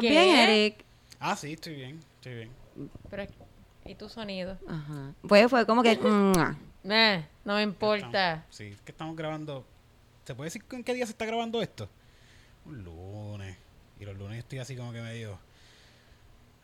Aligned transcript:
¿Estás 0.00 0.16
¿Qué? 0.24 0.24
bien, 0.24 0.36
Eric? 0.48 0.84
Ah, 1.18 1.36
sí, 1.36 1.52
estoy 1.52 1.74
bien, 1.74 2.00
estoy 2.16 2.34
bien. 2.34 2.50
Pero, 3.10 3.26
¿Y 3.84 3.94
tu 3.94 4.08
sonido? 4.08 4.56
Ajá. 4.68 5.12
Pues 5.26 5.48
fue 5.50 5.66
como 5.66 5.82
que... 5.82 5.96
mua. 5.98 6.56
Eh, 6.84 7.24
no 7.44 7.54
me 7.56 7.62
importa. 7.62 8.32
Estamos- 8.32 8.44
sí, 8.50 8.64
es 8.68 8.80
que 8.82 8.92
estamos 8.92 9.16
grabando. 9.16 9.64
¿Se 10.24 10.34
puede 10.34 10.46
decir 10.48 10.62
en 10.70 10.84
qué 10.84 10.94
día 10.94 11.06
se 11.06 11.12
está 11.12 11.24
grabando 11.26 11.60
esto? 11.60 11.88
Un 12.66 12.84
lunes. 12.84 13.56
Y 13.98 14.04
los 14.04 14.16
lunes 14.16 14.38
estoy 14.38 14.58
así 14.60 14.76
como 14.76 14.92
que 14.92 15.00
medio. 15.00 15.38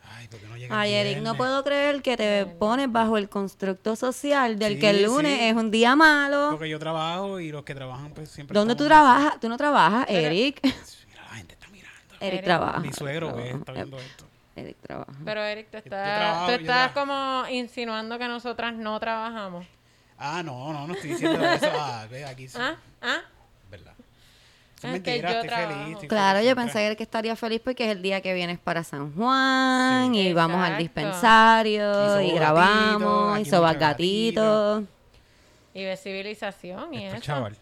Ay, 0.09 0.29
¿por 0.29 0.39
qué 0.39 0.47
no 0.47 0.57
llega 0.57 0.73
el 0.75 0.81
Ay, 0.81 0.93
Eric, 0.95 1.19
no 1.23 1.37
puedo 1.37 1.65
creer 1.65 2.01
que 2.01 2.17
te 2.17 2.47
pones 2.47 2.91
bajo 2.93 3.19
el 3.19 3.29
constructo 3.29 3.97
social 3.97 4.57
del 4.59 4.75
Sí, 4.75 4.79
que 4.79 4.91
el 4.91 5.03
lunes 5.03 5.37
sí. 5.39 5.45
es 5.47 5.55
un 5.57 5.71
día 5.71 5.97
malo. 5.97 6.51
Porque 6.53 6.69
yo 6.69 6.79
trabajo 6.79 7.41
y 7.41 7.51
los 7.51 7.65
que 7.65 7.75
trabajan, 7.75 8.13
pues 8.13 8.31
siempre. 8.31 8.55
¿Dónde 8.55 8.77
tú 8.77 8.85
trabajas? 8.87 9.41
¿Tú 9.41 9.49
no 9.49 9.57
trabajas, 9.57 10.05
Pero- 10.07 10.29
Eric? 10.29 10.61
Mira, 11.09 11.23
la 11.25 11.35
gente 11.37 11.55
está 11.55 11.67
mirando. 11.69 12.06
Eric 12.21 12.33
Eric. 12.35 12.45
trabaja. 12.45 12.79
Mi 12.81 12.93
suegro, 12.93 13.29
ve, 13.29 13.43
Trabaja. 13.43 13.59
está 13.59 13.73
viendo 13.73 13.99
esto. 13.99 14.25
Eric 14.57 14.77
trabaja. 14.81 15.13
Pero 15.25 15.41
Eric, 15.45 15.67
tú 15.67 15.73
Yo 15.73 15.79
estás, 15.79 16.19
trabajo, 16.19 16.45
tú 16.47 16.51
yo 16.53 16.57
estás 16.59 16.93
trabajo. 16.93 16.95
como 17.01 17.49
insinuando 17.51 18.19
que 18.19 18.29
nosotras 18.29 18.75
no 18.75 18.99
trabajamos. 19.01 19.67
Ah, 20.19 20.43
no, 20.43 20.73
no, 20.73 20.87
no 20.87 20.95
estoy 20.95 21.11
diciendo 21.11 21.45
eso. 21.47 21.67
Ah, 21.73 22.07
ve, 22.11 22.25
aquí 22.25 22.49
sí. 22.49 22.57
¿Ah? 22.59 22.77
¿Ah? 23.03 23.19
¿Verdad? 23.71 23.93
Es 24.77 24.81
que 24.83 24.89
mentira, 24.89 25.33
yo 25.33 25.41
estoy 25.41 25.49
feliz. 25.67 25.93
estoy 25.95 26.09
Claro, 26.09 26.39
feliz 26.39 26.49
yo 26.51 26.57
pensé 26.57 26.97
que 26.97 27.03
estaría 27.03 27.37
feliz 27.37 27.61
porque 27.63 27.85
es 27.85 27.91
el 27.91 28.03
día 28.03 28.21
que 28.23 28.33
vienes 28.35 28.59
para 28.59 28.83
San 28.85 29.13
Juan 29.15 30.13
Sí. 30.15 30.21
y 30.21 30.33
vamos 30.33 30.63
al 30.63 30.79
dispensario 30.79 32.21
Y 32.23 32.31
grabamos 32.33 33.33
gatito, 33.33 33.39
y 33.39 33.45
sobas 33.51 33.79
gatito. 33.79 34.81
gatitos. 34.81 34.85
Y 35.75 35.83
de 35.83 35.97
civilización 35.99 36.95
y 36.95 37.05
Esto, 37.05 37.17
eso. 37.17 37.25
chaval. 37.27 37.57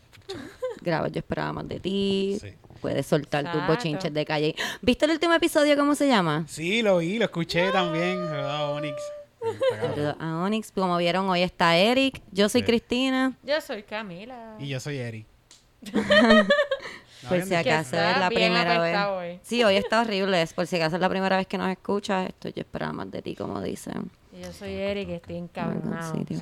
Grabas, 0.81 1.11
yo 1.13 1.19
esperaba 1.19 1.53
más 1.53 1.67
de 1.69 1.81
ti. 1.81 2.39
Sí. 2.41 2.55
Puedes 2.85 3.07
soltar 3.07 3.51
tus 3.51 3.67
bochinches 3.67 4.13
de 4.13 4.27
calle. 4.27 4.55
¿Viste 4.83 5.07
el 5.07 5.13
último 5.13 5.33
episodio? 5.33 5.75
¿Cómo 5.75 5.95
se 5.95 6.07
llama? 6.07 6.45
Sí, 6.47 6.83
lo 6.83 6.99
vi, 6.99 7.17
lo 7.19 7.25
escuché 7.25 7.71
también. 7.73 8.21
¿Verdad, 8.31 8.73
Onyx? 8.75 8.97
A 10.21 10.43
Onyx, 10.45 10.71
como 10.71 10.95
vieron, 10.99 11.27
hoy 11.31 11.41
está 11.41 11.79
Eric. 11.79 12.21
Yo 12.31 12.51
soy 12.51 12.61
Sí. 12.61 12.67
Cristina. 12.67 13.33
Yo 13.43 13.59
soy 13.63 13.85
Camila. 13.85 14.57
Y 14.59 14.69
yo 14.69 14.81
soy 14.81 14.99
Eric. 14.99 15.27
Por 17.27 17.41
si 17.41 17.55
acaso 17.55 17.97
es 17.97 18.19
la 18.19 18.29
primera 18.29 18.79
vez. 18.79 18.99
hoy. 19.07 19.41
Sí, 19.43 19.65
hoy 19.65 19.77
está 19.77 20.03
horrible. 20.03 20.43
Es 20.43 20.53
por 20.53 20.67
si 20.67 20.77
acaso 20.77 20.97
es 20.97 21.01
la 21.01 21.09
primera 21.09 21.39
vez 21.39 21.47
que 21.47 21.57
nos 21.57 21.71
escuchas. 21.71 22.29
Esto 22.29 22.51
yo 22.51 22.61
esperaba 22.61 22.93
más 22.93 23.11
de 23.11 23.23
ti, 23.23 23.35
como 23.35 23.63
dicen. 23.63 24.11
Y 24.39 24.43
yo 24.43 24.53
soy 24.53 24.75
Eric 24.75 25.09
y 25.09 25.13
estoy 25.15 25.37
encabronado. 25.37 26.13
Que 26.27 26.35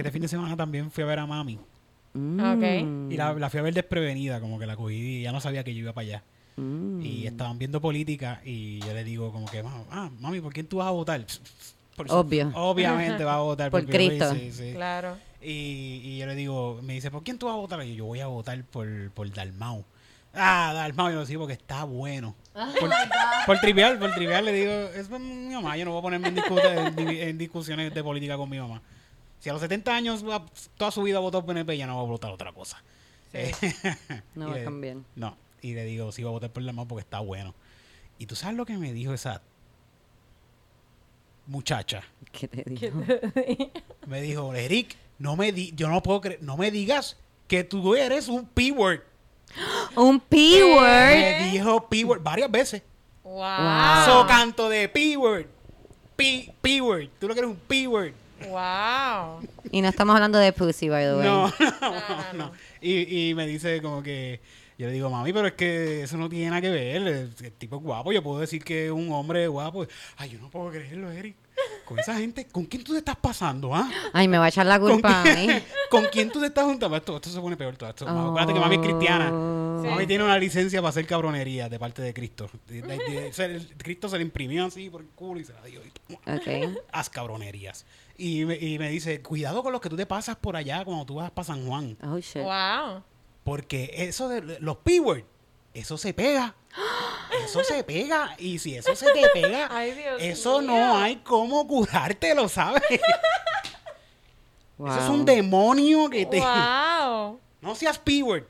este 0.00 0.10
fin 0.10 0.22
de 0.22 0.26
semana 0.26 0.56
también 0.56 0.90
fui 0.90 1.04
a 1.04 1.06
ver 1.06 1.20
a 1.20 1.26
mami. 1.26 1.60
Mm, 2.38 3.12
Y 3.12 3.16
la, 3.16 3.32
la 3.34 3.50
fui 3.50 3.60
a 3.60 3.62
ver 3.62 3.74
desprevenida, 3.74 4.40
como 4.40 4.58
que 4.58 4.66
la 4.66 4.76
cogí 4.76 5.18
y 5.18 5.22
ya 5.22 5.32
no 5.32 5.40
sabía 5.40 5.64
que 5.64 5.74
yo 5.74 5.80
iba 5.80 5.92
para 5.92 6.06
allá. 6.06 6.22
mm. 6.56 7.00
Y 7.02 7.26
estaban 7.26 7.58
viendo 7.58 7.80
política 7.80 8.40
y 8.44 8.80
yo 8.80 8.92
le 8.92 9.04
digo 9.04 9.32
como 9.32 9.46
que, 9.46 9.62
"Ma- 9.62 9.84
ah, 9.90 10.10
mami, 10.20 10.40
¿por 10.40 10.52
quién 10.52 10.66
tú 10.66 10.78
vas 10.78 10.88
a 10.88 10.90
votar? 10.90 11.24
Por 11.96 12.08
su- 12.10 12.14
Obvio. 12.14 12.50
Obviamente 12.54 13.24
vas 13.24 13.36
a 13.36 13.40
votar 13.40 13.70
Por 13.70 13.86
Cristo. 13.86 14.34
sí, 14.34 14.52
sí. 14.52 14.72
Claro. 14.74 15.16
Y, 15.40 16.00
y 16.04 16.18
yo 16.18 16.26
le 16.26 16.34
digo, 16.34 16.80
me 16.82 16.92
dice, 16.94 17.10
¿por 17.10 17.22
quién 17.22 17.38
tú 17.38 17.46
vas 17.46 17.54
a 17.54 17.58
votar? 17.58 17.82
Y 17.84 17.90
yo, 17.90 17.94
yo 17.96 18.04
voy 18.06 18.20
a 18.20 18.26
votar 18.26 18.62
por, 18.64 18.86
por 19.12 19.32
Dalmau. 19.32 19.82
Ah, 20.34 20.72
Dalmau, 20.74 21.08
yo 21.08 21.16
lo 21.16 21.24
digo 21.24 21.40
porque 21.42 21.54
está 21.54 21.84
bueno. 21.84 22.34
Por, 22.80 22.90
por 23.46 23.58
trivial, 23.60 23.98
por 23.98 24.12
trivial 24.14 24.44
le 24.44 24.52
digo, 24.52 24.72
es 24.94 25.08
mi 25.10 25.54
mamá, 25.54 25.76
yo 25.78 25.84
no 25.86 25.92
voy 25.92 26.00
a 26.00 26.02
ponerme 26.02 26.28
en, 26.28 26.36
discu- 26.36 26.98
en 26.98 27.08
en 27.28 27.38
discusiones 27.38 27.92
de 27.94 28.02
política 28.02 28.36
con 28.36 28.48
mi 28.50 28.58
mamá. 28.58 28.82
Si 29.40 29.48
a 29.48 29.52
los 29.52 29.60
70 29.62 29.94
años 29.94 30.26
va- 30.28 30.44
toda 30.76 30.90
su 30.90 31.02
vida 31.02 31.18
votó 31.18 31.44
PNP, 31.44 31.76
ya 31.76 31.86
no 31.86 31.96
va 31.96 32.02
a 32.02 32.04
votar 32.06 32.30
otra 32.32 32.52
cosa. 32.52 32.82
Eh, 33.32 33.52
No 34.34 34.48
va 34.50 34.56
a 34.56 34.64
cambiar. 34.64 34.96
No, 35.14 35.36
y 35.62 35.74
le 35.74 35.84
digo, 35.84 36.10
sí, 36.12 36.22
voy 36.22 36.30
a 36.30 36.32
votar 36.32 36.50
por 36.50 36.64
Dalmau 36.64 36.86
porque 36.86 37.02
está 37.02 37.20
bueno. 37.20 37.54
Y 38.18 38.26
tú 38.26 38.34
sabes 38.34 38.56
lo 38.56 38.64
que 38.66 38.76
me 38.78 38.92
dijo 38.92 39.12
esa 39.12 39.42
muchacha. 41.46 42.02
¿Qué 42.32 42.48
te 42.48 42.64
digo? 42.66 43.02
Me 44.06 44.20
dijo, 44.20 44.54
Eric, 44.54 44.96
no 45.18 45.34
me 45.36 45.50
di 45.52 45.72
yo 45.74 45.88
no 45.88 46.00
puedo 46.02 46.20
creer, 46.20 46.40
no 46.42 46.56
me 46.56 46.70
digas 46.70 47.16
que 47.48 47.64
tú 47.64 47.94
eres 47.96 48.28
un 48.28 48.46
P-word. 48.46 49.00
Un 49.96 50.20
P-word. 50.20 50.84
Me 51.16 51.50
dijo 51.52 51.88
P-word 51.88 52.20
varias 52.22 52.50
veces. 52.50 52.82
Wow. 53.24 53.34
Wow. 53.40 54.04
So 54.06 54.26
canto 54.26 54.68
de 54.68 54.88
P-word. 54.88 55.46
P- 56.16 56.52
P-word. 56.60 57.08
Tú 57.18 57.26
lo 57.28 57.34
que 57.34 57.40
eres 57.40 57.50
un 57.50 57.56
P-word. 57.56 58.12
Wow. 58.48 59.40
Y 59.70 59.80
no 59.80 59.88
estamos 59.88 60.14
hablando 60.14 60.38
de 60.38 60.52
pussy, 60.52 60.88
by 60.88 61.04
the 61.04 61.14
way. 61.16 61.24
No, 61.26 61.46
no, 61.80 61.90
no, 61.90 62.32
no. 62.34 62.52
Y, 62.80 63.30
y 63.30 63.34
me 63.34 63.46
dice 63.46 63.80
como 63.82 64.02
que, 64.02 64.40
yo 64.78 64.86
le 64.86 64.92
digo, 64.92 65.08
mami, 65.10 65.32
pero 65.32 65.48
es 65.48 65.54
que 65.54 66.02
eso 66.02 66.16
no 66.16 66.28
tiene 66.28 66.50
nada 66.50 66.60
que 66.60 66.70
ver. 66.70 66.96
El, 66.96 67.06
el 67.42 67.52
tipo 67.52 67.76
es 67.76 67.82
guapo. 67.82 68.12
Yo 68.12 68.22
puedo 68.22 68.40
decir 68.40 68.62
que 68.62 68.86
es 68.86 68.92
un 68.92 69.10
hombre 69.12 69.48
guapo. 69.48 69.86
Ay, 70.16 70.30
yo 70.30 70.38
no 70.38 70.50
puedo 70.50 70.70
creerlo, 70.70 71.10
Eric. 71.10 71.36
Con 71.84 71.98
esa 72.00 72.16
gente, 72.16 72.46
¿con 72.48 72.64
quién 72.64 72.82
tú 72.82 72.92
te 72.92 72.98
estás 72.98 73.14
pasando, 73.16 73.72
ah? 73.74 73.88
Ay, 74.12 74.26
me 74.26 74.38
va 74.38 74.46
a 74.46 74.48
echar 74.48 74.66
la 74.66 74.80
¿Con, 74.80 74.92
culpa 74.94 75.20
a 75.20 75.24
mí. 75.24 75.46
quién- 75.46 75.64
¿Con 75.90 76.04
quién 76.06 76.30
tú 76.32 76.40
te 76.40 76.46
estás 76.46 76.64
juntando? 76.64 76.96
Esto, 76.96 77.14
esto 77.16 77.30
se 77.30 77.40
pone 77.40 77.56
peor 77.56 77.76
todo 77.76 77.88
esto. 77.90 78.08
Acuérdate 78.08 78.52
que 78.54 78.58
mami 78.60 78.74
es 78.76 78.80
cristiana. 78.82 79.30
Oh. 79.32 79.80
Sí. 79.82 79.88
Mami 79.88 80.06
tiene 80.06 80.24
una 80.24 80.36
licencia 80.38 80.80
para 80.80 80.88
hacer 80.90 81.06
cabronería 81.06 81.68
de 81.68 81.78
parte 81.78 82.02
de 82.02 82.12
Cristo. 82.12 82.50
De- 82.66 82.82
de- 82.82 82.96
de- 82.98 83.32
se- 83.32 83.44
el- 83.44 83.68
Cristo 83.76 84.08
se 84.08 84.16
le 84.16 84.22
imprimió 84.24 84.64
así 84.66 84.90
por 84.90 85.00
el 85.02 85.06
culo 85.08 85.40
y 85.40 85.44
se 85.44 85.52
la 85.52 85.62
dio. 85.62 85.80
y 85.84 85.90
toma, 85.90 86.36
Ok. 86.38 86.76
Haz 86.92 87.08
cabronerías. 87.08 87.86
Y 88.18 88.44
me, 88.46 88.56
y 88.56 88.78
me 88.80 88.88
dice, 88.90 89.22
cuidado 89.22 89.62
con 89.62 89.70
los 89.72 89.80
que 89.80 89.88
tú 89.88 89.96
te 89.96 90.06
pasas 90.06 90.34
por 90.36 90.56
allá 90.56 90.84
cuando 90.84 91.04
tú 91.06 91.14
vas 91.16 91.30
para 91.30 91.44
San 91.46 91.66
Juan. 91.66 91.96
Oh, 92.02 92.18
shit. 92.18 92.42
Wow. 92.42 93.02
Porque 93.44 93.90
eso 93.96 94.28
de 94.28 94.58
los 94.60 94.78
P-word, 94.78 95.22
eso 95.80 95.96
se 95.98 96.12
pega. 96.14 96.54
Eso 97.44 97.62
se 97.64 97.82
pega. 97.84 98.34
Y 98.38 98.58
si 98.58 98.74
eso 98.76 98.94
se 98.94 99.06
te 99.12 99.28
pega, 99.32 99.68
Ay, 99.70 99.92
Dios 99.92 100.16
eso 100.22 100.60
no 100.62 100.96
hay 100.98 101.16
cómo 101.16 101.66
curártelo, 101.66 102.48
¿sabes? 102.48 102.82
Wow. 104.78 104.88
Eso 104.90 105.00
es 105.00 105.08
un 105.08 105.24
demonio 105.24 106.10
que 106.10 106.26
te... 106.26 106.38
Wow. 106.40 107.40
No 107.62 107.74
seas 107.74 107.98
P-word. 107.98 108.44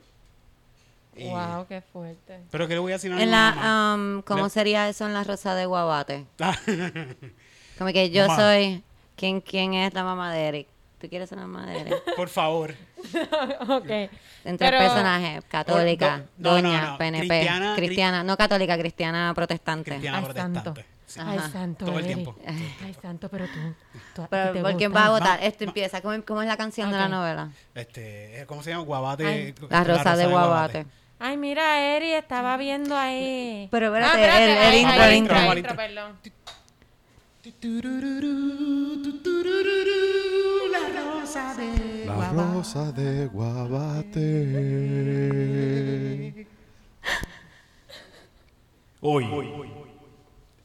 Y- 1.15 1.29
Wow, 1.29 1.65
qué 1.67 1.81
fuerte. 1.81 2.41
Pero 2.51 2.67
que 2.67 2.73
le 2.75 2.79
voy 2.79 2.91
a 2.91 2.95
decir 2.95 3.11
a 3.11 3.21
En 3.21 3.31
la, 3.31 3.93
um, 3.95 4.21
¿Cómo 4.21 4.43
Le- 4.43 4.49
sería 4.51 4.87
eso 4.89 5.05
en 5.07 5.13
la 5.13 5.23
rosa 5.23 5.55
de 5.55 5.65
guabate? 5.65 6.25
Como 7.77 7.91
que 7.91 8.09
yo 8.09 8.27
Mamá. 8.27 8.35
soy... 8.41 8.83
¿Quién, 9.15 9.41
¿Quién 9.41 9.73
es 9.73 9.93
la 9.95 10.03
mamá 10.03 10.31
de 10.31 10.41
Eric? 10.47 10.67
¿Tú 11.01 11.09
quieres 11.09 11.29
ser 11.29 11.39
la 11.39 11.47
mamá 11.47 11.65
de 11.65 11.79
Eric? 11.79 12.15
Por 12.15 12.29
favor. 12.29 12.75
ok. 13.69 13.89
Entre 14.45 14.69
Pero- 14.69 14.77
personajes, 14.79 15.43
católica, 15.47 16.17
No, 16.37 16.49
no, 16.49 16.55
doña, 16.55 16.81
no, 16.91 16.97
PNP, 16.97 17.27
cristiana- 17.27 17.75
cristiana, 17.75 18.23
no 18.23 18.37
católica, 18.37 18.77
cristiana 18.77 19.33
protestante. 19.35 19.91
Cristiana 19.91 20.17
Ay, 20.19 20.23
protestante. 20.23 20.59
santo. 20.63 20.81
Sí. 21.05 21.19
Ay, 21.23 21.39
santo. 21.51 21.85
Todo 21.85 21.99
el 21.99 22.05
Eri. 22.05 22.13
tiempo. 22.15 22.35
Ay, 22.45 22.95
santo, 23.01 23.29
pero 23.29 23.45
tú. 23.45 23.59
tú 24.13 24.27
Pero, 24.29 24.61
¿Por 24.61 24.75
quién 24.77 24.91
vas 24.91 25.05
a 25.05 25.09
votar? 25.11 25.43
Esto 25.43 25.63
empieza. 25.63 26.01
¿Cómo, 26.01 26.21
cómo 26.25 26.41
es 26.41 26.47
la 26.49 26.57
canción 26.57 26.91
de 26.91 26.97
la 26.97 27.07
novela? 27.07 27.49
Este, 27.75 28.43
¿cómo 28.47 28.61
se 28.61 28.71
llama? 28.71 28.83
Guabate. 28.83 29.25
Ay. 29.25 29.55
La 29.69 29.83
rosa, 29.85 30.15
de 30.17 30.25
guabate. 30.27 30.85
Ay, 31.19 31.37
mira, 31.37 31.95
Eri 31.95 32.11
estaba 32.13 32.57
viendo 32.57 32.95
ahí. 32.95 33.67
Pero 33.71 33.87
espérate, 33.87 34.11
Ah, 34.17 34.21
espérate, 34.21 34.43
el- 34.43 34.51
el 34.51 34.57
ahí, 34.57 34.79
intro, 34.81 35.03
el 35.03 35.13
intro. 35.15 35.37
El 35.37 35.43
intro, 35.45 35.57
intro. 35.59 35.75
perdón. 35.75 36.19
La 40.71 40.83
rosa 41.01 41.55
de 41.55 42.05
La 42.05 42.29
rosa 42.31 42.91
de 42.91 43.27
Guabate. 43.27 44.27
Hoy, 48.99 49.25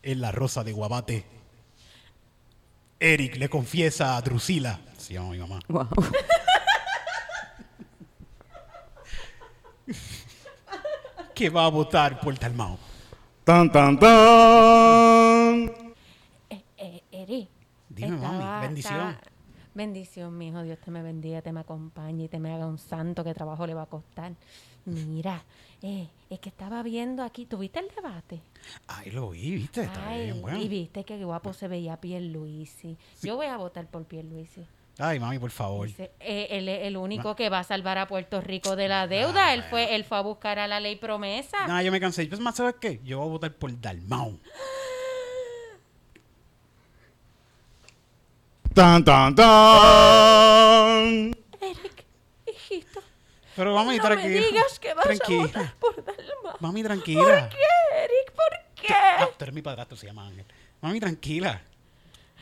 en 0.03 0.21
la 0.21 0.32
rosa 0.32 0.65
de 0.65 0.72
Guabate, 0.72 1.24
Eric 2.98 3.36
le 3.36 3.48
confiesa 3.48 4.16
a 4.16 4.21
Drusila, 4.22 4.80
se 4.98 5.15
llama 5.15 5.30
mi 5.30 5.39
mamá, 5.39 5.60
Wow. 5.68 5.86
que 11.34 11.48
va 11.48 11.66
a 11.66 11.68
votar 11.68 12.18
por 12.21 12.36
Dalmau. 12.39 12.77
Tan, 13.45 13.71
tan, 13.71 13.98
tan. 13.98 15.82
Eri. 17.22 17.48
Dime, 17.89 18.16
mami, 18.16 18.66
bendición. 18.66 18.95
estaba- 18.95 19.21
Bendición, 19.74 20.36
mi 20.36 20.48
hijo. 20.48 20.63
Dios 20.63 20.78
te 20.84 20.91
me 20.91 21.03
bendiga, 21.03 21.41
te 21.41 21.51
me 21.51 21.60
acompañe 21.60 22.24
y 22.24 22.28
te 22.28 22.39
me 22.39 22.53
haga 22.53 22.66
un 22.66 22.77
santo 22.78 23.24
que 23.24 23.33
trabajo 23.33 23.66
le 23.66 23.72
va 23.72 23.83
a 23.83 23.86
costar. 23.86 24.33
Mira, 24.84 25.42
eh, 25.80 26.09
es 26.28 26.41
que 26.41 26.51
estaba 26.51 26.83
viendo 26.83 27.22
aquí. 27.22 27.47
¿Tuviste 27.47 27.78
el 27.78 27.89
debate? 27.95 28.42
Ay, 28.89 29.10
lo 29.13 29.30
vi, 29.30 29.53
viste, 29.54 29.84
está 29.84 30.09
Ay, 30.09 30.24
bien 30.24 30.42
bueno. 30.42 30.59
y 30.60 30.69
viste 30.69 31.04
qué 31.04 31.24
guapo 31.24 31.53
se 31.54 31.69
veía 31.69 31.97
Pierluisi. 31.98 32.98
Yo 33.22 33.36
voy 33.36 33.47
a 33.47 33.57
votar 33.57 33.86
por 33.86 34.04
Pierluisi. 34.04 34.66
Ay, 34.98 35.19
mami, 35.19 35.39
por 35.39 35.51
favor. 35.51 35.86
Dice, 35.86 36.10
eh, 36.21 36.48
él 36.51 36.69
es 36.69 36.83
el 36.84 36.98
único 36.98 37.34
que 37.34 37.48
va 37.48 37.60
a 37.60 37.65
salvar 37.65 37.97
a 37.97 38.07
Puerto 38.07 38.42
Rico 38.42 38.77
de 38.77 38.89
la 38.89 39.07
deuda. 39.07 39.47
Ah, 39.47 39.54
él 39.54 39.63
fue 39.63 39.95
él 39.95 40.04
fue 40.04 40.19
a 40.19 40.21
buscar 40.21 40.59
a 40.59 40.66
la 40.69 40.80
ley 40.80 40.97
promesa. 40.97 41.66
Nada, 41.66 41.83
yo 41.83 41.91
me 41.91 41.98
cansé. 41.98 42.27
Pues 42.27 42.41
más, 42.41 42.57
¿sabes 42.57 42.74
qué? 42.78 43.01
Yo 43.03 43.19
voy 43.21 43.28
a 43.28 43.30
votar 43.30 43.54
por 43.54 43.80
Dalmau. 43.80 44.39
Tan, 48.74 49.04
tan, 49.04 49.34
tan. 49.34 49.47
Eric, 51.60 52.04
hijito, 52.47 53.01
Pero 53.54 53.74
mami, 53.74 53.98
no 53.98 54.03
me 54.03 54.09
tranquila. 54.09 54.47
digas 54.47 54.78
que 54.78 54.95
vas 54.95 55.04
a 55.04 55.09
tranquila. 55.09 55.42
votar 55.42 55.74
por 55.78 56.04
Dalma. 56.04 56.57
Mami, 56.60 56.83
tranquila. 56.83 57.22
¿Por 57.22 57.48
qué, 57.51 57.57
Eric? 58.04 58.33
¿Por 58.34 58.83
qué? 58.83 58.95
Ah, 58.95 59.16
padrastro, 59.19 59.48
es 59.48 59.54
mi 59.54 59.63
padrastro, 59.63 59.97
se 59.97 60.07
llama 60.07 60.27
Ángel. 60.27 60.47
Mami, 60.80 61.01
tranquila. 61.01 61.60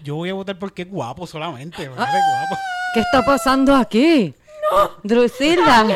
Yo 0.05 0.15
voy 0.15 0.31
a 0.31 0.35
votar 0.35 0.59
porque 0.59 0.83
es 0.83 0.89
guapo 0.91 1.27
solamente. 1.27 1.77
porque 1.89 2.03
es 2.03 2.09
guapo. 2.09 2.57
¿Qué 2.95 3.01
está 3.01 3.25
pasando 3.25 3.75
aquí? 3.75 4.33
¡No! 4.71 4.91
Drusila, 5.03 5.87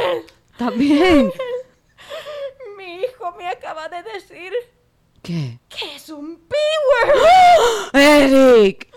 ¿estás 0.50 0.76
bien? 0.76 1.30
Mi 2.76 2.96
hijo 3.02 3.32
me 3.38 3.48
acaba 3.48 3.88
de 3.88 4.02
decir 4.02 4.52
¿Qué? 5.22 5.58
que 5.68 5.94
es 5.96 6.08
un 6.10 6.36
P-word. 6.48 7.94
¡Eric! 7.94 8.88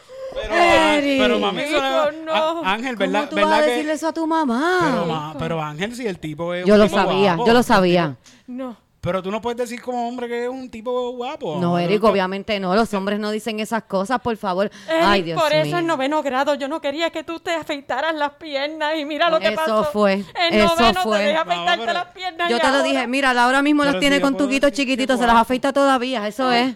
Pero, 0.41 0.55
Eric. 0.55 1.21
pero 1.21 1.39
mami, 1.39 1.61
eso 1.61 1.77
Hijo, 1.77 1.81
no- 1.81 2.11
no. 2.25 2.33
Á- 2.65 2.73
Ángel, 2.73 2.95
¿Cómo 2.97 3.11
¿verdad, 3.11 3.29
tú 3.29 3.35
vas 3.35 3.51
a 3.51 3.63
que- 3.63 3.69
decirle 3.71 3.93
eso 3.93 4.07
a 4.07 4.13
tu 4.13 4.27
mamá? 4.27 4.77
Pero, 4.81 5.05
ma- 5.05 5.35
pero 5.39 5.61
Ángel, 5.61 5.95
si 5.95 6.05
el 6.07 6.19
tipo 6.19 6.53
es 6.53 6.65
yo 6.65 6.73
un 6.73 6.79
lo 6.79 6.85
tipo 6.85 6.97
sabía, 6.97 7.35
guapo, 7.35 7.47
yo 7.47 7.53
lo 7.53 7.63
sabía. 7.63 8.15
No. 8.47 8.77
pero 8.99 9.23
tú 9.23 9.31
no 9.31 9.39
puedes 9.41 9.57
decir 9.57 9.81
como 9.81 10.05
hombre 10.05 10.27
que 10.27 10.43
es 10.43 10.49
un 10.49 10.69
tipo 10.69 11.11
guapo. 11.11 11.57
No, 11.61 11.79
Eric, 11.79 12.03
obviamente 12.03 12.59
no. 12.59 12.75
Los 12.75 12.93
hombres 12.93 13.19
no 13.19 13.31
dicen 13.31 13.59
esas 13.61 13.83
cosas, 13.83 14.19
por 14.19 14.35
favor. 14.35 14.69
Ay, 15.01 15.21
Dios 15.21 15.41
por 15.41 15.49
mío. 15.53 15.61
eso 15.61 15.77
en 15.77 15.87
noveno 15.87 16.21
grado 16.23 16.55
yo 16.55 16.67
no 16.67 16.81
quería 16.81 17.09
que 17.09 17.23
tú 17.23 17.39
te 17.39 17.51
afeitaras 17.51 18.13
las 18.15 18.33
piernas 18.33 18.95
y 18.97 19.05
mira 19.05 19.29
lo 19.29 19.39
que 19.39 19.47
Eso 19.47 19.55
pasó. 19.55 19.83
fue, 19.85 20.13
En 20.35 20.53
eso 20.53 20.75
noveno 20.75 21.01
fue. 21.03 21.17
te 21.19 21.23
dejé 21.23 21.35
No, 21.35 21.41
afeitarte 21.41 21.79
pero- 21.85 21.93
las 21.93 22.05
piernas 22.07 22.49
Yo 22.49 22.57
y 22.57 22.59
te 22.59 22.67
lo 22.71 22.83
dije, 22.83 23.07
mira, 23.07 23.31
ahora 23.43 23.61
mismo 23.61 23.83
Pero 23.83 23.93
los 23.93 23.99
tiene 24.01 24.17
si 24.17 24.21
con 24.21 24.35
tuquitos 24.35 24.71
chiquititos, 24.73 25.17
se 25.19 25.25
las 25.27 25.35
afeita 25.37 25.71
todavía, 25.71 26.27
eso 26.27 26.51
es. 26.51 26.75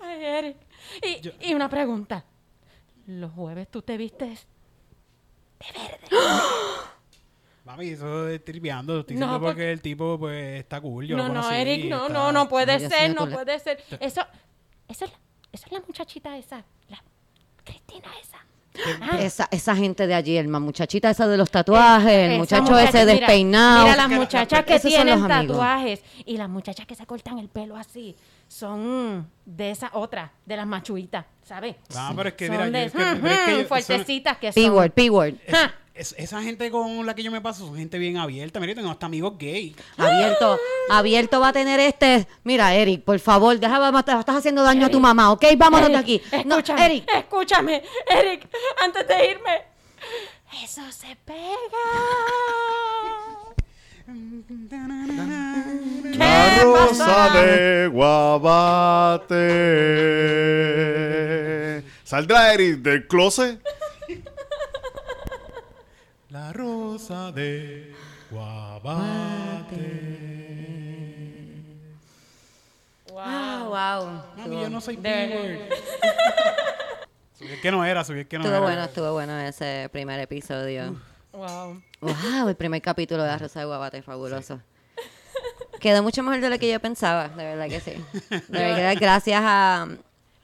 Ay, 0.00 0.24
Eric. 0.24 0.56
Y, 1.02 1.50
y 1.50 1.54
una 1.54 1.68
pregunta. 1.68 2.22
Los 3.06 3.32
jueves 3.32 3.68
tú 3.70 3.82
te 3.82 3.96
vistes 3.96 4.46
Mami, 7.64 7.90
eso 7.90 8.28
es 8.28 8.44
triviando. 8.44 9.00
Estoy 9.00 9.16
No, 9.16 9.26
diciendo 9.26 9.40
porque- 9.40 9.52
porque 9.54 9.72
el 9.72 9.80
tipo 9.80 10.18
pues 10.18 10.60
está 10.60 10.80
cool. 10.80 11.06
Yo 11.06 11.16
no, 11.16 11.28
lo 11.28 11.34
no, 11.34 11.50
Eric, 11.52 11.84
no, 11.88 12.06
está- 12.08 12.12
no, 12.12 12.32
no 12.32 12.48
puede 12.48 12.78
Dios 12.78 12.92
ser, 12.92 13.14
no 13.14 13.28
puede 13.28 13.58
ser. 13.60 13.78
Eso, 14.00 14.20
eso, 14.88 15.04
es 15.04 15.10
la, 15.12 15.18
eso 15.52 15.66
es 15.66 15.72
la 15.72 15.80
muchachita 15.86 16.36
esa, 16.36 16.64
la 16.88 17.02
Cristina 17.64 18.08
esa. 18.20 18.38
Ah, 19.02 19.18
Esa, 19.20 19.48
esa 19.52 19.76
gente 19.76 20.06
de 20.06 20.14
allí, 20.14 20.36
el 20.38 20.48
ma- 20.48 20.58
muchachita 20.58 21.10
esa 21.10 21.28
de 21.28 21.36
los 21.36 21.50
tatuajes, 21.50 22.10
el 22.10 22.30
esa 22.32 22.38
muchacho 22.38 22.62
muchacha, 22.72 22.88
ese 22.88 23.04
mira, 23.04 23.18
despeinado. 23.26 23.84
Mira 23.84 23.96
las 23.96 24.06
Que 24.06 24.12
la- 24.14 24.18
muchachas 24.20 24.64
que 24.64 24.72
los 24.72 24.82
tienen 24.82 25.28
tatuajes 25.28 26.02
y 26.24 26.36
las 26.38 26.48
muchachas 26.48 26.86
que 26.86 26.94
se 26.94 27.04
cortan 27.06 27.38
el 27.38 27.48
pelo 27.50 27.76
así 27.76 28.16
son 28.52 29.30
de 29.46 29.70
esa 29.70 29.90
otra, 29.94 30.30
de 30.44 30.56
las 30.56 30.66
machuitas, 30.66 31.24
¿sabes? 31.42 31.76
Ah, 31.96 32.12
pero 32.14 32.28
es 32.28 32.34
que 32.34 32.46
son 32.48 32.56
mira, 32.56 32.66
yo- 32.66 32.72
de, 32.72 32.84
es 32.84 32.92
que- 32.92 32.98
pero 32.98 33.26
es 33.28 33.38
que 33.40 33.50
yo- 33.50 33.56
ujú, 33.56 33.58
son- 33.60 33.66
fuertecitas 33.68 34.36
que 34.38 34.52
son. 34.52 34.62
P-word, 34.62 34.90
P-word. 34.92 35.34
Es- 35.94 36.14
esa 36.18 36.42
gente 36.42 36.70
con 36.70 37.04
la 37.04 37.14
que 37.14 37.22
yo 37.22 37.30
me 37.30 37.40
paso 37.42 37.66
son 37.66 37.76
gente 37.76 37.98
bien 37.98 38.16
abierta. 38.16 38.60
Mira, 38.60 38.72
yo 38.72 38.76
tengo 38.76 38.90
hasta 38.90 39.06
amigos 39.06 39.34
gay. 39.38 39.74
Abierto, 39.98 40.58
abierto 40.90 41.40
va 41.40 41.48
a 41.48 41.52
tener 41.52 41.80
este. 41.80 42.26
Mira, 42.44 42.74
Eric, 42.74 43.04
por 43.04 43.18
favor, 43.18 43.58
deja, 43.58 43.78
vamos, 43.78 44.04
te 44.04 44.12
estás 44.18 44.36
haciendo 44.36 44.62
daño 44.62 44.86
a 44.86 44.90
tu 44.90 45.00
mamá, 45.00 45.32
¿ok? 45.32 45.44
Vámonos 45.56 45.88
de 45.90 45.96
aquí. 45.96 46.22
No, 46.46 46.56
Escúchame, 46.58 46.86
Eric. 46.86 47.08
escúchame, 47.14 47.82
Eric, 48.08 48.48
antes 48.82 49.06
de 49.08 49.30
irme. 49.32 49.62
Eso 50.62 50.82
se 50.92 51.14
pega. 51.24 51.42
La 56.18 56.54
¿Qué 56.54 56.62
rosa 56.62 57.30
de 57.40 57.86
Guabate. 57.88 59.32
¿Saldrá 62.04 62.52
Eric 62.52 62.78
del 62.82 63.06
closet? 63.06 63.60
La 66.28 66.52
rosa 66.52 67.32
de 67.32 67.94
Guabate. 68.30 70.02
Ah, 73.24 73.64
wow. 74.36 74.42
Mami, 74.42 74.60
yo 74.62 74.68
no 74.68 74.80
soy 74.80 74.96
De-. 74.96 75.68
Subí 77.38 77.50
el 77.52 77.60
que 77.60 77.70
no 77.70 77.84
era, 77.84 78.02
subí 78.04 78.20
el 78.20 78.26
que 78.28 78.38
no 78.38 78.44
Estuvo 78.44 78.56
era. 78.56 78.64
bueno, 78.66 78.84
estuvo 78.84 79.12
bueno 79.12 79.38
ese 79.40 79.88
primer 79.92 80.18
episodio. 80.20 80.96
Wow. 81.32 81.82
Wow, 82.00 82.48
el 82.48 82.56
primer 82.56 82.82
capítulo 82.82 83.22
de 83.22 83.28
La 83.28 83.38
Rosa 83.38 83.60
de 83.60 83.66
Guabate, 83.66 84.02
fabuloso. 84.02 84.60
Quedó 85.80 86.02
mucho 86.02 86.22
mejor 86.22 86.40
de 86.40 86.50
lo 86.50 86.58
que 86.58 86.70
yo 86.70 86.78
pensaba, 86.78 87.28
de 87.28 87.44
verdad 87.44 87.68
que 87.68 87.80
sí. 87.80 87.92
De 88.48 88.58
verdad, 88.58 88.94
gracias 89.00 89.40
a... 89.42 89.88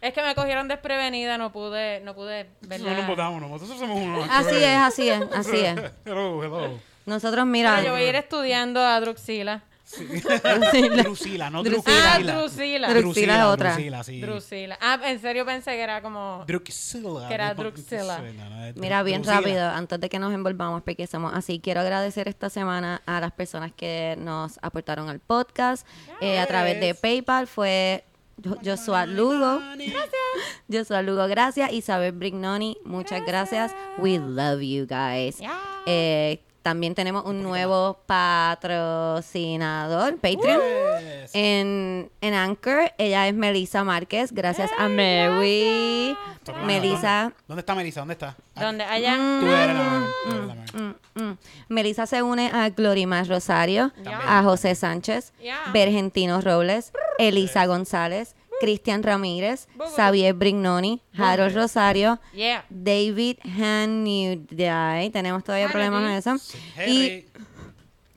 Es 0.00 0.14
que 0.14 0.22
me 0.22 0.34
cogieron 0.34 0.66
desprevenida, 0.68 1.38
no 1.38 1.52
pude, 1.52 2.00
no 2.00 2.14
pude 2.14 2.48
ver 2.62 2.80
Nosotros 2.80 2.98
nos 2.98 3.06
votamos, 3.06 3.40
nosotros 3.42 3.78
somos 3.78 4.00
unos 4.00 4.28
Así 4.30 4.56
es, 4.56 4.78
así 4.78 5.08
es, 5.08 5.22
así 5.34 5.56
es. 5.58 5.78
Hello, 6.04 6.42
hello. 6.42 6.80
Nosotros, 7.04 7.46
mira... 7.46 7.82
Yo 7.82 7.92
voy 7.92 8.02
a 8.02 8.08
ir 8.08 8.14
estudiando 8.14 8.80
a 8.80 8.98
Druxila. 9.00 9.62
Drusila, 11.02 11.50
no 11.50 11.62
Drusila. 11.62 12.14
Ah, 12.14 12.18
Drusila. 12.18 12.94
Drusila. 12.94 13.38
Es 13.38 13.44
otra. 13.44 13.72
Drusila, 13.72 14.04
sí. 14.04 14.20
Drusila. 14.20 14.78
Ah, 14.80 15.00
en 15.04 15.20
serio 15.20 15.46
pensé 15.46 15.70
que 15.72 15.80
era 15.80 16.02
como... 16.02 16.44
Drusila. 16.46 17.28
Que 17.28 17.34
era 17.34 17.52
es 17.52 18.76
Mira, 18.76 19.02
bien 19.02 19.22
Drusila. 19.22 19.40
rápido, 19.40 19.68
antes 19.70 20.00
de 20.00 20.08
que 20.08 20.18
nos 20.18 20.32
envolvamos, 20.34 20.82
porque 20.82 21.06
somos 21.06 21.32
así, 21.34 21.58
quiero 21.60 21.80
agradecer 21.80 22.28
esta 22.28 22.50
semana 22.50 23.00
a 23.06 23.20
las 23.20 23.32
personas 23.32 23.72
que 23.74 24.16
nos 24.18 24.58
aportaron 24.62 25.08
al 25.08 25.20
podcast 25.20 25.86
eh, 26.20 26.38
a 26.38 26.46
través 26.46 26.80
de 26.80 26.94
PayPal. 26.94 27.46
Fue 27.46 28.04
Jo- 28.44 28.58
Joshua 28.64 29.06
Lugo. 29.06 29.60
Joshua 30.70 31.02
Lugo, 31.02 31.26
gracias. 31.28 31.72
Isabel 31.72 32.12
Brignoni, 32.12 32.76
muchas 32.84 33.24
gracias. 33.24 33.74
We 33.98 34.18
love 34.18 34.60
you 34.60 34.86
guys. 34.86 35.38
Yeah. 35.38 35.58
Eh, 35.86 36.42
también 36.62 36.94
tenemos 36.94 37.24
un 37.24 37.42
nuevo 37.42 37.98
patrocinador, 38.06 40.16
Patreon. 40.16 40.60
Yes. 41.00 41.30
En, 41.34 42.10
en 42.20 42.34
Anchor, 42.34 42.92
ella 42.98 43.26
es 43.28 43.34
Melissa 43.34 43.84
Márquez, 43.84 44.32
gracias 44.32 44.70
a 44.78 44.88
Mary. 44.88 46.16
La 46.46 46.54
Melissa. 46.64 47.32
¿Dónde 47.46 47.60
está 47.60 47.74
Melissa? 47.74 48.00
¿Dónde 48.00 48.14
está? 48.14 48.36
Donde 48.54 48.84
allá... 48.84 49.16
Tú. 49.16 50.78
Mm, 50.78 50.94
mm. 51.22 51.38
Melissa 51.68 52.06
se 52.06 52.22
une 52.22 52.50
a 52.52 52.70
Glorimar 52.70 53.28
Rosario, 53.28 53.92
a 54.06 54.42
José 54.42 54.74
Sánchez, 54.74 55.32
Ya. 55.42 55.58
Bergentino 55.72 56.40
Robles, 56.40 56.92
Elisa 57.18 57.66
González, 57.66 58.34
Cristian 58.60 59.02
Ramírez. 59.02 59.68
Xavier 59.96 60.34
Brignoni, 60.34 61.02
Harold 61.16 61.54
Rosario, 61.54 62.20
Yeah. 62.32 62.64
David 62.68 63.38
Hanuday, 63.44 65.10
tenemos 65.10 65.44
todavía 65.44 65.68
problemas 65.68 66.02
con 66.24 66.36
eso, 66.36 66.90
y. 66.90 67.24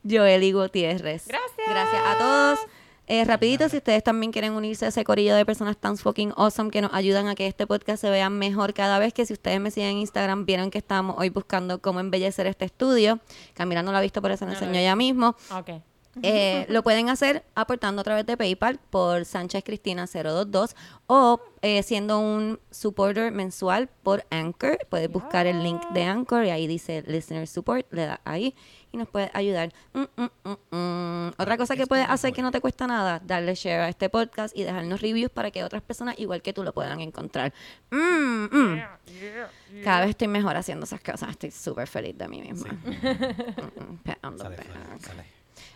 Joely 0.03 0.51
Gutiérrez. 0.51 1.27
Gracias. 1.27 1.67
Gracias 1.67 2.01
a 2.05 2.17
todos. 2.17 2.60
Eh, 3.07 3.25
rapidito, 3.25 3.67
si 3.67 3.77
ustedes 3.77 4.03
también 4.03 4.31
quieren 4.31 4.53
unirse 4.53 4.86
a 4.86 4.88
ese 4.88 5.03
corillo 5.03 5.36
de 5.36 5.45
personas 5.45 5.75
tan 5.75 5.98
fucking 5.98 6.33
awesome 6.38 6.69
que 6.71 6.81
nos 6.81 6.93
ayudan 6.93 7.27
a 7.27 7.36
que 7.36 7.45
este 7.45 7.67
podcast 7.67 8.00
se 8.00 8.10
vea 8.10 8.29
mejor 8.29 8.74
cada 8.74 9.00
vez 9.00 9.13
que 9.13 9.25
si 9.25 9.33
ustedes 9.33 9.60
me 9.60 9.69
siguen 9.69 9.89
en 9.91 9.98
Instagram 9.98 10.45
vieron 10.45 10.71
que 10.71 10.77
estamos 10.77 11.17
hoy 11.19 11.29
buscando 11.29 11.81
cómo 11.81 12.00
embellecer 12.00 12.48
este 12.48 12.65
estudio. 12.65 13.19
Camila 13.53 13.83
no 13.83 13.91
lo 13.91 13.98
ha 13.98 14.01
visto, 14.01 14.21
por 14.21 14.31
eso 14.31 14.45
lo 14.45 14.53
No 14.53 14.75
he 14.77 14.83
ya 14.83 14.95
mismo. 14.95 15.36
Ok. 15.53 15.81
Eh, 16.24 16.65
lo 16.68 16.84
pueden 16.84 17.10
hacer 17.10 17.44
aportando 17.56 18.01
a 18.01 18.03
través 18.03 18.25
de 18.25 18.36
PayPal 18.36 18.80
por 18.89 19.24
Sánchez 19.24 19.63
Cristina 19.63 20.06
022 20.12 20.75
o 21.08 21.39
eh, 21.62 21.84
siendo 21.84 22.20
un 22.20 22.60
supporter 22.70 23.32
mensual 23.32 23.88
por 24.03 24.25
Anchor. 24.30 24.77
Puedes 24.89 25.10
buscar 25.10 25.48
el 25.48 25.63
link 25.63 25.82
de 25.91 26.03
Anchor 26.03 26.46
y 26.46 26.50
ahí 26.50 26.68
dice 26.68 27.03
Listener 27.08 27.48
Support, 27.48 27.91
le 27.94 28.08
das 28.08 28.20
ahí 28.25 28.56
y 28.91 28.98
nos 28.98 29.08
puedes 29.08 29.30
ayudar. 29.34 29.72
Mm, 29.94 30.01
mm, 30.18 30.30
mm, 30.44 30.75
mm. 30.75 31.34
Otra 31.38 31.58
cosa 31.58 31.77
que 31.77 31.88
puedes 31.88 32.10
hacer 32.10 32.34
que 32.34 32.41
no 32.41 32.51
te 32.51 32.60
cuesta 32.60 32.88
nada, 32.88 33.22
darle 33.24 33.56
share 33.56 33.82
a 33.82 33.89
este 33.89 34.10
podcast 34.10 34.58
y 34.58 34.63
dejarnos 34.63 35.00
reviews 35.01 35.32
para 35.32 35.50
que 35.50 35.63
otras 35.63 35.82
personas 35.82 36.20
igual 36.20 36.41
que 36.41 36.51
tú 36.51 36.63
lo 36.63 36.74
puedan 36.74 37.00
encontrar. 37.00 37.53
Mm, 37.89 38.46
mm. 38.51 38.82
Cada 39.84 40.01
vez 40.01 40.10
estoy 40.10 40.27
mejor 40.27 40.58
haciendo 40.58 40.84
esas 40.84 41.00
cosas. 41.00 41.30
Estoy 41.30 41.51
súper 41.51 41.88
feliz 41.88 42.18
de 42.18 42.27
mí 42.27 42.41
misma. 42.41 42.74
Mm, 42.74 44.00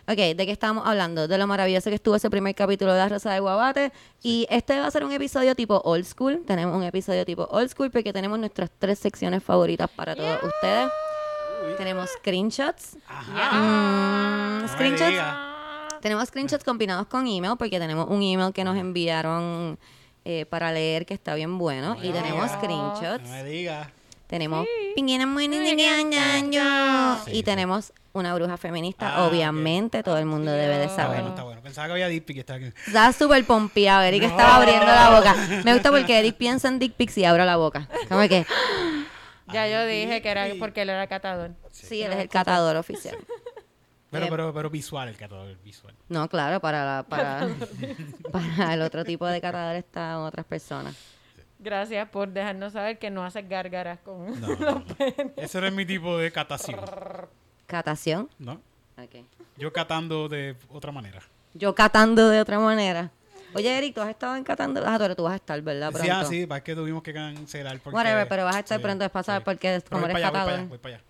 Ok, 0.08 0.16
¿de 0.16 0.46
qué 0.46 0.52
estamos 0.52 0.86
hablando? 0.86 1.26
De 1.26 1.36
lo 1.36 1.48
maravilloso 1.48 1.90
que 1.90 1.96
estuvo 1.96 2.14
ese 2.14 2.30
primer 2.30 2.54
capítulo 2.54 2.92
de 2.92 2.98
La 2.98 3.08
Rosa 3.08 3.32
de 3.32 3.40
Guabate. 3.40 3.92
Y 4.22 4.46
este 4.50 4.78
va 4.78 4.86
a 4.86 4.90
ser 4.92 5.04
un 5.04 5.10
episodio 5.12 5.54
tipo 5.56 5.80
old 5.84 6.04
school. 6.04 6.44
Tenemos 6.46 6.76
un 6.76 6.84
episodio 6.84 7.24
tipo 7.24 7.48
old 7.50 7.68
school 7.70 7.90
porque 7.90 8.12
tenemos 8.12 8.38
nuestras 8.38 8.70
tres 8.78 9.00
secciones 9.00 9.42
favoritas 9.42 9.90
para 9.90 10.14
todos 10.14 10.38
ustedes. 10.44 10.88
Tenemos 11.76 12.08
screenshots. 12.18 12.96
Ajá. 13.08 13.52
Mm, 13.58 14.62
No 14.62 14.68
screenshots. 14.68 15.22
Tenemos 16.00 16.28
screenshots 16.28 16.62
combinados 16.62 17.08
con 17.08 17.26
email 17.26 17.54
porque 17.58 17.80
tenemos 17.80 18.06
un 18.08 18.22
email 18.22 18.52
que 18.52 18.62
nos 18.62 18.76
enviaron 18.76 19.76
eh, 20.24 20.46
para 20.46 20.70
leer 20.70 21.04
que 21.04 21.14
está 21.14 21.34
bien 21.34 21.58
bueno. 21.58 21.96
Y 22.00 22.10
tenemos 22.12 22.48
No 22.52 22.58
screenshots. 22.58 23.28
me 23.28 23.42
digas. 23.42 23.88
Tenemos 24.26 24.66
Pinguina 24.94 25.26
muy 25.26 25.46
niña, 25.48 27.20
Y 27.28 27.42
tenemos 27.42 27.92
una 28.12 28.34
bruja 28.34 28.56
feminista. 28.56 29.16
Ah. 29.16 29.26
Obviamente, 29.28 30.02
todo 30.02 30.18
el 30.18 30.26
mundo 30.26 30.50
debe 30.50 30.78
de 30.78 30.84
Está 30.84 31.02
saber. 31.04 31.16
bueno, 31.18 31.28
está 31.28 31.42
bueno. 31.44 31.60
Pensaba 31.62 31.86
que 31.86 31.92
había 31.92 32.08
Dick 32.08 32.24
Pic 32.24 32.36
y 32.36 32.40
estaba 32.40 32.58
aquí. 32.58 32.72
Estaba 32.86 33.12
súper 33.12 33.44
pompeado. 33.44 34.02
Eric 34.02 34.22
estaba 34.24 34.56
abriendo 34.56 34.86
la 34.86 35.10
boca. 35.18 35.34
Me 35.64 35.72
gusta 35.74 35.90
porque 35.90 36.18
Eric 36.18 36.36
piensa 36.36 36.68
en 36.68 36.78
dick 36.78 36.94
pics 36.94 37.18
y 37.18 37.24
abre 37.24 37.44
la 37.44 37.56
boca. 37.56 37.88
Como 38.08 38.26
que, 38.28 38.46
Ya 39.52 39.68
yo 39.68 39.84
dije 39.86 40.22
que 40.22 40.28
era 40.30 40.50
sí. 40.50 40.56
porque 40.58 40.82
él 40.82 40.90
era 40.90 41.06
catador. 41.06 41.52
sí, 41.70 42.02
él 42.02 42.12
es 42.12 42.18
el 42.18 42.28
catador 42.28 42.76
oficial. 42.76 43.16
Pero, 44.10 44.26
Eh, 44.26 44.28
pero, 44.30 44.54
pero 44.54 44.70
visual, 44.70 45.08
el 45.08 45.16
catador 45.16 45.56
visual. 45.62 45.94
No, 46.08 46.28
claro, 46.28 46.58
para, 46.60 46.84
la- 46.84 47.02
para, 47.02 47.48
para 48.32 48.72
el 48.74 48.80
otro 48.82 49.04
tipo 49.04 49.26
de 49.26 49.40
catador 49.40 49.76
están 49.76 50.16
otras 50.18 50.46
personas. 50.46 50.94
Gracias 51.58 52.08
por 52.10 52.28
dejarnos 52.28 52.74
saber 52.74 52.98
que 52.98 53.10
no 53.10 53.24
haces 53.24 53.48
gárgaras 53.48 53.98
con 54.00 54.40
No, 54.40 54.48
no, 54.56 54.70
no. 54.70 54.84
Ese 55.36 55.66
es 55.66 55.72
mi 55.72 55.86
tipo 55.86 56.18
de 56.18 56.30
catación, 56.30 56.80
¿Catación? 57.66 58.28
¿no? 58.38 58.60
Ok. 58.98 59.24
Yo 59.56 59.72
catando 59.72 60.28
de 60.28 60.56
otra 60.70 60.92
manera. 60.92 61.20
Yo 61.54 61.74
catando 61.74 62.28
de 62.28 62.40
otra 62.40 62.58
manera. 62.58 63.10
Oye, 63.54 63.76
Eric, 63.76 63.94
tú 63.94 64.02
has 64.02 64.10
estado 64.10 64.36
en 64.36 64.44
catando. 64.44 64.82
Ah, 64.84 64.96
pero 64.98 65.16
tú 65.16 65.22
vas 65.22 65.32
a 65.32 65.36
estar, 65.36 65.60
¿verdad? 65.62 65.90
Pronto. 65.90 66.04
Sí, 66.04 66.10
ah, 66.10 66.24
sí, 66.24 66.46
para 66.46 66.62
que 66.62 66.74
tuvimos 66.74 67.02
que 67.02 67.14
cancelar. 67.14 67.78
Porque, 67.80 67.96
Whatever, 67.96 68.28
pero 68.28 68.44
vas 68.44 68.56
a 68.56 68.58
estar 68.60 68.78
sí, 68.78 68.82
pronto, 68.82 69.04
es 69.04 69.10
para 69.10 69.22
saber, 69.22 69.40
sí. 69.40 69.44
porque 69.46 69.80
Pero 69.82 69.90
como 69.90 70.02
voy 70.02 70.10
eres 70.10 70.22
para 70.22 70.28
allá, 70.28 70.38
voy 70.38 70.44
para 70.44 70.56
allá, 70.56 70.68
voy 70.68 70.78
para 70.78 70.94
allá. 70.96 71.04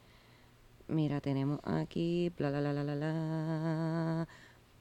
Mira, 0.88 1.20
tenemos 1.20 1.58
aquí. 1.64 2.32
Bla, 2.38 2.50
la, 2.50 2.60
la, 2.60 2.72
la, 2.72 2.84
la, 2.84 2.94
la. 2.94 4.28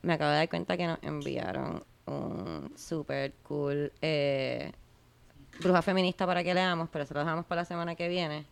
Me 0.04 0.14
acabo 0.14 0.30
de 0.32 0.38
dar 0.38 0.50
cuenta 0.50 0.78
que 0.78 0.86
nos 0.86 1.00
enviaron 1.02 1.84
un 2.06 2.72
super 2.78 3.34
cool 3.42 3.92
eh, 4.02 4.72
bruja 5.60 5.82
feminista 5.82 6.26
para 6.26 6.44
que 6.44 6.54
leamos, 6.54 6.90
pero 6.92 7.06
se 7.06 7.14
lo 7.14 7.20
dejamos 7.22 7.46
para 7.46 7.62
la 7.62 7.66
semana 7.66 7.96
que 7.96 8.08
viene. 8.08 8.46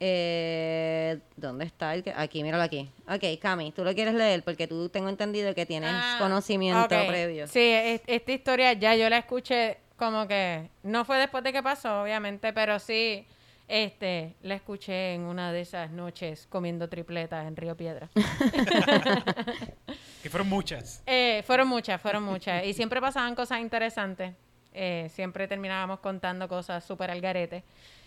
Eh, 0.00 1.18
¿Dónde 1.36 1.64
está? 1.64 1.92
el 1.94 2.04
que- 2.04 2.12
Aquí, 2.16 2.42
míralo 2.44 2.62
aquí. 2.62 2.88
Ok, 3.08 3.24
Cami, 3.40 3.72
tú 3.72 3.82
lo 3.84 3.92
quieres 3.94 4.14
leer 4.14 4.44
porque 4.44 4.66
tú 4.68 4.88
tengo 4.88 5.08
entendido 5.08 5.54
que 5.54 5.66
tienes 5.66 5.90
Ah, 5.92 6.16
conocimiento 6.20 6.88
previo. 6.88 7.46
Sí, 7.48 7.60
es- 7.60 8.02
esta 8.06 8.32
historia 8.32 8.72
ya 8.74 8.94
yo 8.94 9.08
la 9.10 9.18
escuché 9.18 9.78
como 9.96 10.28
que 10.28 10.68
no 10.84 11.04
fue 11.04 11.18
después 11.18 11.42
de 11.42 11.52
que 11.52 11.62
pasó, 11.62 12.02
obviamente, 12.02 12.52
pero 12.52 12.78
sí 12.78 13.26
este 13.66 14.34
la 14.42 14.54
escuché 14.54 15.14
en 15.14 15.22
una 15.22 15.52
de 15.52 15.60
esas 15.62 15.90
noches 15.90 16.46
comiendo 16.48 16.88
tripletas 16.88 17.46
en 17.46 17.56
Río 17.56 17.76
Piedra. 17.76 18.08
Que 20.22 20.30
fueron 20.30 20.48
muchas. 20.48 21.00
Eh, 21.06 21.42
fueron 21.46 21.68
muchas, 21.68 22.00
fueron 22.00 22.24
muchas. 22.24 22.64
Y 22.64 22.72
siempre 22.74 23.00
pasaban 23.00 23.34
cosas 23.36 23.60
interesantes. 23.60 24.34
Eh, 24.74 25.10
siempre 25.14 25.48
terminábamos 25.48 26.00
contando 26.00 26.48
cosas 26.48 26.84
súper 26.84 27.10
al 27.10 27.20
garete. 27.20 27.64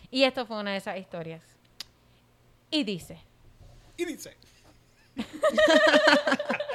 Y 0.09 0.23
esto 0.23 0.45
fue 0.45 0.57
una 0.57 0.71
de 0.71 0.77
esas 0.77 0.97
historias. 0.97 1.41
Y 2.69 2.83
dice, 2.83 3.19
Y 3.97 4.05
dice. 4.05 4.37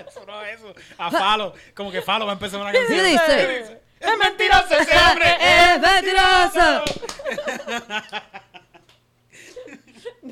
eso 0.07 0.27
no 0.27 0.43
es 0.43 0.59
eso. 0.59 0.75
A 0.99 1.11
Falo. 1.11 1.55
Como 1.75 1.91
que 1.91 2.03
Falo 2.03 2.27
va 2.27 2.33
a 2.33 2.35
empezar 2.35 2.61
una 2.61 2.73
canción. 2.73 3.01
Sí, 3.01 3.07
dice. 3.07 3.59
dice. 3.59 3.81
Es 3.99 4.19
mentiroso 4.19 4.79
ese 4.79 4.97
hombre. 4.99 5.37
¡Es 5.41 5.81
mentiroso! 5.81 6.85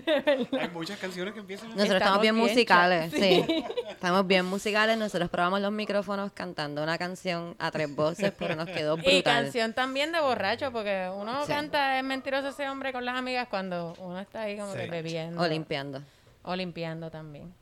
Hay 0.61 0.69
muchas 0.73 0.99
canciones 0.99 1.35
que 1.35 1.41
empiezan 1.41 1.69
así. 1.69 1.77
Nosotros 1.79 2.01
estamos 2.01 2.17
Estamos 2.17 2.23
bien 2.23 2.35
bien 2.35 2.49
musicales, 2.49 3.13
sí. 3.13 3.65
Estamos 3.91 4.27
bien 4.27 4.45
musicales. 4.47 4.97
Nosotros 4.99 5.31
probamos 5.31 5.61
los 5.61 5.73
micrófonos 5.73 6.33
cantando 6.33 6.83
una 6.83 6.99
canción 6.99 7.55
a 7.59 7.71
tres 7.71 7.95
voces, 7.95 8.33
pero 8.39 8.55
nos 8.57 8.69
quedó 8.69 8.97
Y 8.99 9.01
brutal. 9.01 9.23
canción 9.23 9.73
también 9.73 10.13
de 10.13 10.21
borracho, 10.21 10.73
porque 10.73 11.11
uno 11.15 11.43
Sí. 11.47 11.53
canta 11.53 11.99
es 11.99 12.05
mentiroso 12.05 12.49
ese 12.49 12.69
hombre 12.69 12.93
con 12.93 13.05
las 13.05 13.17
amigas 13.17 13.49
cuando 13.49 13.95
uno 13.99 14.19
está 14.21 14.43
ahí 14.43 14.57
como 14.59 14.73
Sí. 14.73 14.79
que 14.79 14.87
bebiendo. 14.91 15.41
O 15.43 15.47
limpiando. 15.47 16.03
O 16.43 16.55
limpiando 16.55 17.11
también. 17.11 17.53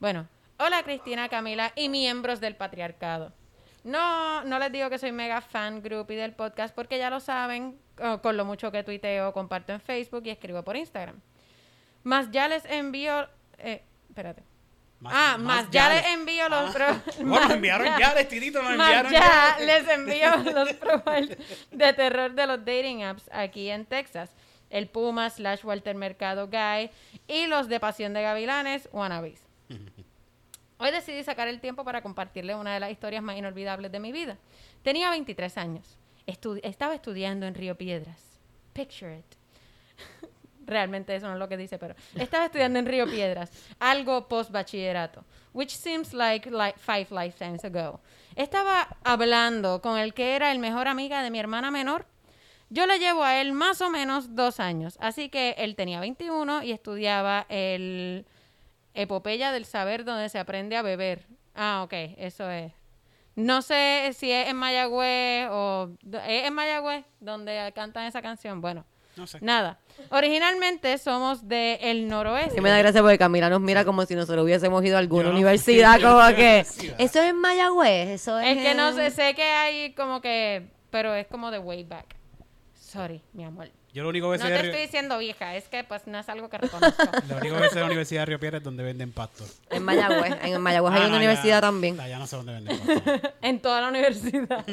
Bueno, 0.00 0.26
hola 0.58 0.82
Cristina, 0.82 1.28
Camila 1.28 1.72
y 1.74 1.88
miembros 1.88 2.40
del 2.40 2.54
patriarcado. 2.56 3.32
No, 3.84 4.44
no 4.44 4.58
les 4.58 4.70
digo 4.72 4.90
que 4.90 4.98
soy 4.98 5.12
mega 5.12 5.40
fan 5.40 5.82
group 5.82 6.10
y 6.10 6.16
del 6.16 6.32
podcast 6.32 6.74
porque 6.74 6.98
ya 6.98 7.08
lo 7.10 7.20
saben 7.20 7.78
con 8.22 8.36
lo 8.36 8.44
mucho 8.44 8.70
que 8.70 8.82
tuiteo, 8.82 9.32
comparto 9.32 9.72
en 9.72 9.80
Facebook 9.80 10.22
y 10.26 10.30
escribo 10.30 10.62
por 10.62 10.76
Instagram. 10.76 11.20
Más 12.08 12.30
ya 12.30 12.48
les 12.48 12.64
envío... 12.64 13.28
eh, 13.58 13.82
espérate. 14.08 14.42
Más- 15.00 15.12
ah, 15.14 15.36
más 15.38 15.64
más, 15.64 15.70
ya 15.70 15.88
ya 15.88 15.94
les 15.94 16.02
le- 16.04 16.12
envío 16.14 16.48
los... 16.48 16.70
Ah. 16.70 16.72
pro- 16.72 17.14
Bueno, 17.26 17.40
nos 17.46 17.50
enviaron 17.54 17.86
ya, 18.00 18.14
Destidito, 18.14 18.62
nos 18.62 18.76
más 18.78 18.88
enviaron 18.88 19.12
ya 19.12 19.56
ya. 19.58 19.58
les 19.66 19.88
envío 19.88 20.36
los 20.54 20.72
profiles 20.72 21.36
de 21.70 21.92
terror 21.92 22.32
de 22.32 22.46
los 22.46 22.58
dating 22.64 23.02
apps 23.04 23.28
aquí 23.30 23.68
en 23.70 23.84
Texas. 23.84 24.34
El 24.70 24.88
Puma 24.88 25.28
slash 25.28 25.64
Walter 25.64 25.94
Mercado 25.96 26.48
Guy 26.48 26.90
y 27.26 27.46
los 27.46 27.68
de 27.68 27.78
Pasión 27.78 28.12
de 28.14 28.22
Gavilanes, 28.22 28.88
Wannabes. 28.92 29.42
Hoy 30.78 30.90
decidí 30.90 31.22
sacar 31.24 31.48
el 31.48 31.60
tiempo 31.60 31.84
para 31.84 32.00
compartirles 32.02 32.56
una 32.56 32.72
de 32.72 32.80
las 32.80 32.90
historias 32.90 33.22
más 33.22 33.36
inolvidables 33.36 33.92
de 33.92 34.00
mi 34.00 34.12
vida. 34.12 34.38
Tenía 34.82 35.10
23 35.10 35.58
años. 35.58 35.98
Estu- 36.26 36.60
estaba 36.62 36.94
estudiando 36.94 37.46
en 37.46 37.54
Río 37.54 37.76
Piedras. 37.76 38.40
Picture 38.72 39.18
it. 39.18 39.24
Realmente 40.68 41.16
eso 41.16 41.26
no 41.26 41.32
es 41.32 41.38
lo 41.38 41.48
que 41.48 41.56
dice, 41.56 41.78
pero 41.78 41.94
estaba 42.14 42.44
estudiando 42.44 42.78
en 42.78 42.86
Río 42.86 43.06
Piedras, 43.06 43.50
algo 43.80 44.28
post 44.28 44.50
bachillerato, 44.50 45.24
which 45.52 45.70
seems 45.70 46.12
like, 46.12 46.50
like 46.50 46.78
five 46.78 47.06
lifetimes 47.10 47.64
ago. 47.64 48.00
Estaba 48.36 48.96
hablando 49.02 49.80
con 49.80 49.98
el 49.98 50.12
que 50.14 50.36
era 50.36 50.52
el 50.52 50.58
mejor 50.58 50.86
amiga 50.86 51.22
de 51.22 51.30
mi 51.30 51.40
hermana 51.40 51.70
menor. 51.70 52.06
Yo 52.70 52.86
le 52.86 52.98
llevo 52.98 53.24
a 53.24 53.40
él 53.40 53.52
más 53.52 53.80
o 53.80 53.88
menos 53.88 54.34
dos 54.34 54.60
años, 54.60 54.98
así 55.00 55.30
que 55.30 55.54
él 55.56 55.74
tenía 55.74 56.00
21 56.00 56.62
y 56.62 56.72
estudiaba 56.72 57.46
el 57.48 58.26
Epopeya 58.92 59.52
del 59.52 59.64
Saber 59.64 60.04
donde 60.04 60.28
se 60.28 60.38
aprende 60.38 60.76
a 60.76 60.82
beber. 60.82 61.26
Ah, 61.54 61.82
ok, 61.82 61.94
eso 62.18 62.50
es. 62.50 62.72
No 63.36 63.62
sé 63.62 64.10
si 64.14 64.30
es 64.30 64.48
en 64.48 64.56
Mayagüez 64.56 65.48
o... 65.50 65.90
¿Es 66.26 66.44
en 66.44 66.52
Mayagüez 66.52 67.04
donde 67.20 67.72
cantan 67.74 68.04
esa 68.04 68.20
canción? 68.20 68.60
Bueno, 68.60 68.84
No 69.16 69.26
sé. 69.26 69.38
Nada. 69.40 69.78
Originalmente 70.10 70.96
somos 70.98 71.46
del 71.48 71.78
el 71.80 72.08
noroeste. 72.08 72.54
Que 72.54 72.60
me 72.60 72.70
da 72.70 72.78
gracia 72.78 73.00
porque 73.02 73.18
Camila 73.18 73.50
nos 73.50 73.60
mira 73.60 73.84
como 73.84 74.04
si 74.06 74.14
nosotros 74.14 74.44
hubiésemos 74.44 74.84
ido 74.84 74.96
a 74.96 75.00
alguna 75.00 75.24
Yo 75.26 75.30
universidad, 75.32 76.00
como 76.00 76.20
que... 76.28 76.64
universidad. 76.68 76.96
Eso 77.00 77.22
es 77.22 77.30
en 77.30 77.36
Mayagüez, 77.36 78.08
eso 78.08 78.38
es... 78.38 78.56
Es 78.56 78.62
que 78.62 78.74
no 78.74 78.92
sé, 78.94 79.10
sé 79.10 79.34
que 79.34 79.42
hay 79.42 79.92
como 79.94 80.20
que... 80.20 80.68
Pero 80.90 81.14
es 81.14 81.26
como 81.26 81.50
de 81.50 81.58
way 81.58 81.84
back. 81.84 82.16
Sorry, 82.74 83.20
mi 83.34 83.44
amor. 83.44 83.68
Yo 83.92 84.02
lo 84.02 84.10
único 84.10 84.30
que 84.30 84.38
No 84.38 84.44
sé 84.44 84.50
te 84.50 84.62
de 84.62 84.68
estoy 84.68 84.80
diciendo 84.82 85.18
vieja, 85.18 85.56
es 85.56 85.68
que 85.68 85.82
pues 85.82 86.06
no 86.06 86.18
es 86.18 86.28
algo 86.28 86.48
que 86.48 86.58
reconozco. 86.58 87.02
lo 87.28 87.36
único 87.38 87.56
que 87.58 87.68
sé 87.68 87.74
de 87.74 87.80
la 87.80 87.86
Universidad 87.86 88.22
de 88.22 88.26
Río 88.26 88.38
Piedras 88.40 88.60
es 88.60 88.64
donde 88.64 88.82
venden 88.84 89.12
pasto. 89.12 89.44
En 89.70 89.82
Mayagüez, 89.82 90.34
en 90.42 90.60
Mayagüez 90.60 90.92
hay 90.94 91.00
Ah, 91.00 91.04
una 91.04 91.10
no, 91.10 91.16
universidad 91.16 91.56
ya- 91.56 91.60
también. 91.60 91.96
Ya 91.96 92.18
no 92.18 92.26
sé 92.26 92.36
dónde 92.36 92.52
venden 92.52 92.78
pasto. 92.78 93.32
en 93.42 93.60
toda 93.60 93.80
la 93.80 93.88
universidad. 93.88 94.64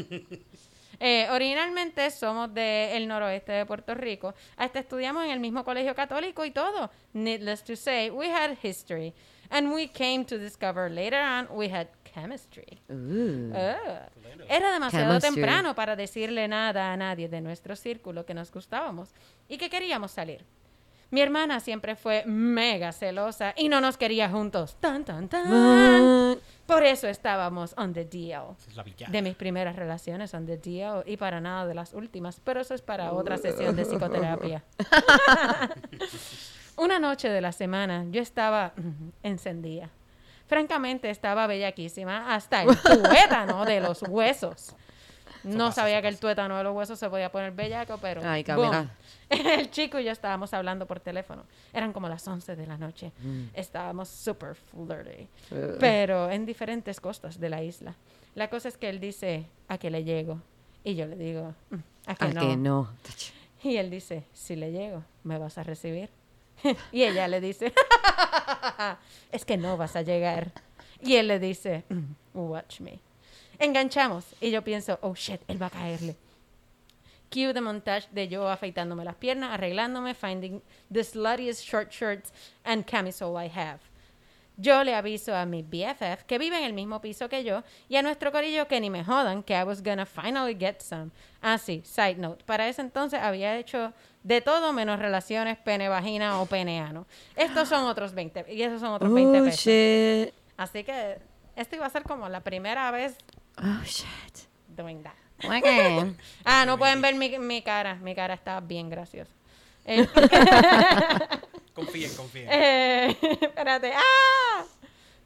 Eh, 0.99 1.27
originalmente 1.31 2.09
somos 2.11 2.53
del 2.53 3.07
noroeste 3.07 3.51
de 3.51 3.65
Puerto 3.65 3.93
Rico. 3.95 4.33
Hasta 4.57 4.79
estudiamos 4.79 5.25
en 5.25 5.31
el 5.31 5.39
mismo 5.39 5.63
colegio 5.63 5.95
católico 5.95 6.45
y 6.45 6.51
todo. 6.51 6.89
Needless 7.13 7.63
to 7.63 7.75
say, 7.75 8.09
we 8.09 8.29
had 8.31 8.57
history. 8.63 9.13
And 9.49 9.71
we 9.71 9.87
came 9.87 10.25
to 10.25 10.37
discover 10.39 10.89
later 10.89 11.19
on 11.21 11.47
we 11.51 11.69
had 11.69 11.87
chemistry. 12.03 12.81
Ah. 12.89 14.07
Era 14.49 14.71
demasiado 14.71 15.05
Chemistry. 15.19 15.35
temprano 15.35 15.75
para 15.75 15.95
decirle 15.95 16.47
nada 16.47 16.91
a 16.91 16.97
nadie 16.97 17.29
de 17.29 17.41
nuestro 17.41 17.75
círculo 17.75 18.25
que 18.25 18.33
nos 18.33 18.51
gustábamos 18.51 19.09
y 19.47 19.57
que 19.57 19.69
queríamos 19.69 20.11
salir. 20.11 20.43
Mi 21.11 21.21
hermana 21.21 21.59
siempre 21.59 21.95
fue 21.95 22.23
mega 22.25 22.91
celosa 22.91 23.53
y 23.55 23.69
no 23.69 23.79
nos 23.79 23.97
quería 23.97 24.29
juntos. 24.29 24.75
Tan, 24.79 25.05
tan, 25.05 25.29
tan. 25.29 26.39
Por 26.65 26.83
eso 26.83 27.07
estábamos 27.07 27.75
on 27.77 27.93
the 27.93 28.05
deal. 28.05 28.55
De 29.09 29.21
mis 29.21 29.35
primeras 29.35 29.75
relaciones 29.75 30.33
on 30.33 30.45
the 30.45 30.57
deal 30.57 31.03
y 31.05 31.17
para 31.17 31.39
nada 31.39 31.67
de 31.67 31.75
las 31.75 31.93
últimas, 31.93 32.41
pero 32.43 32.59
eso 32.59 32.73
es 32.73 32.81
para 32.81 33.13
otra 33.13 33.37
sesión 33.37 33.75
de 33.75 33.85
psicoterapia. 33.85 34.63
Una 36.77 36.99
noche 36.99 37.29
de 37.29 37.39
la 37.39 37.51
semana 37.51 38.05
yo 38.09 38.21
estaba 38.21 38.73
encendida. 39.23 39.89
Francamente 40.47 41.09
estaba 41.09 41.47
bellaquísima 41.47 42.33
hasta 42.33 42.63
el 42.63 42.77
tuétano 42.81 43.65
de 43.65 43.79
los 43.79 44.01
huesos. 44.03 44.75
No 45.45 45.65
pasa, 45.67 45.81
sabía 45.81 46.01
que 46.01 46.07
el 46.07 46.19
tuétano 46.19 46.57
de 46.57 46.63
los 46.63 46.75
huesos 46.75 46.97
se 46.99 47.09
podía 47.09 47.31
poner 47.31 47.51
bellaco, 47.51 47.97
pero 48.01 48.21
Ay, 48.23 48.43
boom. 48.43 48.89
el 49.29 49.69
chico 49.71 49.99
y 49.99 50.03
yo 50.05 50.11
estábamos 50.11 50.53
hablando 50.53 50.85
por 50.85 50.99
teléfono. 50.99 51.43
Eran 51.73 51.93
como 51.93 52.09
las 52.09 52.27
11 52.27 52.55
de 52.55 52.67
la 52.67 52.77
noche. 52.77 53.11
Mm. 53.21 53.43
Estábamos 53.53 54.09
super 54.09 54.55
flirty, 54.55 55.27
Uh. 55.51 55.77
pero 55.79 56.29
en 56.31 56.45
diferentes 56.45 56.99
costas 56.99 57.39
de 57.39 57.49
la 57.49 57.61
isla. 57.63 57.95
La 58.33 58.49
cosa 58.49 58.67
es 58.67 58.77
que 58.77 58.89
él 58.89 58.99
dice, 58.99 59.45
¿a 59.67 59.77
qué 59.77 59.89
le 59.89 60.03
llego? 60.03 60.41
Y 60.83 60.95
yo 60.95 61.05
le 61.07 61.15
digo, 61.15 61.53
"Mm, 61.69 61.75
¿a 62.07 62.15
qué 62.15 62.25
¿A 62.25 62.27
no? 62.29 62.41
que 62.41 62.57
no? 62.57 62.89
Y 63.63 63.77
él 63.77 63.89
dice, 63.89 64.23
si 64.33 64.55
le 64.55 64.71
llego, 64.71 65.03
¿me 65.23 65.37
vas 65.37 65.57
a 65.57 65.63
recibir? 65.63 66.09
y 66.91 67.03
ella 67.03 67.27
le 67.27 67.41
dice, 67.41 67.73
es 69.31 69.45
que 69.45 69.57
no 69.57 69.77
vas 69.77 69.95
a 69.95 70.01
llegar. 70.01 70.51
Y 71.01 71.15
él 71.15 71.27
le 71.27 71.39
dice, 71.39 71.83
"Mm, 71.89 72.37
watch 72.37 72.79
me. 72.81 72.99
Enganchamos 73.59 74.25
y 74.41 74.51
yo 74.51 74.61
pienso, 74.63 74.97
oh 75.01 75.13
shit, 75.15 75.41
él 75.47 75.61
va 75.61 75.67
a 75.67 75.69
caerle. 75.71 76.15
Cue 77.31 77.53
the 77.53 77.61
montage 77.61 78.07
de 78.11 78.27
yo 78.27 78.47
afeitándome 78.47 79.03
las 79.03 79.15
piernas, 79.15 79.51
arreglándome, 79.51 80.13
finding 80.13 80.61
the 80.91 81.03
sluttiest 81.03 81.63
short 81.63 81.91
shirts 81.91 82.31
and 82.63 82.85
camisole 82.85 83.37
I 83.43 83.49
have. 83.53 83.79
Yo 84.57 84.83
le 84.85 84.95
aviso 84.95 85.35
a 85.35 85.45
mi 85.45 85.63
BFF 85.63 86.23
que 86.25 86.37
vive 86.37 86.57
en 86.57 86.63
el 86.63 86.71
mismo 86.71 87.01
piso 87.01 87.27
que 87.27 87.43
yo 87.43 87.61
y 87.89 87.97
a 87.97 88.01
nuestro 88.01 88.31
corillo 88.31 88.69
que 88.69 88.79
ni 88.79 88.89
me 88.89 89.03
jodan 89.03 89.43
que 89.43 89.53
I 89.53 89.63
was 89.63 89.81
gonna 89.83 90.05
finally 90.05 90.55
get 90.57 90.79
some. 90.79 91.11
Ah, 91.41 91.57
sí, 91.57 91.81
side 91.83 92.15
note. 92.15 92.41
Para 92.45 92.69
ese 92.69 92.79
entonces 92.81 93.19
había 93.21 93.57
hecho 93.57 93.91
de 94.23 94.39
todo 94.39 94.71
menos 94.71 94.99
relaciones 94.99 95.57
pene-vagina 95.57 96.39
o 96.39 96.45
pene-ano. 96.45 97.05
Estos 97.35 97.67
son 97.67 97.83
otros 97.85 98.13
20 98.13 98.45
y 98.53 98.61
esos 98.61 98.79
son 98.79 98.93
otros 98.93 99.13
20 99.13 99.41
Oh, 99.41 99.43
pesos. 99.43 100.33
Así 100.55 100.85
que 100.85 101.17
esto 101.57 101.75
iba 101.75 101.85
a 101.85 101.89
ser 101.89 102.03
como 102.03 102.29
la 102.29 102.39
primera 102.39 102.89
vez 102.91 103.17
Oh, 103.57 103.83
shit. 103.85 104.47
doing 104.75 105.03
that. 105.03 105.15
Ok. 105.43 106.15
Ah, 106.45 106.65
no 106.65 106.77
pueden 106.77 107.01
ver 107.01 107.15
mi, 107.15 107.39
mi 107.39 107.61
cara. 107.61 107.95
Mi 107.95 108.13
cara 108.15 108.33
está 108.33 108.59
bien 108.59 108.89
graciosa. 108.89 109.31
Eh, 109.85 110.07
Confíen, 111.73 112.15
confíen. 112.15 112.47
eh, 112.51 113.17
espérate. 113.41 113.91
¡Ah! 113.93 114.63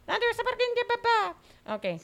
Andrew, 0.07 0.33
¿sabe 0.35 0.49
por 0.49 0.57
qué 0.57 0.63
yo, 0.75 0.83
papá? 0.87 1.35
Ok. 1.75 2.01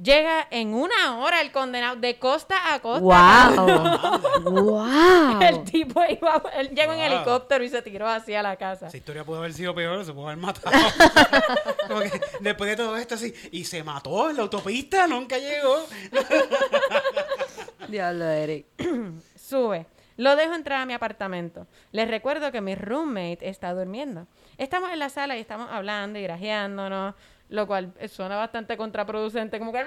Llega 0.00 0.46
en 0.50 0.74
una 0.74 1.18
hora 1.18 1.40
el 1.40 1.50
condenado 1.52 1.96
de 1.96 2.18
costa 2.18 2.74
a 2.74 2.80
costa. 2.80 3.50
Wow. 3.54 4.62
wow. 4.62 5.40
El 5.40 5.64
tipo 5.64 6.02
iba, 6.08 6.42
él 6.54 6.68
llegó 6.74 6.92
en 6.92 6.98
Wow. 6.98 7.06
helicóptero 7.06 7.64
y 7.64 7.70
se 7.70 7.80
tiró 7.80 8.06
hacia 8.06 8.42
la 8.42 8.56
casa. 8.56 8.88
Esa 8.88 8.96
historia 8.98 9.24
pudo 9.24 9.38
haber 9.38 9.54
sido 9.54 9.74
peor, 9.74 10.04
se 10.04 10.12
pudo 10.12 10.26
haber 10.26 10.36
matado. 10.36 10.76
Después 12.40 12.70
de 12.70 12.76
todo 12.76 12.96
esto, 12.98 13.14
así, 13.14 13.32
y 13.50 13.64
se 13.64 13.82
mató 13.82 14.28
en 14.28 14.36
la 14.36 14.42
autopista, 14.42 15.06
nunca 15.06 15.38
llegó. 15.38 15.86
Diablo, 17.88 18.24
Eric. 18.26 18.66
Sube. 19.34 19.86
Lo 20.18 20.34
dejo 20.34 20.54
entrar 20.54 20.80
a 20.80 20.86
mi 20.86 20.94
apartamento. 20.94 21.66
Les 21.92 22.08
recuerdo 22.08 22.50
que 22.50 22.60
mi 22.62 22.74
roommate 22.74 23.48
está 23.48 23.72
durmiendo. 23.74 24.26
Estamos 24.56 24.90
en 24.90 24.98
la 24.98 25.10
sala 25.10 25.36
y 25.36 25.40
estamos 25.40 25.68
hablando 25.70 26.18
y 26.18 26.22
grajeándonos, 26.22 27.14
lo 27.48 27.66
cual 27.66 27.92
suena 28.08 28.36
bastante 28.36 28.76
contraproducente, 28.76 29.58
como 29.58 29.72
que... 29.72 29.86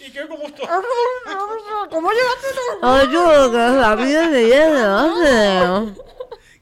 ¿Y 0.00 0.10
qué? 0.10 0.26
¿Cómo 0.26 0.44
esto? 0.44 0.62
¿Cómo 1.90 2.10
llegaste 2.10 2.46
tú? 2.80 2.86
Ayuda, 2.86 3.50
que 3.50 3.80
la 3.80 3.94
vida 3.94 4.28
de 4.28 4.46
lleno. 4.46 5.94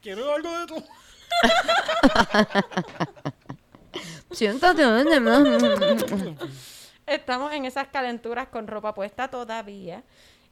Quiero 0.02 0.34
algo 0.34 0.58
de 0.58 0.66
tú. 0.66 0.84
Siéntate. 4.34 4.82
Estamos 7.06 7.52
en 7.52 7.64
esas 7.64 7.88
calenturas 7.88 8.48
con 8.48 8.66
ropa 8.66 8.94
puesta 8.94 9.28
todavía. 9.28 10.02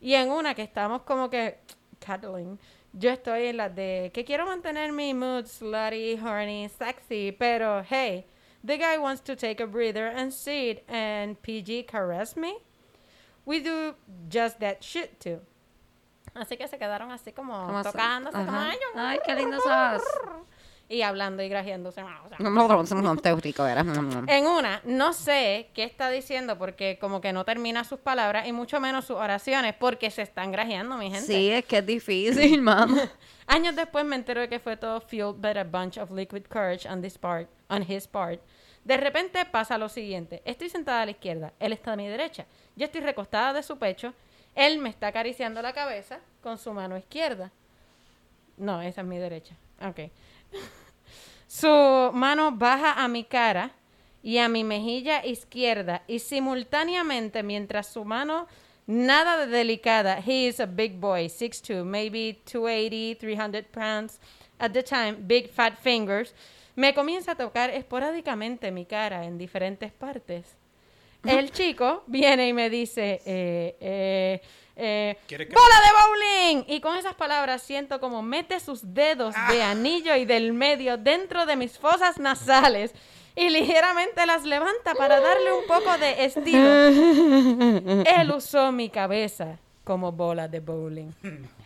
Y 0.01 0.15
en 0.15 0.31
una 0.31 0.55
que 0.55 0.63
estamos 0.63 1.03
como 1.03 1.29
que 1.29 1.59
cuddling. 2.05 2.59
Yo 2.99 3.11
estoy 3.11 3.49
en 3.49 3.59
la 3.59 3.69
de 3.69 4.11
que 4.15 4.25
quiero 4.25 4.47
mantener 4.47 4.91
mi 4.93 5.13
mood 5.13 5.47
slutty, 5.47 6.17
horny, 6.17 6.69
sexy, 6.69 7.31
pero 7.31 7.83
hey, 7.83 8.25
the 8.65 8.79
guy 8.79 8.97
wants 8.97 9.21
to 9.23 9.37
take 9.37 9.61
a 9.61 9.67
breather 9.67 10.07
and 10.07 10.33
sit 10.33 10.83
and 10.89 11.37
PG 11.43 11.87
caress 11.89 12.37
me. 12.37 12.57
We 13.45 13.61
do 13.61 13.95
just 14.31 14.61
that 14.61 14.83
shit 14.83 15.21
too. 15.21 15.41
Así 16.35 16.57
que 16.57 16.67
se 16.69 16.79
quedaron 16.79 17.11
así 17.13 17.33
como, 17.35 17.53
tocándose, 17.93 18.37
como. 18.47 18.51
"Ay, 18.95 19.19
qué 19.27 19.35
lindo 19.35 19.59
sos. 19.61 20.03
Y 20.89 21.03
hablando 21.03 21.43
y 21.43 21.49
grajeándose. 21.49 22.03
rico 23.43 23.67
era. 23.67 23.81
en 23.81 24.47
una, 24.47 24.81
no 24.85 25.13
sé 25.13 25.71
qué 25.75 25.85
está 25.85 26.11
diciendo 26.11 26.59
porque 26.59 26.99
como 27.01 27.21
que 27.21 27.33
no 27.33 27.45
termina 27.45 27.85
sus 27.85 27.99
palabras 27.99 28.47
y 28.47 28.53
mucho 28.53 28.81
menos 28.81 29.05
sus 29.07 29.17
oraciones 29.17 29.75
porque 29.75 30.11
se 30.11 30.23
están 30.23 30.53
grajeando, 30.53 30.97
mi 30.97 31.11
gente. 31.11 31.27
Sí, 31.27 31.51
es 31.51 31.65
que 31.65 31.79
es 31.79 31.87
difícil, 31.87 32.63
mamá. 32.63 33.11
Años 33.47 33.75
después 33.75 34.05
me 34.05 34.17
entero 34.17 34.41
de 34.41 34.49
que 34.49 34.61
fue 34.61 34.77
todo 34.77 35.01
fueled 35.01 35.41
by 35.41 35.59
a 35.59 35.65
bunch 35.65 35.99
of 35.99 36.11
liquid 36.11 36.45
courage 36.49 36.89
on, 36.89 37.03
this 37.03 37.19
part, 37.19 37.49
on 37.69 37.83
his 37.83 38.07
part. 38.07 38.41
De 38.85 38.97
repente 38.97 39.45
pasa 39.47 39.79
lo 39.79 39.89
siguiente. 39.89 40.43
Estoy 40.45 40.69
sentada 40.69 41.03
a 41.03 41.05
la 41.05 41.11
izquierda, 41.11 41.53
él 41.59 41.73
está 41.73 41.93
a 41.95 41.97
mi 41.97 42.07
derecha. 42.07 42.47
Yo 42.77 42.87
estoy 42.87 43.01
recostada 43.01 43.53
de 43.53 43.63
su 43.63 43.79
pecho, 43.79 44.15
él 44.55 44.79
me 44.79 44.89
está 44.89 45.09
acariciando 45.09 45.61
la 45.63 45.73
cabeza 45.73 46.21
con 46.43 46.59
su 46.59 46.73
mano 46.73 46.97
izquierda. 46.97 47.51
No, 48.57 48.81
esa 48.81 49.01
es 49.01 49.07
mi 49.07 49.19
derecha. 49.19 49.57
Ok. 49.83 50.11
Su 51.47 52.11
mano 52.13 52.53
baja 52.53 52.93
a 53.03 53.09
mi 53.09 53.25
cara 53.25 53.71
y 54.23 54.39
a 54.39 54.49
mi 54.49 54.65
mejilla 54.65 55.25
izquierda 55.25 56.03
y 56.07 56.19
simultáneamente 56.19 57.43
mientras 57.43 57.87
su 57.87 58.05
mano 58.05 58.47
nada 58.87 59.39
de 59.39 59.47
delicada, 59.47 60.19
he 60.25 60.47
is 60.47 60.61
a 60.61 60.67
big 60.67 60.99
boy, 60.99 61.27
6'2", 61.27 61.85
maybe 61.85 62.39
280, 62.45 63.19
300 63.19 63.67
pounds 63.69 64.21
at 64.59 64.73
the 64.73 64.83
time, 64.83 65.17
big 65.27 65.51
fat 65.51 65.79
fingers, 65.79 66.35
me 66.75 66.95
comienza 66.95 67.33
a 67.33 67.35
tocar 67.37 67.71
esporádicamente 67.71 68.71
mi 68.71 68.85
cara 68.85 69.25
en 69.25 69.39
diferentes 69.39 69.93
partes. 69.93 70.57
El 71.25 71.51
chico 71.51 72.05
viene 72.07 72.49
y 72.49 72.53
me 72.53 72.71
dice, 72.71 73.21
eh, 73.25 73.77
eh, 73.81 74.41
eh, 74.77 75.17
¿Quieres 75.27 75.49
que- 75.49 75.55
¡Bola 75.55 75.77
de 75.81 76.53
bowling! 76.61 76.65
Y 76.69 76.81
con 76.81 76.97
esas 76.97 77.15
palabras 77.15 77.63
siento 77.63 77.99
como 78.01 78.23
mete 78.23 78.61
sus 78.61 78.95
dedos 78.95 79.35
de 79.49 79.63
anillo 79.63 80.15
y 80.17 80.25
del 80.25 80.53
medio 80.53 80.97
dentro 80.99 81.47
de 81.47 81.57
mis 81.57 81.79
fosas 81.79 82.19
nasales 82.19 82.93
y 83.35 83.49
ligeramente 83.51 84.25
las 84.27 84.45
levanta 84.45 84.95
para 84.95 85.21
darle 85.21 85.53
un 85.53 85.67
poco 85.67 85.97
de 85.99 86.25
estilo. 86.25 88.05
Él 88.21 88.31
usó 88.31 88.73
mi 88.73 88.89
cabeza 88.91 89.59
como 89.85 90.13
bola 90.13 90.49
de 90.49 90.61
bowling. 90.61 91.11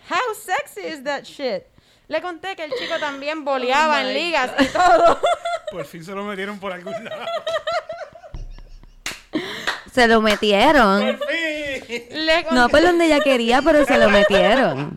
How 0.08 0.34
sexy 0.34 0.80
is 0.86 1.02
that 1.04 1.22
shit? 1.24 1.62
Le 2.08 2.20
conté 2.20 2.56
que 2.56 2.64
el 2.64 2.72
chico 2.72 2.98
también 2.98 3.44
boleaba 3.44 3.98
Oh 3.98 4.00
en 4.00 4.14
ligas 4.14 4.50
y 4.58 4.66
todo. 4.66 5.20
Por 5.70 5.84
fin 5.84 6.04
se 6.04 6.12
lo 6.12 6.24
metieron 6.24 6.58
por 6.58 6.72
algún 6.72 7.04
lado. 7.04 7.24
Se 9.92 10.08
lo 10.08 10.20
metieron. 10.20 11.16
¡Por 11.16 11.28
fin! 11.28 11.29
Le 12.10 12.44
conté- 12.44 12.54
No 12.54 12.68
por 12.68 12.82
donde 12.82 13.06
ella 13.06 13.20
quería, 13.20 13.60
pero 13.62 13.84
se 13.84 13.98
lo 13.98 14.08
metieron. 14.10 14.96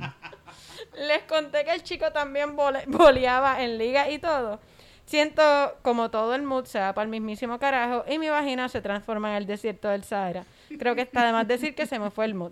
Les 0.98 1.24
conté 1.24 1.66
que 1.66 1.72
el 1.72 1.84
chico 1.84 2.12
también 2.12 2.56
boleaba 2.88 3.64
en 3.64 3.78
liga 3.78 4.10
y 4.10 4.20
todo. 4.20 4.60
Siento 5.06 5.42
como 5.82 6.10
todo 6.12 6.34
el 6.36 6.44
mood 6.44 6.66
se 6.66 6.80
va 6.80 6.94
para 6.94 7.04
el 7.04 7.10
mismísimo 7.10 7.60
carajo 7.60 8.06
y 8.08 8.20
mi 8.20 8.30
vagina 8.30 8.70
se 8.70 8.82
transforma 8.82 9.32
en 9.32 9.36
el 9.38 9.46
desierto 9.46 9.90
del 9.90 10.04
Sahara. 10.04 10.46
Creo 10.80 10.96
que 10.96 11.02
está 11.02 11.26
de 11.26 11.34
más 11.34 11.48
decir 11.48 11.76
que 11.76 11.86
se 11.86 12.00
me 12.00 12.10
fue 12.10 12.26
el 12.26 12.34
mood. 12.36 12.52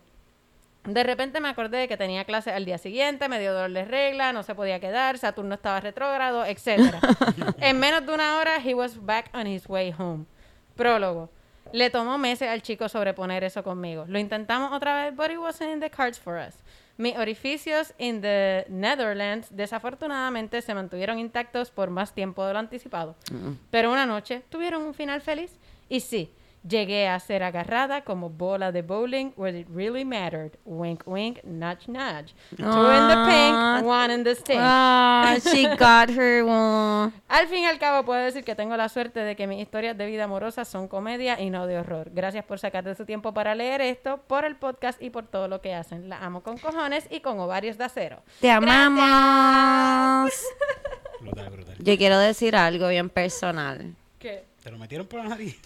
De 0.84 1.04
repente 1.04 1.40
me 1.40 1.48
acordé 1.48 1.78
de 1.78 1.88
que 1.88 1.96
tenía 1.96 2.26
clase 2.26 2.52
al 2.52 2.66
día 2.66 2.80
siguiente, 2.80 3.30
me 3.30 3.40
dio 3.40 3.54
dolor 3.54 3.72
de 3.72 3.86
regla, 3.86 4.34
no 4.34 4.42
se 4.42 4.56
podía 4.56 4.80
quedar, 4.80 5.18
Saturno 5.20 5.54
estaba 5.54 5.80
retrógrado, 5.80 6.44
etc. 6.44 6.96
en 7.60 7.80
menos 7.80 8.06
de 8.06 8.12
una 8.14 8.38
hora, 8.38 8.58
he 8.58 8.74
was 8.74 8.98
back 9.06 9.30
on 9.36 9.46
his 9.46 9.70
way 9.70 9.94
home. 9.98 10.26
Prólogo. 10.76 11.30
Le 11.74 11.90
tomó 11.90 12.18
meses 12.18 12.50
al 12.50 12.62
chico 12.62 12.90
sobreponer 12.90 13.44
eso 13.44 13.64
conmigo. 13.64 14.06
Lo 14.08 14.20
intentamos 14.20 14.72
otra 14.74 15.04
vez, 15.04 15.16
but 15.16 15.32
it 15.32 15.38
wasn't 15.38 15.72
in 15.72 15.80
the 15.80 15.90
cards 15.90 16.20
for 16.20 16.38
us. 16.38 16.56
Mis 16.98 17.16
orificios 17.18 17.94
in 17.98 18.22
the 18.22 18.66
Netherlands 18.70 19.48
desafortunadamente 19.50 20.62
se 20.62 20.74
mantuvieron 20.74 21.18
intactos 21.18 21.72
por 21.72 21.90
más 21.90 22.14
tiempo 22.14 22.46
de 22.46 22.54
lo 22.54 22.60
anticipado. 22.60 23.16
Pero 23.72 23.92
una 23.92 24.06
noche 24.06 24.44
tuvieron 24.50 24.84
un 24.84 24.94
final 24.94 25.22
feliz 25.22 25.52
y 25.90 26.02
sí, 26.02 26.32
llegué 26.68 27.08
a 27.08 27.20
ser 27.20 27.44
agarrada 27.44 28.04
como 28.04 28.30
bola 28.30 28.72
de 28.72 28.82
bowling 28.82 29.32
where 29.36 29.58
it 29.58 29.68
really 29.70 30.06
mattered. 30.06 30.58
Wink, 30.66 31.04
wink, 31.06 31.44
nudge, 31.44 31.88
nudge. 31.88 32.34
Two 32.56 32.64
in 32.64 33.08
the 33.08 33.16
pink, 33.28 33.86
one 33.86 34.14
in 34.14 34.24
the 34.24 34.36
stink. 34.36 34.60
Ah, 34.62 35.38
she 35.42 35.64
got 35.78 36.10
her 36.10 36.44
one. 36.44 37.12
Al 37.28 37.48
fin 37.48 37.64
y 37.64 37.66
al 37.66 37.80
cabo 37.80 38.06
puedo 38.06 38.22
decir 38.22 38.44
que 38.44 38.56
tengo 38.56 38.78
la 38.78 38.90
suerte 38.90 39.22
de 39.22 39.36
que 39.36 39.48
mis 39.48 39.62
historias 39.62 39.98
de 39.98 40.06
vida 40.06 40.26
amorosa 40.26 40.66
son 40.66 40.88
comedia 40.88 41.40
y 41.40 41.50
no 41.50 41.68
de 41.68 41.80
horror. 41.80 42.12
Gracias 42.14 42.46
por 42.46 42.60
sacar 42.60 42.84
de 42.84 42.96
su 42.96 43.06
tiempo 43.06 43.34
para 43.34 43.56
leer 43.56 43.82
esto, 43.82 44.18
por 44.28 44.46
el 44.46 44.56
podcast 44.56 45.02
y 45.02 45.10
por 45.10 45.26
todo 45.28 45.48
lo 45.48 45.62
que 45.62 45.74
hacen. 45.74 46.10
La 46.10 46.20
amo 46.20 46.42
con 46.44 46.58
cojones 46.58 47.08
y 47.10 47.22
con 47.22 47.40
ovarios 47.40 47.78
de 47.78 47.86
acero. 47.86 48.22
Te 48.40 48.52
amamos. 48.52 50.32
Brutal, 51.20 51.50
brutal. 51.50 51.76
Yo 51.80 51.98
quiero 51.98 52.18
decir 52.20 52.56
algo 52.56 52.88
bien 52.88 53.10
personal. 53.10 53.96
¿Qué? 54.20 54.46
¿Te 54.64 54.72
lo 54.72 54.78
metieron 54.78 55.08
por 55.08 55.24
la 55.24 55.30
nariz? 55.30 55.60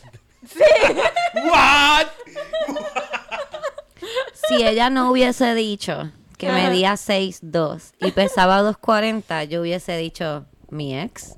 ¡Sí! 0.47 0.63
¿What? 1.51 2.07
Si 4.47 4.63
ella 4.63 4.89
no 4.89 5.09
hubiese 5.11 5.55
dicho 5.55 6.11
que 6.37 6.51
medía 6.51 6.93
6'2 6.93 7.93
y 7.99 8.11
pesaba 8.11 8.61
2'40, 8.61 9.47
yo 9.47 9.61
hubiese 9.61 9.97
dicho 9.97 10.45
mi 10.69 10.97
ex. 10.99 11.35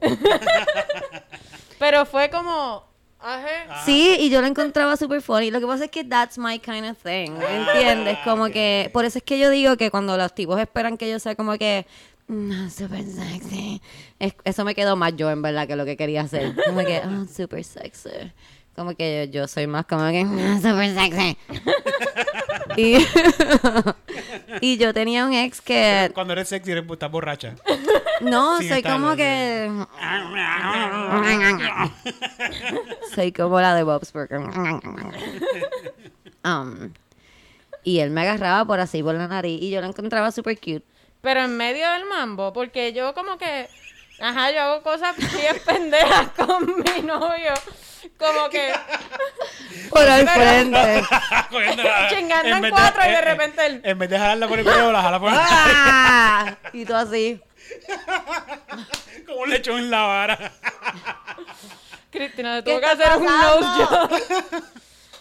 Pero 1.79 2.05
fue 2.05 2.29
como... 2.29 2.85
Ajá. 3.19 3.83
Sí, 3.85 4.15
y 4.19 4.29
yo 4.29 4.41
lo 4.41 4.47
encontraba 4.47 4.95
súper 4.95 5.21
funny. 5.21 5.49
Lo 5.51 5.59
que 5.59 5.65
pasa 5.67 5.85
es 5.85 5.91
que 5.91 6.03
that's 6.03 6.37
my 6.37 6.59
kind 6.59 6.85
of 6.85 6.97
thing, 6.97 7.31
¿entiendes? 7.41 8.17
Como 8.23 8.45
que, 8.49 8.89
por 8.93 9.05
eso 9.05 9.17
es 9.17 9.23
que 9.23 9.39
yo 9.39 9.49
digo 9.49 9.75
que 9.75 9.89
cuando 9.89 10.17
los 10.17 10.33
tipos 10.35 10.59
esperan 10.59 10.97
que 10.97 11.09
yo 11.09 11.19
sea 11.19 11.35
como 11.35 11.57
que, 11.57 11.87
no, 12.27 12.69
super 12.69 13.03
sexy. 13.03 13.81
Es- 14.19 14.35
eso 14.43 14.63
me 14.65 14.75
quedó 14.75 14.95
más 14.95 15.15
yo, 15.15 15.31
en 15.31 15.41
verdad, 15.41 15.65
que 15.67 15.75
lo 15.75 15.85
que 15.85 15.97
quería 15.97 16.21
hacer. 16.21 16.55
Como 16.67 16.79
que, 16.85 17.01
oh, 17.05 17.25
super 17.33 17.63
sexy. 17.63 18.09
Como 18.77 18.95
que 18.95 19.25
yo, 19.33 19.41
yo 19.41 19.47
soy 19.47 19.65
más 19.65 19.85
como 19.87 20.07
que, 20.09 20.21
"Ah, 20.39 20.59
super 20.61 20.93
sexy. 20.93 21.37
y, 22.77 22.97
y 24.61 24.77
yo 24.77 24.93
tenía 24.93 25.25
un 25.25 25.33
ex 25.33 25.59
que, 25.61 26.11
Cuando 26.13 26.33
eres 26.33 26.47
sexy, 26.47 26.71
eres, 26.71 26.85
estás 26.89 27.09
borracha. 27.11 27.55
no, 28.21 28.59
Sin 28.59 28.69
soy 28.69 28.83
como 28.83 29.15
que, 29.15 29.71
soy 33.15 33.31
como 33.31 33.59
la 33.61 33.73
de 33.75 33.83
Bob's 33.83 34.13
Burger. 34.13 34.39
Um, 36.45 36.91
y 37.83 37.99
él 37.99 38.11
me 38.11 38.21
agarraba 38.21 38.63
por 38.65 38.79
así 38.79 39.01
por 39.03 39.15
la 39.15 39.27
nariz 39.27 39.61
y 39.61 39.69
yo 39.71 39.81
lo 39.81 39.87
encontraba 39.87 40.31
super 40.31 40.57
cute. 40.57 40.83
pero 41.21 41.41
en 41.41 41.57
medio 41.57 41.89
del 41.91 42.05
mambo, 42.05 42.53
porque 42.53 42.93
yo 42.93 43.13
como 43.13 43.37
que, 43.37 43.67
ajá, 44.19 44.51
yo 44.51 44.61
hago 44.61 44.83
cosas 44.83 45.15
bien 45.17 45.55
pendejas 45.65 46.29
con 46.35 46.65
mi 46.65 47.01
novio, 47.03 47.53
como 48.17 48.49
que 48.49 48.71
Por 49.89 50.07
al 50.07 50.27
frente. 50.27 51.03
Cogiéndola. 51.49 52.07
chingando 52.09 52.67
En 52.67 52.69
cuatro 52.71 53.01
y 53.05 53.11
de 53.11 53.21
repente 53.21 53.65
él, 53.65 53.81
En 53.83 53.97
vez 53.97 54.09
de 54.09 54.17
jalarla 54.19 54.47
por 54.47 54.59
el 54.59 54.65
cuello, 54.65 54.91
la 54.91 55.01
jala 55.01 55.19
por 55.19 55.31
el 55.31 55.37
¡Ah! 55.39 56.55
Y 56.73 56.85
tú 56.85 56.93
así. 56.95 57.41
Como 59.25 59.41
un 59.41 59.49
lechón 59.49 59.79
en 59.79 59.89
la 59.91 60.01
vara. 60.03 60.51
Cristina 62.11 62.55
le 62.55 62.63
¿Qué 62.63 62.71
tuvo 62.71 62.79
que 62.79 62.85
hacer 62.85 63.17
un 63.17 63.25
nose 63.25 63.85
job. 63.85 64.63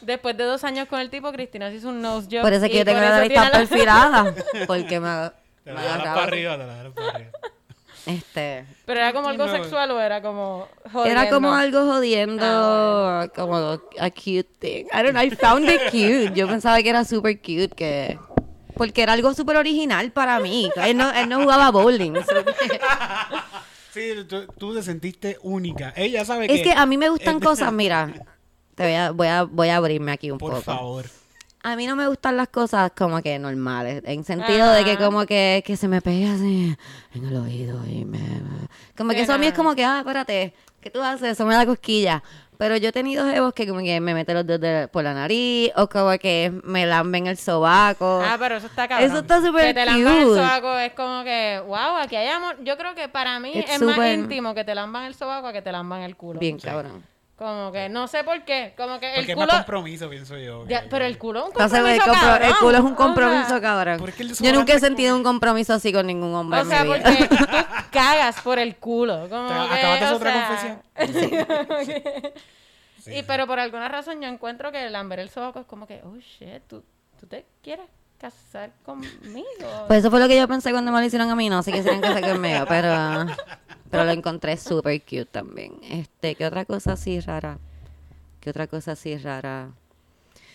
Después 0.00 0.36
de 0.36 0.44
dos 0.44 0.62
años 0.64 0.86
con 0.88 1.00
el 1.00 1.10
tipo, 1.10 1.32
Cristina 1.32 1.70
se 1.70 1.76
hizo 1.76 1.88
un 1.88 2.00
nose 2.00 2.28
job. 2.30 2.42
Por 2.42 2.52
eso 2.52 2.64
es 2.66 2.70
que 2.70 2.78
yo 2.78 2.84
tengo 2.84 3.00
la 3.00 3.10
nariz 3.10 3.34
tan 3.34 3.50
perfilada. 3.50 4.34
Porque 4.66 5.00
me, 5.00 5.30
Te 5.64 5.72
me 5.72 5.74
la 5.74 5.80
jalas 5.90 6.06
para 6.06 6.22
arriba, 6.22 6.52
te 6.58 6.66
la 6.66 6.74
jalas 6.76 6.92
para 6.92 7.08
arriba. 7.08 7.30
Este. 8.06 8.64
Pero 8.84 9.00
era 9.00 9.12
como 9.12 9.28
algo 9.28 9.46
No. 9.46 9.52
sexual 9.52 9.90
o 9.90 10.00
era 10.00 10.22
como 10.22 10.68
jodiendo. 10.92 11.20
Era 11.20 11.30
como 11.30 11.52
algo 11.52 11.84
jodiendo, 11.84 12.44
Ah, 12.46 13.26
como 13.34 13.56
a 13.56 14.10
cute 14.10 14.44
thing. 14.60 14.84
I 14.92 15.02
don't 15.02 15.10
know, 15.10 15.22
I 15.22 15.30
found 15.30 15.68
it 15.68 15.80
cute. 15.90 16.32
Yo 16.34 16.46
pensaba 16.46 16.80
que 16.82 16.88
era 16.88 17.04
super 17.04 17.36
cute, 17.38 17.68
que... 17.70 18.18
Porque 18.76 19.02
era 19.02 19.14
algo 19.14 19.32
súper 19.34 19.56
original 19.56 20.12
para 20.12 20.38
mí. 20.38 20.70
Él 20.76 20.96
no, 20.96 21.10
él 21.12 21.28
no 21.28 21.40
jugaba 21.42 21.70
bowling. 21.70 22.14
so 22.16 22.44
que- 22.44 22.80
Sí, 23.92 24.10
tú, 24.28 24.46
tú 24.58 24.74
te 24.74 24.82
sentiste 24.82 25.38
única. 25.42 25.92
Ella 25.96 26.24
sabe 26.26 26.46
que... 26.46 26.54
es 26.56 26.62
que 26.62 26.72
a 26.72 26.84
mí 26.84 26.98
me 26.98 27.08
gustan 27.08 27.40
cosas, 27.40 27.72
mira, 27.72 28.12
te 28.74 28.82
voy 28.84 28.92
a, 28.92 29.10
voy 29.10 29.26
a, 29.28 29.42
voy 29.44 29.68
a 29.70 29.76
abrirme 29.76 30.12
aquí 30.12 30.30
un 30.30 30.36
Por 30.36 30.50
poco. 30.50 30.62
favor. 30.62 31.06
A 31.66 31.74
mí 31.74 31.84
no 31.86 31.96
me 31.96 32.06
gustan 32.06 32.36
las 32.36 32.46
cosas 32.48 32.92
como 32.96 33.20
que 33.22 33.38
normales, 33.40 34.02
en 34.06 34.22
sentido 34.22 34.70
de 34.70 34.84
que 34.84 34.96
como 34.96 35.26
que, 35.26 35.64
que 35.66 35.76
se 35.76 35.88
me 35.88 36.00
pega 36.00 36.34
así 36.34 36.76
en 37.12 37.24
el 37.26 37.36
oído 37.36 37.84
y 37.86 38.04
me... 38.04 38.20
Como 38.96 39.10
que 39.10 39.22
eso 39.22 39.32
a 39.32 39.38
mí 39.38 39.46
es 39.48 39.52
como 39.52 39.74
que, 39.74 39.84
ah, 39.84 39.98
espérate, 39.98 40.54
¿qué 40.80 40.90
tú 40.90 41.02
haces? 41.02 41.32
Eso 41.32 41.44
me 41.44 41.54
da 41.54 41.66
cosquilla. 41.66 42.22
Pero 42.56 42.76
yo 42.76 42.90
he 42.90 42.92
tenido 42.92 43.28
jevos 43.28 43.52
que 43.52 43.66
como 43.66 43.80
que 43.80 44.00
me 44.00 44.14
meten 44.14 44.36
los 44.36 44.46
dedos 44.46 44.60
de- 44.60 44.88
por 44.88 45.02
la 45.02 45.12
nariz 45.12 45.72
o 45.76 45.88
como 45.88 46.16
que 46.18 46.52
me 46.62 46.86
lamben 46.86 47.26
el 47.26 47.36
sobaco. 47.36 48.22
Ah, 48.24 48.36
pero 48.38 48.58
eso 48.58 48.68
está 48.68 48.86
cabrón. 48.86 49.10
Eso 49.10 49.18
está 49.18 49.40
súper 49.42 49.66
Que 49.66 49.74
te 49.74 49.86
lamban 49.86 50.16
el 50.18 50.22
sobaco 50.28 50.78
es 50.78 50.92
como 50.92 51.24
que, 51.24 51.60
wow, 51.66 51.96
aquí 52.00 52.14
hay 52.14 52.28
amor. 52.28 52.56
Yo 52.62 52.76
creo 52.78 52.94
que 52.94 53.08
para 53.08 53.40
mí 53.40 53.50
It's 53.54 53.72
es 53.72 53.82
más 53.82 53.98
íntimo 54.14 54.54
que 54.54 54.62
te 54.64 54.74
lamban 54.76 55.02
el 55.04 55.14
sobaco 55.16 55.48
a 55.48 55.52
que 55.52 55.62
te 55.62 55.72
lamban 55.72 56.02
el 56.02 56.16
culo. 56.16 56.38
Bien 56.38 56.58
cabrón. 56.58 57.02
Como 57.36 57.70
que, 57.70 57.90
no 57.90 58.08
sé 58.08 58.24
por 58.24 58.44
qué. 58.46 58.72
Como 58.78 58.98
que 58.98 59.10
el 59.10 59.16
Porque 59.16 59.32
es 59.32 59.36
culo... 59.36 59.46
más 59.48 59.56
compromiso, 59.58 60.08
pienso 60.08 60.38
yo. 60.38 60.66
Ya, 60.66 60.82
que- 60.84 60.88
pero 60.88 61.04
el 61.04 61.18
culo 61.18 61.40
es 61.40 61.44
un 61.44 61.50
el, 61.52 61.98
compromiso, 61.98 62.04
compro- 62.06 62.40
el 62.46 62.54
culo 62.56 62.78
es 62.78 62.84
un 62.84 62.92
O 62.92 62.96
compromiso, 62.96 63.48
sea, 63.50 63.60
cabrón. 63.60 63.98
¿por 63.98 64.12
qué 64.12 64.22
el 64.22 64.34
Yo 64.34 64.52
nunca 64.54 64.72
he 64.72 64.80
sentido 64.80 65.14
un 65.14 65.22
compromiso 65.22 65.74
así 65.74 65.92
con 65.92 66.06
ningún 66.06 66.34
hombre 66.34 66.60
O 66.60 66.62
en 66.62 66.68
sea, 66.68 66.84
mi 66.84 66.94
vida. 66.94 67.02
porque 67.04 67.36
tú 67.36 67.46
cagas 67.90 68.40
por 68.40 68.58
el 68.58 68.76
culo. 68.76 69.28
Como 69.28 69.48
Te 69.48 69.54
que, 69.54 69.60
acabas 69.86 70.00
de 70.00 70.06
hacer 70.06 70.12
o 70.12 70.16
otra 70.16 70.32
sea, 70.32 70.80
confesión. 70.96 72.32
Sí, 73.04 73.12
y 73.12 73.16
sí. 73.18 73.24
pero 73.26 73.46
por 73.46 73.60
alguna 73.60 73.86
razón 73.88 74.20
yo 74.20 74.26
encuentro 74.28 74.72
que 74.72 74.90
lamber 74.90 75.20
el 75.20 75.28
sobaco 75.30 75.60
es 75.60 75.66
como 75.66 75.86
que, 75.86 76.00
oh 76.04 76.16
shit, 76.16 76.62
¿tú, 76.66 76.82
tú 77.20 77.26
te 77.28 77.46
quieres 77.62 77.86
casar 78.18 78.72
conmigo? 78.84 79.84
Pues 79.86 80.00
eso 80.00 80.10
fue 80.10 80.18
lo 80.18 80.26
que 80.26 80.36
yo 80.36 80.48
pensé 80.48 80.72
cuando 80.72 80.90
me 80.90 80.98
lo 80.98 81.04
hicieron 81.06 81.30
a 81.30 81.36
mí, 81.36 81.48
no 81.48 81.62
sé 81.62 81.70
qué 81.70 81.84
serían 81.84 82.00
casar 82.00 82.22
conmigo, 82.32 82.64
pero, 82.68 83.26
pero 83.96 84.06
lo 84.06 84.12
encontré 84.12 84.56
súper 84.56 85.00
cute 85.02 85.26
también. 85.26 85.74
Este, 85.82 86.34
¿qué 86.34 86.46
otra 86.46 86.64
cosa 86.64 86.92
así 86.92 87.20
rara? 87.20 87.58
¿Qué 88.40 88.50
otra 88.50 88.66
cosa 88.66 88.92
así 88.92 89.16
rara? 89.16 89.70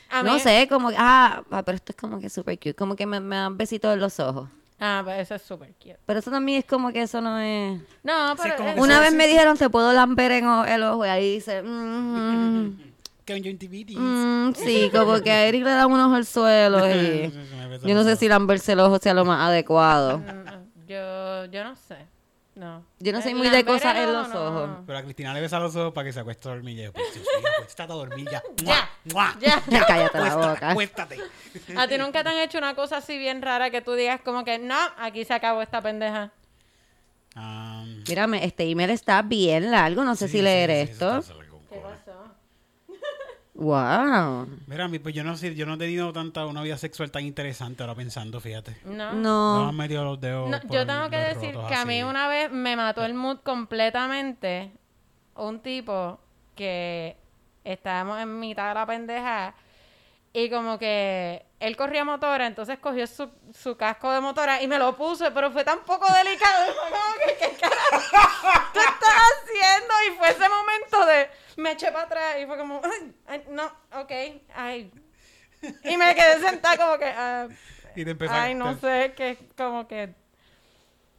A 0.10 0.24
no 0.24 0.34
mí- 0.34 0.40
sé, 0.40 0.68
como 0.70 0.90
que, 0.90 0.96
ah, 0.98 1.44
ah, 1.52 1.64
pero 1.64 1.76
esto 1.78 1.92
es 1.92 1.96
como 1.98 2.20
que 2.20 2.30
súper 2.30 2.58
cute, 2.58 2.74
como 2.76 2.96
que 2.96 3.06
me, 3.06 3.20
me 3.20 3.36
dan 3.38 3.58
besitos 3.58 3.94
en 3.94 4.00
los 4.00 4.20
ojos. 4.20 4.50
Ah, 4.80 5.02
pues 5.04 5.20
eso 5.20 5.36
es 5.36 5.42
súper 5.44 5.74
cute. 5.76 5.98
Pero 6.06 6.20
eso 6.20 6.32
también 6.32 6.60
es 6.60 6.66
como 6.66 6.92
que 6.92 7.04
eso 7.04 7.22
no 7.22 7.38
es... 7.40 7.80
No, 8.04 8.36
Sí, 8.36 8.42
pero... 8.44 8.56
como 8.58 8.74
que 8.74 8.80
Una 8.82 9.00
vez 9.00 9.14
me 9.14 9.28
dijeron, 9.28 9.58
te 9.58 9.70
puedo 9.70 9.94
lamber 9.94 10.32
en 10.32 10.48
o- 10.48 10.66
el 10.66 10.84
ojo, 10.84 11.06
y 11.06 11.10
ahí 11.10 11.36
dice, 11.36 11.62
mm, 11.62 12.78
Conjuntivitis. 13.28 13.98
mm, 13.98 14.54
sí, 14.56 14.90
como 14.92 15.22
que 15.22 15.32
a 15.32 15.46
Eric 15.46 15.64
le 15.64 15.70
da 15.70 15.86
un 15.88 16.00
ojo 16.00 16.16
al 16.16 16.26
suelo 16.26 16.80
y... 16.90 17.32
Yo 17.84 17.96
no 17.96 18.04
sé 18.04 18.16
si 18.16 18.28
lamberse 18.28 18.74
el 18.74 18.80
ojo 18.80 18.98
sea 19.00 19.14
lo 19.14 19.24
más 19.26 19.48
adecuado. 19.48 20.18
Mm, 20.20 20.88
Yo, 20.88 21.46
yo 21.46 21.64
no 21.64 21.76
sé. 21.76 21.98
No. 22.54 22.84
Yo 23.00 23.14
no 23.14 23.22
soy 23.22 23.32
Eh, 23.32 23.36
muy 23.36 23.50
de 23.50 23.64
cosas 23.64 23.96
en 23.96 24.12
los 24.12 24.28
no. 24.30 24.46
ojos. 24.46 24.70
Pero 24.86 24.98
a 25.00 25.04
Cristina 25.04 25.34
le 25.34 25.40
besa 25.42 25.58
los 25.60 25.74
ojos 25.76 25.94
para 25.94 26.06
que 26.06 26.14
se 26.14 26.20
acueste 26.20 26.50
a 26.50 26.52
dormir. 26.52 26.78
Y 26.80 26.84
yo, 26.84 26.92
pues, 26.94 27.14
Dios 27.14 27.26
mío, 27.40 27.48
acuéstate 27.58 27.92
a 27.94 27.96
dormir 27.96 28.30
ya. 28.30 28.44
Ya, 28.58 28.90
¡Mua! 29.14 29.36
ya. 29.40 29.64
Cállate 29.88 30.20
la 30.20 30.36
boca. 30.36 30.70
acuéstate. 30.72 31.18
¿A 31.78 31.88
ti 31.88 31.98
nunca 31.98 32.24
te 32.24 32.30
han 32.30 32.38
hecho 32.40 32.58
una 32.58 32.76
cosa 32.76 32.98
así 32.98 33.18
bien 33.18 33.42
rara 33.42 33.70
que 33.72 33.82
tú 33.82 33.94
digas 33.94 34.20
como 34.22 34.44
que 34.44 34.60
no, 34.60 34.76
aquí 34.98 35.24
se 35.24 35.34
acabó 35.34 35.62
esta 35.62 35.82
pendeja? 35.82 36.32
Ah, 37.36 37.86
Mírame, 38.08 38.44
este 38.46 38.70
email 38.70 38.90
está 38.90 39.22
bien 39.22 39.72
largo, 39.72 40.04
no 40.04 40.16
sé 40.16 40.28
sí, 40.28 40.34
si 40.34 40.38
sí, 40.40 40.44
leer 40.44 40.70
sí, 40.88 40.92
esto. 40.92 41.10
eso 41.10 41.20
está 41.20 41.34
largo, 41.36 41.62
¿Qué 41.70 41.76
cojones. 41.78 41.98
pasó? 42.06 42.36
Wow. 43.62 44.48
Mira, 44.66 44.86
a 44.86 44.88
mí, 44.88 44.98
pues 44.98 45.14
yo 45.14 45.24
no 45.24 45.38
sé, 45.38 45.54
yo 45.54 45.68
no 45.68 45.76
he 45.76 45.78
tenido 45.78 46.12
tanta 46.12 46.46
una 46.48 46.64
vida 46.64 46.78
sexual 46.78 47.12
tan 47.12 47.24
interesante 47.26 47.84
ahora 47.84 47.94
pensando, 47.94 48.40
fíjate. 48.40 48.76
No. 48.86 49.12
No 49.12 49.14
me 49.14 49.22
No. 49.22 49.70
han 49.70 49.76
metido 49.76 50.04
los 50.04 50.20
dedos. 50.20 50.50
No, 50.50 50.60
yo 50.70 50.86
tengo 50.86 51.10
que 51.12 51.18
decir 51.18 51.56
que 51.68 51.76
a 51.76 51.86
mí 51.86 52.02
una 52.02 52.28
vez 52.28 52.52
me 52.52 52.76
mató 52.76 53.06
el 53.06 53.14
mood 53.14 53.38
completamente 53.44 54.72
un 55.36 55.60
tipo 55.62 56.20
que 56.56 57.16
estábamos 57.64 58.20
en 58.20 58.40
mitad 58.40 58.70
de 58.70 58.74
la 58.74 58.86
pendeja 58.88 59.54
y 60.34 60.50
como 60.50 60.80
que 60.80 61.46
él 61.62 61.78
corría 61.78 62.04
motora, 62.04 62.46
entonces 62.48 62.78
cogió 62.80 63.06
su, 63.08 63.30
su 63.54 63.78
casco 63.78 64.12
de 64.12 64.20
motora 64.20 64.62
y 64.62 64.68
me 64.68 64.78
lo 64.78 64.96
puso, 64.98 65.34
pero 65.34 65.52
fue 65.52 65.64
tan 65.64 65.80
poco 65.86 66.12
delicado. 66.14 66.66
y 66.70 66.74
fue 66.74 66.90
como 66.90 67.14
que, 67.26 67.38
¿qué 67.38 67.58
carajo 67.58 68.70
tú 68.74 68.80
estás 68.80 69.14
haciendo? 69.44 69.94
Y 70.08 70.18
fue 70.18 70.30
ese 70.30 70.50
momento 70.50 71.06
de, 71.06 71.30
me 71.58 71.72
eché 71.72 71.92
para 71.92 72.06
atrás 72.06 72.36
y 72.42 72.46
fue 72.46 72.58
como, 72.58 72.82
ay, 72.84 73.14
ay, 73.28 73.44
no, 73.50 73.66
ok, 73.94 74.12
ay. 74.56 74.92
Y 75.84 75.98
me 75.98 76.16
quedé 76.16 76.40
sentada 76.40 76.78
como 76.78 76.98
que, 76.98 77.06
ah, 77.06 77.48
Y 77.96 78.04
te 78.04 78.12
empezó 78.12 78.34
ay, 78.34 78.56
no 78.56 78.76
te, 78.76 78.82
sé, 78.82 79.14
que 79.16 79.38
como 79.56 79.88
que 79.88 80.14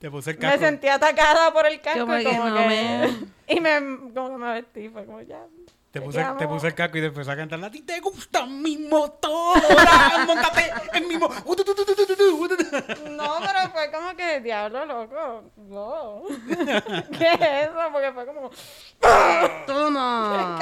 te 0.00 0.10
puse 0.10 0.30
el 0.32 0.36
me 0.38 0.42
casco. 0.42 0.58
sentí 0.64 0.88
atacada 0.88 1.52
por 1.52 1.64
el 1.66 1.80
casco 1.80 2.00
Como 2.00 2.18
y 2.18 2.24
que 2.24 2.30
como 2.30 2.48
no 2.50 2.56
que... 2.56 2.66
me- 2.66 3.32
Y 3.54 3.60
me, 3.60 3.78
como 4.12 4.30
que 4.30 4.36
me 4.36 4.52
vestí, 4.54 4.88
fue 4.88 5.06
como 5.06 5.20
ya... 5.20 5.44
Te 5.92 6.00
puse, 6.00 6.24
te 6.38 6.48
puse 6.48 6.66
el 6.68 6.74
casco 6.74 6.96
y 6.96 7.00
te 7.02 7.06
empezó 7.08 7.30
a 7.32 7.36
cantar. 7.36 7.62
¿A 7.62 7.70
ti 7.70 7.82
te 7.82 8.00
gusta 8.00 8.46
mi 8.46 8.78
motora? 8.78 10.24
Móntate 10.26 10.72
en 10.94 11.06
mi 11.06 11.18
motora. 11.18 11.42
No, 13.10 13.34
pero 13.40 13.70
fue 13.72 13.90
como 13.92 14.16
que, 14.16 14.40
diablo, 14.40 14.86
loco, 14.86 15.44
no. 15.56 16.22
¿Qué 17.18 17.32
es 17.34 17.68
eso? 17.68 17.78
Porque 17.92 18.10
fue 18.14 18.24
como... 18.26 18.50
Toma. 19.66 20.58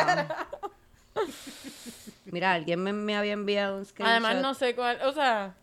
Mira, 2.27 2.53
alguien 2.55 2.83
me, 2.83 2.93
me 2.93 3.17
había 3.17 3.33
enviado 3.33 3.77
un 3.79 3.85
screenshot. 3.87 4.11
Además, 4.11 4.43
no 4.43 4.55
sé 4.55 4.75
cuál, 4.75 5.01
o 5.03 5.13
sea... 5.13 5.55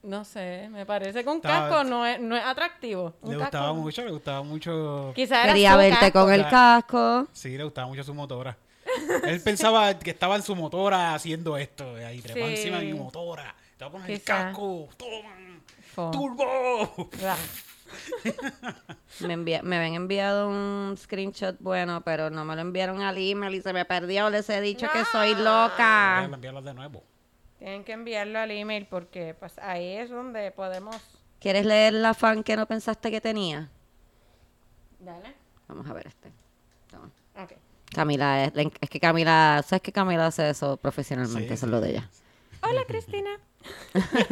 No 0.00 0.24
sé, 0.24 0.68
me 0.70 0.86
parece 0.86 1.24
que 1.24 1.28
un 1.28 1.36
Estaba- 1.38 1.68
casco 1.68 1.82
no 1.84 2.06
es, 2.06 2.20
no 2.20 2.36
es 2.36 2.44
atractivo. 2.44 3.14
Un 3.20 3.32
Le 3.32 3.38
casco 3.38 3.44
gustaba 3.58 3.72
mucho, 3.72 4.04
le 4.04 4.10
gustaba 4.12 4.42
mucho. 4.44 5.12
Quizá 5.16 5.42
era 5.42 5.52
Quería 5.52 5.72
su 5.72 5.78
verte 5.78 5.98
casco. 6.12 6.20
con 6.24 6.32
el 6.32 6.48
casco. 6.48 7.26
Sí, 7.32 7.56
le 7.58 7.64
gustaba 7.64 7.88
mucho 7.88 8.04
su 8.04 8.14
motora. 8.14 8.56
Él 9.24 9.40
pensaba 9.40 9.98
que 9.98 10.10
estaba 10.10 10.36
en 10.36 10.42
su 10.42 10.54
motora 10.54 11.14
haciendo 11.14 11.56
esto. 11.56 11.94
Ahí 11.96 12.20
trepaba 12.20 12.46
Sí. 12.46 12.54
encima 12.56 12.78
de 12.78 12.86
mi 12.86 12.94
motora. 12.94 13.54
Te 13.76 13.84
voy 13.84 13.88
a 13.88 13.92
poner 13.92 14.10
el 14.10 14.22
casco. 14.22 14.88
Toma. 14.96 16.10
Turbo. 16.12 17.10
Me, 19.20 19.32
habían 19.34 19.94
enviado 19.94 20.48
un 20.48 20.94
screenshot 20.96 21.56
bueno, 21.58 22.02
pero 22.02 22.30
no 22.30 22.44
me 22.44 22.54
lo 22.54 22.60
enviaron 22.60 23.00
al 23.00 23.16
email 23.18 23.54
y 23.54 23.62
se 23.62 23.72
me 23.72 23.84
perdió. 23.84 24.30
Les 24.30 24.48
he 24.50 24.60
dicho 24.60 24.86
que 24.92 25.04
soy 25.06 25.34
loca. 25.34 26.20
a 26.20 26.24
enviarlos 26.24 26.64
de 26.64 26.74
nuevo. 26.74 27.02
Tienen 27.58 27.82
que 27.84 27.92
enviarlo 27.92 28.38
al 28.38 28.50
email 28.50 28.86
porque 28.86 29.34
pues 29.34 29.58
ahí 29.58 29.94
es 29.94 30.10
donde 30.10 30.52
podemos... 30.52 30.96
¿Quieres 31.40 31.66
leer 31.66 31.94
la 31.94 32.14
fan 32.14 32.42
que 32.44 32.56
no 32.56 32.66
pensaste 32.66 33.10
que 33.10 33.20
tenía? 33.20 33.68
Dale. 35.00 35.34
Vamos 35.66 35.88
a 35.88 35.92
ver 35.92 36.06
este. 36.06 36.30
Camila, 37.94 38.44
es, 38.44 38.52
es 38.80 38.90
que 38.90 39.00
Camila, 39.00 39.62
¿sabes 39.66 39.82
que 39.82 39.92
Camila 39.92 40.26
hace 40.26 40.50
eso 40.50 40.76
profesionalmente? 40.76 41.48
Sí, 41.48 41.54
eso 41.54 41.66
es 41.66 41.72
lo 41.72 41.80
de 41.80 41.90
ella. 41.90 42.08
Hola, 42.62 42.82
Cristina. 42.86 43.30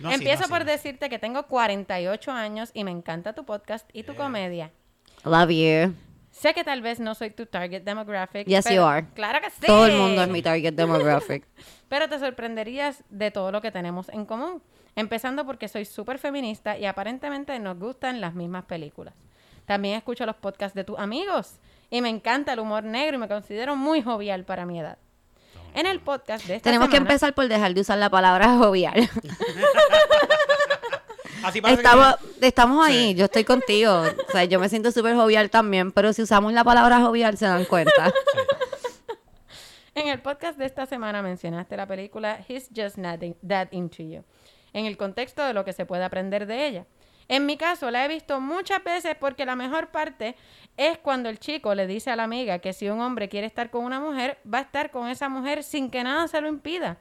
No, 0.00 0.10
Empiezo 0.10 0.40
no, 0.40 0.46
sí. 0.46 0.52
por 0.52 0.64
decirte 0.64 1.10
que 1.10 1.18
tengo 1.18 1.42
48 1.46 2.32
años 2.32 2.70
y 2.72 2.84
me 2.84 2.90
encanta 2.90 3.34
tu 3.34 3.44
podcast 3.44 3.86
y 3.92 4.02
tu 4.02 4.14
comedia. 4.14 4.70
Love 5.24 5.50
you. 5.50 5.94
Sé 6.30 6.54
que 6.54 6.64
tal 6.64 6.80
vez 6.80 7.00
no 7.00 7.14
soy 7.14 7.30
tu 7.30 7.44
target 7.44 7.82
demographic. 7.82 8.46
Yes, 8.46 8.64
pero- 8.64 8.76
you 8.76 8.82
are. 8.88 9.06
Claro 9.14 9.40
que 9.42 9.50
sí. 9.50 9.66
Todo 9.66 9.84
el 9.86 9.98
mundo 9.98 10.22
es 10.22 10.28
mi 10.28 10.40
target 10.40 10.72
demographic. 10.72 11.44
Pero 11.90 12.08
te 12.08 12.18
sorprenderías 12.18 13.02
de 13.10 13.30
todo 13.30 13.52
lo 13.52 13.60
que 13.60 13.70
tenemos 13.72 14.08
en 14.08 14.24
común. 14.24 14.62
Empezando 14.96 15.44
porque 15.44 15.68
soy 15.68 15.84
súper 15.84 16.18
feminista 16.18 16.78
y 16.78 16.86
aparentemente 16.86 17.58
nos 17.58 17.78
gustan 17.78 18.20
las 18.22 18.32
mismas 18.34 18.64
películas. 18.64 19.12
También 19.66 19.96
escucho 19.98 20.24
los 20.24 20.36
podcasts 20.36 20.74
de 20.74 20.84
tus 20.84 20.98
amigos 20.98 21.58
y 21.90 22.00
me 22.00 22.08
encanta 22.08 22.52
el 22.52 22.60
humor 22.60 22.84
negro 22.84 23.16
y 23.16 23.20
me 23.20 23.28
considero 23.28 23.76
muy 23.76 24.02
jovial 24.02 24.44
para 24.44 24.64
mi 24.66 24.78
edad. 24.80 24.98
En 25.74 25.86
el 25.86 26.00
podcast 26.00 26.46
de 26.46 26.56
esta 26.56 26.64
Tenemos 26.64 26.88
que 26.88 26.96
semana- 26.96 27.10
empezar 27.10 27.34
por 27.34 27.46
dejar 27.48 27.74
de 27.74 27.80
usar 27.80 27.98
la 27.98 28.10
palabra 28.10 28.56
jovial. 28.56 29.08
Así 31.42 31.62
que 31.62 31.72
Estamos, 31.72 32.16
estamos 32.40 32.86
ahí, 32.86 33.12
Sí. 33.12 33.14
yo 33.14 33.24
estoy 33.24 33.44
contigo. 33.44 34.02
O 34.28 34.32
sea, 34.32 34.44
yo 34.44 34.60
me 34.60 34.68
siento 34.68 34.92
súper 34.92 35.14
jovial 35.16 35.48
también, 35.48 35.90
pero 35.92 36.12
si 36.12 36.22
usamos 36.22 36.52
la 36.52 36.64
palabra 36.64 37.00
jovial 37.00 37.36
se 37.38 37.46
dan 37.46 37.64
cuenta. 37.64 38.12
En 39.92 40.06
el 40.08 40.20
podcast 40.22 40.56
de 40.56 40.66
esta 40.66 40.86
semana 40.86 41.20
mencionaste 41.20 41.76
la 41.76 41.84
película 41.86 42.38
He's 42.48 42.68
Just 42.74 42.96
Not 42.96 43.20
That 43.46 43.68
Into 43.72 44.04
You, 44.04 44.24
en 44.72 44.86
el 44.86 44.96
contexto 44.96 45.44
de 45.44 45.52
lo 45.52 45.64
que 45.64 45.72
se 45.72 45.84
puede 45.84 46.04
aprender 46.04 46.46
de 46.46 46.66
ella. 46.68 46.86
En 47.32 47.46
mi 47.46 47.56
caso, 47.56 47.90
la 47.92 48.04
he 48.04 48.08
visto 48.08 48.40
muchas 48.40 48.82
veces 48.82 49.14
porque 49.18 49.46
la 49.46 49.54
mejor 49.54 49.88
parte 49.88 50.34
es 50.76 50.98
cuando 50.98 51.28
el 51.28 51.38
chico 51.38 51.74
le 51.76 51.86
dice 51.86 52.10
a 52.10 52.16
la 52.16 52.24
amiga 52.24 52.58
que 52.58 52.72
si 52.72 52.88
un 52.88 53.00
hombre 53.00 53.28
quiere 53.28 53.46
estar 53.46 53.70
con 53.70 53.84
una 53.84 54.00
mujer, 54.00 54.38
va 54.52 54.58
a 54.58 54.62
estar 54.62 54.90
con 54.90 55.08
esa 55.08 55.28
mujer 55.28 55.62
sin 55.62 55.90
que 55.90 56.02
nada 56.02 56.26
se 56.26 56.40
lo 56.40 56.48
impida. 56.48 56.98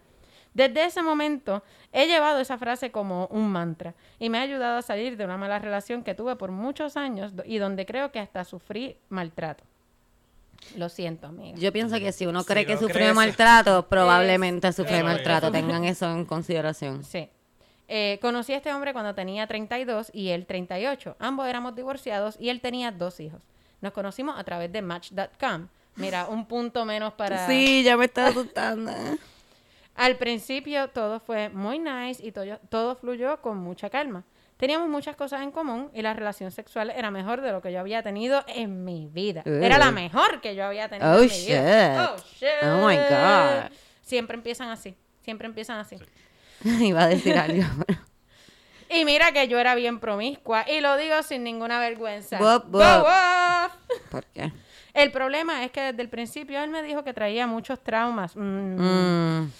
Desde 0.53 0.85
ese 0.85 1.01
momento 1.01 1.63
he 1.91 2.05
llevado 2.05 2.39
esa 2.39 2.57
frase 2.59 2.91
como 2.91 3.25
un 3.31 3.51
mantra 3.51 3.95
y 4.19 4.29
me 4.29 4.37
ha 4.37 4.41
ayudado 4.41 4.77
a 4.77 4.81
salir 4.83 5.17
de 5.17 5.25
una 5.25 5.37
mala 5.37 5.57
relación 5.57 6.03
que 6.03 6.13
tuve 6.13 6.35
por 6.35 6.51
muchos 6.51 6.95
años 6.95 7.33
y 7.45 7.57
donde 7.57 7.87
creo 7.87 8.11
que 8.11 8.19
hasta 8.19 8.43
sufrí 8.43 8.97
maltrato. 9.09 9.63
Lo 10.75 10.89
siento, 10.89 11.25
amiga. 11.27 11.57
Yo 11.57 11.71
pienso 11.73 11.97
que 11.97 12.11
si 12.11 12.27
uno 12.27 12.41
Si 12.41 12.47
cree 12.47 12.65
que 12.67 12.77
sufre 12.77 12.93
crees. 12.93 13.15
maltrato, 13.15 13.87
probablemente 13.87 14.71
sufre 14.73 14.97
Eso 14.97 15.07
es. 15.07 15.13
maltrato. 15.15 15.51
Tengan 15.51 15.85
eso 15.85 16.11
en 16.11 16.25
consideración. 16.25 17.03
Sí. 17.03 17.29
Eh, 17.91 18.19
conocí 18.21 18.53
a 18.53 18.57
este 18.57 18.71
hombre 18.71 18.93
cuando 18.93 19.15
tenía 19.15 19.47
32 19.47 20.11
y 20.13 20.29
él 20.29 20.45
38. 20.45 21.15
Ambos 21.17 21.47
éramos 21.47 21.75
divorciados 21.75 22.35
y 22.39 22.49
él 22.49 22.61
tenía 22.61 22.91
dos 22.91 23.19
hijos. 23.19 23.41
Nos 23.81 23.93
conocimos 23.93 24.37
a 24.39 24.43
través 24.43 24.71
de 24.71 24.81
Match.com. 24.83 25.67
Mira, 25.95 26.27
un 26.27 26.45
punto 26.45 26.85
menos 26.85 27.13
para... 27.13 27.47
Sí, 27.47 27.81
ya 27.83 27.97
me 27.97 28.05
está 28.05 28.27
asustando. 28.27 28.91
Al 29.95 30.17
principio 30.17 30.87
todo 30.89 31.19
fue 31.19 31.49
muy 31.49 31.79
nice 31.79 32.25
y 32.25 32.31
todo, 32.31 32.59
todo 32.69 32.95
fluyó 32.95 33.41
con 33.41 33.57
mucha 33.57 33.89
calma. 33.89 34.23
Teníamos 34.57 34.87
muchas 34.87 35.15
cosas 35.15 35.41
en 35.41 35.51
común 35.51 35.89
y 35.93 36.01
la 36.01 36.13
relación 36.13 36.51
sexual 36.51 36.91
era 36.91 37.09
mejor 37.11 37.41
de 37.41 37.51
lo 37.51 37.61
que 37.61 37.71
yo 37.71 37.79
había 37.79 38.03
tenido 38.03 38.43
en 38.47 38.83
mi 38.85 39.07
vida. 39.07 39.41
Era 39.45 39.77
la 39.79 39.91
mejor 39.91 40.41
que 40.41 40.53
yo 40.53 40.63
había 40.65 40.87
tenido 40.89 41.09
Oh, 41.11 41.21
en 41.21 41.27
mi 41.29 41.45
vida. 41.45 41.93
shit. 41.95 42.09
Oh, 42.09 42.23
shit. 42.39 42.63
Oh, 42.69 42.87
my 42.87 42.95
God. 42.97 43.71
Siempre 44.03 44.35
empiezan 44.35 44.69
así. 44.69 44.95
Siempre 45.21 45.47
empiezan 45.47 45.79
así. 45.79 45.97
Iba 46.81 47.03
a 47.03 47.07
decir 47.07 47.37
algo. 47.37 47.63
Y 48.91 49.05
mira 49.05 49.31
que 49.31 49.47
yo 49.47 49.59
era 49.59 49.75
bien 49.75 49.99
promiscua 49.99 50.65
y 50.67 50.81
lo 50.81 50.97
digo 50.97 51.21
sin 51.21 51.43
ninguna 51.43 51.79
vergüenza. 51.79 52.39
Wop, 52.39 52.73
wop. 52.73 52.81
wop. 52.81 53.71
¿Por 54.09 54.25
qué? 54.25 54.51
El 54.95 55.11
problema 55.11 55.63
es 55.63 55.69
que 55.69 55.79
desde 55.81 56.01
el 56.01 56.09
principio 56.09 56.59
él 56.63 56.71
me 56.71 56.81
dijo 56.81 57.03
que 57.03 57.13
traía 57.13 57.45
muchos 57.45 57.79
traumas 57.83 58.35
mm, 58.35 58.39
Mm, 58.79 59.51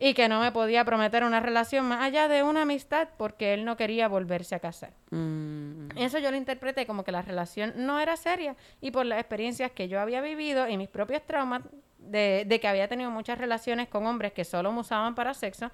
y 0.00 0.12
que 0.14 0.28
no 0.28 0.40
me 0.40 0.50
podía 0.50 0.84
prometer 0.84 1.22
una 1.22 1.38
relación 1.38 1.84
más 1.86 2.02
allá 2.02 2.26
de 2.26 2.42
una 2.42 2.62
amistad 2.62 3.06
porque 3.16 3.54
él 3.54 3.64
no 3.64 3.76
quería 3.76 4.08
volverse 4.08 4.56
a 4.56 4.58
casar. 4.58 4.90
mm. 5.10 5.90
Eso 5.96 6.18
yo 6.18 6.32
lo 6.32 6.36
interpreté 6.36 6.84
como 6.84 7.04
que 7.04 7.12
la 7.12 7.22
relación 7.22 7.74
no 7.76 8.00
era 8.00 8.16
seria 8.16 8.56
y 8.80 8.90
por 8.90 9.06
las 9.06 9.20
experiencias 9.20 9.70
que 9.70 9.86
yo 9.86 10.00
había 10.00 10.20
vivido 10.20 10.68
y 10.68 10.76
mis 10.76 10.88
propios 10.88 11.22
traumas 11.24 11.62
de, 11.98 12.44
de 12.44 12.58
que 12.60 12.66
había 12.66 12.88
tenido 12.88 13.10
muchas 13.12 13.38
relaciones 13.38 13.86
con 13.86 14.04
hombres 14.04 14.32
que 14.32 14.44
solo 14.44 14.72
me 14.72 14.80
usaban 14.80 15.14
para 15.14 15.32
sexo, 15.34 15.70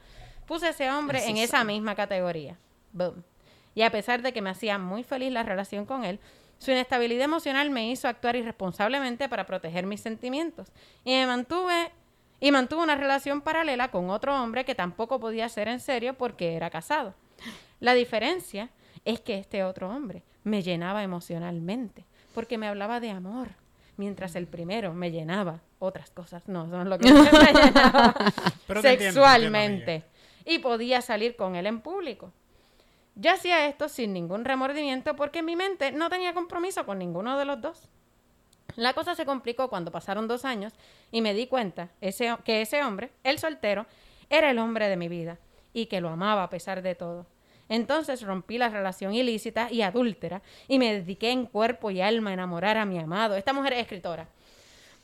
puse 0.47 0.67
a 0.67 0.71
ese 0.71 0.91
hombre 0.91 1.29
en 1.29 1.37
esa 1.37 1.65
misma 1.65 1.95
categoría. 1.95 2.59
Boom. 2.93 3.25
Y 3.75 3.83
a 3.83 3.91
pesar 3.91 4.23
de 4.23 4.33
que 4.33 4.43
me 4.43 4.51
hacía 4.51 4.79
muy 4.79 5.03
feliz 5.03 5.33
la 5.33 5.43
relación 5.43 5.85
con 5.85 6.05
él, 6.05 6.21
su 6.59 6.71
inestabilidad 6.71 7.25
emocional 7.25 7.71
me 7.71 7.91
hizo 7.91 8.09
actuar 8.09 8.37
irresponsablemente 8.37 9.29
para 9.29 9.47
proteger 9.47 9.87
mis 9.87 10.01
sentimientos. 10.01 10.69
Y 11.05 11.13
me 11.13 11.27
mantuve 11.27 11.91
y 12.41 12.51
mantuve 12.53 12.83
una 12.83 12.97
relación 12.97 13.41
paralela 13.41 13.91
con 13.91 14.11
otro 14.11 14.41
hombre 14.41 14.65
que 14.65 14.75
tampoco 14.75 15.19
podía 15.19 15.49
ser 15.49 15.69
en 15.69 15.81
serio 15.81 16.15
porque 16.15 16.55
era 16.55 16.71
casado. 16.71 17.15
La 17.81 17.95
diferencia 17.95 18.71
es 19.05 19.21
que 19.21 19.39
este 19.39 19.65
otro 19.65 19.91
hombre 19.91 20.23
me 20.43 20.63
llenaba 20.63 21.03
emocionalmente 21.03 22.05
porque 22.35 22.59
me 22.59 22.69
hablaba 22.69 23.01
de 23.01 23.11
amor, 23.11 23.49
mientras 23.97 24.35
el 24.37 24.47
primero 24.47 24.93
me 24.93 25.11
llenaba 25.11 25.61
otras 25.79 26.11
cosas. 26.11 26.49
No, 26.49 26.69
son 26.69 26.91
lo 26.91 26.99
que 26.99 27.13
me 27.13 27.21
llenaba 27.53 28.15
Pero 28.67 28.81
entiendo, 28.81 29.05
sexualmente. 29.05 30.05
Y 30.45 30.59
podía 30.59 31.01
salir 31.01 31.37
con 31.37 31.57
él 31.57 31.67
en 31.67 31.81
público. 31.81 32.33
Yo 33.17 33.33
hacía 33.33 33.67
esto 33.67 33.89
sin 33.89 34.13
ningún 34.13 34.45
remordimiento 34.45 35.15
porque 35.15 35.39
en 35.39 35.45
mi 35.45 35.57
mente 35.57 35.93
no 35.93 36.11
tenía 36.11 36.35
compromiso 36.35 36.85
con 36.85 36.99
ninguno 36.99 37.39
de 37.39 37.45
los 37.45 37.61
dos. 37.61 37.89
La 38.77 38.93
cosa 38.93 39.15
se 39.15 39.25
complicó 39.25 39.69
cuando 39.69 39.93
pasaron 39.93 40.27
dos 40.27 40.45
años 40.45 40.73
y 41.13 41.21
me 41.21 41.33
di 41.33 41.47
cuenta 41.47 41.91
ese, 42.01 42.37
que 42.45 42.63
ese 42.63 42.83
hombre, 42.83 43.11
el 43.23 43.39
soltero, 43.39 43.87
era 44.31 44.51
el 44.51 44.59
hombre 44.59 44.89
de 44.89 44.97
mi 44.97 45.09
vida 45.09 45.39
y 45.73 45.87
que 45.87 46.01
lo 46.01 46.09
amaba 46.09 46.43
a 46.43 46.51
pesar 46.51 46.83
de 46.83 46.95
todo. 46.97 47.27
Entonces 47.69 48.23
rompí 48.23 48.59
la 48.59 48.69
relación 48.69 49.15
ilícita 49.15 49.71
y 49.71 49.83
adúltera 49.83 50.43
y 50.69 50.79
me 50.79 50.93
dediqué 50.93 51.31
en 51.31 51.47
cuerpo 51.47 51.91
y 51.91 52.01
alma 52.01 52.31
a 52.31 52.35
enamorar 52.35 52.77
a 52.77 52.85
mi 52.85 52.99
amado. 52.99 53.37
Esta 53.37 53.53
mujer 53.53 53.75
es 53.75 53.81
escritora. 53.81 54.29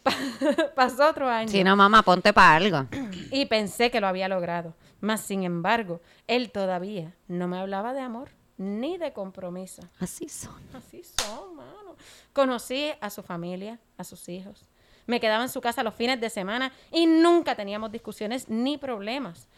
Pasó 0.74 1.10
otro 1.10 1.28
año 1.28 1.48
Si 1.48 1.62
no, 1.62 1.76
mamá, 1.76 2.02
ponte 2.02 2.32
para 2.32 2.56
algo. 2.56 2.86
y 3.30 3.46
pensé 3.46 3.90
que 3.90 4.00
lo 4.00 4.06
había 4.06 4.28
logrado. 4.28 4.74
Mas, 5.00 5.20
sin 5.20 5.44
embargo, 5.44 6.00
él 6.26 6.50
todavía 6.50 7.14
no 7.28 7.48
me 7.48 7.58
hablaba 7.58 7.92
de 7.92 8.00
amor 8.00 8.30
ni 8.56 8.98
de 8.98 9.12
compromiso. 9.12 9.82
Así 9.98 10.28
son. 10.28 10.60
Así 10.74 11.02
son, 11.02 11.56
mano. 11.56 11.96
Conocí 12.32 12.90
a 13.00 13.08
su 13.08 13.22
familia, 13.22 13.78
a 13.96 14.04
sus 14.04 14.28
hijos. 14.28 14.68
Me 15.06 15.18
quedaba 15.18 15.42
en 15.42 15.48
su 15.48 15.60
casa 15.60 15.82
los 15.82 15.94
fines 15.94 16.20
de 16.20 16.28
semana 16.28 16.70
y 16.92 17.06
nunca 17.06 17.54
teníamos 17.54 17.90
discusiones 17.90 18.48
ni 18.48 18.76
problemas. 18.76 19.48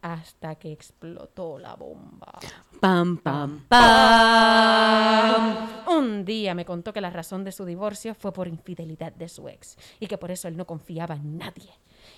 Hasta 0.00 0.54
que 0.54 0.70
explotó 0.72 1.58
la 1.58 1.74
bomba. 1.74 2.38
Pam, 2.80 3.18
pam, 3.18 3.64
pam. 3.68 5.68
Un 5.88 6.24
día 6.24 6.54
me 6.54 6.64
contó 6.64 6.92
que 6.92 7.00
la 7.00 7.10
razón 7.10 7.42
de 7.42 7.50
su 7.50 7.64
divorcio 7.64 8.14
fue 8.14 8.32
por 8.32 8.46
infidelidad 8.46 9.12
de 9.12 9.28
su 9.28 9.48
ex 9.48 9.76
y 9.98 10.06
que 10.06 10.16
por 10.16 10.30
eso 10.30 10.46
él 10.46 10.56
no 10.56 10.66
confiaba 10.66 11.16
en 11.16 11.38
nadie. 11.38 11.72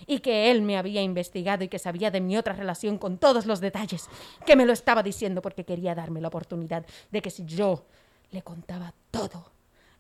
Y 0.06 0.20
que 0.20 0.50
él 0.50 0.60
me 0.60 0.76
había 0.76 1.00
investigado 1.02 1.64
y 1.64 1.68
que 1.68 1.78
sabía 1.78 2.10
de 2.10 2.20
mi 2.20 2.36
otra 2.36 2.52
relación 2.52 2.98
con 2.98 3.16
todos 3.16 3.46
los 3.46 3.60
detalles. 3.60 4.08
Que 4.44 4.56
me 4.56 4.66
lo 4.66 4.74
estaba 4.74 5.02
diciendo 5.02 5.40
porque 5.40 5.64
quería 5.64 5.94
darme 5.94 6.20
la 6.20 6.28
oportunidad 6.28 6.84
de 7.10 7.22
que 7.22 7.30
si 7.30 7.46
yo 7.46 7.86
le 8.30 8.42
contaba 8.42 8.92
todo, 9.10 9.52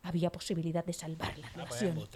había 0.02 0.30
posibilidad 0.30 0.84
de 0.84 0.92
salvar 0.92 1.38
la 1.38 1.46
Ah, 1.48 1.64
pues, 1.66 1.80
relación. 1.80 2.08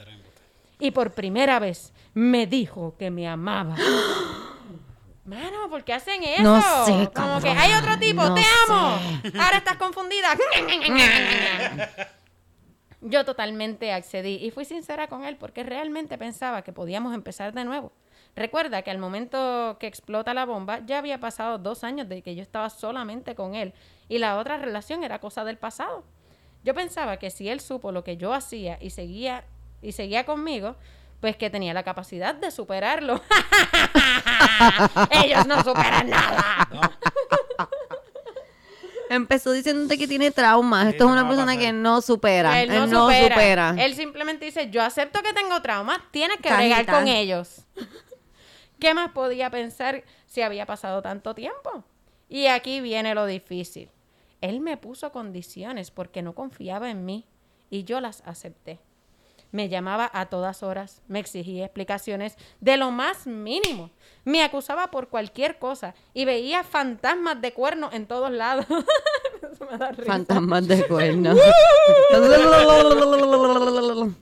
Y 0.79 0.91
por 0.91 1.13
primera 1.13 1.59
vez 1.59 1.95
me 2.13 2.47
dijo 2.47 2.97
que 2.99 3.11
me 3.11 3.27
amaba. 3.27 3.77
Mano, 5.25 5.71
¿por 5.71 5.85
qué 5.85 5.95
hacen 5.95 6.23
eso? 6.23 6.43
No 6.43 6.61
sé, 6.85 7.11
Como 7.15 7.41
que 7.41 7.49
hay 7.49 7.73
otro 7.75 7.99
tipo, 7.99 8.23
no 8.23 8.35
te 8.35 8.43
sé. 8.43 8.49
amo. 8.69 8.99
Ahora 9.43 9.59
estás 9.59 9.77
confundida. 9.79 10.29
Yo 13.01 13.25
totalmente 13.25 13.93
accedí 13.93 14.37
y 14.37 14.51
fui 14.51 14.65
sincera 14.65 15.09
con 15.09 15.25
él 15.25 15.37
porque 15.37 15.63
realmente 15.63 16.17
pensaba 16.17 16.63
que 16.63 16.73
podíamos 16.73 17.15
empezar 17.15 17.53
de 17.53 17.65
nuevo. 17.65 17.93
Recuerda 18.35 18.83
que 18.83 18.91
al 18.91 18.99
momento 18.99 19.77
que 19.79 19.87
explota 19.87 20.33
la 20.35 20.47
bomba 20.47 20.81
ya 20.87 20.99
había 20.99 21.21
pasado 21.21 21.59
dos 21.59 21.85
años 21.85 22.09
de 22.09 22.23
que 22.23 22.35
yo 22.35 22.43
estaba 22.43 22.71
solamente 22.71 23.35
con 23.35 23.55
él 23.55 23.75
y 24.09 24.19
la 24.19 24.39
otra 24.39 24.57
relación 24.57 25.05
era 25.05 25.21
cosa 25.21 25.45
del 25.45 25.59
pasado. 25.59 26.03
Yo 26.65 26.75
pensaba 26.75 27.19
que 27.19 27.31
si 27.31 27.49
él 27.49 27.61
supo 27.61 27.93
lo 27.93 28.05
que 28.05 28.17
yo 28.17 28.33
hacía 28.33 28.79
y 28.81 28.91
seguía 28.91 29.45
y 29.83 29.93
seguía 29.93 30.25
conmigo, 30.25 30.77
pues 31.25 31.39
que 31.39 31.49
tenía 31.49 31.73
la 31.73 31.83
capacidad 31.83 32.35
de 32.35 32.51
superarlo. 32.51 33.19
Ellos 35.25 35.47
no 35.47 35.65
superan 35.65 36.11
nada. 36.11 36.69
Empezó 39.09 39.53
diciéndote 39.53 39.97
que 39.97 40.07
tiene 40.07 40.33
traumas. 40.33 40.83
Sí, 40.83 40.91
Esto 40.91 41.05
es 41.07 41.11
una 41.11 41.27
persona 41.27 41.57
que 41.57 41.73
no 41.73 42.03
supera. 42.03 42.61
Él 42.61 42.69
no, 42.69 42.87
no 42.87 43.07
supera. 43.07 43.35
supera. 43.35 43.75
Él 43.79 43.95
simplemente 43.95 44.45
dice, 44.45 44.69
yo 44.69 44.83
acepto 44.83 45.23
que 45.23 45.33
tengo 45.33 45.63
traumas, 45.63 45.99
tienes 46.11 46.37
que 46.43 46.53
bregar 46.53 46.85
con 46.85 47.09
ellos. 47.09 47.65
¿Qué 48.79 48.93
más 48.93 49.13
podía 49.13 49.49
pensar 49.49 50.05
si 50.27 50.43
había 50.43 50.67
pasado 50.67 51.01
tanto 51.01 51.35
tiempo? 51.35 51.85
Y 52.29 52.49
aquí 52.49 52.83
viene 52.83 53.15
lo 53.15 53.25
difícil. 53.25 53.89
Él 54.43 54.61
me 54.61 54.77
puso 54.77 55.11
condiciones 55.11 55.91
porque 55.91 56.21
no 56.21 56.35
confiaba 56.35 56.91
en 56.91 57.07
mí 57.07 57.25
y 57.71 57.85
yo 57.85 58.03
las 58.03 58.23
acepté. 58.27 58.79
Me 59.55 59.69
llamaba 59.69 60.11
a 60.13 60.27
todas 60.27 60.65
horas, 60.65 61.01
me 61.07 61.21
exigía 61.21 61.67
explicaciones 61.67 62.37
de 62.59 62.77
lo 62.77 62.91
más 62.91 63.29
mínimo. 63.29 63.93
Me 64.25 64.43
acusaba 64.43 64.91
por 64.91 65.11
cualquier 65.11 65.61
cosa 65.61 65.95
y 66.13 66.25
veía 66.25 66.65
fantasmas 66.65 67.41
de 67.41 67.53
cuernos 67.53 67.95
en 67.95 68.07
todos 68.07 68.33
lados. 68.33 68.67
Eso 69.53 69.65
me 69.71 69.79
da 69.79 69.93
risa. 69.93 70.11
Fantasmas 70.11 70.67
de 70.67 70.85
cuernos. 70.89 71.39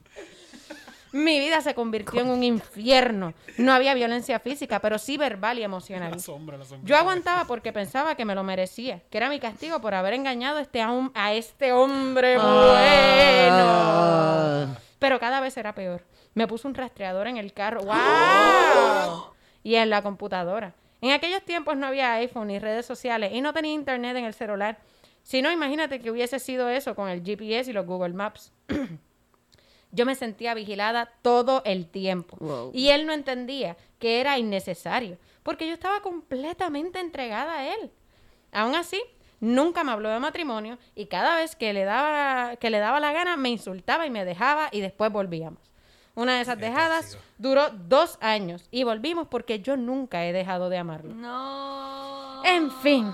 Mi 1.13 1.39
vida 1.39 1.61
se 1.61 1.73
convirtió 1.73 2.21
en 2.21 2.29
un 2.29 2.43
infierno. 2.43 3.33
No 3.57 3.73
había 3.73 3.95
violencia 3.95 4.39
física, 4.39 4.81
pero 4.81 4.99
sí 4.99 5.17
verbal 5.17 5.57
y 5.57 5.63
emocional. 5.63 6.11
La 6.11 6.19
sombra, 6.19 6.59
la 6.59 6.65
sombra. 6.65 6.87
Yo 6.87 6.95
aguantaba 6.95 7.45
porque 7.45 7.73
pensaba 7.73 8.13
que 8.13 8.23
me 8.23 8.35
lo 8.35 8.43
merecía, 8.43 9.01
que 9.09 9.17
era 9.17 9.29
mi 9.29 9.39
castigo 9.39 9.81
por 9.81 9.95
haber 9.95 10.13
engañado 10.13 10.59
a 10.59 10.61
este, 10.61 10.83
a 10.83 11.33
este 11.33 11.71
hombre 11.71 12.37
bueno. 12.37 13.63
Pero 15.03 15.19
cada 15.19 15.41
vez 15.41 15.57
era 15.57 15.75
peor. 15.75 16.05
Me 16.33 16.47
puso 16.47 16.65
un 16.65 16.75
rastreador 16.75 17.27
en 17.27 17.35
el 17.35 17.51
carro. 17.51 17.81
¡Wow! 17.81 19.33
Y 19.61 19.75
en 19.75 19.89
la 19.89 20.01
computadora. 20.01 20.75
En 21.01 21.11
aquellos 21.11 21.43
tiempos 21.43 21.75
no 21.75 21.87
había 21.87 22.13
iPhone 22.13 22.47
ni 22.47 22.57
redes 22.57 22.85
sociales 22.85 23.33
y 23.33 23.41
no 23.41 23.51
tenía 23.51 23.73
internet 23.73 24.15
en 24.15 24.23
el 24.23 24.33
celular. 24.33 24.77
Si 25.21 25.41
no, 25.41 25.51
imagínate 25.51 25.99
que 25.99 26.09
hubiese 26.09 26.39
sido 26.39 26.69
eso 26.69 26.95
con 26.95 27.09
el 27.09 27.21
GPS 27.21 27.69
y 27.69 27.73
los 27.73 27.85
Google 27.85 28.13
Maps. 28.13 28.53
Yo 29.91 30.05
me 30.05 30.15
sentía 30.15 30.53
vigilada 30.53 31.11
todo 31.21 31.63
el 31.65 31.85
tiempo. 31.89 32.37
Wow. 32.39 32.71
Y 32.73 32.87
él 32.87 33.05
no 33.05 33.11
entendía 33.11 33.75
que 33.99 34.21
era 34.21 34.37
innecesario, 34.37 35.17
porque 35.43 35.67
yo 35.67 35.73
estaba 35.73 36.01
completamente 36.01 37.01
entregada 37.01 37.59
a 37.59 37.73
él. 37.73 37.91
Aún 38.53 38.73
así, 38.73 39.01
nunca 39.43 39.83
me 39.83 39.91
habló 39.91 40.09
de 40.09 40.19
matrimonio 40.19 40.77
y 40.95 41.07
cada 41.07 41.35
vez 41.35 41.55
que 41.55 41.73
le 41.73 41.83
daba, 41.83 42.55
que 42.55 42.69
le 42.69 42.79
daba 42.79 42.99
la 42.99 43.11
gana 43.11 43.35
me 43.35 43.49
insultaba 43.49 44.07
y 44.07 44.09
me 44.09 44.23
dejaba 44.23 44.69
y 44.71 44.79
después 44.79 45.11
volvíamos. 45.11 45.61
Una 46.15 46.35
de 46.35 46.41
esas 46.41 46.59
dejadas 46.59 47.17
duró 47.37 47.69
dos 47.69 48.17
años 48.21 48.67
y 48.71 48.83
volvimos 48.83 49.27
porque 49.27 49.59
yo 49.59 49.75
nunca 49.75 50.25
he 50.25 50.31
dejado 50.31 50.69
de 50.69 50.77
amarlo. 50.77 51.13
No. 51.13 52.41
En 52.45 52.71
fin, 52.71 53.13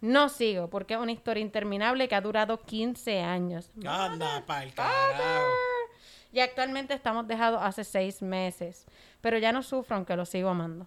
no 0.00 0.28
sigo 0.28 0.68
porque 0.68 0.94
es 0.94 1.00
una 1.00 1.12
historia 1.12 1.42
interminable 1.42 2.08
que 2.08 2.14
ha 2.14 2.20
durado 2.20 2.58
15 2.58 3.20
años. 3.20 3.70
Anda, 3.86 4.44
pa'l 4.46 4.72
carajo. 4.74 5.46
Y 6.32 6.40
actualmente 6.40 6.94
estamos 6.94 7.28
dejados 7.28 7.60
hace 7.62 7.84
seis 7.84 8.22
meses. 8.22 8.86
Pero 9.20 9.36
ya 9.38 9.52
no 9.52 9.62
sufro 9.62 9.96
aunque 9.96 10.16
lo 10.16 10.24
sigo 10.24 10.48
amando. 10.48 10.86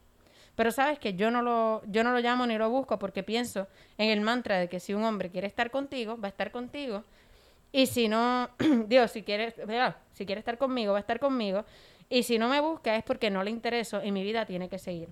Pero 0.55 0.71
sabes 0.71 0.99
que 0.99 1.13
yo 1.13 1.31
no 1.31 1.41
lo, 1.41 1.81
yo 1.87 2.03
no 2.03 2.11
lo 2.13 2.19
llamo 2.19 2.47
ni 2.47 2.57
lo 2.57 2.69
busco 2.69 2.97
porque 2.97 3.23
pienso 3.23 3.67
en 3.97 4.09
el 4.09 4.21
mantra 4.21 4.57
de 4.57 4.69
que 4.69 4.79
si 4.79 4.93
un 4.93 5.03
hombre 5.03 5.29
quiere 5.29 5.47
estar 5.47 5.69
contigo, 5.69 6.17
va 6.17 6.27
a 6.27 6.29
estar 6.29 6.51
contigo. 6.51 7.03
Y 7.71 7.87
si 7.87 8.07
no, 8.07 8.49
Dios, 8.87 9.11
si 9.11 9.23
quiere, 9.23 9.53
si 10.13 10.25
quiere 10.25 10.39
estar 10.39 10.57
conmigo, 10.57 10.93
va 10.93 10.99
a 10.99 11.01
estar 11.01 11.19
conmigo. 11.19 11.65
Y 12.09 12.23
si 12.23 12.37
no 12.37 12.47
me 12.47 12.61
busca 12.61 12.95
es 12.95 13.03
porque 13.03 13.29
no 13.29 13.43
le 13.43 13.51
intereso 13.51 14.03
y 14.03 14.11
mi 14.11 14.23
vida 14.23 14.45
tiene 14.45 14.69
que 14.69 14.79
seguir. 14.79 15.09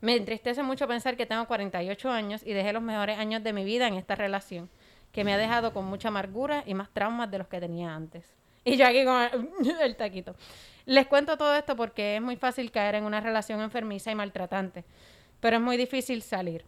Me 0.00 0.14
entristece 0.14 0.62
mucho 0.62 0.86
pensar 0.86 1.16
que 1.16 1.26
tengo 1.26 1.46
48 1.46 2.10
años 2.10 2.42
y 2.44 2.52
dejé 2.52 2.72
los 2.72 2.82
mejores 2.82 3.18
años 3.18 3.42
de 3.42 3.52
mi 3.52 3.64
vida 3.64 3.88
en 3.88 3.94
esta 3.94 4.14
relación, 4.14 4.68
que 5.10 5.24
me 5.24 5.32
ha 5.32 5.38
dejado 5.38 5.72
con 5.72 5.86
mucha 5.86 6.08
amargura 6.08 6.62
y 6.66 6.74
más 6.74 6.90
traumas 6.90 7.30
de 7.30 7.38
los 7.38 7.48
que 7.48 7.60
tenía 7.60 7.94
antes. 7.94 8.24
Y 8.64 8.76
yo 8.76 8.86
aquí 8.86 9.04
con 9.04 9.48
el 9.80 9.96
taquito. 9.96 10.34
Les 10.88 11.06
cuento 11.06 11.36
todo 11.36 11.54
esto 11.54 11.76
porque 11.76 12.16
es 12.16 12.22
muy 12.22 12.36
fácil 12.36 12.70
caer 12.70 12.94
en 12.94 13.04
una 13.04 13.20
relación 13.20 13.60
enfermiza 13.60 14.10
y 14.10 14.14
maltratante, 14.14 14.84
pero 15.38 15.56
es 15.56 15.62
muy 15.62 15.76
difícil 15.76 16.22
salir. 16.22 16.64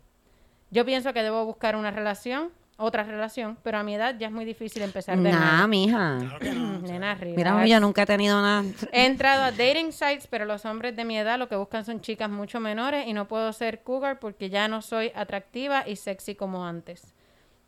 Yo 0.71 0.85
pienso 0.85 1.13
que 1.15 1.23
debo 1.23 1.45
buscar 1.47 1.75
una 1.75 1.91
relación, 1.91 2.51
otra 2.77 3.03
relación, 3.03 3.57
pero 3.63 3.79
a 3.79 3.83
mi 3.83 3.95
edad 3.95 4.17
ya 4.19 4.27
es 4.27 4.33
muy 4.33 4.45
difícil 4.45 4.83
empezar 4.83 5.19
de 5.19 5.33
Nah, 5.33 5.53
nuevo. 5.67 5.69
mija. 5.69 6.19
Claro 6.21 6.39
que 6.39 6.53
no. 6.53 6.79
Nena, 6.83 7.15
Mira, 7.23 7.53
relax. 7.55 7.71
yo 7.71 7.81
nunca 7.81 8.03
he 8.03 8.07
tenido 8.07 8.41
nada. 8.43 8.63
He 8.93 9.07
entrado 9.07 9.43
a 9.45 9.53
dating 9.53 9.91
sites, 9.91 10.27
pero 10.27 10.45
los 10.45 10.67
hombres 10.67 10.95
de 10.95 11.05
mi 11.07 11.19
edad 11.19 11.39
lo 11.39 11.49
que 11.49 11.57
buscan 11.57 11.87
son 11.87 12.03
chicas 12.03 12.29
mucho 12.29 12.61
menores 12.61 13.07
y 13.07 13.15
no 13.15 13.27
puedo 13.27 13.53
ser 13.55 13.83
cougar 13.83 14.19
porque 14.19 14.51
ya 14.51 14.69
no 14.69 14.83
soy 14.83 15.13
atractiva 15.15 15.89
y 15.89 15.97
sexy 15.97 16.35
como 16.35 16.67
antes. 16.67 17.15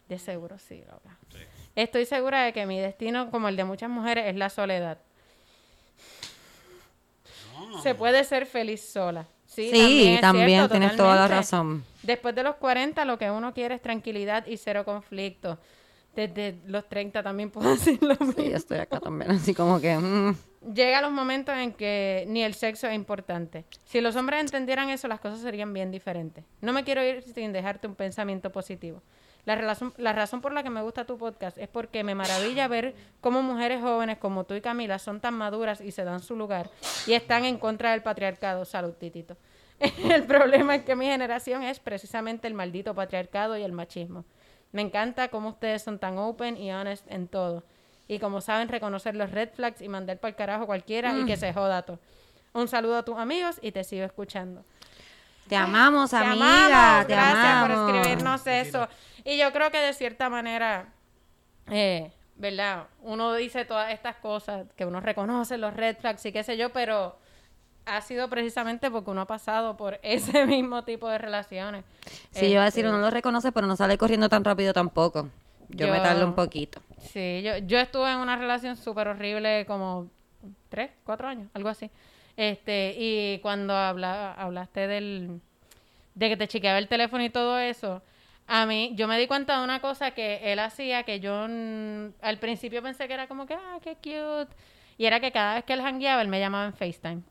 De 0.08 0.18
seguro 0.18 0.58
sí, 0.58 0.82
Laura. 0.86 1.18
Estoy 1.76 2.04
segura 2.04 2.42
de 2.42 2.52
que 2.52 2.66
mi 2.66 2.78
destino, 2.78 3.30
como 3.30 3.48
el 3.48 3.56
de 3.56 3.64
muchas 3.64 3.88
mujeres, 3.88 4.26
es 4.26 4.36
la 4.36 4.50
soledad. 4.50 4.98
Se 7.82 7.94
puede 7.94 8.24
ser 8.24 8.46
feliz 8.46 8.80
sola. 8.92 9.26
Sí, 9.46 9.70
Sí, 9.70 10.18
también, 10.20 10.48
cierto, 10.48 10.70
tienes 10.70 10.96
toda 10.96 11.14
la 11.14 11.28
razón. 11.28 11.84
Después 12.02 12.34
de 12.34 12.42
los 12.42 12.56
40, 12.56 13.04
lo 13.04 13.18
que 13.18 13.30
uno 13.30 13.52
quiere 13.52 13.74
es 13.74 13.82
tranquilidad 13.82 14.46
y 14.46 14.56
cero 14.56 14.84
conflicto. 14.84 15.58
Desde 16.16 16.56
los 16.66 16.88
30 16.88 17.22
también 17.22 17.50
puedo 17.52 17.70
decir 17.70 17.98
lo 18.02 18.16
mismo. 18.16 18.34
Sí, 18.42 18.50
yo 18.50 18.56
estoy 18.56 18.78
acá 18.78 19.00
también, 19.00 19.30
así 19.30 19.54
como 19.54 19.80
que. 19.80 19.96
mm. 19.96 20.34
Llega 20.74 21.02
los 21.02 21.10
momentos 21.10 21.56
en 21.56 21.72
que 21.72 22.24
ni 22.28 22.44
el 22.44 22.54
sexo 22.54 22.86
es 22.86 22.94
importante. 22.94 23.64
Si 23.84 24.00
los 24.00 24.14
hombres 24.14 24.40
entendieran 24.40 24.90
eso, 24.90 25.08
las 25.08 25.18
cosas 25.18 25.40
serían 25.40 25.72
bien 25.72 25.90
diferentes. 25.90 26.44
No 26.60 26.72
me 26.72 26.84
quiero 26.84 27.04
ir 27.04 27.22
sin 27.22 27.52
dejarte 27.52 27.88
un 27.88 27.96
pensamiento 27.96 28.50
positivo. 28.52 29.02
La, 29.44 29.56
relación- 29.56 29.92
la 29.96 30.12
razón 30.12 30.40
por 30.40 30.52
la 30.52 30.62
que 30.62 30.70
me 30.70 30.82
gusta 30.82 31.04
tu 31.04 31.18
podcast 31.18 31.58
es 31.58 31.68
porque 31.68 32.04
me 32.04 32.14
maravilla 32.14 32.68
ver 32.68 32.94
cómo 33.20 33.42
mujeres 33.42 33.80
jóvenes 33.80 34.18
como 34.18 34.44
tú 34.44 34.54
y 34.54 34.60
Camila 34.60 34.98
son 35.00 35.20
tan 35.20 35.34
maduras 35.34 35.80
y 35.80 35.90
se 35.90 36.04
dan 36.04 36.20
su 36.20 36.36
lugar 36.36 36.70
y 37.08 37.14
están 37.14 37.44
en 37.44 37.58
contra 37.58 37.90
del 37.90 38.02
patriarcado. 38.02 38.64
Salud, 38.64 38.92
titito. 38.92 39.36
El 39.80 40.24
problema 40.26 40.76
es 40.76 40.82
que 40.84 40.94
mi 40.94 41.06
generación 41.06 41.64
es 41.64 41.80
precisamente 41.80 42.46
el 42.46 42.54
maldito 42.54 42.94
patriarcado 42.94 43.56
y 43.56 43.62
el 43.64 43.72
machismo. 43.72 44.24
Me 44.70 44.80
encanta 44.82 45.26
cómo 45.26 45.48
ustedes 45.48 45.82
son 45.82 45.98
tan 45.98 46.18
open 46.18 46.56
y 46.56 46.70
honest 46.70 47.04
en 47.10 47.26
todo. 47.26 47.64
Y 48.06 48.20
como 48.20 48.40
saben 48.40 48.68
reconocer 48.68 49.16
los 49.16 49.30
red 49.32 49.48
flags 49.52 49.82
y 49.82 49.88
mandar 49.88 50.18
para 50.18 50.30
el 50.30 50.36
carajo 50.36 50.62
a 50.64 50.66
cualquiera 50.66 51.18
y 51.18 51.24
que 51.26 51.36
se 51.36 51.52
joda 51.52 51.82
todo. 51.82 51.98
Un 52.52 52.68
saludo 52.68 52.98
a 52.98 53.04
tus 53.04 53.18
amigos 53.18 53.58
y 53.60 53.72
te 53.72 53.82
sigo 53.82 54.04
escuchando. 54.04 54.64
Te 55.48 55.56
amamos, 55.56 56.10
Te 56.10 56.16
amiga. 56.16 56.32
amamos, 56.66 57.06
te 57.08 57.12
gracias 57.14 57.44
amamos. 57.44 57.78
por 57.78 57.96
escribirnos 57.96 58.46
eso. 58.46 58.88
Y 59.24 59.38
yo 59.38 59.52
creo 59.52 59.70
que 59.70 59.78
de 59.78 59.92
cierta 59.92 60.28
manera, 60.28 60.88
eh, 61.70 62.10
¿verdad? 62.36 62.86
Uno 63.02 63.34
dice 63.34 63.64
todas 63.64 63.92
estas 63.92 64.16
cosas, 64.16 64.66
que 64.76 64.84
uno 64.84 65.00
reconoce 65.00 65.58
los 65.58 65.74
red 65.74 65.96
flags 65.98 66.24
y 66.26 66.32
qué 66.32 66.42
sé 66.42 66.56
yo, 66.56 66.72
pero 66.72 67.16
ha 67.84 68.00
sido 68.00 68.28
precisamente 68.28 68.90
porque 68.90 69.10
uno 69.10 69.22
ha 69.22 69.26
pasado 69.26 69.76
por 69.76 69.98
ese 70.02 70.46
mismo 70.46 70.84
tipo 70.84 71.08
de 71.08 71.18
relaciones. 71.18 71.84
Sí, 72.30 72.46
yo 72.46 72.52
iba 72.54 72.62
a 72.62 72.66
decir, 72.66 72.84
Este, 72.84 72.94
uno 72.94 73.02
lo 73.04 73.10
reconoce, 73.10 73.52
pero 73.52 73.66
no 73.66 73.76
sale 73.76 73.98
corriendo 73.98 74.28
tan 74.28 74.44
rápido 74.44 74.72
tampoco. 74.72 75.28
Yo, 75.68 75.88
me 75.88 75.96
Yo- 75.98 76.02
tardo 76.02 76.26
un 76.26 76.34
poquito. 76.34 76.80
Sí, 77.00 77.42
yo, 77.42 77.58
yo 77.58 77.78
estuve 77.78 78.10
en 78.12 78.18
una 78.18 78.36
relación 78.36 78.76
súper 78.76 79.08
horrible 79.08 79.64
como 79.66 80.08
tres, 80.68 80.90
cuatro 81.04 81.28
años, 81.28 81.48
algo 81.54 81.68
así. 81.68 81.90
Este, 82.36 82.94
y 82.98 83.38
cuando 83.40 83.74
habla, 83.74 84.32
hablaste 84.34 84.86
del, 84.86 85.40
de 86.14 86.28
que 86.28 86.36
te 86.36 86.48
chequeaba 86.48 86.78
el 86.78 86.88
teléfono 86.88 87.22
y 87.24 87.30
todo 87.30 87.58
eso, 87.58 88.02
a 88.54 88.66
mí, 88.66 88.92
yo 88.96 89.08
me 89.08 89.18
di 89.18 89.26
cuenta 89.26 89.56
de 89.58 89.64
una 89.64 89.80
cosa 89.80 90.10
que 90.10 90.52
él 90.52 90.58
hacía 90.58 91.04
que 91.04 91.20
yo 91.20 91.44
al 91.44 92.38
principio 92.38 92.82
pensé 92.82 93.08
que 93.08 93.14
era 93.14 93.26
como 93.26 93.46
que, 93.46 93.54
ah, 93.54 93.78
qué 93.82 93.94
cute. 93.96 94.54
Y 94.98 95.06
era 95.06 95.20
que 95.20 95.32
cada 95.32 95.54
vez 95.54 95.64
que 95.64 95.72
él 95.72 95.80
hangueaba, 95.80 96.20
él 96.20 96.28
me 96.28 96.38
llamaba 96.38 96.66
en 96.66 96.74
FaceTime. 96.74 97.22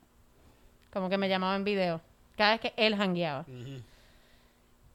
Como 0.92 1.08
que 1.08 1.16
me 1.18 1.28
llamaba 1.28 1.54
en 1.54 1.62
video. 1.62 2.00
Cada 2.36 2.52
vez 2.52 2.60
que 2.60 2.72
él 2.76 2.94
hangueaba. 3.00 3.44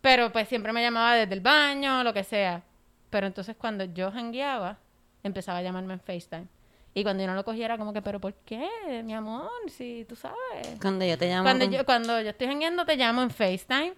Pero 0.01 0.31
pues 0.31 0.47
siempre 0.49 0.73
me 0.73 0.81
llamaba 0.81 1.15
desde 1.15 1.33
el 1.33 1.39
baño, 1.41 2.03
lo 2.03 2.13
que 2.13 2.23
sea. 2.25 2.61
Pero 3.09 3.25
entonces 3.27 3.55
cuando 3.57 3.85
yo 3.85 4.11
jangueaba, 4.11 4.77
empezaba 5.23 5.59
a 5.59 5.61
llamarme 5.61 5.93
en 5.93 5.99
FaceTime. 6.01 6.47
Y 6.93 7.03
cuando 7.03 7.23
yo 7.23 7.27
no 7.27 7.35
lo 7.35 7.45
cogía 7.45 7.65
era 7.65 7.77
como 7.77 7.93
que, 7.93 8.01
¿pero 8.01 8.19
por 8.19 8.33
qué, 8.33 8.67
mi 9.05 9.13
amor? 9.13 9.49
Si 9.69 10.05
tú 10.09 10.15
sabes. 10.17 10.77
Cuando 10.81 11.05
yo 11.05 11.17
te 11.17 11.27
llamo. 11.29 11.43
Cuando 11.43 11.65
con- 11.65 11.73
yo, 11.73 11.85
cuando 11.85 12.21
yo 12.21 12.29
estoy 12.31 12.47
jangueando 12.47 12.85
te 12.85 12.95
llamo 12.97 13.21
en 13.21 13.29
FaceTime. 13.29 13.93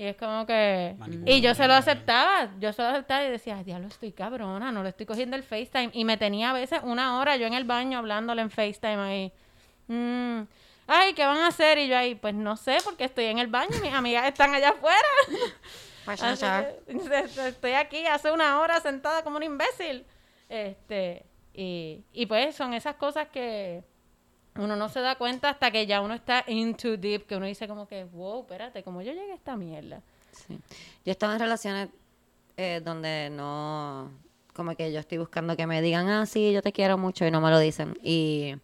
Y 0.00 0.04
es 0.06 0.16
como 0.16 0.46
que... 0.46 0.96
Y 1.26 1.42
yo 1.42 1.54
se 1.54 1.66
lo 1.66 1.74
aceptaba. 1.74 2.48
Yo 2.58 2.72
se 2.72 2.80
lo 2.80 2.88
aceptaba 2.88 3.22
y 3.22 3.28
decía, 3.28 3.56
"Ay, 3.58 3.64
diablo, 3.64 3.86
estoy 3.86 4.12
cabrona, 4.12 4.72
no 4.72 4.82
le 4.82 4.88
estoy 4.88 5.04
cogiendo 5.04 5.36
el 5.36 5.42
FaceTime. 5.42 5.90
Y 5.92 6.06
me 6.06 6.16
tenía 6.16 6.48
a 6.48 6.52
veces 6.54 6.80
una 6.82 7.18
hora 7.18 7.36
yo 7.36 7.46
en 7.46 7.52
el 7.52 7.64
baño 7.64 7.98
hablándole 7.98 8.40
en 8.40 8.50
FaceTime 8.50 8.96
ahí. 8.96 9.32
Mm, 9.88 10.44
Ay, 10.86 11.12
¿qué 11.12 11.26
van 11.26 11.36
a 11.36 11.48
hacer? 11.48 11.76
Y 11.76 11.88
yo 11.88 11.98
ahí, 11.98 12.14
pues 12.14 12.32
no 12.32 12.56
sé, 12.56 12.78
porque 12.82 13.04
estoy 13.04 13.26
en 13.26 13.40
el 13.40 13.48
baño 13.48 13.76
y 13.76 13.80
mis 13.82 13.92
amigas 13.92 14.26
están 14.26 14.54
allá 14.54 14.70
afuera. 14.70 14.96
Pues, 16.06 16.18
que, 16.18 17.48
estoy 17.48 17.72
aquí 17.72 18.06
hace 18.06 18.32
una 18.32 18.58
hora 18.58 18.80
sentada 18.80 19.22
como 19.22 19.36
un 19.36 19.42
imbécil. 19.42 20.06
Este, 20.48 21.26
y, 21.52 22.02
y 22.14 22.24
pues 22.24 22.56
son 22.56 22.72
esas 22.72 22.94
cosas 22.96 23.28
que 23.28 23.84
uno 24.56 24.76
no 24.76 24.88
se 24.88 25.00
da 25.00 25.16
cuenta 25.16 25.50
hasta 25.50 25.70
que 25.70 25.86
ya 25.86 26.00
uno 26.00 26.14
está 26.14 26.44
into 26.48 26.96
deep, 26.96 27.26
que 27.26 27.36
uno 27.36 27.46
dice 27.46 27.68
como 27.68 27.86
que, 27.86 28.04
wow, 28.04 28.42
espérate, 28.42 28.82
¿cómo 28.82 29.02
yo 29.02 29.12
llegué 29.12 29.32
a 29.32 29.36
esta 29.36 29.56
mierda? 29.56 30.02
Sí. 30.32 30.58
Yo 31.04 31.06
he 31.06 31.10
estado 31.12 31.32
en 31.32 31.38
relaciones 31.38 31.88
eh, 32.56 32.80
donde 32.84 33.30
no, 33.30 34.10
como 34.54 34.74
que 34.74 34.92
yo 34.92 35.00
estoy 35.00 35.18
buscando 35.18 35.56
que 35.56 35.66
me 35.66 35.80
digan, 35.80 36.08
ah, 36.08 36.26
sí, 36.26 36.52
yo 36.52 36.62
te 36.62 36.72
quiero 36.72 36.98
mucho 36.98 37.24
y 37.26 37.30
no 37.30 37.40
me 37.40 37.50
lo 37.50 37.58
dicen. 37.58 37.96
Y, 38.02 38.56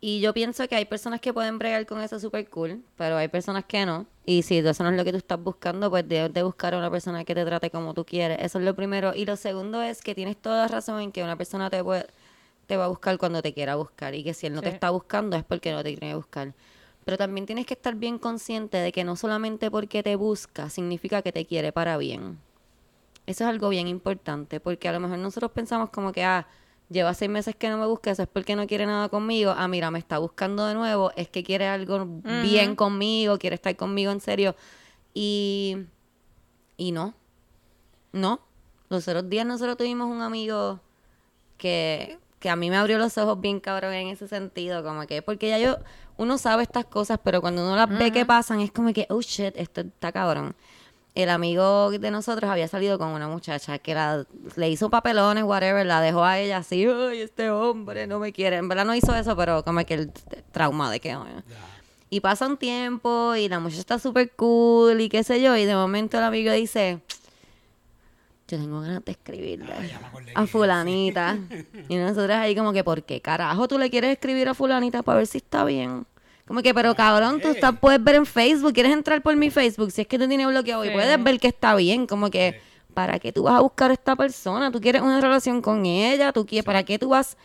y 0.00 0.20
yo 0.20 0.32
pienso 0.32 0.66
que 0.68 0.76
hay 0.76 0.84
personas 0.84 1.20
que 1.20 1.32
pueden 1.32 1.58
bregar 1.58 1.84
con 1.86 2.00
eso 2.00 2.18
súper 2.18 2.48
cool, 2.48 2.82
pero 2.96 3.16
hay 3.16 3.28
personas 3.28 3.64
que 3.64 3.84
no. 3.84 4.06
Y 4.24 4.42
si 4.42 4.58
eso 4.58 4.82
no 4.84 4.90
es 4.90 4.96
lo 4.96 5.04
que 5.04 5.10
tú 5.10 5.18
estás 5.18 5.42
buscando, 5.42 5.90
pues 5.90 6.08
debes 6.08 6.32
de 6.32 6.42
buscar 6.42 6.74
a 6.74 6.78
una 6.78 6.90
persona 6.90 7.24
que 7.24 7.34
te 7.34 7.44
trate 7.44 7.70
como 7.70 7.92
tú 7.92 8.04
quieres. 8.04 8.38
Eso 8.40 8.58
es 8.58 8.64
lo 8.64 8.74
primero. 8.74 9.12
Y 9.14 9.26
lo 9.26 9.36
segundo 9.36 9.82
es 9.82 10.00
que 10.00 10.14
tienes 10.14 10.36
toda 10.36 10.68
razón 10.68 11.00
en 11.00 11.12
que 11.12 11.22
una 11.22 11.36
persona 11.36 11.68
te 11.70 11.84
puede, 11.84 12.06
te 12.72 12.78
va 12.78 12.86
a 12.86 12.88
buscar 12.88 13.18
cuando 13.18 13.42
te 13.42 13.52
quiera 13.52 13.76
buscar 13.76 14.14
y 14.14 14.24
que 14.24 14.32
si 14.32 14.46
él 14.46 14.54
no 14.54 14.62
te 14.62 14.70
está 14.70 14.88
buscando 14.88 15.36
es 15.36 15.44
porque 15.44 15.72
no 15.72 15.82
te 15.82 15.94
quiere 15.94 16.14
buscar. 16.14 16.54
Pero 17.04 17.18
también 17.18 17.44
tienes 17.44 17.66
que 17.66 17.74
estar 17.74 17.94
bien 17.96 18.18
consciente 18.18 18.78
de 18.78 18.92
que 18.92 19.04
no 19.04 19.14
solamente 19.14 19.70
porque 19.70 20.02
te 20.02 20.16
busca 20.16 20.70
significa 20.70 21.20
que 21.20 21.32
te 21.32 21.44
quiere 21.44 21.70
para 21.70 21.98
bien. 21.98 22.38
Eso 23.26 23.44
es 23.44 23.50
algo 23.50 23.68
bien 23.68 23.88
importante, 23.88 24.58
porque 24.58 24.88
a 24.88 24.92
lo 24.92 25.00
mejor 25.00 25.18
nosotros 25.18 25.50
pensamos 25.50 25.90
como 25.90 26.12
que, 26.12 26.24
ah, 26.24 26.46
lleva 26.88 27.12
seis 27.12 27.30
meses 27.30 27.54
que 27.54 27.68
no 27.68 27.76
me 27.76 27.84
busca, 27.84 28.10
eso 28.10 28.22
es 28.22 28.28
porque 28.28 28.56
no 28.56 28.66
quiere 28.66 28.86
nada 28.86 29.10
conmigo. 29.10 29.52
Ah, 29.54 29.68
mira, 29.68 29.90
me 29.90 29.98
está 29.98 30.16
buscando 30.16 30.64
de 30.64 30.72
nuevo, 30.72 31.12
es 31.14 31.28
que 31.28 31.44
quiere 31.44 31.66
algo 31.66 32.06
bien 32.42 32.74
conmigo, 32.74 33.36
quiere 33.36 33.56
estar 33.56 33.76
conmigo 33.76 34.10
en 34.12 34.20
serio. 34.22 34.56
Y, 35.12 35.76
y 36.78 36.92
no, 36.92 37.12
no. 38.12 38.40
Los 38.88 39.06
otros 39.08 39.28
días 39.28 39.44
nosotros 39.44 39.76
tuvimos 39.76 40.10
un 40.10 40.22
amigo 40.22 40.80
que, 41.58 42.18
que 42.42 42.50
a 42.50 42.56
mí 42.56 42.68
me 42.68 42.76
abrió 42.76 42.98
los 42.98 43.16
ojos 43.16 43.40
bien 43.40 43.60
cabrón 43.60 43.94
en 43.94 44.08
ese 44.08 44.26
sentido, 44.26 44.82
como 44.82 45.06
que, 45.06 45.22
porque 45.22 45.48
ya 45.48 45.58
yo, 45.58 45.78
uno 46.16 46.36
sabe 46.38 46.64
estas 46.64 46.84
cosas, 46.84 47.20
pero 47.22 47.40
cuando 47.40 47.62
uno 47.64 47.76
las 47.76 47.88
ve 47.88 48.10
que 48.12 48.26
pasan, 48.26 48.60
es 48.60 48.72
como 48.72 48.92
que, 48.92 49.06
oh 49.10 49.20
shit, 49.22 49.54
esto 49.56 49.82
está 49.82 50.10
cabrón. 50.10 50.54
El 51.14 51.28
amigo 51.28 51.90
de 51.90 52.10
nosotros 52.10 52.50
había 52.50 52.66
salido 52.68 52.98
con 52.98 53.08
una 53.08 53.28
muchacha 53.28 53.78
que 53.78 53.94
la, 53.94 54.26
le 54.56 54.68
hizo 54.70 54.90
papelones, 54.90 55.44
whatever, 55.44 55.86
la 55.86 56.00
dejó 56.00 56.24
a 56.24 56.38
ella 56.40 56.56
así, 56.56 56.84
ay, 56.86 57.20
este 57.20 57.48
hombre 57.50 58.06
no 58.08 58.18
me 58.18 58.32
quiere. 58.32 58.56
En 58.56 58.68
verdad 58.68 58.86
no 58.86 58.94
hizo 58.94 59.14
eso, 59.14 59.36
pero 59.36 59.62
como 59.62 59.84
que 59.84 59.94
el 59.94 60.12
trauma 60.50 60.90
de 60.90 60.98
que... 61.00 61.12
"Ay". 61.12 61.42
Y 62.10 62.20
pasa 62.20 62.46
un 62.46 62.56
tiempo 62.56 63.34
y 63.36 63.48
la 63.48 63.58
muchacha 63.60 63.80
está 63.80 63.98
súper 63.98 64.32
cool 64.32 65.00
y 65.00 65.08
qué 65.08 65.22
sé 65.22 65.40
yo, 65.40 65.56
y 65.56 65.64
de 65.64 65.74
momento 65.74 66.18
el 66.18 66.24
amigo 66.24 66.52
dice, 66.52 67.00
yo 68.56 68.62
tengo 68.62 68.80
ganas 68.80 69.04
de 69.04 69.12
escribirle 69.12 69.72
a 70.34 70.46
fulanita. 70.46 71.38
y 71.88 71.96
nosotros 71.96 72.30
ahí 72.30 72.54
como 72.54 72.72
que, 72.72 72.84
¿por 72.84 73.02
qué 73.02 73.20
carajo 73.20 73.66
tú 73.68 73.78
le 73.78 73.90
quieres 73.90 74.12
escribir 74.12 74.48
a 74.48 74.54
fulanita 74.54 75.02
para 75.02 75.18
ver 75.18 75.26
si 75.26 75.38
está 75.38 75.64
bien? 75.64 76.06
Como 76.46 76.60
que, 76.62 76.74
pero 76.74 76.94
cabrón, 76.94 77.40
tú 77.40 77.48
estás, 77.48 77.78
puedes 77.78 78.02
ver 78.02 78.16
en 78.16 78.26
Facebook, 78.26 78.72
quieres 78.74 78.92
entrar 78.92 79.22
por 79.22 79.34
mi 79.36 79.48
Facebook, 79.50 79.90
si 79.90 80.02
es 80.02 80.06
que 80.06 80.18
tú 80.18 80.26
tienes 80.28 80.46
bloqueado 80.48 80.84
y 80.84 80.88
puedes 80.90 81.22
ver 81.22 81.38
que 81.40 81.48
está 81.48 81.74
bien, 81.76 82.06
como 82.06 82.30
que, 82.30 82.60
¿para 82.94 83.18
qué 83.18 83.32
tú 83.32 83.44
vas 83.44 83.54
a 83.54 83.60
buscar 83.60 83.90
a 83.90 83.94
esta 83.94 84.16
persona? 84.16 84.70
¿Tú 84.70 84.80
quieres 84.80 85.02
una 85.02 85.20
relación 85.20 85.62
con 85.62 85.86
ella? 85.86 86.32
¿Tú 86.32 86.44
quieres, 86.44 86.64
¿Para 86.64 86.82
qué 86.82 86.98
tú 86.98 87.08
vas 87.10 87.36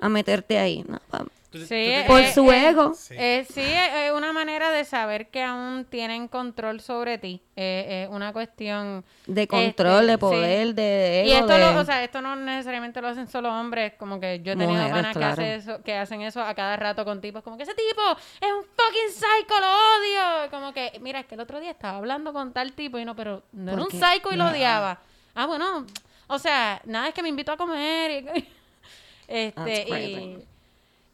a 0.00 0.08
meterte 0.08 0.58
ahí? 0.58 0.84
No, 0.86 1.00
pa- 1.10 1.24
Tú- 1.56 1.62
tú 1.62 1.66
Sí, 1.68 1.74
te- 1.74 2.04
por 2.06 2.20
eh, 2.20 2.32
su 2.32 2.50
eh, 2.52 2.68
ego. 2.68 2.94
Sí. 2.94 3.14
Eh, 3.18 3.46
sí, 3.52 3.60
es 3.62 3.94
es 4.06 4.12
una 4.12 4.32
manera 4.32 4.70
de 4.70 4.84
saber 4.84 5.28
que 5.30 5.42
aún 5.42 5.84
tienen 5.88 6.28
control 6.28 6.80
sobre 6.80 7.18
ti. 7.18 7.42
Eh, 7.56 8.04
Es 8.06 8.14
una 8.14 8.32
cuestión 8.32 9.04
De 9.26 9.48
control, 9.48 10.00
este, 10.00 10.06
de 10.10 10.12
sí. 10.14 10.18
poder, 10.18 10.74
de 10.74 11.24
Y 11.26 11.30
ego, 11.32 11.40
esto, 11.46 11.52
de... 11.58 11.72
lo- 11.74 11.80
o 11.80 11.84
sea, 11.84 12.04
esto 12.04 12.20
no 12.20 12.36
necesariamente 12.36 13.00
lo 13.00 13.08
hacen 13.08 13.26
solo 13.28 13.48
hombres, 13.52 13.94
como 13.98 14.20
que 14.20 14.40
yo 14.42 14.52
he 14.52 14.56
tenido 14.56 14.72
Mujeres, 14.82 14.92
panas 14.92 15.16
claro. 15.16 15.36
que, 15.36 15.42
hace 15.42 15.54
eso, 15.56 15.82
que 15.82 15.94
hacen 15.96 16.20
eso 16.22 16.42
a 16.42 16.54
cada 16.54 16.76
rato 16.76 17.04
con 17.04 17.20
tipos, 17.20 17.42
como 17.42 17.56
que 17.56 17.62
ese 17.62 17.74
tipo 17.74 18.02
es 18.40 18.52
un 18.52 18.62
fucking 18.64 19.10
psycho, 19.12 19.54
lo 19.60 19.66
odio. 19.66 20.50
Como 20.50 20.72
que, 20.74 20.92
mira, 21.00 21.20
es 21.20 21.26
que 21.26 21.34
el 21.34 21.40
otro 21.40 21.58
día 21.60 21.70
estaba 21.70 21.98
hablando 21.98 22.32
con 22.32 22.52
tal 22.52 22.72
tipo 22.72 22.98
y 22.98 23.04
no, 23.04 23.16
pero 23.16 23.42
no 23.52 23.72
era 23.72 23.78
¿Por 23.78 23.80
un 23.86 23.90
qué? 23.90 23.98
psycho 23.98 24.32
y 24.32 24.36
lo 24.36 24.46
odiaba. 24.48 25.00
Ah, 25.34 25.46
bueno, 25.46 25.86
o 26.28 26.38
sea, 26.38 26.80
nada 26.84 27.08
es 27.08 27.14
que 27.14 27.22
me 27.22 27.28
invitó 27.28 27.52
a 27.52 27.56
comer 27.56 28.10
y... 28.10 28.48
este, 29.28 29.52
That's 29.60 29.80
y, 29.80 29.90
crazy. 29.90 30.38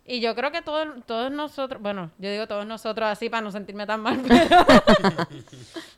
Y 0.04 0.20
yo 0.20 0.34
creo 0.34 0.50
que 0.50 0.62
todos, 0.62 0.88
todos 1.06 1.30
nosotros, 1.30 1.80
bueno, 1.80 2.10
yo 2.18 2.30
digo 2.30 2.46
todos 2.48 2.66
nosotros 2.66 3.08
así 3.08 3.28
para 3.28 3.40
no 3.42 3.50
sentirme 3.52 3.86
tan 3.86 4.00
mal, 4.00 4.20
pero 4.28 4.64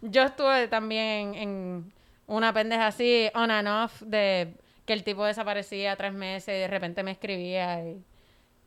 yo 0.03 0.23
estuve 0.25 0.69
también 0.69 1.35
en 1.35 1.93
una 2.27 2.53
pendeja 2.53 2.89
así, 2.89 3.29
on 3.35 3.51
and 3.51 3.69
off, 3.69 4.01
de 4.03 4.55
que 4.87 4.93
el 4.93 5.03
tipo 5.05 5.25
desaparecía 5.25 5.97
tres 5.97 6.13
meses 6.13 6.49
y 6.55 6.59
de 6.59 6.69
repente 6.69 7.03
me 7.03 7.13
escribía 7.13 7.81
y, 7.83 8.03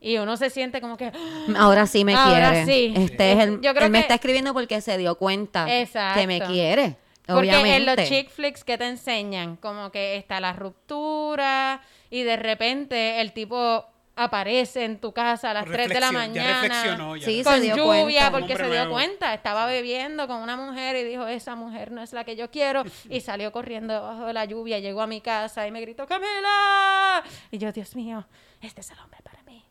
y 0.00 0.18
uno 0.18 0.36
se 0.36 0.50
siente 0.50 0.80
como 0.80 0.96
que... 0.96 1.12
Ahora 1.56 1.86
sí 1.86 2.04
me 2.04 2.14
Ahora 2.14 2.50
quiere. 2.50 2.66
sí. 2.66 2.94
Este 2.96 3.32
es 3.32 3.38
el, 3.40 3.60
Yo 3.60 3.72
creo 3.74 3.86
él 3.86 3.92
me 3.92 3.98
que- 3.98 4.02
está 4.02 4.14
escribiendo 4.14 4.52
porque 4.54 4.80
se 4.80 4.98
dio 4.98 5.16
cuenta 5.16 5.66
que 5.66 6.26
me 6.26 6.40
quiere. 6.40 6.96
Porque 7.26 7.50
obviamente. 7.50 7.76
en 7.76 7.86
los 7.86 8.08
chick 8.08 8.30
flicks 8.30 8.64
que 8.64 8.78
te 8.78 8.86
enseñan, 8.88 9.56
como 9.56 9.90
que 9.90 10.16
está 10.16 10.40
la 10.40 10.54
ruptura 10.54 11.82
y 12.10 12.22
de 12.22 12.36
repente 12.36 13.20
el 13.20 13.32
tipo 13.32 13.84
aparece 14.24 14.84
en 14.84 14.98
tu 15.00 15.12
casa 15.12 15.50
a 15.50 15.54
las 15.54 15.64
3 15.64 15.88
de 15.88 16.00
la 16.00 16.10
Reflexión, 16.10 16.34
ya 16.34 16.42
mañana. 16.42 16.62
reflexionó, 16.62 17.16
ya 17.16 17.24
Sí, 17.26 17.42
reflexionó. 17.42 17.84
con 17.84 17.96
lluvia 17.96 18.30
cuenta. 18.30 18.38
porque 18.38 18.56
se 18.56 18.62
dio 18.64 18.74
nuevo. 18.74 18.92
cuenta, 18.92 19.34
estaba 19.34 19.66
bebiendo 19.66 20.26
con 20.26 20.38
una 20.42 20.56
mujer 20.56 20.96
y 20.96 21.04
dijo, 21.04 21.26
esa 21.26 21.54
mujer 21.54 21.92
no 21.92 22.02
es 22.02 22.12
la 22.12 22.24
que 22.24 22.36
yo 22.36 22.50
quiero 22.50 22.82
y 23.08 23.20
salió 23.20 23.52
corriendo 23.52 23.94
debajo 23.94 24.26
de 24.26 24.32
la 24.32 24.44
lluvia, 24.44 24.78
llegó 24.80 25.02
a 25.02 25.06
mi 25.06 25.20
casa 25.20 25.66
y 25.66 25.70
me 25.70 25.80
gritó, 25.80 26.06
Camila, 26.06 27.22
y 27.50 27.58
yo, 27.58 27.70
Dios 27.72 27.94
mío, 27.96 28.26
este 28.60 28.80
es 28.80 28.90
el 28.90 28.98
hombre 28.98 29.18
para 29.22 29.42
mí. 29.42 29.64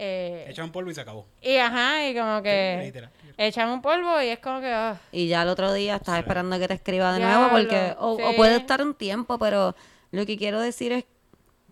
Eh, 0.00 0.46
Echa 0.48 0.62
un 0.62 0.70
polvo 0.70 0.90
y 0.90 0.94
se 0.94 1.00
acabó. 1.00 1.26
y 1.42 1.56
ajá, 1.56 2.06
y 2.08 2.14
como 2.14 2.36
Sí, 2.38 2.42
que 2.44 3.02
echan 3.36 3.68
un 3.70 3.82
polvo 3.82 4.20
y 4.22 4.28
es 4.28 4.38
como 4.38 4.60
que... 4.60 4.72
ah, 4.72 4.96
Y 5.10 5.26
ya 5.26 5.42
el 5.42 5.48
otro 5.48 5.72
día 5.72 5.96
estás 5.96 6.18
esperando 6.20 6.56
que 6.58 6.68
te 6.68 6.74
escriba 6.74 7.12
de 7.12 7.18
Diablo, 7.18 7.36
nuevo 7.38 7.50
porque 7.50 7.94
o, 7.98 8.12
o 8.12 8.30
sí. 8.30 8.36
puede 8.36 8.56
estar 8.56 8.80
un 8.80 8.94
tiempo, 8.94 9.38
pero 9.40 9.74
lo 10.12 10.24
que 10.24 10.36
quiero 10.36 10.60
decir 10.60 10.92
es 10.92 11.04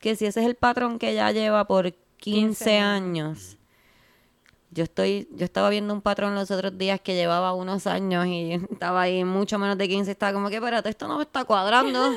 que 0.01 0.17
si 0.17 0.27
ese 0.27 0.41
es 0.41 0.47
el 0.47 0.57
patrón 0.57 0.99
que 0.99 1.15
ya 1.15 1.31
lleva 1.31 1.67
por 1.69 1.93
15, 2.19 2.65
15 2.65 2.79
años. 2.79 3.57
Yo 4.71 4.85
estoy 4.85 5.29
yo 5.33 5.45
estaba 5.45 5.71
viendo 5.71 5.95
un 5.95 6.03
patrón 6.03 6.35
los 6.35 6.51
otros 6.51 6.77
días 6.77 7.01
que 7.01 7.15
llevaba 7.15 7.55
unos 7.55 7.87
años 7.87 8.27
y 8.27 8.53
estaba 8.71 9.03
ahí 9.03 9.25
mucho 9.25 9.59
menos 9.59 9.79
de 9.79 9.89
15 9.89 10.11
estaba 10.11 10.33
como 10.33 10.49
que 10.49 10.57
espérate, 10.57 10.89
esto 10.89 11.09
no 11.09 11.17
me 11.17 11.23
está 11.23 11.45
cuadrando. 11.45 12.15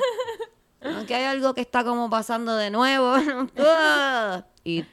Aquí 0.80 1.12
hay 1.12 1.24
algo 1.24 1.54
que 1.54 1.60
está 1.60 1.84
como 1.84 2.08
pasando 2.08 2.56
de 2.56 2.70
nuevo. 2.70 3.14
Y 4.62 4.84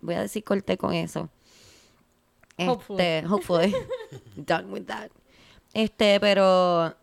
voy 0.00 0.14
a 0.14 0.20
decir 0.20 0.44
corté 0.44 0.78
con 0.78 0.94
eso. 0.94 1.28
Hopefully. 2.56 3.02
Este, 3.02 3.26
hopefully. 3.28 3.74
Done 4.36 4.70
with 4.70 4.84
that. 4.84 5.10
Este, 5.74 6.20
pero 6.20 6.94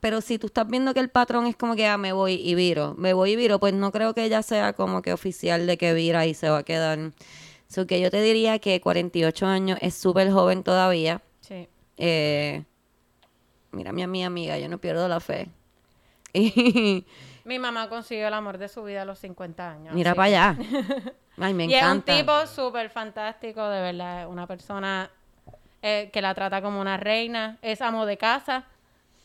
pero 0.00 0.20
si 0.20 0.38
tú 0.38 0.46
estás 0.46 0.66
viendo 0.68 0.94
que 0.94 1.00
el 1.00 1.08
patrón 1.08 1.46
es 1.46 1.56
como 1.56 1.74
que 1.74 1.86
ah, 1.86 1.98
me 1.98 2.12
voy 2.12 2.34
y 2.34 2.54
viro, 2.54 2.94
me 2.98 3.12
voy 3.12 3.32
y 3.32 3.36
viro, 3.36 3.58
pues 3.58 3.72
no 3.74 3.92
creo 3.92 4.14
que 4.14 4.24
ella 4.24 4.42
sea 4.42 4.72
como 4.74 5.02
que 5.02 5.12
oficial 5.12 5.66
de 5.66 5.76
que 5.78 5.94
vira 5.94 6.26
y 6.26 6.34
se 6.34 6.48
va 6.48 6.58
a 6.58 6.62
quedar. 6.62 6.98
So 7.68 7.86
que 7.86 8.00
yo 8.00 8.10
te 8.10 8.20
diría 8.22 8.58
que 8.58 8.80
48 8.80 9.46
años 9.46 9.78
es 9.82 9.94
súper 9.94 10.30
joven 10.30 10.62
todavía. 10.62 11.20
Sí. 11.40 11.68
Eh, 11.96 12.62
mira, 13.72 13.92
mi, 13.92 14.06
mi 14.06 14.24
amiga, 14.24 14.58
yo 14.58 14.68
no 14.68 14.78
pierdo 14.78 15.08
la 15.08 15.20
fe. 15.20 15.48
Y 16.32 17.04
Mi 17.44 17.58
mamá 17.60 17.88
consiguió 17.88 18.26
el 18.26 18.34
amor 18.34 18.58
de 18.58 18.68
su 18.68 18.82
vida 18.82 19.02
a 19.02 19.04
los 19.04 19.20
50 19.20 19.70
años. 19.70 19.94
mira 19.94 20.14
para 20.14 20.24
allá. 20.52 20.58
Ay, 21.38 21.54
me 21.54 21.66
y 21.66 21.74
es 21.74 21.82
un 21.82 21.88
encanta. 21.88 22.16
tipo 22.16 22.46
súper 22.46 22.90
fantástico, 22.90 23.68
de 23.68 23.80
verdad. 23.80 24.28
Una 24.28 24.46
persona 24.46 25.10
eh, 25.82 26.10
que 26.12 26.20
la 26.20 26.34
trata 26.34 26.60
como 26.62 26.80
una 26.80 26.96
reina. 26.96 27.58
Es 27.62 27.80
amo 27.82 28.04
de 28.06 28.16
casa. 28.16 28.64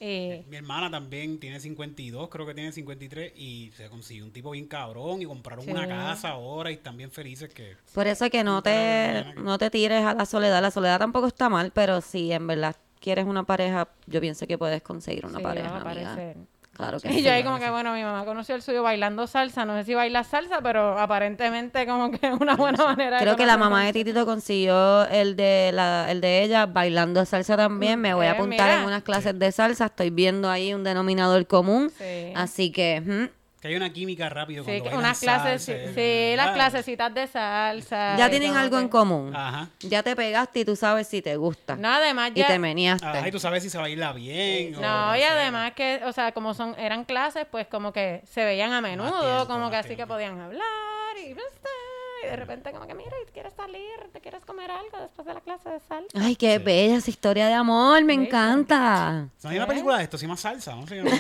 Y 0.04 0.44
Mi 0.50 0.58
hermana 0.58 0.90
también 0.90 1.40
tiene 1.40 1.60
52, 1.60 2.28
creo 2.30 2.48
que 2.48 2.56
tiene 2.56 2.72
53, 2.72 3.34
y 3.36 3.72
se 3.78 3.88
consiguió 3.88 4.26
un 4.26 4.32
tipo 4.32 4.50
bien 4.50 4.66
cabrón 4.68 5.22
y 5.22 5.26
compraron 5.26 5.64
Sí. 5.64 5.70
una 5.70 5.88
casa 5.88 6.30
ahora 6.30 6.72
y 6.72 6.74
están 6.74 6.98
bien 6.98 7.12
felices 7.12 7.54
que... 7.54 7.78
Por 7.94 8.08
eso 8.08 8.26
es 8.26 8.32
que 8.32 8.44
no 8.44 8.64
te, 8.64 9.36
no 9.36 9.60
te 9.60 9.70
tires 9.70 10.04
a 10.04 10.16
la 10.16 10.26
soledad. 10.26 10.60
La 10.60 10.72
soledad 10.72 10.98
tampoco 10.98 11.28
está 11.28 11.50
mal, 11.50 11.72
pero 11.72 12.02
si 12.02 12.32
en 12.32 12.48
verdad 12.48 12.76
quieres 13.00 13.26
una 13.26 13.44
pareja, 13.44 13.90
yo 14.08 14.20
pienso 14.20 14.48
que 14.48 14.58
puedes 14.58 14.82
conseguir 14.82 15.24
una 15.28 15.38
sí, 15.38 15.44
pareja. 15.44 15.70
va 15.84 15.92
a. 15.92 16.34
Claro 16.82 17.00
que 17.00 17.10
Y 17.14 17.22
yo 17.24 17.32
ahí 17.32 17.44
como 17.44 17.60
que, 17.60 17.70
bueno, 17.70 17.94
mi 17.94 18.02
mamá 18.04 18.26
conoció 18.26 18.56
el 18.56 18.62
suyo 18.62 18.82
bailando 18.84 19.28
salsa. 19.28 19.66
No 19.66 19.78
sé 19.78 19.84
si 19.86 19.94
baila 19.94 20.24
salsa, 20.24 20.62
pero 20.62 20.98
aparentemente 21.00 21.86
como 21.86 22.10
que 22.12 22.28
es 22.28 22.34
una 22.40 22.56
buena 22.56 22.84
manera 22.86 23.18
de 23.18 23.24
Creo 23.24 23.36
que 23.36 23.46
la 23.46 23.58
mamá 23.58 23.86
de. 23.86 23.94
Titito 23.94 24.26
consiguió 24.26 25.06
el 25.08 25.36
de 25.36 25.72
la, 25.74 26.10
el 26.12 26.22
de 26.22 26.44
ella 26.44 26.66
bailando 26.66 27.24
salsa 27.26 27.56
también. 27.58 28.00
Me 28.02 28.14
voy 28.14 28.26
a 28.26 28.30
Eh, 28.30 28.34
apuntar 28.34 28.68
mira. 28.68 28.80
en 28.82 28.86
unas 28.88 29.04
clases 29.04 29.38
de 29.38 29.52
salsa. 29.52 29.86
Estoy 29.86 30.10
viendo 30.10 30.50
ahí 30.50 30.74
un 30.74 30.84
denominador 30.84 31.46
común. 31.48 31.92
Sí. 31.98 32.34
Así 32.36 32.72
que. 32.72 33.30
Que 33.62 33.68
hay 33.68 33.76
una 33.76 33.94
química 33.94 34.28
rápido 34.28 34.64
Sí, 34.66 34.80
cuando 34.80 34.98
unas 34.98 35.20
clases, 35.20 35.62
sí, 35.64 35.72
salsa, 35.72 35.94
sí, 35.94 36.34
las 36.36 36.52
clasecitas 36.52 37.14
de 37.14 37.28
salsa. 37.28 38.18
ya 38.18 38.28
y 38.28 38.30
tienen 38.32 38.56
algo 38.58 38.80
en 38.80 38.86
que- 38.86 38.90
común. 38.90 39.36
Ajá. 39.36 39.70
Ya 39.82 40.02
te 40.02 40.16
pegaste 40.16 40.62
y 40.62 40.66
tú 40.66 40.76
sabes 40.76 41.08
si 41.08 41.22
te 41.22 41.36
gusta. 41.36 41.76
No, 41.76 41.90
además 41.90 42.32
y 42.34 42.40
ya... 42.40 42.48
te 42.48 42.58
meneaste. 42.58 43.06
Ajá, 43.06 43.28
y 43.28 43.32
tú 43.32 43.40
sabes 43.40 43.62
si 43.62 43.70
se 43.70 43.78
baila 43.78 44.14
bien 44.14 44.76
o 44.78 44.82
No, 44.82 45.16
y 45.16 45.22
además 45.22 45.74
que, 45.74 46.02
o 46.06 46.12
sea, 46.12 46.32
como 46.32 46.56
son 46.56 46.74
eran 46.80 47.04
clases, 47.06 47.46
pues 47.52 47.68
como 47.68 47.94
que 47.94 48.24
se 48.32 48.44
veían 48.44 48.74
a 48.74 48.82
menudo, 48.82 49.12
tiempo, 49.22 49.48
como 49.48 49.70
que 49.70 49.76
así 49.78 49.96
que 49.96 50.08
podían 50.08 50.40
hablar 50.40 50.64
y, 51.24 51.34
pues, 51.36 51.46
y 52.24 52.28
de 52.28 52.36
repente 52.36 52.72
como 52.72 52.86
que, 52.88 52.94
mira, 52.96 53.12
¿y 53.28 53.32
quieres 53.32 53.54
salir? 53.54 53.82
¿Te 54.14 54.22
quieres 54.22 54.44
comer 54.46 54.70
algo 54.72 55.00
después 55.02 55.28
de 55.28 55.34
la 55.36 55.42
clase 55.42 55.70
de 55.70 55.80
salsa? 55.88 56.08
Ay, 56.20 56.36
qué 56.36 56.58
bella 56.60 56.98
esa 56.98 57.10
historia 57.12 57.48
de 57.48 57.54
amor. 57.54 58.04
Me 58.04 58.14
Sí. 58.16 58.22
encanta. 58.22 59.28
No 59.44 59.50
hay 59.52 59.58
una 59.58 59.68
película 59.68 59.98
de 59.98 60.04
esto, 60.04 60.18
se 60.18 60.26
llama 60.26 60.38
Salsa, 60.38 60.76
¿no? 60.76 60.86
Sí, 60.88 60.96
yo- 60.98 61.04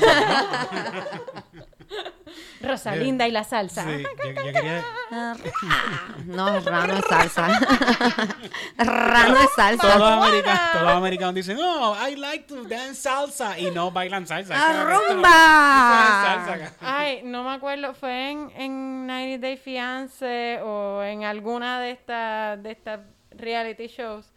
Rosalinda 2.61 3.27
y 3.27 3.31
la 3.31 3.43
salsa. 3.43 3.83
Sí, 3.85 4.03
yo, 4.03 4.31
yo 4.31 4.53
quería... 4.53 4.83
Ah, 5.11 5.35
No, 6.25 6.59
rano 6.59 6.97
es 6.97 7.05
salsa. 7.09 7.47
rano 8.77 9.35
es 9.37 9.41
Todos 9.41 9.55
salsa. 9.55 9.97
los, 9.97 10.11
americanos, 10.11 10.71
todos 10.71 10.85
los 10.85 10.95
americanos 10.95 11.35
dicen, 11.35 11.57
no, 11.57 12.07
I 12.07 12.15
like 12.15 12.45
to 12.45 12.63
dance 12.63 13.01
salsa. 13.01 13.57
Y 13.59 13.71
no 13.71 13.91
bailan 13.91 14.27
salsa. 14.27 14.55
Salsa 14.55 16.53
acá. 16.53 16.73
Ay, 16.81 17.21
no 17.23 17.43
me 17.43 17.51
acuerdo, 17.53 17.93
fue 17.93 18.31
en, 18.31 18.51
en 18.55 19.07
90 19.07 19.47
Day 19.47 19.57
Fiance 19.57 20.59
o 20.61 21.01
en 21.03 21.23
alguna 21.23 21.79
de 21.79 21.91
estas 21.91 22.61
de 22.61 22.71
estas 22.71 22.99
reality 23.31 23.87
shows 23.87 24.31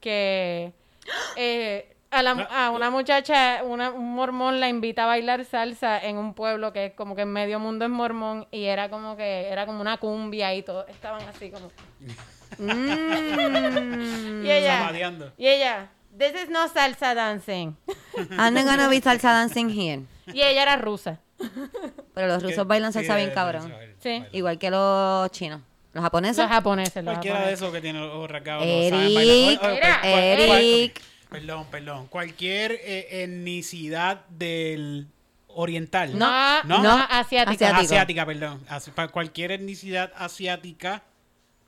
que 0.00 0.72
eh, 1.36 1.94
a, 2.10 2.22
la- 2.22 2.48
a 2.50 2.70
una 2.70 2.90
muchacha, 2.90 3.62
una, 3.64 3.90
un 3.90 4.14
mormón 4.14 4.60
la 4.60 4.68
invita 4.68 5.04
a 5.04 5.06
bailar 5.06 5.44
salsa 5.44 5.98
en 5.98 6.16
un 6.16 6.34
pueblo 6.34 6.72
que 6.72 6.86
es 6.86 6.92
como 6.94 7.14
que 7.14 7.22
en 7.22 7.32
medio 7.32 7.58
mundo 7.60 7.84
es 7.84 7.90
mormón 7.90 8.46
y 8.50 8.64
era 8.64 8.88
como 8.90 9.16
que 9.16 9.48
era 9.48 9.66
como 9.66 9.80
una 9.80 9.98
cumbia 9.98 10.54
y 10.54 10.62
todos 10.62 10.88
estaban 10.88 11.22
así 11.28 11.50
como 11.50 11.70
Mm. 12.58 14.44
y 14.44 14.50
ella 14.50 14.90
y 15.36 15.46
ella 15.46 15.88
this 16.18 16.32
is 16.42 16.48
no 16.48 16.66
salsa 16.68 17.14
dancing 17.14 17.76
I'm 18.38 18.54
not 18.54 18.64
gonna 18.64 18.88
be 18.88 19.00
salsa 19.02 19.32
dancing 19.32 19.68
here. 19.68 20.02
y 20.26 20.40
ella 20.42 20.62
era 20.62 20.76
rusa 20.76 21.20
Pero 22.14 22.26
los 22.26 22.42
rusos 22.42 22.66
bailan 22.66 22.92
Sí, 22.92 23.00
salsa 23.00 23.16
bien 23.16 23.30
cabrón. 23.30 23.72
Sí. 24.00 24.24
Igual 24.32 24.58
que 24.58 24.70
los 24.72 25.30
chinos. 25.30 25.60
Los 25.92 26.02
japoneses. 26.02 26.38
Los 26.38 26.48
japoneses, 26.48 27.04
los 27.04 27.12
Cualquiera 27.14 27.46
de 27.46 27.52
esos 27.52 27.72
que 27.72 27.80
tiene 27.80 28.00
los 28.00 28.12
ojos 28.12 28.28
rasgados. 28.30 28.64
Eric, 28.66 28.92
no 28.92 28.98
saben 28.98 29.14
bailar. 29.14 30.00
Eric. 30.04 31.02
Perdón, 31.30 31.66
perdón. 31.70 32.06
Cualquier 32.06 32.72
eh, 32.72 33.22
etnicidad 33.24 34.24
del 34.28 35.08
oriental. 35.48 36.16
No, 36.18 36.62
No. 36.64 36.82
no, 36.82 36.96
asiática. 37.10 37.50
Asiático. 37.66 37.80
Asiática, 37.80 38.26
perdón. 38.26 38.64
Asi- 38.68 38.90
cualquier 39.12 39.52
etnicidad 39.52 40.12
asiática. 40.16 41.02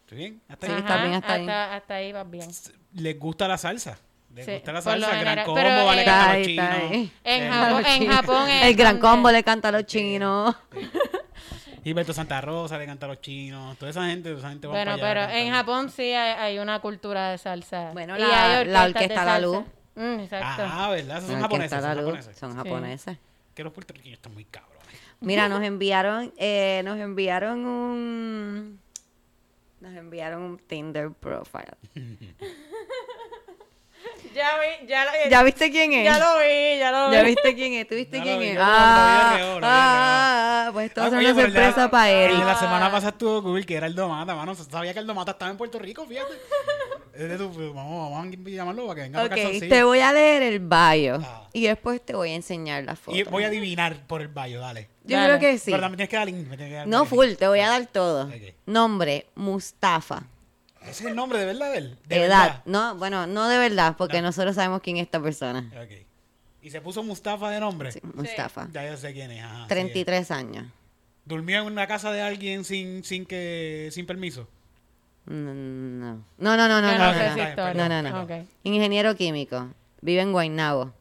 ¿Estoy 0.03 0.19
bien? 0.19 0.41
¿Hasta 0.49 0.67
ahí? 0.67 0.73
Sí, 0.73 0.79
está 0.79 0.97
bien, 1.03 1.15
está 1.15 1.37
bien. 1.37 1.51
hasta, 1.51 1.75
hasta 1.77 1.95
ahí 1.95 2.13
vas 2.13 2.31
bien. 2.31 2.49
Les 2.95 3.19
gusta 3.19 3.47
la 3.49 3.59
salsa. 3.59 3.99
Les 4.35 4.47
Sí, 4.47 4.53
gusta 4.53 4.73
la 4.73 4.83
salsa. 4.83 5.13
El 5.19 5.21
gran 5.21 5.45
combo, 5.45 5.55
Pero, 5.61 5.85
vale 5.87 6.03
eh, 6.03 6.05
cantar 6.05 6.39
Está 6.39 6.39
los 6.39 6.49
está 6.49 6.81
chinos. 6.81 7.11
En 7.25 7.43
Eh, 7.43 7.51
Japón, 7.51 7.85
en 7.87 8.09
Japón 8.11 8.49
El 8.51 8.75
gran 8.77 8.99
combo 8.99 9.31
le 9.31 9.43
canta 9.45 9.69
a 9.69 9.73
los 9.73 9.87
chinos. 9.87 10.57
Gilberto 11.83 12.13
Santa 12.13 12.41
Rosa 12.41 12.77
le 12.79 12.87
canta 12.87 13.07
a 13.07 13.09
los 13.11 13.21
chinos. 13.21 13.77
Toda 13.79 13.91
esa 13.91 14.07
gente, 14.07 14.29
toda 14.31 14.39
esa 14.41 14.51
gente 14.51 14.67
va 14.67 14.75
Bueno, 14.75 14.97
pero 15.01 15.23
en 15.23 15.51
Japón 15.53 15.91
sí 15.91 16.03
hay, 16.13 16.33
hay 16.39 16.59
una 16.59 16.81
cultura 16.81 17.31
de 17.31 17.39
salsa. 17.39 17.91
Bueno, 17.93 18.17
Y 18.17 18.21
la- 18.21 18.59
hay 18.59 18.67
la 18.67 18.85
orquesta 18.85 19.25
La. 19.25 19.39
Luz. 19.39 19.65
Mm, 19.95 20.21
exacto. 20.21 20.63
Ah, 20.67 20.91
¿verdad? 20.91 21.19
Esos 21.19 21.31
son 21.31 21.41
japoneses. 21.41 21.81
Son 21.81 21.91
luz. 21.97 22.05
japoneses. 22.05 22.37
Son 22.39 22.51
Sí. 22.53 22.57
japoneses. 22.59 23.19
Que 23.55 23.65
los 23.65 23.73
puertorriqueños 23.73 24.17
están 24.19 24.35
muy 24.35 24.45
cabrones. 24.45 24.79
Mira, 25.21 25.49
nos 25.49 25.63
enviaron, 25.63 26.33
eh, 26.39 26.81
nos 26.85 26.99
enviaron 26.99 27.67
un, 27.67 28.81
nos 29.81 29.95
enviaron 29.95 30.43
un 30.43 30.59
Tinder 30.59 31.11
profile. 31.11 31.77
Ya 34.35 34.49
vi, 34.61 34.87
ya 34.87 35.05
lo, 35.05 35.11
¿Ya 35.29 35.43
viste 35.43 35.71
quién 35.73 35.93
es? 35.93 36.05
ya 36.05 36.19
lo 36.19 36.39
vi, 36.39 36.79
ya 36.79 36.93
lo 36.93 37.09
vi. 37.11 37.17
¿Ya 37.17 37.23
viste 37.25 37.55
quién 37.55 37.73
es? 37.75 37.89
¿Tú 37.89 37.97
viste 37.97 38.19
Ya 38.19 38.23
quién 38.23 38.39
vi, 38.39 38.45
es? 38.47 38.53
vi, 38.53 38.59
Ah, 38.63 39.33
vi, 39.37 39.43
vi, 39.43 39.49
vi. 39.55 39.61
ah, 39.65 40.71
pues 40.73 40.87
esto 40.87 41.01
va 41.01 41.07
a 41.07 41.09
Ah, 41.09 41.11
ser 41.11 41.19
una 41.19 41.29
la- 41.35 41.43
sorpresa 41.43 41.91
para 41.91 42.11
él. 42.11 42.39
la 42.39 42.55
semana 42.57 42.91
pasada 42.93 43.11
estuvo 43.11 43.43
cool, 43.43 43.67
que 43.67 43.75
era 43.75 43.87
el 43.89 43.95
Domata, 43.95 44.35
mano. 44.37 44.55
Sabía 44.55 44.93
que 44.93 45.01
el 45.01 45.07
Domata 45.07 45.33
estaba 45.33 45.51
en 45.51 45.57
Puerto 45.57 45.79
Rico, 45.81 46.07
fíjate. 46.07 46.33
Es 47.13 47.29
de 47.29 47.37
tu- 47.39 47.53
pues, 47.53 47.75
vamos, 47.75 48.11
vamos 48.13 48.35
a 48.35 48.51
llamarlo 48.51 48.87
para 48.87 48.95
que 48.95 49.01
venga 49.03 49.19
para 49.19 49.35
Ok, 49.35 49.41
calzoncillo. 49.43 49.69
te 49.75 49.83
voy 49.83 49.99
a 50.01 50.13
leer 50.13 50.43
el 50.45 50.61
bio 50.61 51.19
Ah. 51.25 51.49
y 51.53 51.67
después 51.67 52.01
te 52.01 52.15
voy 52.15 52.31
a 52.31 52.35
enseñar 52.37 52.85
la 52.85 52.95
foto. 52.95 53.17
Y 53.17 53.25
voy 53.25 53.43
a 53.43 53.49
adivinar 53.49 54.07
por 54.07 54.21
el 54.23 54.29
baño, 54.29 54.61
dale. 54.61 54.89
Yo 55.03 55.17
Dale. 55.17 55.39
creo 55.39 55.41
que 55.53 55.59
sí. 55.59 55.73
Pero 55.73 55.81
también 55.83 55.97
tienes 55.97 56.11
que 56.11 56.17
dar 56.17 56.27
link. 56.27 56.47
me 56.47 56.57
tienes 56.57 56.73
que 56.73 56.77
dar 56.77 56.87
No 56.87 57.01
link. 57.01 57.09
full, 57.09 57.33
te 57.35 57.49
voy 57.49 57.61
a 57.61 57.69
dar 57.69 57.85
todo. 57.87 58.27
Ok. 58.27 58.55
Nombre, 58.67 59.27
Mustafa. 59.35 60.23
Ese 60.83 60.91
es 60.91 61.03
el 61.11 61.15
nombre 61.15 61.39
de 61.39 61.47
verdad 61.47 61.73
de 61.73 61.79
él. 61.79 61.99
De 62.07 62.25
Edad, 62.25 62.63
no, 62.65 62.95
bueno, 62.97 63.27
no 63.27 63.49
de 63.49 63.59
verdad, 63.59 63.97
porque 63.99 64.19
No. 64.21 64.29
nosotros 64.29 64.55
sabemos 64.55 64.81
quién 64.83 64.97
es 64.97 65.03
esta 65.05 65.21
persona. 65.23 65.63
verdad. 65.71 65.85
Ok. 65.85 66.07
Y 66.63 66.71
se 66.71 66.81
puso 66.81 67.03
Mustafa 67.03 67.51
de 67.51 67.61
nombre. 67.61 67.93
Sí, 67.93 68.01
Mustafa. 68.15 68.69
Ya 68.73 68.87
yo 68.87 68.97
sé 68.97 69.13
quién 69.13 69.31
es. 69.31 69.43
Ajá, 69.43 69.63
sí. 69.63 69.69
33 69.69 70.31
años. 70.31 70.67
¿Durmió 71.25 71.61
en 71.61 71.67
una 71.67 71.87
casa 71.87 72.11
de 72.13 72.23
alguien 72.23 72.65
sin, 72.65 73.05
sin 73.05 73.27
que 73.27 73.91
sin 73.93 74.07
permiso? 74.07 74.49
No. 75.27 75.37
No, 75.37 76.25
no, 76.39 76.57
no, 76.57 76.57
no, 76.57 76.81
no, 76.81 76.83
no 76.99 76.99
no, 76.99 77.13
no. 77.57 77.75
No, 77.75 77.89
no, 77.89 78.03
no. 78.11 78.23
Ok. 78.23 78.31
Ingeniero 78.65 79.15
químico. 79.15 79.69
Vive 80.01 80.23
en 80.23 80.33
Guaynabo. 80.33 80.93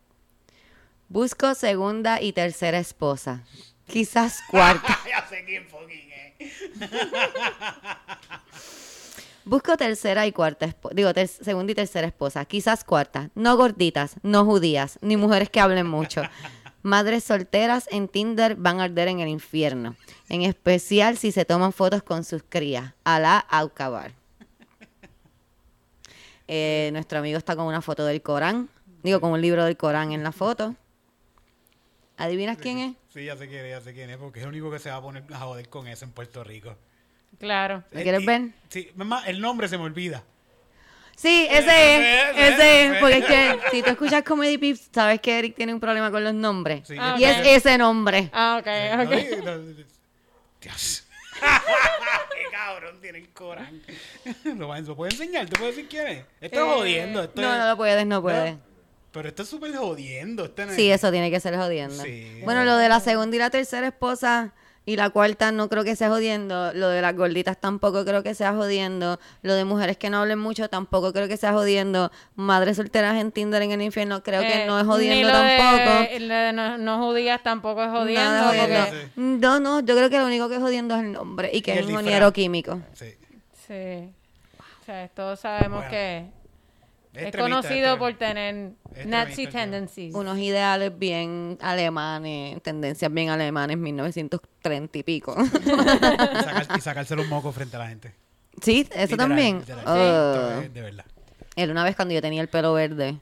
Busco 1.07 1.55
segunda 1.55 2.21
y 2.21 2.33
tercera 2.33 2.77
esposa. 2.79 3.43
Quizás 3.87 4.39
cuarta. 4.51 4.99
ya 5.09 5.25
sé 5.27 5.43
quién 5.45 5.65
fucking 5.67 6.11
es. 6.37 6.53
Busco 9.49 9.75
tercera 9.77 10.27
y 10.27 10.31
cuarta 10.31 10.67
esposa. 10.67 10.93
Digo, 10.93 11.11
ter- 11.11 11.27
segunda 11.27 11.71
y 11.71 11.75
tercera 11.75 12.05
esposa. 12.05 12.45
Quizás 12.45 12.83
cuarta. 12.83 13.31
No 13.33 13.57
gorditas, 13.57 14.17
no 14.21 14.45
judías, 14.45 14.99
ni 15.01 15.17
mujeres 15.17 15.49
que 15.49 15.59
hablen 15.59 15.87
mucho. 15.87 16.21
Madres 16.83 17.23
solteras 17.23 17.87
en 17.91 18.07
Tinder 18.07 18.55
van 18.55 18.79
a 18.79 18.83
arder 18.83 19.07
en 19.07 19.21
el 19.21 19.27
infierno. 19.27 19.95
En 20.29 20.43
especial 20.43 21.17
si 21.17 21.31
se 21.31 21.45
toman 21.45 21.73
fotos 21.73 22.03
con 22.03 22.23
sus 22.23 22.43
crías. 22.47 22.93
Alá 23.03 23.39
Aucabar. 23.39 24.13
Eh, 26.51 26.89
nuestro 26.93 27.19
amigo 27.19 27.37
está 27.37 27.55
con 27.55 27.65
una 27.65 27.81
foto 27.81 28.05
del 28.05 28.21
Corán. 28.23 28.69
Digo, 29.03 29.19
con 29.21 29.31
un 29.31 29.41
libro 29.41 29.65
del 29.65 29.77
Corán 29.77 30.11
en 30.13 30.23
la 30.23 30.31
foto. 30.31 30.75
¿Adivinas 32.17 32.57
quién 32.57 32.79
es? 32.79 32.95
Sí, 33.13 33.23
ya 33.25 33.35
sé 33.37 33.47
quién 33.47 33.65
es, 33.65 33.71
ya 33.71 33.81
sé 33.81 33.93
quién 33.93 34.09
es, 34.09 34.17
porque 34.17 34.39
es 34.39 34.43
el 34.45 34.49
único 34.49 34.71
que 34.71 34.79
se 34.79 34.89
va 34.89 34.95
a 34.97 35.01
poner 35.01 35.23
a 35.31 35.37
joder 35.39 35.69
con 35.69 35.87
eso 35.87 36.05
en 36.05 36.11
Puerto 36.11 36.43
Rico. 36.43 36.75
Claro. 37.39 37.83
¿Lo 37.91 38.01
quieres 38.01 38.25
ver? 38.25 38.49
Sí, 38.69 38.89
más, 38.95 39.27
el 39.27 39.39
nombre 39.41 39.67
se 39.67 39.77
me 39.77 39.83
olvida. 39.85 40.23
Sí, 41.15 41.47
ese 41.49 41.57
ese, 41.57 42.19
es, 42.21 42.29
ese, 42.37 42.47
ese 42.53 42.85
es, 42.85 42.97
porque 42.99 43.17
es 43.17 43.25
que 43.25 43.59
si 43.71 43.81
tú 43.83 43.89
escuchas 43.89 44.23
Comedy 44.23 44.57
Pips, 44.57 44.89
sabes 44.93 45.19
que 45.19 45.37
Eric 45.37 45.55
tiene 45.55 45.73
un 45.73 45.79
problema 45.79 46.11
con 46.11 46.23
los 46.23 46.33
nombres. 46.33 46.87
Sí, 46.87 46.95
Ah, 46.97 47.15
Y 47.19 47.23
es 47.25 47.37
ese 47.45 47.77
nombre. 47.77 48.29
Ah, 48.31 48.57
ok, 48.61 48.67
ok. 49.05 49.43
no, 49.43 49.57
Dios. 50.61 51.05
Qué 51.39 52.43
cabrón 52.51 52.99
tiene 53.01 53.19
el 53.19 53.29
Corán. 53.29 53.81
Lo, 54.57 54.95
puedo 54.95 55.09
enseñar, 55.11 55.45
te 55.47 55.57
puedo 55.57 55.71
decir 55.71 55.87
quién 55.89 56.07
es. 56.07 56.25
Esto 56.41 56.59
Eh, 56.65 56.73
jodiendo. 56.75 57.23
Esto 57.23 57.41
No, 57.41 57.53
es- 57.53 57.59
no 57.59 57.67
lo 57.69 57.77
puedes, 57.77 58.05
no 58.05 58.21
puedes. 58.21 58.55
Pero 59.11 59.27
esto 59.29 59.43
es 59.43 59.49
súper 59.49 59.75
jodiendo. 59.75 60.45
Esto 60.45 60.65
no 60.65 60.71
es- 60.71 60.75
Sí, 60.75 60.91
eso 60.91 61.11
tiene 61.11 61.31
que 61.31 61.39
ser 61.39 61.55
jodiendo. 61.55 62.01
Sí. 62.03 62.41
Bueno, 62.43 62.63
lo 62.65 62.77
de 62.77 62.89
la 62.89 62.99
segunda 62.99 63.35
y 63.35 63.39
la 63.39 63.49
tercera 63.49 63.87
esposa 63.87 64.53
y 64.89 64.95
la 64.95 65.11
cuarta 65.11 65.51
no 65.51 65.69
creo 65.69 65.83
que 65.83 65.95
sea 65.95 66.09
jodiendo. 66.09 66.73
Lo 66.73 66.89
de 66.89 67.01
las 67.01 67.15
gorditas 67.15 67.57
tampoco 67.59 68.03
creo 68.05 68.23
que 68.23 68.33
sea 68.33 68.53
jodiendo. 68.53 69.19
Lo 69.43 69.53
de 69.53 69.63
mujeres 69.63 69.97
que 69.97 70.09
no 70.09 70.17
hablen 70.17 70.39
mucho 70.39 70.67
tampoco 70.67 71.13
creo 71.13 71.27
que 71.27 71.37
sea 71.37 71.53
jodiendo. 71.53 72.11
Madres 72.35 72.77
solteras 72.77 73.17
en 73.21 73.31
Tinder 73.31 73.61
en 73.61 73.71
el 73.71 73.81
infierno 73.83 74.23
creo 74.23 74.41
que 74.41 74.63
Eh, 74.63 74.65
no 74.65 74.79
es 74.79 74.85
ni 74.85 74.91
jodiendo 74.91 75.27
lo 75.27 75.33
tampoco. 75.35 76.09
de 76.09 76.51
no, 76.53 76.77
no 76.79 77.05
judías 77.05 77.43
tampoco 77.43 77.83
es 77.83 77.89
jodiendo. 77.91 78.21
Nada 78.31 78.47
porque- 78.47 78.61
jodiendo. 79.15 79.47
No, 79.47 79.59
no, 79.59 79.79
yo 79.81 79.95
creo 79.95 80.09
que 80.09 80.17
lo 80.17 80.25
único 80.25 80.49
que 80.49 80.55
es 80.55 80.61
jodiendo 80.61 80.95
es 80.95 81.03
el 81.03 81.11
nombre 81.11 81.51
y 81.53 81.61
que 81.61 81.75
Y 81.75 81.77
es 81.79 81.89
ingeniero 81.89 82.33
químico. 82.33 82.79
Sí. 82.93 83.13
Sí. 83.67 84.09
O 84.81 84.85
sea, 84.85 85.07
todos 85.09 85.39
sabemos 85.39 85.77
Bueno. 85.85 85.91
que 85.91 86.25
es 87.27 87.35
conocido 87.35 87.97
por 87.97 88.13
tener 88.15 88.71
Nazi 89.05 89.47
tendencies. 89.47 90.13
Unos 90.15 90.37
ideales 90.37 90.97
bien 90.97 91.57
alemanes, 91.61 92.61
tendencias 92.63 93.11
bien 93.13 93.29
alemanes, 93.29 93.77
1930 93.77 94.97
y 94.97 95.03
pico. 95.03 95.35
Y, 95.53 96.43
sacar- 96.43 96.77
y 96.77 96.81
sacarse 96.81 97.15
los 97.15 97.27
mocos 97.27 97.53
frente 97.55 97.75
a 97.75 97.79
la 97.79 97.87
gente. 97.87 98.13
sí, 98.61 98.81
eso 98.91 98.99
Literal, 99.01 99.17
también. 99.17 99.59
literal. 99.59 99.83
Oh. 99.87 100.61
De 100.73 100.81
verdad. 100.81 101.05
Él 101.55 101.71
una 101.71 101.83
vez 101.83 101.95
cuando 101.95 102.13
yo 102.13 102.21
tenía 102.21 102.41
el 102.41 102.47
pelo 102.49 102.73
verde, 102.73 103.19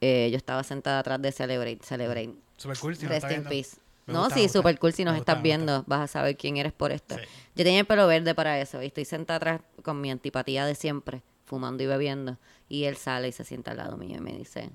eh, 0.00 0.28
yo 0.30 0.36
estaba 0.36 0.62
sentada 0.62 0.98
atrás 1.00 1.20
de 1.22 1.32
Celebrate, 1.32 1.78
Celebrate. 1.82 2.34
Super 2.56 2.78
cool. 2.78 2.96
Si 2.96 3.04
no 3.04 3.10
Rest 3.10 3.24
está 3.24 3.34
in 3.34 3.40
viendo. 3.40 3.50
peace. 3.50 3.76
Me 4.06 4.12
No, 4.14 4.20
gusta, 4.24 4.34
sí, 4.34 4.48
super 4.48 4.78
cool. 4.78 4.92
Si 4.92 5.02
nos 5.04 5.14
gusta, 5.16 5.32
estás 5.32 5.42
viendo, 5.42 5.82
vas 5.86 6.00
a 6.02 6.06
saber 6.06 6.36
quién 6.36 6.56
eres 6.58 6.72
por 6.72 6.92
esto. 6.92 7.16
Sí. 7.16 7.22
Yo 7.56 7.64
tenía 7.64 7.80
el 7.80 7.86
pelo 7.86 8.06
verde 8.06 8.34
para 8.34 8.60
eso 8.60 8.82
y 8.82 8.86
estoy 8.86 9.04
sentada 9.06 9.38
atrás 9.38 9.60
con 9.82 10.00
mi 10.00 10.10
antipatía 10.10 10.66
de 10.66 10.74
siempre, 10.74 11.22
fumando 11.46 11.82
y 11.82 11.86
bebiendo. 11.86 12.36
Y 12.68 12.84
él 12.84 12.96
sale 12.96 13.28
y 13.28 13.32
se 13.32 13.44
sienta 13.44 13.72
al 13.72 13.78
lado 13.78 13.96
mío 13.96 14.16
y 14.16 14.20
me 14.20 14.32
dice, 14.32 14.70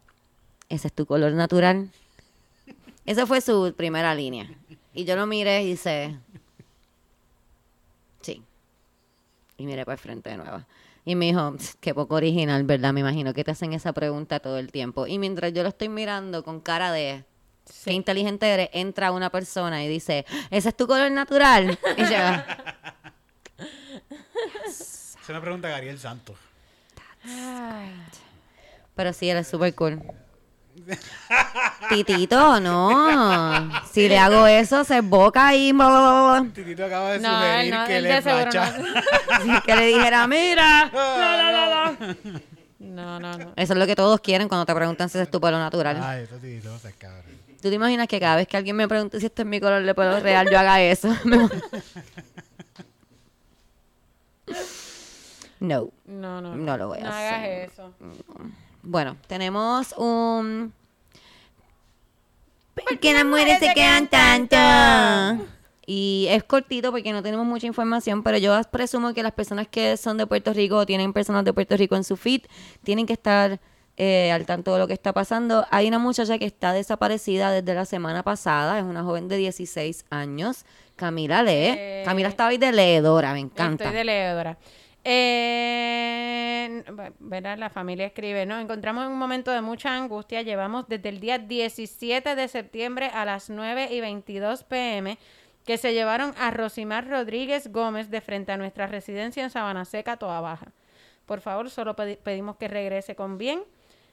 ¿ese 0.69 0.87
es 0.87 0.93
tu 0.93 1.05
color 1.05 1.33
natural? 1.33 1.89
Esa 3.05 3.25
fue 3.25 3.41
su 3.41 3.73
primera 3.75 4.13
línea. 4.13 4.49
Y 4.93 5.05
yo 5.05 5.15
lo 5.15 5.25
miré 5.25 5.63
y 5.63 5.71
dice, 5.71 6.15
sí. 8.21 8.43
Y 9.57 9.65
miré 9.65 9.85
para 9.85 9.95
el 9.95 9.99
frente 9.99 10.29
de 10.29 10.37
nuevo. 10.37 10.63
Y 11.05 11.15
me 11.15 11.25
dijo, 11.25 11.55
"Tsk, 11.55 11.79
qué 11.79 11.95
poco 11.95 12.15
original, 12.15 12.63
¿verdad? 12.65 12.93
Me 12.93 12.99
imagino 12.99 13.33
que 13.33 13.43
te 13.43 13.51
hacen 13.51 13.73
esa 13.73 13.93
pregunta 13.93 14.39
todo 14.39 14.59
el 14.59 14.71
tiempo. 14.71 15.07
Y 15.07 15.17
mientras 15.17 15.51
yo 15.53 15.63
lo 15.63 15.69
estoy 15.69 15.89
mirando 15.89 16.43
con 16.43 16.59
cara 16.59 16.91
de, 16.91 17.23
qué 17.83 17.93
inteligente 17.93 18.47
eres, 18.47 18.69
entra 18.73 19.11
una 19.11 19.31
persona 19.31 19.83
y 19.83 19.87
dice, 19.87 20.25
¿ese 20.51 20.69
es 20.69 20.77
tu 20.77 20.85
color 20.85 21.11
natural? 21.11 21.79
Y 21.97 22.01
yo, 22.01 22.09
Se 24.69 25.33
me 25.33 25.41
pregunta 25.41 25.69
Gabriel 25.69 25.99
Santos. 25.99 26.37
Pero 28.95 29.13
sí, 29.13 29.29
él 29.29 29.37
es 29.37 29.47
súper 29.47 29.73
cool. 29.75 30.01
Titito, 31.89 32.59
no. 32.59 33.69
Si 33.91 34.07
le 34.07 34.17
hago 34.17 34.47
eso, 34.47 34.83
se 34.83 35.01
boca 35.01 35.53
y... 35.55 35.71
Titito 36.53 36.85
acaba 36.85 37.11
de 37.11 37.19
No, 37.19 37.29
sugerir 37.29 37.73
no, 37.73 37.85
que 37.85 37.97
él 37.97 38.03
le 38.03 38.09
de 38.09 38.21
seguro. 38.21 38.61
Así 38.61 39.61
que 39.65 39.75
le 39.75 39.85
dijera, 39.87 40.27
mira. 40.27 40.91
No, 42.79 43.19
no, 43.19 43.37
no. 43.37 43.53
Eso 43.55 43.73
es 43.73 43.79
lo 43.79 43.85
que 43.85 43.95
todos 43.95 44.19
quieren 44.21 44.47
cuando 44.47 44.65
te 44.65 44.73
preguntan 44.73 45.09
si 45.09 45.17
ese 45.17 45.23
es 45.23 45.31
tu 45.31 45.39
pelo 45.39 45.59
natural. 45.59 45.99
Ay, 46.01 46.23
esto 46.23 46.37
Titito 46.37 46.77
seas 46.79 46.93
cabrón. 46.97 47.23
¿Tú 47.61 47.67
te 47.69 47.75
imaginas 47.75 48.07
que 48.07 48.19
cada 48.21 48.37
vez 48.37 48.47
que 48.47 48.55
alguien 48.55 48.75
me 48.77 48.87
pregunte 48.87 49.19
si 49.19 49.25
este 49.25 49.41
es 49.41 49.47
mi 49.47 49.59
color 49.59 49.83
de 49.83 49.93
pelo 49.93 50.19
real, 50.21 50.47
yo 50.49 50.57
haga 50.57 50.81
eso? 50.81 51.13
no. 55.59 55.89
No, 56.05 56.41
no. 56.41 56.55
No 56.55 56.77
lo 56.77 56.87
voy 56.87 56.99
a 56.99 57.03
No 57.03 57.09
hacer. 57.09 57.33
hagas 57.33 57.71
eso. 57.71 57.93
Bueno, 58.81 59.17
tenemos 59.27 59.93
un... 59.97 60.73
¿Por 62.73 62.97
qué 62.99 63.13
las 63.13 63.25
mujeres 63.25 63.59
se 63.59 63.73
quedan 63.73 64.07
tanto? 64.07 64.55
Y 65.85 66.27
es 66.29 66.43
cortito 66.43 66.91
porque 66.91 67.11
no 67.11 67.21
tenemos 67.21 67.45
mucha 67.45 67.67
información, 67.67 68.23
pero 68.23 68.37
yo 68.37 68.59
presumo 68.71 69.13
que 69.13 69.23
las 69.23 69.33
personas 69.33 69.67
que 69.67 69.97
son 69.97 70.17
de 70.17 70.27
Puerto 70.27 70.53
Rico 70.53 70.77
o 70.77 70.85
tienen 70.85 71.11
personas 71.13 71.43
de 71.43 71.51
Puerto 71.51 71.75
Rico 71.75 71.95
en 71.95 72.03
su 72.03 72.15
feed 72.15 72.43
tienen 72.83 73.05
que 73.05 73.13
estar 73.13 73.59
eh, 73.97 74.31
al 74.31 74.45
tanto 74.45 74.71
de 74.71 74.79
lo 74.79 74.87
que 74.87 74.93
está 74.93 75.11
pasando. 75.13 75.65
Hay 75.71 75.87
una 75.87 75.99
muchacha 75.99 76.37
que 76.37 76.45
está 76.45 76.71
desaparecida 76.71 77.51
desde 77.51 77.73
la 77.73 77.85
semana 77.85 78.23
pasada, 78.23 78.77
es 78.79 78.85
una 78.85 79.03
joven 79.03 79.27
de 79.27 79.37
16 79.37 80.05
años. 80.09 80.63
Camila 80.95 81.43
lee. 81.43 81.51
Eh, 81.77 82.03
Camila 82.05 82.29
estaba 82.29 82.51
ahí 82.51 82.57
de 82.57 82.71
leedora, 82.71 83.33
me 83.33 83.39
encanta. 83.39 83.85
Estoy 83.85 83.97
de 83.97 84.03
leedora. 84.05 84.57
Eh, 85.03 86.83
¿verdad? 87.19 87.57
La 87.57 87.69
familia 87.69 88.05
escribe, 88.07 88.45
¿no? 88.45 88.59
Encontramos 88.59 89.07
un 89.07 89.17
momento 89.17 89.51
de 89.51 89.61
mucha 89.61 89.95
angustia. 89.95 90.41
Llevamos 90.41 90.87
desde 90.87 91.09
el 91.09 91.19
día 91.19 91.37
17 91.39 92.35
de 92.35 92.47
septiembre 92.47 93.07
a 93.13 93.25
las 93.25 93.49
9 93.49 93.87
y 93.91 94.01
22 94.01 94.63
pm 94.63 95.17
que 95.65 95.77
se 95.77 95.93
llevaron 95.93 96.33
a 96.39 96.51
Rosimar 96.51 97.07
Rodríguez 97.07 97.71
Gómez 97.71 98.09
de 98.09 98.21
frente 98.21 98.51
a 98.51 98.57
nuestra 98.57 98.87
residencia 98.87 99.43
en 99.43 99.49
Sabana 99.49 99.85
Seca, 99.85 100.17
Toa 100.17 100.41
Baja. 100.41 100.71
Por 101.25 101.41
favor, 101.41 101.69
solo 101.69 101.95
pedi- 101.95 102.17
pedimos 102.17 102.55
que 102.57 102.67
regrese 102.67 103.15
con 103.15 103.37
bien. 103.37 103.61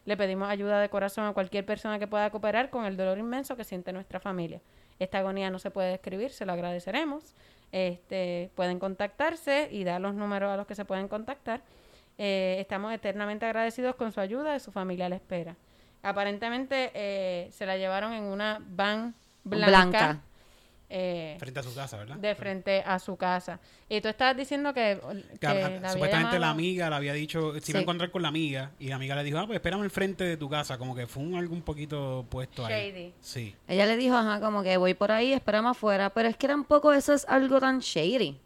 Le 0.05 0.17
pedimos 0.17 0.49
ayuda 0.49 0.81
de 0.81 0.89
corazón 0.89 1.25
a 1.25 1.33
cualquier 1.33 1.65
persona 1.65 1.99
que 1.99 2.07
pueda 2.07 2.31
cooperar 2.31 2.71
con 2.71 2.85
el 2.85 2.97
dolor 2.97 3.19
inmenso 3.19 3.57
que 3.57 3.65
siente 3.65 3.93
nuestra 3.93 4.21
familia. 4.21 4.61
Esta 4.99 5.19
agonía 5.19 5.51
no 5.51 5.59
se 5.59 5.71
puede 5.71 5.91
describir, 5.91 6.31
se 6.31 6.47
lo 6.47 6.53
agradeceremos. 6.53 7.35
Este, 7.77 8.51
pueden 8.55 8.79
contactarse 8.79 9.69
y 9.71 9.85
dar 9.85 10.01
los 10.01 10.15
números 10.15 10.51
a 10.51 10.57
los 10.57 10.67
que 10.67 10.75
se 10.75 10.87
pueden 10.87 11.09
contactar. 11.09 11.61
Eh, 12.17 12.57
estamos 12.59 12.91
eternamente 12.91 13.45
agradecidos 13.45 13.97
con 13.97 14.13
su 14.13 14.21
ayuda 14.21 14.57
y 14.57 14.61
su 14.61 14.73
familia 14.73 15.11
la 15.11 15.17
espera. 15.17 15.57
Aparentemente 16.03 16.91
eh, 16.95 17.51
se 17.53 17.67
la 17.67 17.77
llevaron 17.77 18.15
en 18.15 18.25
una 18.25 18.63
van 18.67 19.15
blanca, 19.45 19.67
Blanca. 19.67 20.21
Eh, 20.89 21.37
Frente 21.39 21.61
a 21.61 21.63
su 21.63 21.75
casa, 21.75 21.97
¿verdad? 21.97 22.17
de 22.17 22.35
frente 22.35 22.83
a 22.87 22.99
su 22.99 23.17
casa. 23.17 23.59
Y 23.89 24.01
tú 24.01 24.09
estabas 24.09 24.37
diciendo 24.37 24.73
que, 24.73 25.01
que 25.33 25.39
Que, 25.39 25.47
la 25.47 25.67
había 25.67 25.89
supuestamente 25.91 26.39
la 26.39 26.51
amiga 26.51 26.89
le 26.91 26.97
había 26.97 27.13
dicho, 27.13 27.59
se 27.61 27.73
iba 27.73 27.81
a 27.81 27.83
encontrar 27.83 28.11
con 28.11 28.23
la 28.23 28.29
amiga, 28.29 28.71
y 28.79 28.89
la 28.89 28.97
amiga 28.97 29.17
le 29.17 29.25
dijo, 29.25 29.39
ah, 29.39 29.47
pues 29.47 29.57
espérame 29.57 29.83
al 29.83 29.91
frente 29.91 30.25
de 30.25 30.37
tu 30.37 30.49
casa, 30.49 30.79
como 30.79 30.95
que 30.95 31.07
fue 31.07 31.23
un, 31.23 31.35
algo 31.35 31.55
un 31.55 31.63
poquito 31.63 32.25
puesto 32.29 32.65
ahí. 32.65 32.93
Shady. 32.93 33.15
Sí. 33.21 33.55
Ella 33.67 33.87
le 33.87 33.97
dijo, 33.97 34.17
ajá, 34.17 34.41
como 34.41 34.63
que 34.63 34.77
voy 34.77 34.95
por 34.95 35.11
ahí, 35.11 35.33
espérame 35.33 35.67
afuera. 35.67 36.11
Pero 36.11 36.29
es 36.29 36.37
que 36.37 36.47
tampoco 36.47 36.93
eso 36.93 37.15
es 37.15 37.25
algo 37.29 37.61
tan 37.61 37.81
shady. 37.81 38.39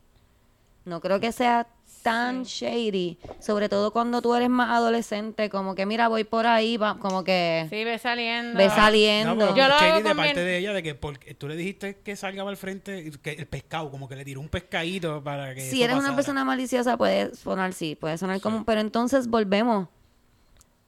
No 0.84 1.00
creo 1.00 1.20
que 1.20 1.32
sea 1.32 1.66
tan 2.02 2.42
shady. 2.44 3.18
Sobre 3.40 3.68
todo 3.68 3.92
cuando 3.92 4.20
tú 4.22 4.34
eres 4.34 4.48
más 4.50 4.70
adolescente, 4.70 5.50
como 5.50 5.74
que 5.74 5.86
mira, 5.86 6.08
voy 6.08 6.24
por 6.24 6.46
ahí, 6.46 6.76
va, 6.76 6.98
como 6.98 7.24
que 7.24 7.66
Sí, 7.70 7.84
ve 7.84 7.98
saliendo. 7.98 8.58
ve 8.58 8.68
saliendo. 8.70 9.34
No, 9.34 9.56
Yo 9.56 9.68
lo 9.68 9.74
shady 9.78 9.90
hago 10.00 10.08
de 10.08 10.14
parte 10.14 10.34
mi- 10.34 10.40
de 10.46 10.58
ella, 10.58 10.72
de 10.72 10.82
que 10.82 10.94
porque 10.94 11.34
tú 11.34 11.48
le 11.48 11.56
dijiste 11.56 11.98
que 12.02 12.16
salga 12.16 12.42
para 12.42 12.52
el 12.52 12.56
frente, 12.56 13.10
que 13.22 13.32
el 13.32 13.46
pescado, 13.46 13.90
como 13.90 14.08
que 14.08 14.16
le 14.16 14.24
tiró 14.24 14.40
un 14.40 14.48
pescadito 14.48 15.22
para 15.22 15.54
que 15.54 15.60
si 15.60 15.82
eres 15.82 15.96
una 15.96 16.14
persona 16.16 16.44
maliciosa, 16.44 16.96
puede 16.96 17.34
sonar, 17.34 17.72
sí, 17.72 17.96
puede 17.96 18.18
sonar 18.18 18.40
como... 18.40 18.64
Pero 18.64 18.80
entonces 18.80 19.28
volvemos. 19.28 19.88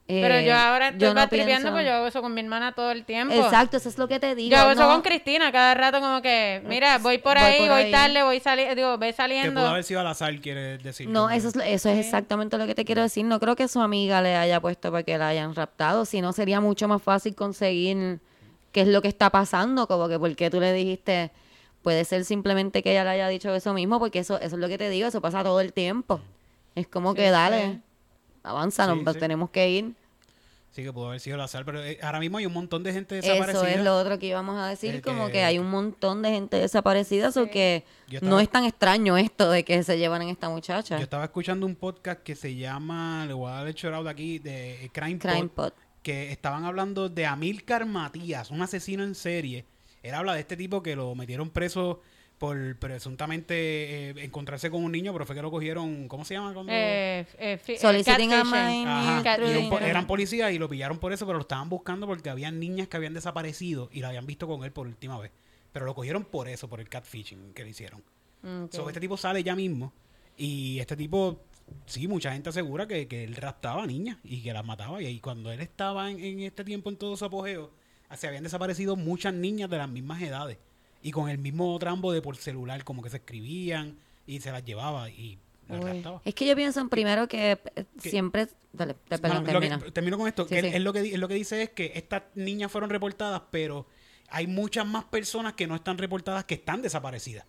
Pero 0.05 0.35
Eh, 0.35 0.45
yo 0.45 0.53
ahora 0.53 0.89
estoy 0.89 1.07
no 1.07 1.13
batripeando 1.15 1.47
pienso- 1.55 1.69
porque 1.71 1.85
yo 1.85 1.93
hago 1.93 2.07
eso 2.07 2.21
con 2.21 2.33
mi 2.33 2.41
hermana 2.41 2.73
todo 2.73 2.91
el 2.91 3.05
tiempo. 3.05 3.33
Exacto, 3.33 3.77
eso 3.77 3.87
es 3.87 3.97
lo 3.97 4.09
que 4.09 4.19
te 4.19 4.35
digo. 4.35 4.51
Yo 4.53 4.57
hago 4.61 4.71
eso 4.71 4.81
no- 4.83 4.89
con 4.89 5.01
Cristina 5.01 5.49
cada 5.53 5.73
rato 5.75 6.01
como 6.01 6.21
que, 6.21 6.61
mira, 6.67 6.97
voy 6.97 7.19
por 7.19 7.37
Voy 7.37 7.43
ahí, 7.45 7.59
por 7.59 7.69
voy 7.69 7.83
ahí. 7.83 7.91
tarde, 7.91 8.21
voy 8.21 8.39
saliendo, 8.41 8.75
digo, 8.75 8.97
ve 8.97 9.07
Que 9.07 9.13
saliendo. 9.13 9.61
pudo 9.61 9.69
haber 9.69 9.83
sido 9.85 10.01
al 10.01 10.07
azar, 10.07 10.37
quiere 10.41 10.77
decir. 10.79 11.07
No, 11.07 11.29
que- 11.29 11.37
eso 11.37 11.47
es, 11.47 11.55
eso 11.55 11.89
es 11.89 11.99
exactamente 11.99 12.57
lo 12.57 12.67
que 12.67 12.75
te 12.75 12.83
quiero 12.83 13.01
decir. 13.01 13.23
No 13.23 13.39
creo 13.39 13.55
que 13.55 13.69
su 13.69 13.79
amiga 13.79 14.21
le 14.21 14.35
haya 14.35 14.59
puesto 14.59 14.91
para 14.91 15.03
que 15.03 15.17
la 15.17 15.29
hayan 15.29 15.55
raptado, 15.55 16.03
si 16.03 16.19
no 16.19 16.33
sería 16.33 16.59
mucho 16.59 16.87
más 16.89 17.01
fácil 17.01 17.33
conseguir 17.33 18.19
qué 18.73 18.81
es 18.81 18.87
lo 18.89 19.01
que 19.01 19.07
está 19.07 19.29
pasando, 19.29 19.87
como 19.87 20.09
que 20.09 20.19
porque 20.19 20.49
tú 20.49 20.59
le 20.59 20.73
dijiste, 20.73 21.31
puede 21.81 22.03
ser 22.03 22.25
simplemente 22.25 22.83
que 22.83 22.91
ella 22.91 23.05
le 23.05 23.11
haya 23.11 23.29
dicho 23.29 23.55
eso 23.55 23.73
mismo, 23.73 23.99
porque 23.99 24.19
eso, 24.19 24.35
eso 24.41 24.55
es 24.57 24.61
lo 24.61 24.67
que 24.67 24.77
te 24.77 24.89
digo, 24.89 25.07
eso 25.07 25.21
pasa 25.21 25.43
todo 25.43 25.61
el 25.61 25.71
tiempo. 25.71 26.19
Es 26.75 26.87
como 26.87 27.13
que 27.13 27.29
dale, 27.29 27.79
avanza, 28.43 28.85
Sí, 28.93 29.01
nos 29.03 29.13
sí. 29.13 29.19
tenemos 29.19 29.49
que 29.49 29.69
ir. 29.69 29.93
Sí, 30.71 30.81
que 30.81 30.91
pudo 30.91 31.09
haber 31.09 31.19
sido 31.19 31.35
al 31.35 31.41
azar, 31.41 31.65
pero 31.65 31.83
eh, 31.83 31.99
ahora 32.01 32.19
mismo 32.19 32.39
hay 32.39 32.47
un 32.47 32.53
montón 32.53 32.81
de 32.81 32.91
gente 32.91 33.19
Eso 33.19 33.27
desaparecida. 33.31 33.71
es 33.73 33.83
lo 33.83 33.95
otro 33.95 34.17
que 34.17 34.25
íbamos 34.25 34.57
a 34.59 34.67
decir, 34.69 34.95
El 34.95 35.01
como 35.03 35.27
que- 35.27 35.33
que 35.33 35.43
hay 35.43 35.59
un 35.59 35.69
montón 35.69 36.23
de 36.23 36.31
gente 36.31 36.57
desaparecida, 36.57 37.29
o 37.29 37.45
que 37.51 37.83
no 38.23 38.39
es 38.39 38.49
tan 38.49 38.63
extraño 38.65 39.15
esto 39.15 39.51
de 39.51 39.63
que 39.63 39.83
se 39.83 39.99
llevan 39.99 40.23
en 40.23 40.29
esta 40.29 40.49
muchacha. 40.49 40.97
Yo 40.97 41.03
estaba 41.03 41.25
escuchando 41.25 41.67
un 41.67 41.75
podcast 41.75 42.21
que 42.23 42.33
se 42.35 42.55
llama, 42.55 43.25
le 43.27 43.33
voy 43.33 43.51
a 43.51 43.55
dar 43.63 43.67
el 43.67 43.93
out 43.93 44.07
aquí, 44.07 44.39
de 44.39 44.89
Crime, 44.91 45.19
Crime 45.19 45.47
Pod, 45.49 45.73
Pod. 45.73 45.73
que 46.01 46.31
estaban 46.31 46.65
hablando 46.65 47.07
de 47.07 47.27
Amílcar 47.27 47.85
Matías, 47.85 48.49
un 48.49 48.63
asesino 48.63 49.03
en 49.03 49.13
serie. 49.13 49.65
Él 50.01 50.15
habla 50.15 50.33
de 50.33 50.39
este 50.39 50.57
tipo 50.57 50.81
que 50.81 50.95
lo 50.95 51.13
metieron 51.13 51.51
preso 51.51 52.01
por 52.43 52.75
presuntamente 52.75 54.09
eh, 54.09 54.13
encontrarse 54.17 54.69
con 54.69 54.83
un 54.83 54.91
niño, 54.91 55.13
pero 55.13 55.25
fue 55.25 55.33
que 55.33 55.41
lo 55.41 55.49
cogieron, 55.49 56.09
¿cómo 56.09 56.25
se 56.25 56.33
llama? 56.33 56.53
cuando- 56.53 56.73
Eh, 56.75 57.25
eh, 57.37 57.57
Soliciting 57.77 58.31
a 58.33 58.43
po- 59.69 59.79
eran 59.79 60.07
policías 60.07 60.51
y 60.51 60.59
lo 60.59 60.67
pillaron 60.67 60.97
por 60.99 61.13
eso, 61.13 61.25
pero 61.25 61.37
lo 61.37 61.43
estaban 61.43 61.69
buscando 61.69 62.05
porque 62.05 62.29
habían 62.29 62.59
niñas 62.59 62.89
que 62.89 62.97
habían 62.97 63.13
desaparecido 63.13 63.87
y 63.93 64.01
la 64.01 64.09
habían 64.09 64.25
visto 64.25 64.45
con 64.45 64.61
él 64.65 64.73
por 64.73 64.87
última 64.87 65.17
vez. 65.19 65.31
Pero 65.71 65.85
lo 65.85 65.95
cogieron 65.95 66.25
por 66.25 66.49
eso, 66.49 66.67
por 66.67 66.81
el 66.81 66.89
catfishing 66.89 67.53
que 67.53 67.63
le 67.63 67.69
hicieron. 67.69 68.03
Mm, 68.41 68.63
ok. 68.65 68.73
So, 68.73 68.89
este 68.89 68.99
tipo 68.99 69.15
sale 69.15 69.41
ya 69.41 69.55
mismo 69.55 69.93
y 70.35 70.79
este 70.79 70.97
tipo, 70.97 71.39
sí, 71.85 72.09
mucha 72.09 72.33
gente 72.33 72.49
asegura 72.49 72.89
que, 72.89 73.07
que 73.07 73.23
él 73.23 73.35
raptaba 73.37 73.83
a 73.83 73.87
niñas 73.87 74.17
y 74.21 74.41
que 74.43 74.51
las 74.51 74.65
mataba. 74.65 75.01
Y 75.01 75.05
ahí 75.05 75.21
cuando 75.21 75.49
él 75.49 75.61
estaba 75.61 76.11
en, 76.11 76.19
en 76.19 76.41
este 76.41 76.65
tiempo 76.65 76.89
en 76.89 76.97
todo 76.97 77.15
su 77.15 77.23
apogeo, 77.23 77.71
se 78.17 78.27
habían 78.27 78.43
desaparecido 78.43 78.97
muchas 78.97 79.33
niñas 79.33 79.69
de 79.69 79.77
las 79.77 79.87
mismas 79.87 80.21
edades 80.21 80.57
y 81.03 81.11
con 81.11 81.29
el 81.29 81.37
mismo 81.37 81.77
trambo 81.77 82.11
de 82.11 82.21
por 82.21 82.35
celular, 82.37 82.83
como 82.83 83.03
que 83.03 83.09
se 83.11 83.17
escribían 83.17 83.97
y 84.25 84.39
se 84.39 84.51
las 84.51 84.63
llevaba 84.65 85.09
y 85.09 85.37
las 85.67 85.83
Uy. 85.83 86.03
Es 86.25 86.33
que 86.33 86.45
yo 86.47 86.55
pienso 86.55 86.79
en 86.81 86.89
primero 86.89 87.27
que 87.27 87.51
eh, 87.75 87.85
¿Qué? 88.01 88.09
siempre... 88.09 88.47
Dale, 88.71 88.95
te- 89.07 89.19
perdón, 89.19 89.45
que- 89.45 89.51
termina. 89.51 89.79
termino 89.93 90.17
con 90.17 90.27
esto. 90.27 90.43
Sí, 90.47 90.55
que 90.55 90.61
sí. 90.61 90.67
él 90.73 90.83
lo 90.83 90.91
que, 90.93 90.99
él 91.13 91.21
lo 91.21 91.27
que 91.27 91.35
dice 91.35 91.61
es 91.61 91.69
que 91.69 91.91
estas 91.95 92.23
niñas 92.33 92.71
fueron 92.71 92.89
reportadas, 92.89 93.43
pero 93.51 93.85
hay 94.29 94.47
muchas 94.47 94.87
más 94.87 95.03
personas 95.05 95.53
que 95.53 95.67
no 95.67 95.75
están 95.75 95.97
reportadas 95.99 96.45
que 96.45 96.55
están 96.55 96.81
desaparecidas. 96.81 97.45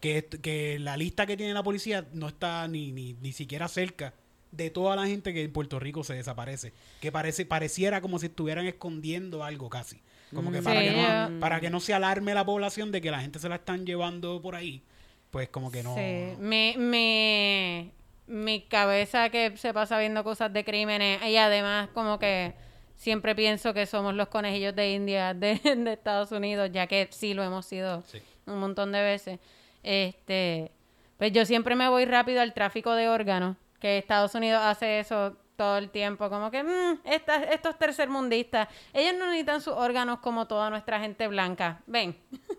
Que, 0.00 0.26
que 0.26 0.78
la 0.78 0.96
lista 0.98 1.24
que 1.24 1.36
tiene 1.38 1.54
la 1.54 1.62
policía 1.62 2.06
no 2.12 2.28
está 2.28 2.68
ni, 2.68 2.92
ni, 2.92 3.14
ni 3.14 3.32
siquiera 3.32 3.66
cerca 3.68 4.12
de 4.52 4.68
toda 4.70 4.94
la 4.96 5.06
gente 5.06 5.32
que 5.32 5.42
en 5.42 5.52
Puerto 5.52 5.80
Rico 5.80 6.04
se 6.04 6.12
desaparece. 6.14 6.72
Que 7.00 7.10
parece 7.10 7.46
pareciera 7.46 8.00
como 8.02 8.18
si 8.18 8.26
estuvieran 8.26 8.66
escondiendo 8.66 9.42
algo 9.44 9.70
casi. 9.70 10.02
Como 10.34 10.50
que, 10.52 10.60
Mm. 10.60 10.64
para, 10.64 10.80
Sí, 10.80 10.86
que 10.88 10.92
no, 11.30 11.40
para 11.40 11.60
que 11.60 11.70
no 11.70 11.80
se 11.80 11.94
alarme 11.94 12.34
la 12.34 12.44
población 12.44 12.90
de 12.92 13.00
que 13.00 13.10
la 13.10 13.20
gente 13.20 13.38
se 13.38 13.48
la 13.48 13.56
están 13.56 13.86
llevando 13.86 14.40
por 14.42 14.54
ahí. 14.54 14.82
Pues 15.30 15.48
como 15.48 15.70
que 15.70 15.82
no... 15.82 15.94
Sí, 15.94 16.34
mi, 16.40 16.74
mi, 16.76 17.92
mi 18.26 18.60
cabeza 18.62 19.28
que 19.30 19.56
se 19.56 19.72
pasa 19.74 19.98
viendo 19.98 20.24
cosas 20.24 20.52
de 20.52 20.64
crímenes 20.64 21.22
y 21.26 21.36
además 21.36 21.88
como 21.94 22.18
que 22.18 22.54
siempre 22.96 23.34
pienso 23.34 23.74
que 23.74 23.86
somos 23.86 24.14
los 24.14 24.28
conejillos 24.28 24.74
de 24.74 24.92
India 24.92 25.34
de, 25.34 25.60
de 25.64 25.92
Estados 25.92 26.32
Unidos, 26.32 26.70
ya 26.72 26.86
que 26.86 27.08
sí 27.10 27.34
lo 27.34 27.42
hemos 27.44 27.66
sido 27.66 28.02
Sí. 28.06 28.18
un 28.46 28.58
montón 28.58 28.92
de 28.92 29.02
veces. 29.02 29.38
Este, 29.82 30.72
pues 31.18 31.32
yo 31.32 31.44
siempre 31.46 31.76
me 31.76 31.88
voy 31.88 32.04
rápido 32.04 32.40
al 32.40 32.52
tráfico 32.52 32.92
de 32.94 33.08
órganos, 33.08 33.56
que 33.80 33.98
Estados 33.98 34.34
Unidos 34.34 34.60
hace 34.64 34.98
eso 35.00 35.36
todo 35.56 35.78
el 35.78 35.90
tiempo, 35.90 36.28
como 36.30 36.50
que 36.50 36.62
mm, 36.62 37.00
esta- 37.04 37.44
estos 37.44 37.78
tercermundistas, 37.78 38.68
ellos 38.92 39.14
no 39.18 39.26
necesitan 39.26 39.60
sus 39.60 39.74
órganos 39.74 40.20
como 40.20 40.46
toda 40.46 40.70
nuestra 40.70 41.00
gente 41.00 41.26
blanca, 41.28 41.80
ven. 41.86 42.16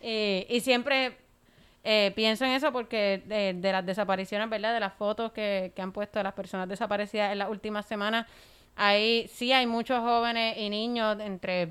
Eh, 0.00 0.46
y 0.48 0.60
siempre 0.60 1.16
eh, 1.84 2.12
pienso 2.14 2.44
en 2.44 2.52
eso 2.52 2.72
porque 2.72 3.22
de, 3.26 3.54
de 3.54 3.72
las 3.72 3.84
desapariciones, 3.84 4.48
¿verdad? 4.48 4.72
De 4.74 4.80
las 4.80 4.94
fotos 4.94 5.32
que, 5.32 5.72
que 5.74 5.82
han 5.82 5.92
puesto 5.92 6.18
de 6.20 6.22
las 6.24 6.34
personas 6.34 6.68
desaparecidas 6.68 7.32
en 7.32 7.38
las 7.38 7.48
últimas 7.50 7.86
semanas, 7.86 8.26
ahí 8.76 9.28
sí 9.32 9.52
hay 9.52 9.66
muchos 9.66 10.00
jóvenes 10.00 10.56
y 10.58 10.70
niños 10.70 11.18
entre 11.20 11.70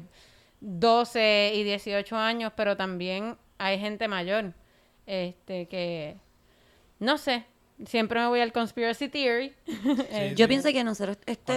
12 0.60 1.54
y 1.56 1.64
18 1.64 2.16
años, 2.18 2.52
pero 2.56 2.76
también 2.76 3.38
hay 3.58 3.80
gente 3.80 4.08
mayor, 4.08 4.54
este, 5.06 5.68
que, 5.68 6.18
no 7.00 7.18
sé, 7.18 7.46
siempre 7.86 8.20
me 8.20 8.28
voy 8.28 8.40
al 8.40 8.52
conspiracy 8.52 9.08
theory. 9.10 9.54
Sí, 9.66 9.74
Yo 10.36 10.46
sí. 10.46 10.48
pienso 10.48 10.70
que 10.70 10.84
nosotros 10.84 11.18
este, 11.26 11.54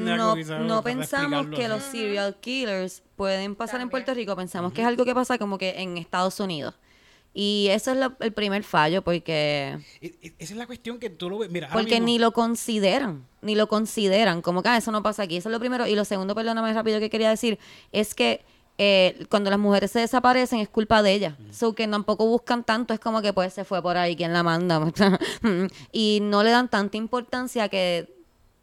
no 0.00 0.12
algo, 0.12 0.36
no, 0.60 0.82
pensamos 0.82 1.46
que 1.48 1.64
así. 1.64 1.68
los 1.68 1.82
serial 1.82 2.36
killers 2.40 3.02
pueden 3.16 3.54
pasar 3.56 3.80
en. 3.80 3.90
Puerto 3.90 4.14
Rico, 4.14 4.36
pensamos 4.36 4.72
que 4.72 4.82
es 4.82 4.86
algo 4.86 5.04
que 5.04 5.14
pasa 5.14 5.38
como 5.38 5.58
que 5.58 5.80
en 5.82 5.96
Estados 5.98 6.38
Unidos. 6.40 6.74
Y 7.36 7.66
eso 7.72 7.90
es 7.90 7.96
lo- 7.96 8.12
el 8.20 8.32
primer 8.32 8.62
fallo 8.62 9.02
porque 9.02 9.76
Esa 10.00 10.22
es 10.38 10.50
la 10.56 10.66
cuestión 10.68 11.00
que 11.00 11.10
tú 11.10 11.28
lo 11.28 11.38
ves. 11.38 11.50
Mira, 11.50 11.68
porque 11.72 11.94
mismo- 11.94 12.06
ni 12.06 12.18
lo 12.20 12.32
consideran, 12.32 13.26
ni 13.42 13.56
lo 13.56 13.66
consideran, 13.68 14.40
como 14.40 14.62
que 14.62 14.68
ah, 14.68 14.76
eso 14.76 14.92
no 14.92 15.02
pasa 15.02 15.24
aquí, 15.24 15.36
eso 15.38 15.48
es 15.48 15.52
lo 15.52 15.58
primero. 15.58 15.84
Y 15.88 15.96
lo 15.96 16.04
segundo, 16.04 16.36
perdóname 16.36 16.72
rápido 16.72 17.00
que 17.00 17.10
quería 17.10 17.30
decir, 17.30 17.58
es 17.90 18.14
que 18.14 18.44
eh, 18.78 19.24
cuando 19.30 19.50
las 19.50 19.58
mujeres 19.58 19.90
se 19.92 20.00
desaparecen 20.00 20.58
es 20.60 20.68
culpa 20.68 21.02
de 21.02 21.12
ellas. 21.12 21.34
So 21.52 21.74
que 21.74 21.86
tampoco 21.86 22.26
buscan 22.26 22.64
tanto, 22.64 22.92
es 22.94 23.00
como 23.00 23.22
que 23.22 23.32
pues 23.32 23.52
se 23.52 23.64
fue 23.64 23.80
por 23.82 23.96
ahí, 23.96 24.16
¿quién 24.16 24.32
la 24.32 24.42
manda? 24.42 24.80
y 25.92 26.18
no 26.22 26.42
le 26.42 26.50
dan 26.50 26.68
tanta 26.68 26.96
importancia 26.96 27.68
que 27.68 28.12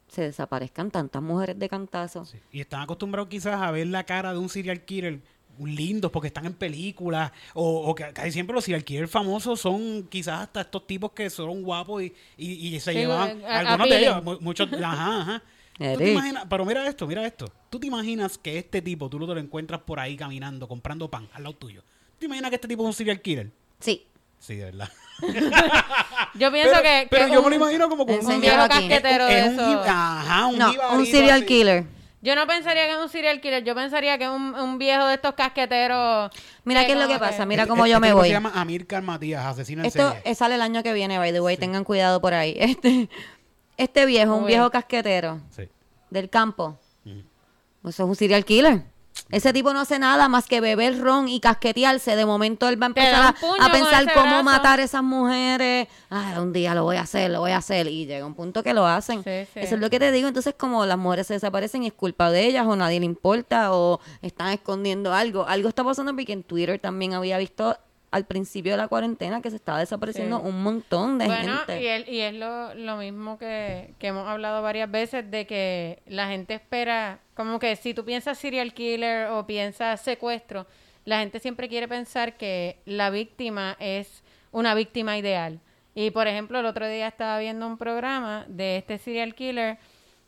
se 0.10 0.24
desaparezcan 0.24 0.92
tantas 0.92 1.22
mujeres 1.22 1.58
de 1.58 1.70
cantazo. 1.70 2.26
Sí. 2.26 2.38
Y 2.52 2.62
están 2.62 2.82
acostumbrados 2.82 3.30
quizás 3.30 3.62
a 3.62 3.72
ver 3.72 3.88
la 3.88 4.04
cara 4.04 4.34
de 4.34 4.40
un 4.40 4.50
serial 4.50 4.82
killer 4.82 5.20
lindos 5.60 6.12
porque 6.12 6.28
están 6.28 6.46
en 6.46 6.54
películas 6.54 7.32
o, 7.54 7.84
o 7.90 7.94
que 7.96 8.12
casi 8.14 8.32
siempre 8.32 8.54
los 8.54 8.64
serial 8.64 8.84
killers 8.84 9.12
famosos 9.12 9.60
son 9.62 10.04
quizás 10.10 10.42
hasta 10.42 10.62
estos 10.62 10.88
tipos 10.88 11.12
que 11.12 11.30
son 11.30 11.62
guapos 11.62 12.02
y, 12.04 12.14
y, 12.38 12.76
y 12.76 12.80
se 12.80 12.92
Sí, 12.94 12.98
llevan 13.00 13.44
a- 13.46 13.60
algunos 13.60 13.90
de 13.90 14.00
ellos 14.00 14.24
mu- 14.24 14.40
muchos 14.42 14.68
ajá, 14.74 15.22
ajá 15.22 15.44
¿Tú 15.78 15.98
te 15.98 16.12
imaginas? 16.12 16.46
Pero 16.50 16.66
mira 16.66 16.88
esto, 16.88 17.08
mira 17.08 17.26
esto. 17.26 17.52
¿Tú 17.70 17.80
te 17.80 17.88
imaginas 17.88 18.38
que 18.38 18.58
este 18.60 18.82
tipo, 18.82 19.10
tú 19.10 19.18
lo 19.20 19.28
te 19.28 19.34
lo 19.34 19.40
encuentras 19.40 19.82
por 19.82 20.00
ahí 20.00 20.16
caminando, 20.16 20.68
comprando 20.68 21.10
pan 21.10 21.28
al 21.34 21.44
lado 21.44 21.56
tuyo? 21.56 21.82
¿Tú 21.82 22.18
te 22.20 22.26
imaginas 22.26 22.50
que 22.50 22.56
este 22.56 22.68
tipo 22.68 22.84
es 22.84 22.88
un 22.88 22.94
serial 22.94 23.22
killer? 23.22 23.50
Sí. 23.80 24.06
Sí, 24.40 24.56
de 24.56 24.66
verdad. 24.66 24.90
Yo 26.36 26.52
pienso 26.52 26.72
pero 26.72 26.82
que, 26.84 27.08
pero 27.10 27.26
que 27.28 27.32
yo 27.34 27.40
un, 27.40 27.46
me 27.46 27.50
lo 27.52 27.56
imagino 27.64 27.90
como 27.90 28.06
con 28.08 28.26
un 28.26 28.42
viejo 28.42 28.68
casquetero 28.68 29.26
de 29.28 29.44
un, 29.50 29.54
eso. 29.54 29.84
ajá, 29.86 30.48
un 30.48 30.58
No, 30.58 30.72
un 30.94 31.06
serial 31.06 31.38
así. 31.38 31.46
killer. 31.46 31.84
Yo 32.24 32.36
no 32.36 32.46
pensaría 32.48 32.86
que 32.86 32.92
es 32.92 32.98
un 32.98 33.10
serial 33.10 33.40
killer, 33.42 33.64
yo 33.64 33.74
pensaría 33.76 34.18
que 34.18 34.24
es 34.26 34.30
un, 34.30 34.54
un 34.56 34.78
viejo 34.78 35.06
de 35.08 35.16
estos 35.16 35.34
casqueteros. 35.34 36.32
Mira 36.64 36.86
qué 36.86 36.94
es 36.94 36.98
lo 37.00 37.08
que 37.08 37.20
pasa, 37.20 37.46
mira 37.46 37.64
Este- 37.64 37.70
cómo 37.70 37.86
yo 37.88 37.96
este 37.96 38.08
me 38.08 38.14
voy. 38.14 38.28
se 38.28 38.34
llama 38.34 38.52
Amílcar 38.56 39.02
Matías, 39.04 39.44
asesino 39.46 39.82
en 39.82 39.88
Esto 39.88 40.12
serie. 40.14 40.36
sale 40.36 40.56
el 40.56 40.62
año 40.62 40.82
que 40.84 40.94
viene, 40.94 41.18
by 41.18 41.32
the 41.32 41.42
way, 41.42 41.58
tengan 41.58 41.84
cuidado 41.84 42.22
por 42.22 42.34
ahí. 42.34 42.56
Este, 42.60 43.10
este 43.78 44.06
viejo, 44.06 44.36
un 44.36 44.46
viejo 44.46 44.70
casquetero 44.70 45.40
Sí. 45.50 45.64
del 46.10 46.30
campo, 46.30 46.78
Ujú. 47.06 47.90
eso 47.90 48.04
es 48.04 48.10
un 48.10 48.16
serial 48.16 48.46
killer. 48.46 48.84
Ese 49.30 49.54
tipo 49.54 49.72
no 49.72 49.80
hace 49.82 49.98
nada 50.00 50.28
más 50.28 50.46
que 50.48 50.60
beber 50.62 51.00
ron 51.00 51.30
y 51.30 51.40
casquetearse. 51.40 52.16
De 52.18 52.26
momento 52.26 52.68
él 52.68 52.82
va 52.82 52.88
a 52.88 52.88
empezar 52.88 53.24
a, 53.28 53.72
pensar 53.72 54.12
cómo 54.14 54.26
brazo. 54.28 54.44
matar 54.44 54.80
a 54.80 54.84
esas 54.84 55.04
mujeres. 55.04 55.88
Ah, 56.10 56.36
un 56.42 56.52
día 56.52 56.76
lo 56.76 56.84
voy 56.84 56.98
a 56.98 57.02
hacer, 57.02 57.32
lo 57.32 57.40
voy 57.40 57.52
a 57.52 57.58
hacer. 57.58 57.88
Y 57.88 58.06
llega 58.06 58.26
un 58.26 58.34
punto 58.36 58.62
que 58.64 58.74
lo 58.74 58.86
hacen. 58.86 59.24
Sí, 59.24 59.46
sí. 59.54 59.60
Eso 59.60 59.76
es 59.76 59.82
lo 59.82 59.90
que 59.90 60.00
te 60.00 60.12
digo. 60.12 60.28
Entonces, 60.28 60.54
como 60.58 60.86
las 60.86 60.98
mujeres 60.98 61.28
se 61.28 61.36
desaparecen 61.36 61.84
y 61.84 61.88
es 61.88 61.94
culpa 61.94 62.30
de 62.30 62.46
ellas 62.46 62.66
o 62.68 62.76
nadie 62.76 63.00
le 63.00 63.06
importa 63.06 63.74
o 63.74 64.00
están 64.22 64.50
escondiendo 64.50 65.14
algo. 65.14 65.46
Algo 65.46 65.70
está 65.70 65.84
pasando 65.84 66.14
porque 66.14 66.34
en 66.34 66.44
Twitter 66.44 66.80
también 66.80 67.14
había 67.14 67.38
visto 67.38 67.78
al 68.12 68.26
principio 68.26 68.74
de 68.74 68.78
la 68.78 68.88
cuarentena 68.90 69.42
que 69.42 69.50
se 69.50 69.56
estaba 69.56 69.80
desapareciendo 69.80 70.40
Sí. 70.42 70.46
un 70.48 70.62
montón 70.64 71.18
de 71.18 71.26
Bueno, 71.28 71.58
gente. 71.60 71.82
y, 71.82 71.88
el- 71.88 72.10
y 72.10 72.20
es 72.20 72.34
lo, 72.34 72.74
lo 72.74 72.98
mismo 72.98 73.38
que, 73.38 73.94
que 74.00 74.08
hemos 74.08 74.28
hablado 74.28 74.62
varias 74.62 74.92
veces 74.92 75.32
de 75.32 75.48
que 75.48 76.02
la 76.08 76.28
gente 76.28 76.54
espera, 76.56 77.20
como 77.36 77.58
que 77.58 77.76
si 77.78 77.94
tú 77.94 78.04
piensas 78.04 78.38
serial 78.38 78.74
killer 78.74 79.28
o 79.30 79.48
piensas 79.48 80.02
secuestro, 80.02 80.68
la 81.06 81.20
gente 81.20 81.40
siempre 81.40 81.70
quiere 81.70 81.88
pensar 81.88 82.36
que 82.38 82.80
la 82.86 83.10
víctima 83.10 83.78
es 83.80 84.24
una 84.52 84.76
víctima 84.76 85.18
ideal. 85.18 85.60
Y 85.96 86.12
por 86.12 86.28
ejemplo, 86.28 86.60
el 86.60 86.66
otro 86.66 86.88
día 86.88 87.08
estaba 87.08 87.40
viendo 87.40 87.66
un 87.66 87.78
programa 87.78 88.44
de 88.50 88.78
este 88.78 88.98
serial 88.98 89.36
killer 89.36 89.78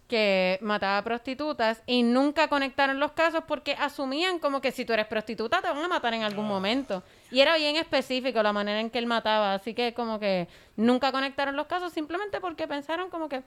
que 0.07 0.59
mataba 0.61 1.01
prostitutas 1.03 1.81
y 1.86 2.03
nunca 2.03 2.47
conectaron 2.47 2.99
los 2.99 3.13
casos 3.13 3.43
porque 3.47 3.73
asumían 3.79 4.38
como 4.39 4.61
que 4.61 4.71
si 4.71 4.84
tú 4.86 4.93
eres 4.93 5.07
prostituta 5.07 5.61
te 5.61 5.67
van 5.69 5.77
a 5.84 5.88
matar 5.88 6.13
en 6.13 6.23
algún 6.23 6.45
momento. 6.47 7.03
Y 7.34 7.41
era 7.41 7.57
bien 7.57 7.75
específico 7.75 8.41
la 8.43 8.53
manera 8.53 8.79
en 8.79 8.89
que 8.89 8.99
él 8.99 9.07
mataba, 9.07 9.55
así 9.55 9.73
que 9.73 9.93
como 9.93 10.19
que 10.19 10.47
nunca 10.75 11.11
conectaron 11.11 11.55
los 11.55 11.67
casos 11.67 11.91
simplemente 11.91 12.39
porque 12.39 12.67
pensaron 12.67 13.09
como 13.09 13.27
que, 13.29 13.43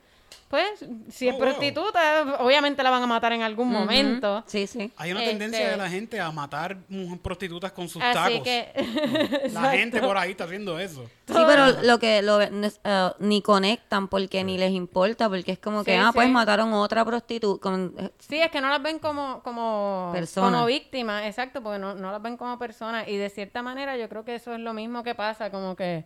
pues, 0.49 0.85
si 1.09 1.29
es 1.29 1.35
Oh, 1.35 1.39
wow. 1.39 1.45
prostituta, 1.47 2.37
obviamente 2.41 2.83
la 2.83 2.91
van 2.91 3.03
a 3.03 3.07
matar 3.07 3.33
en 3.33 3.43
algún 3.43 3.69
momento. 3.71 4.43
Sí, 4.47 4.67
sí. 4.67 4.93
Hay 4.97 5.11
una 5.13 5.21
Este- 5.23 5.31
tendencia 5.33 5.71
de 5.71 5.77
la 5.77 5.89
gente 5.89 6.21
a 6.21 6.31
matar 6.33 6.79
prostitutas 7.23 7.73
con 7.73 7.89
sus 7.89 8.03
Así 8.03 8.15
tacos. 8.15 8.43
que... 8.43 9.51
La 9.53 9.71
gente 9.73 10.01
por 10.01 10.17
ahí 10.19 10.33
está 10.33 10.45
haciendo 10.45 10.79
eso. 10.79 11.05
Sí, 11.27 11.35
pero 11.47 11.83
lo 11.83 11.99
que 11.99 12.23
lo, 12.23 12.41
eh, 12.43 12.51
ni 13.21 13.43
conectan 13.43 14.09
porque 14.09 14.43
ni 14.45 14.59
les 14.59 14.71
importa, 14.73 15.29
porque 15.29 15.53
es 15.53 15.59
como 15.59 15.83
que, 15.85 15.93
Sí, 15.93 16.01
ah, 16.03 16.11
pues 16.15 16.29
mataron 16.29 16.73
otra 16.73 17.05
prostituta. 17.05 17.61
con- 17.63 17.95
eh, 17.99 18.11
Sí, 18.19 18.39
es 18.41 18.51
que 18.51 18.61
no 18.61 18.69
las 18.69 18.83
ven 18.83 18.99
como, 18.99 19.43
como, 19.43 20.11
Persona. 20.13 20.51
como 20.51 20.67
víctimas, 20.67 21.25
exacto, 21.27 21.63
porque 21.63 21.79
no, 21.79 21.95
no 21.95 22.11
las 22.13 22.23
ven 22.23 22.37
como 22.37 22.59
personas. 22.59 23.09
Y 23.09 23.17
de 23.17 23.29
cierta 23.31 23.63
manera 23.63 23.76
yo 23.77 24.09
creo 24.09 24.25
que 24.25 24.35
eso 24.37 24.55
es 24.55 24.61
lo 24.61 24.73
mismo 24.73 25.03
que 25.03 25.15
pasa, 25.15 25.51
como 25.51 25.77
que 25.77 26.05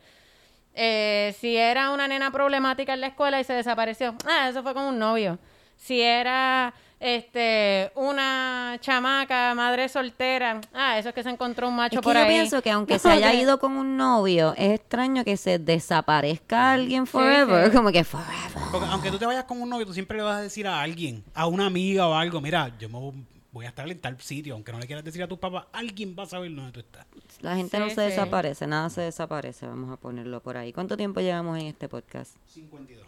eh, 0.74 1.34
si 1.38 1.56
era 1.56 1.90
una 1.90 2.06
nena 2.08 2.30
problemática 2.30 2.94
en 2.94 3.00
la 3.00 3.08
escuela 3.08 3.40
y 3.40 3.44
se 3.44 3.52
desapareció, 3.52 4.14
ah, 4.26 4.48
eso 4.48 4.62
fue 4.62 4.74
con 4.74 4.84
un 4.84 4.98
novio. 4.98 5.38
Si 5.76 6.00
era 6.00 6.74
este 7.00 7.90
una 7.94 8.76
chamaca, 8.80 9.54
madre 9.54 9.88
soltera, 9.88 10.60
ah, 10.74 10.98
eso 10.98 11.08
es 11.08 11.14
que 11.14 11.22
se 11.22 11.30
encontró 11.30 11.68
un 11.68 11.76
macho 11.76 11.94
Es 11.96 12.00
que 12.00 12.04
por 12.04 12.14
yo 12.14 12.20
ahí. 12.22 12.28
pienso 12.28 12.60
que 12.62 12.70
aunque 12.70 12.98
se 13.00 13.08
haya 13.08 13.32
ido 13.32 13.58
con 13.58 13.72
un 13.72 13.96
novio, 13.96 14.54
es 14.56 14.74
extraño 14.74 15.24
que 15.24 15.36
se 15.36 15.58
desaparezca 15.58 16.72
alguien 16.72 17.06
forever, 17.06 17.70
sí. 17.70 17.76
como 17.76 17.90
que 17.90 18.04
forever. 18.04 18.62
Porque 18.70 18.86
aunque 18.86 19.10
tú 19.10 19.18
te 19.18 19.26
vayas 19.26 19.44
con 19.44 19.60
un 19.62 19.70
novio, 19.70 19.86
tú 19.86 19.94
siempre 19.94 20.18
le 20.18 20.24
vas 20.24 20.36
a 20.36 20.42
decir 20.42 20.66
a 20.66 20.80
alguien, 20.80 21.24
a 21.34 21.46
una 21.46 21.66
amiga 21.66 22.06
o 22.06 22.14
algo, 22.14 22.40
mira, 22.40 22.70
yo 22.78 22.88
me 22.88 22.98
voy 23.52 23.66
a 23.66 23.68
estar 23.70 23.88
en 23.90 23.98
tal 23.98 24.20
sitio, 24.20 24.54
aunque 24.54 24.72
no 24.72 24.78
le 24.78 24.86
quieras 24.86 25.04
decir 25.04 25.22
a 25.22 25.28
tus 25.28 25.38
papás, 25.38 25.64
alguien 25.72 26.14
va 26.18 26.22
a 26.22 26.26
saber 26.26 26.54
dónde 26.54 26.72
tú 26.72 26.80
estás. 26.80 27.06
La 27.40 27.56
gente 27.56 27.78
no 27.78 27.88
se 27.88 27.94
sí. 27.96 28.00
desaparece, 28.02 28.66
nada 28.66 28.90
se 28.90 29.00
desaparece, 29.02 29.66
vamos 29.66 29.90
a 29.92 29.96
ponerlo 29.96 30.40
por 30.40 30.56
ahí. 30.56 30.72
¿Cuánto 30.72 30.96
tiempo 30.96 31.20
llevamos 31.20 31.58
en 31.58 31.66
este 31.66 31.88
podcast? 31.88 32.36
52. 32.46 33.06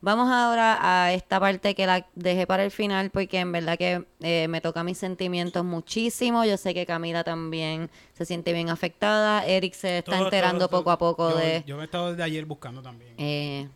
Vamos 0.00 0.30
ahora 0.30 0.78
a 0.82 1.14
esta 1.14 1.40
parte 1.40 1.74
que 1.74 1.86
la 1.86 2.06
dejé 2.14 2.46
para 2.46 2.62
el 2.62 2.70
final 2.70 3.08
porque 3.08 3.38
en 3.40 3.52
verdad 3.52 3.78
que 3.78 4.04
eh, 4.20 4.48
me 4.48 4.60
toca 4.60 4.84
mis 4.84 4.98
sentimientos 4.98 5.64
muchísimo. 5.64 6.44
Yo 6.44 6.58
sé 6.58 6.74
que 6.74 6.84
Camila 6.84 7.24
también 7.24 7.90
se 8.12 8.26
siente 8.26 8.52
bien 8.52 8.68
afectada. 8.68 9.46
Eric 9.46 9.72
se 9.72 9.98
está 9.98 10.12
Todo, 10.12 10.24
enterando 10.26 10.68
todo, 10.68 10.78
poco 10.80 10.90
a 10.90 10.98
poco 10.98 11.30
Yo- 11.30 11.36
de... 11.38 11.64
Yo 11.66 11.76
me 11.76 11.82
he 11.82 11.84
estado 11.86 12.10
desde 12.10 12.22
ayer 12.22 12.44
buscando 12.44 12.82
también. 12.82 13.14
eh, 13.16 13.68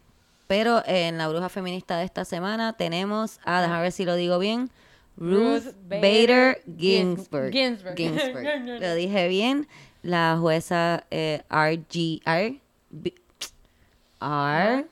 pero 0.46 0.82
en 0.86 1.16
la 1.18 1.28
bruja 1.28 1.48
feminista 1.50 1.96
de 1.98 2.04
esta 2.04 2.24
semana 2.26 2.74
tenemos 2.74 3.38
a, 3.44 3.60
déjame 3.62 3.82
ver 3.82 3.92
si 3.92 4.04
lo 4.06 4.14
digo 4.14 4.38
bien, 4.38 4.70
Ruth 5.18 5.74
Bader 5.88 6.62
Ginsburg. 6.78 7.52
Ginsburg. 7.52 7.96
Ginsburg. 7.96 8.44
Lo 8.80 8.94
dije 8.94 9.28
bien. 9.28 9.66
La 10.02 10.36
jueza 10.40 11.04
eh, 11.10 11.42
RGR. 11.50 12.60
B- 12.90 13.14
R. 14.20 14.86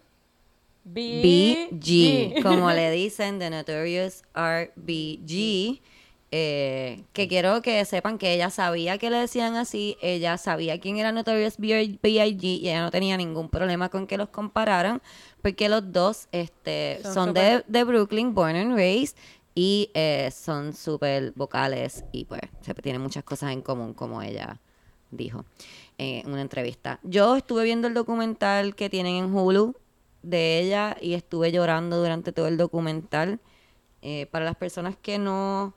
BG, 0.84 2.34
como 2.42 2.70
le 2.70 2.90
dicen, 2.90 3.38
The 3.38 3.50
Notorious 3.50 4.22
RBG. 4.34 5.80
eh, 6.32 7.02
que 7.12 7.28
quiero 7.28 7.62
que 7.62 7.84
sepan 7.84 8.18
que 8.18 8.34
ella 8.34 8.50
sabía 8.50 8.98
que 8.98 9.10
le 9.10 9.16
decían 9.18 9.56
así, 9.56 9.96
ella 10.02 10.36
sabía 10.38 10.78
quién 10.80 10.98
era 10.98 11.12
Notorious 11.12 11.56
B.I.G. 11.58 12.42
y 12.44 12.68
ella 12.68 12.82
no 12.82 12.90
tenía 12.90 13.16
ningún 13.16 13.48
problema 13.48 13.88
con 13.88 14.06
que 14.06 14.16
los 14.18 14.28
compararan, 14.28 15.00
porque 15.42 15.68
los 15.68 15.92
dos 15.92 16.28
este, 16.32 16.98
Son 17.02 17.14
son, 17.14 17.34
de, 17.34 17.64
de 17.66 17.84
Brooklyn, 17.84 18.34
born 18.34 18.56
and 18.56 18.74
raised, 18.74 19.16
y 19.58 19.90
eh, 19.94 20.30
son 20.30 20.74
súper 20.74 21.32
vocales 21.34 22.04
y 22.12 22.26
pues 22.26 22.42
tienen 22.82 23.00
muchas 23.00 23.24
cosas 23.24 23.52
en 23.52 23.62
común, 23.62 23.94
como 23.94 24.20
ella 24.20 24.60
dijo 25.10 25.46
en 25.96 26.30
una 26.30 26.42
entrevista. 26.42 27.00
Yo 27.02 27.36
estuve 27.36 27.64
viendo 27.64 27.88
el 27.88 27.94
documental 27.94 28.74
que 28.74 28.90
tienen 28.90 29.14
en 29.16 29.34
Hulu 29.34 29.74
de 30.22 30.60
ella 30.60 30.98
y 31.00 31.14
estuve 31.14 31.52
llorando 31.52 31.96
durante 31.96 32.32
todo 32.32 32.48
el 32.48 32.58
documental. 32.58 33.40
Eh, 34.02 34.26
para 34.26 34.44
las 34.44 34.56
personas 34.56 34.94
que 35.00 35.18
no 35.18 35.72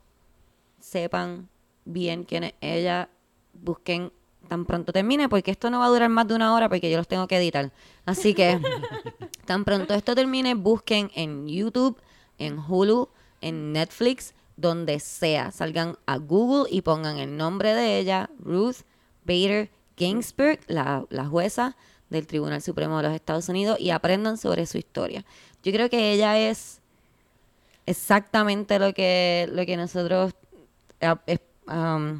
sepan 0.78 1.48
bien 1.86 2.24
quién 2.24 2.44
es 2.44 2.54
ella, 2.60 3.08
busquen 3.54 4.12
tan 4.46 4.66
pronto 4.66 4.92
termine, 4.92 5.30
porque 5.30 5.52
esto 5.52 5.70
no 5.70 5.78
va 5.78 5.86
a 5.86 5.88
durar 5.88 6.10
más 6.10 6.28
de 6.28 6.34
una 6.34 6.54
hora 6.54 6.68
porque 6.68 6.90
yo 6.90 6.98
los 6.98 7.08
tengo 7.08 7.26
que 7.26 7.38
editar. 7.38 7.72
Así 8.04 8.34
que 8.34 8.60
tan 9.46 9.64
pronto 9.64 9.94
esto 9.94 10.14
termine, 10.14 10.52
busquen 10.54 11.10
en 11.14 11.48
YouTube, 11.48 11.98
en 12.36 12.58
Hulu, 12.58 13.08
en 13.40 13.72
Netflix, 13.72 14.34
donde 14.56 15.00
sea. 15.00 15.50
Salgan 15.52 15.96
a 16.06 16.16
Google 16.18 16.70
y 16.70 16.82
pongan 16.82 17.18
el 17.18 17.36
nombre 17.36 17.74
de 17.74 17.98
ella, 17.98 18.28
Ruth 18.38 18.76
Bader 19.24 19.70
Ginsburg, 19.96 20.60
la, 20.66 21.04
la 21.10 21.26
jueza 21.26 21.76
del 22.10 22.26
Tribunal 22.26 22.60
Supremo 22.62 22.96
de 22.98 23.04
los 23.04 23.14
Estados 23.14 23.48
Unidos, 23.48 23.78
y 23.80 23.90
aprendan 23.90 24.36
sobre 24.36 24.66
su 24.66 24.78
historia. 24.78 25.24
Yo 25.62 25.72
creo 25.72 25.88
que 25.88 26.12
ella 26.12 26.38
es 26.38 26.80
exactamente 27.86 28.78
lo 28.78 28.92
que, 28.92 29.48
lo 29.52 29.64
que 29.66 29.76
nosotros 29.76 30.32
eh, 31.00 31.14
es- 31.26 31.40
um, 31.66 32.18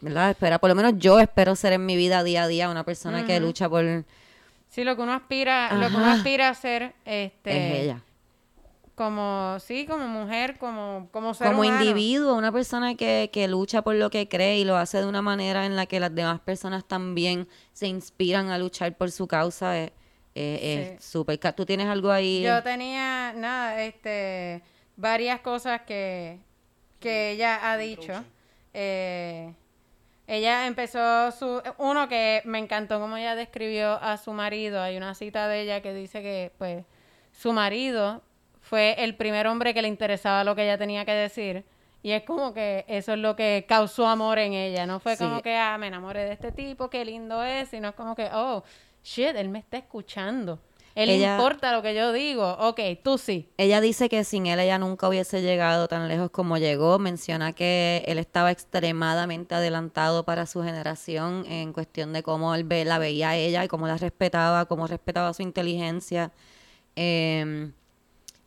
¿verdad? 0.00 0.30
Espera, 0.30 0.58
por 0.58 0.68
lo 0.70 0.74
menos 0.74 0.94
yo 0.96 1.20
espero 1.20 1.54
ser 1.56 1.74
en 1.74 1.84
mi 1.86 1.96
vida 1.96 2.22
día 2.24 2.44
a 2.44 2.48
día 2.48 2.70
una 2.70 2.84
persona 2.84 3.24
que 3.26 3.38
lucha 3.40 3.68
por 3.68 3.84
es 3.84 4.04
Sí, 4.70 4.84
lo 4.84 4.94
que 4.96 5.02
uno 5.02 5.12
aspira, 5.12 5.72
lo 5.74 5.88
que 5.88 5.96
uno 5.96 6.06
aspira 6.06 6.48
a 6.48 6.54
ser, 6.54 6.94
este, 7.04 7.82
ella. 7.82 8.02
Como, 9.04 9.56
sí, 9.60 9.86
como 9.86 10.06
mujer, 10.08 10.58
como, 10.58 11.08
como 11.10 11.32
ser 11.32 11.46
Como 11.46 11.62
humano. 11.62 11.80
individuo, 11.82 12.34
una 12.34 12.52
persona 12.52 12.96
que, 12.96 13.30
que 13.32 13.48
lucha 13.48 13.80
por 13.80 13.94
lo 13.94 14.10
que 14.10 14.28
cree 14.28 14.58
y 14.58 14.64
lo 14.64 14.76
hace 14.76 14.98
de 14.98 15.06
una 15.06 15.22
manera 15.22 15.64
en 15.64 15.74
la 15.74 15.86
que 15.86 15.98
las 16.00 16.14
demás 16.14 16.38
personas 16.40 16.84
también 16.86 17.48
se 17.72 17.86
inspiran 17.86 18.50
a 18.50 18.58
luchar 18.58 18.94
por 18.98 19.10
su 19.10 19.26
causa. 19.26 19.78
Es 19.78 19.92
es- 20.34 20.60
es 20.62 20.88
Sí. 21.02 21.10
súper. 21.12 21.38
¿Tú 21.56 21.64
tienes 21.64 21.86
algo 21.86 22.10
ahí? 22.12 22.42
Yo 22.42 22.62
tenía, 22.62 23.32
nada, 23.34 23.82
este, 23.82 24.62
varias 24.96 25.40
cosas 25.40 25.80
que, 25.86 26.38
que 27.00 27.30
ella 27.32 27.70
ha 27.72 27.78
dicho. 27.78 28.12
Eh, 28.74 29.52
ella 30.26 30.66
empezó 30.66 31.32
su, 31.32 31.62
uno 31.78 32.06
que 32.08 32.42
me 32.44 32.58
encantó 32.58 33.00
como 33.00 33.16
ella 33.16 33.34
describió 33.34 33.94
a 34.02 34.18
su 34.18 34.32
marido. 34.34 34.82
Hay 34.82 34.98
una 34.98 35.14
cita 35.14 35.48
de 35.48 35.62
ella 35.62 35.80
que 35.80 35.94
dice 35.94 36.20
que, 36.20 36.52
pues, 36.58 36.84
su 37.32 37.52
marido 37.54 38.22
fue 38.70 38.94
el 39.02 39.16
primer 39.16 39.48
hombre 39.48 39.74
que 39.74 39.82
le 39.82 39.88
interesaba 39.88 40.44
lo 40.44 40.54
que 40.54 40.62
ella 40.62 40.78
tenía 40.78 41.04
que 41.04 41.10
decir. 41.10 41.64
Y 42.04 42.12
es 42.12 42.22
como 42.22 42.54
que 42.54 42.84
eso 42.86 43.14
es 43.14 43.18
lo 43.18 43.34
que 43.34 43.66
causó 43.68 44.06
amor 44.06 44.38
en 44.38 44.52
ella. 44.52 44.86
No 44.86 45.00
fue 45.00 45.16
Sí. 45.16 45.24
como 45.24 45.42
que, 45.42 45.56
ah, 45.56 45.76
me 45.76 45.88
enamoré 45.88 46.24
de 46.24 46.32
este 46.34 46.52
tipo, 46.52 46.88
qué 46.88 47.04
lindo 47.04 47.42
es, 47.42 47.68
sino 47.70 47.88
es 47.88 47.94
como 47.96 48.14
que, 48.14 48.28
oh, 48.32 48.62
shit, 49.02 49.34
él 49.34 49.48
me 49.48 49.58
está 49.58 49.76
escuchando. 49.78 50.60
Él 50.94 51.08
le 51.08 51.16
Ella- 51.16 51.36
importa 51.36 51.72
lo 51.72 51.82
que 51.82 51.94
yo 51.96 52.12
digo. 52.12 52.48
Ok, 52.60 52.78
tú 53.02 53.18
sí. 53.18 53.48
Ella 53.56 53.80
dice 53.80 54.08
que 54.08 54.22
sin 54.22 54.46
él 54.46 54.60
ella 54.60 54.78
nunca 54.78 55.08
hubiese 55.08 55.42
llegado 55.42 55.88
tan 55.88 56.06
lejos 56.06 56.30
como 56.30 56.56
llegó. 56.56 56.98
Menciona 57.00 57.52
que 57.52 58.04
él 58.06 58.18
estaba 58.18 58.52
extremadamente 58.52 59.56
adelantado 59.56 60.24
para 60.24 60.46
su 60.46 60.62
generación 60.62 61.44
en 61.48 61.72
cuestión 61.72 62.12
de 62.12 62.22
cómo 62.22 62.54
él 62.54 62.62
ve- 62.64 62.84
la 62.84 62.98
veía 62.98 63.30
a 63.30 63.36
ella 63.36 63.64
y 63.64 63.68
cómo 63.68 63.88
la 63.88 63.96
respetaba, 63.96 64.66
cómo 64.66 64.86
respetaba 64.86 65.32
su 65.34 65.42
inteligencia. 65.42 66.30
Eh, 66.96 67.70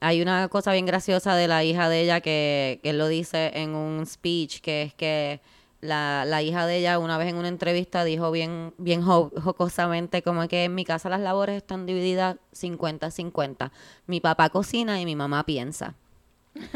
hay 0.03 0.21
una 0.21 0.47
cosa 0.49 0.73
bien 0.73 0.85
graciosa 0.85 1.35
de 1.35 1.47
la 1.47 1.63
hija 1.63 1.89
de 1.89 2.01
ella 2.01 2.21
que, 2.21 2.79
que 2.83 2.91
él 2.91 2.97
lo 2.97 3.07
dice 3.07 3.51
en 3.55 3.75
un 3.75 4.05
speech, 4.05 4.61
que 4.61 4.83
es 4.83 4.93
que 4.93 5.41
la, 5.81 6.23
la 6.25 6.41
hija 6.41 6.65
de 6.65 6.77
ella 6.77 6.99
una 6.99 7.17
vez 7.17 7.27
en 7.29 7.35
una 7.37 7.47
entrevista 7.49 8.03
dijo 8.03 8.31
bien, 8.31 8.73
bien 8.77 9.01
jo- 9.01 9.31
jocosamente 9.41 10.21
como 10.21 10.47
que 10.47 10.65
en 10.65 10.75
mi 10.75 10.85
casa 10.85 11.09
las 11.09 11.19
labores 11.21 11.57
están 11.57 11.85
divididas 11.85 12.37
50-50. 12.53 13.71
Mi 14.07 14.19
papá 14.21 14.49
cocina 14.49 14.99
y 15.01 15.05
mi 15.05 15.15
mamá 15.15 15.45
piensa. 15.45 15.95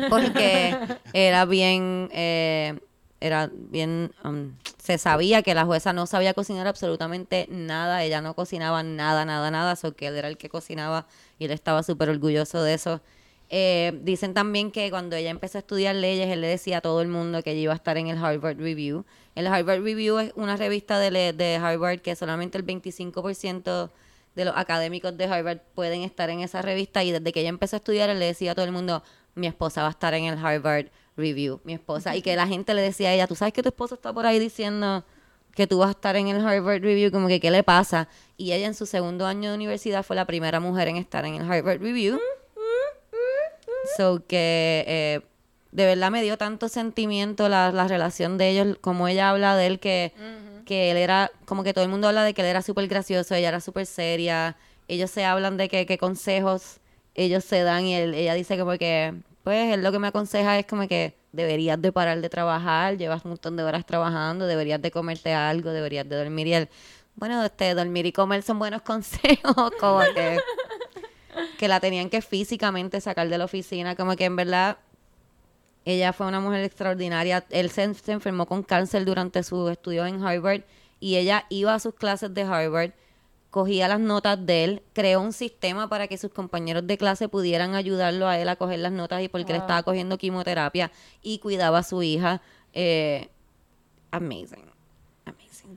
Porque 0.07 0.79
era 1.13 1.45
bien, 1.45 2.09
eh, 2.11 2.79
era 3.19 3.49
bien, 3.53 4.11
um, 4.23 4.53
se 4.77 4.97
sabía 4.97 5.41
que 5.41 5.53
la 5.53 5.65
jueza 5.65 5.93
no 5.93 6.05
sabía 6.07 6.33
cocinar 6.33 6.67
absolutamente 6.67 7.47
nada, 7.49 8.03
ella 8.03 8.21
no 8.21 8.35
cocinaba 8.35 8.83
nada, 8.83 9.25
nada, 9.25 9.51
nada, 9.51 9.75
so 9.75 9.95
que 9.95 10.07
él 10.07 10.15
era 10.17 10.27
el 10.27 10.37
que 10.37 10.49
cocinaba 10.49 11.07
y 11.39 11.45
él 11.45 11.51
estaba 11.51 11.83
súper 11.83 12.09
orgulloso 12.09 12.61
de 12.63 12.73
eso. 12.75 13.01
Eh, 13.49 13.97
dicen 14.03 14.33
también 14.33 14.71
que 14.71 14.89
cuando 14.89 15.15
ella 15.15 15.29
empezó 15.29 15.57
a 15.57 15.59
estudiar 15.59 15.95
leyes, 15.95 16.27
él 16.27 16.41
le 16.41 16.47
decía 16.47 16.79
a 16.79 16.81
todo 16.81 17.01
el 17.01 17.07
mundo 17.07 17.41
que 17.43 17.51
ella 17.51 17.61
iba 17.61 17.73
a 17.73 17.75
estar 17.75 17.97
en 17.97 18.07
el 18.07 18.17
Harvard 18.17 18.57
Review. 18.57 19.05
El 19.35 19.47
Harvard 19.47 19.81
Review 19.81 20.19
es 20.19 20.33
una 20.35 20.57
revista 20.57 20.99
de, 20.99 21.33
de 21.33 21.55
Harvard 21.55 21.99
que 21.99 22.15
solamente 22.15 22.57
el 22.57 22.65
25% 22.65 23.89
de 24.35 24.45
los 24.45 24.55
académicos 24.55 25.17
de 25.17 25.25
Harvard 25.25 25.59
pueden 25.73 26.01
estar 26.01 26.29
en 26.29 26.41
esa 26.41 26.61
revista 26.61 27.03
y 27.03 27.11
desde 27.11 27.31
que 27.31 27.39
ella 27.39 27.49
empezó 27.49 27.75
a 27.75 27.79
estudiar 27.79 28.09
él 28.09 28.19
le 28.19 28.25
decía 28.25 28.51
a 28.51 28.55
todo 28.55 28.65
el 28.65 28.71
mundo, 28.71 29.01
mi 29.33 29.47
esposa 29.47 29.81
va 29.81 29.87
a 29.87 29.91
estar 29.91 30.13
en 30.13 30.25
el 30.25 30.37
Harvard 30.37 30.87
Review, 31.15 31.59
mi 31.63 31.73
esposa. 31.73 32.15
Y 32.15 32.21
que 32.21 32.35
la 32.35 32.47
gente 32.47 32.73
le 32.73 32.81
decía 32.81 33.09
a 33.09 33.13
ella, 33.13 33.27
tú 33.27 33.35
sabes 33.35 33.53
que 33.53 33.63
tu 33.63 33.69
esposa 33.69 33.95
está 33.95 34.13
por 34.13 34.25
ahí 34.25 34.39
diciendo 34.39 35.03
que 35.55 35.65
tú 35.65 35.79
vas 35.79 35.87
a 35.87 35.91
estar 35.91 36.15
en 36.15 36.27
el 36.27 36.45
Harvard 36.45 36.81
Review, 36.81 37.11
como 37.11 37.27
que 37.27 37.39
qué 37.39 37.49
le 37.49 37.63
pasa. 37.63 38.07
Y 38.37 38.51
ella 38.51 38.67
en 38.67 38.75
su 38.75 38.85
segundo 38.85 39.25
año 39.25 39.49
de 39.49 39.55
universidad 39.55 40.03
fue 40.03 40.15
la 40.15 40.25
primera 40.25 40.59
mujer 40.59 40.87
en 40.87 40.97
estar 40.97 41.25
en 41.25 41.33
el 41.35 41.51
Harvard 41.51 41.81
Review. 41.81 42.19
So 43.97 44.23
que 44.27 44.83
eh, 44.87 45.21
de 45.71 45.85
verdad 45.85 46.11
me 46.11 46.21
dio 46.21 46.37
tanto 46.37 46.69
sentimiento 46.69 47.49
la, 47.49 47.71
la 47.71 47.87
relación 47.87 48.37
de 48.37 48.49
ellos, 48.49 48.77
como 48.81 49.07
ella 49.07 49.29
habla 49.31 49.55
de 49.57 49.67
él, 49.67 49.79
que, 49.79 50.13
que 50.65 50.91
él 50.91 50.97
era, 50.97 51.31
como 51.45 51.63
que 51.63 51.73
todo 51.73 51.83
el 51.83 51.89
mundo 51.89 52.07
habla 52.07 52.23
de 52.23 52.33
que 52.33 52.41
él 52.41 52.47
era 52.47 52.61
súper 52.61 52.87
gracioso, 52.87 53.35
ella 53.35 53.49
era 53.49 53.59
súper 53.59 53.85
seria, 53.85 54.55
ellos 54.87 55.11
se 55.11 55.25
hablan 55.25 55.57
de 55.57 55.67
que, 55.69 55.85
qué 55.85 55.97
consejos 55.97 56.77
ellos 57.15 57.43
se 57.43 57.63
dan 57.63 57.85
y 57.85 57.95
él- 57.95 58.13
ella 58.13 58.33
dice 58.35 58.55
que, 58.57 59.13
pues 59.43 59.73
él 59.73 59.81
lo 59.83 59.91
que 59.91 59.99
me 59.99 60.07
aconseja 60.07 60.57
es 60.59 60.65
como 60.65 60.87
que 60.87 61.15
deberías 61.31 61.81
de 61.81 61.91
parar 61.91 62.19
de 62.21 62.29
trabajar, 62.29 62.97
llevas 62.97 63.23
un 63.25 63.31
montón 63.31 63.55
de 63.57 63.63
horas 63.63 63.85
trabajando, 63.85 64.45
deberías 64.47 64.81
de 64.81 64.91
comerte 64.91 65.33
algo, 65.33 65.71
deberías 65.71 66.07
de 66.07 66.15
dormir 66.17 66.47
y 66.47 66.53
él, 66.53 66.69
bueno, 67.15 67.43
este, 67.43 67.73
dormir 67.73 68.05
y 68.05 68.11
comer 68.11 68.43
son 68.43 68.59
buenos 68.59 68.81
consejos, 68.91 69.71
como 69.79 69.99
que 70.15 70.37
que 71.57 71.67
la 71.67 71.79
tenían 71.79 72.09
que 72.09 72.21
físicamente 72.21 73.01
sacar 73.01 73.29
de 73.29 73.37
la 73.37 73.45
oficina, 73.45 73.95
como 73.95 74.15
que 74.15 74.25
en 74.25 74.35
verdad 74.35 74.77
ella 75.85 76.11
fue 76.13 76.27
una 76.27 76.39
mujer 76.39 76.63
extraordinaria. 76.63 77.45
Él 77.49 77.69
se, 77.69 77.93
se 77.93 78.11
enfermó 78.11 78.45
con 78.45 78.63
cáncer 78.63 79.05
durante 79.05 79.41
sus 79.43 79.71
estudios 79.71 80.07
en 80.07 80.23
Harvard 80.23 80.61
y 80.99 81.15
ella 81.15 81.45
iba 81.49 81.73
a 81.73 81.79
sus 81.79 81.93
clases 81.95 82.33
de 82.33 82.41
Harvard, 82.41 82.91
cogía 83.51 83.87
las 83.87 83.99
notas 83.99 84.45
de 84.45 84.63
él, 84.65 84.83
creó 84.93 85.21
un 85.21 85.31
sistema 85.31 85.87
para 85.87 86.07
que 86.07 86.17
sus 86.17 86.31
compañeros 86.31 86.85
de 86.85 86.97
clase 86.97 87.29
pudieran 87.29 87.75
ayudarlo 87.75 88.27
a 88.27 88.37
él 88.37 88.49
a 88.49 88.55
coger 88.57 88.79
las 88.79 88.91
notas 88.91 89.21
y 89.23 89.29
porque 89.29 89.53
él 89.53 89.59
Wow. 89.59 89.65
estaba 89.65 89.83
cogiendo 89.83 90.17
quimioterapia 90.17 90.91
y 91.21 91.39
cuidaba 91.39 91.79
a 91.79 91.83
su 91.83 92.03
hija. 92.03 92.41
Eh, 92.73 93.29
amazing. 94.11 94.66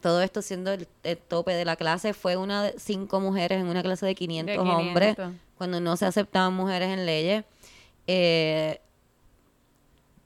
Todo 0.01 0.23
esto 0.23 0.41
siendo 0.43 0.73
el, 0.73 0.87
el 1.03 1.17
tope 1.19 1.53
de 1.55 1.65
la 1.65 1.77
clase. 1.77 2.15
Fue 2.15 2.37
una 2.37 2.63
de 2.65 2.75
cinco 2.79 3.21
mujeres 3.21 3.61
en 3.61 3.67
una 3.67 3.83
clase 3.83 4.07
de 4.07 4.15
500, 4.15 4.57
500. 4.57 4.81
hombres 4.87 5.17
cuando 5.57 5.81
no 5.81 5.97
se 5.97 6.07
aceptaban 6.07 6.55
mujeres 6.55 6.89
en 6.91 7.07
leyes. 7.07 7.45
Eh, 8.07 8.81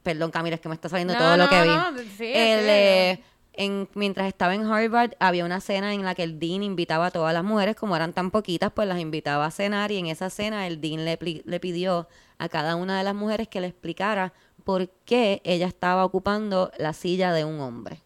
perdón, 0.03 0.31
Camila, 0.31 0.57
es 0.57 0.61
que 0.61 0.69
me 0.69 0.75
está 0.75 0.89
saliendo 0.89 1.15
No, 1.15 1.19
todo 1.21 1.37
lo 1.37 1.49
que 1.49 1.63
vi. 1.63 1.69
no, 1.69 1.99
sí, 2.17 2.33
El, 2.35 2.61
sí, 2.61 2.67
eh, 2.69 3.23
en, 3.55 3.89
mientras 3.95 4.27
estaba 4.29 4.55
en 4.55 4.65
Harvard, 4.67 5.13
había 5.19 5.45
una 5.45 5.61
cena 5.61 5.95
en 5.95 6.05
la 6.05 6.15
que 6.15 6.25
el 6.25 6.39
dean 6.39 6.63
invitaba 6.63 7.07
a 7.07 7.11
todas 7.11 7.33
las 7.33 7.45
mujeres, 7.45 7.77
como 7.77 7.97
eran 7.97 8.13
tan 8.13 8.31
poquitas, 8.31 8.71
pues 8.73 8.87
las 8.89 8.99
invitaba 8.99 9.47
a 9.47 9.51
cenar 9.51 9.91
y 9.93 9.99
en 9.99 10.07
esa 10.07 10.29
cena 10.31 10.67
el 10.67 10.81
dean 10.81 11.05
le, 11.05 11.19
le 11.45 11.61
pidió 11.61 12.09
a 12.39 12.49
cada 12.49 12.77
una 12.77 12.99
de 12.99 13.05
las 13.05 13.15
mujeres 13.15 13.49
que 13.49 13.61
le 13.61 13.69
explicara 13.69 14.33
por 14.65 14.89
qué 15.05 15.41
ella 15.45 15.67
estaba 15.67 16.05
ocupando 16.05 16.71
la 16.79 16.93
silla 16.93 17.33
de 17.33 17.45
un 17.45 17.61
hombre. 17.61 18.01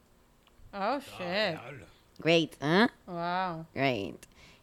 Oh, 0.81 0.99
shit. 1.01 1.59
Great, 2.19 2.53
¿eh? 2.61 2.87
Wow. 3.07 3.67
Great. 3.75 4.17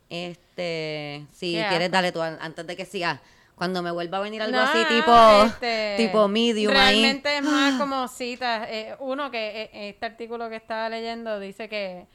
Este, 0.10 1.26
si 1.32 1.54
quieres, 1.70 1.92
dale 1.92 2.12
tú 2.12 2.22
an- 2.22 2.38
antes 2.42 2.66
de 2.66 2.76
que 2.76 2.86
siga. 2.86 3.22
Cuando 3.56 3.82
me 3.82 3.90
vuelva 3.92 4.18
a 4.18 4.22
venir 4.22 4.42
algo 4.42 4.58
No, 4.58 4.64
así, 4.64 4.84
tipo, 4.90 5.46
este, 5.46 5.96
tipo 5.98 6.28
medium 6.28 6.74
ahí. 6.76 7.02
Realmente 7.02 7.38
es 7.38 7.44
más 7.44 7.76
como 7.80 8.08
citas. 8.10 8.68
Eh, 8.70 8.96
uno 9.00 9.32
que 9.32 9.70
eh, 9.74 9.90
este 9.90 10.06
artículo 10.06 10.50
que 10.50 10.58
estaba 10.58 10.90
leyendo 10.90 11.40
dice 11.40 11.70
que 11.70 12.06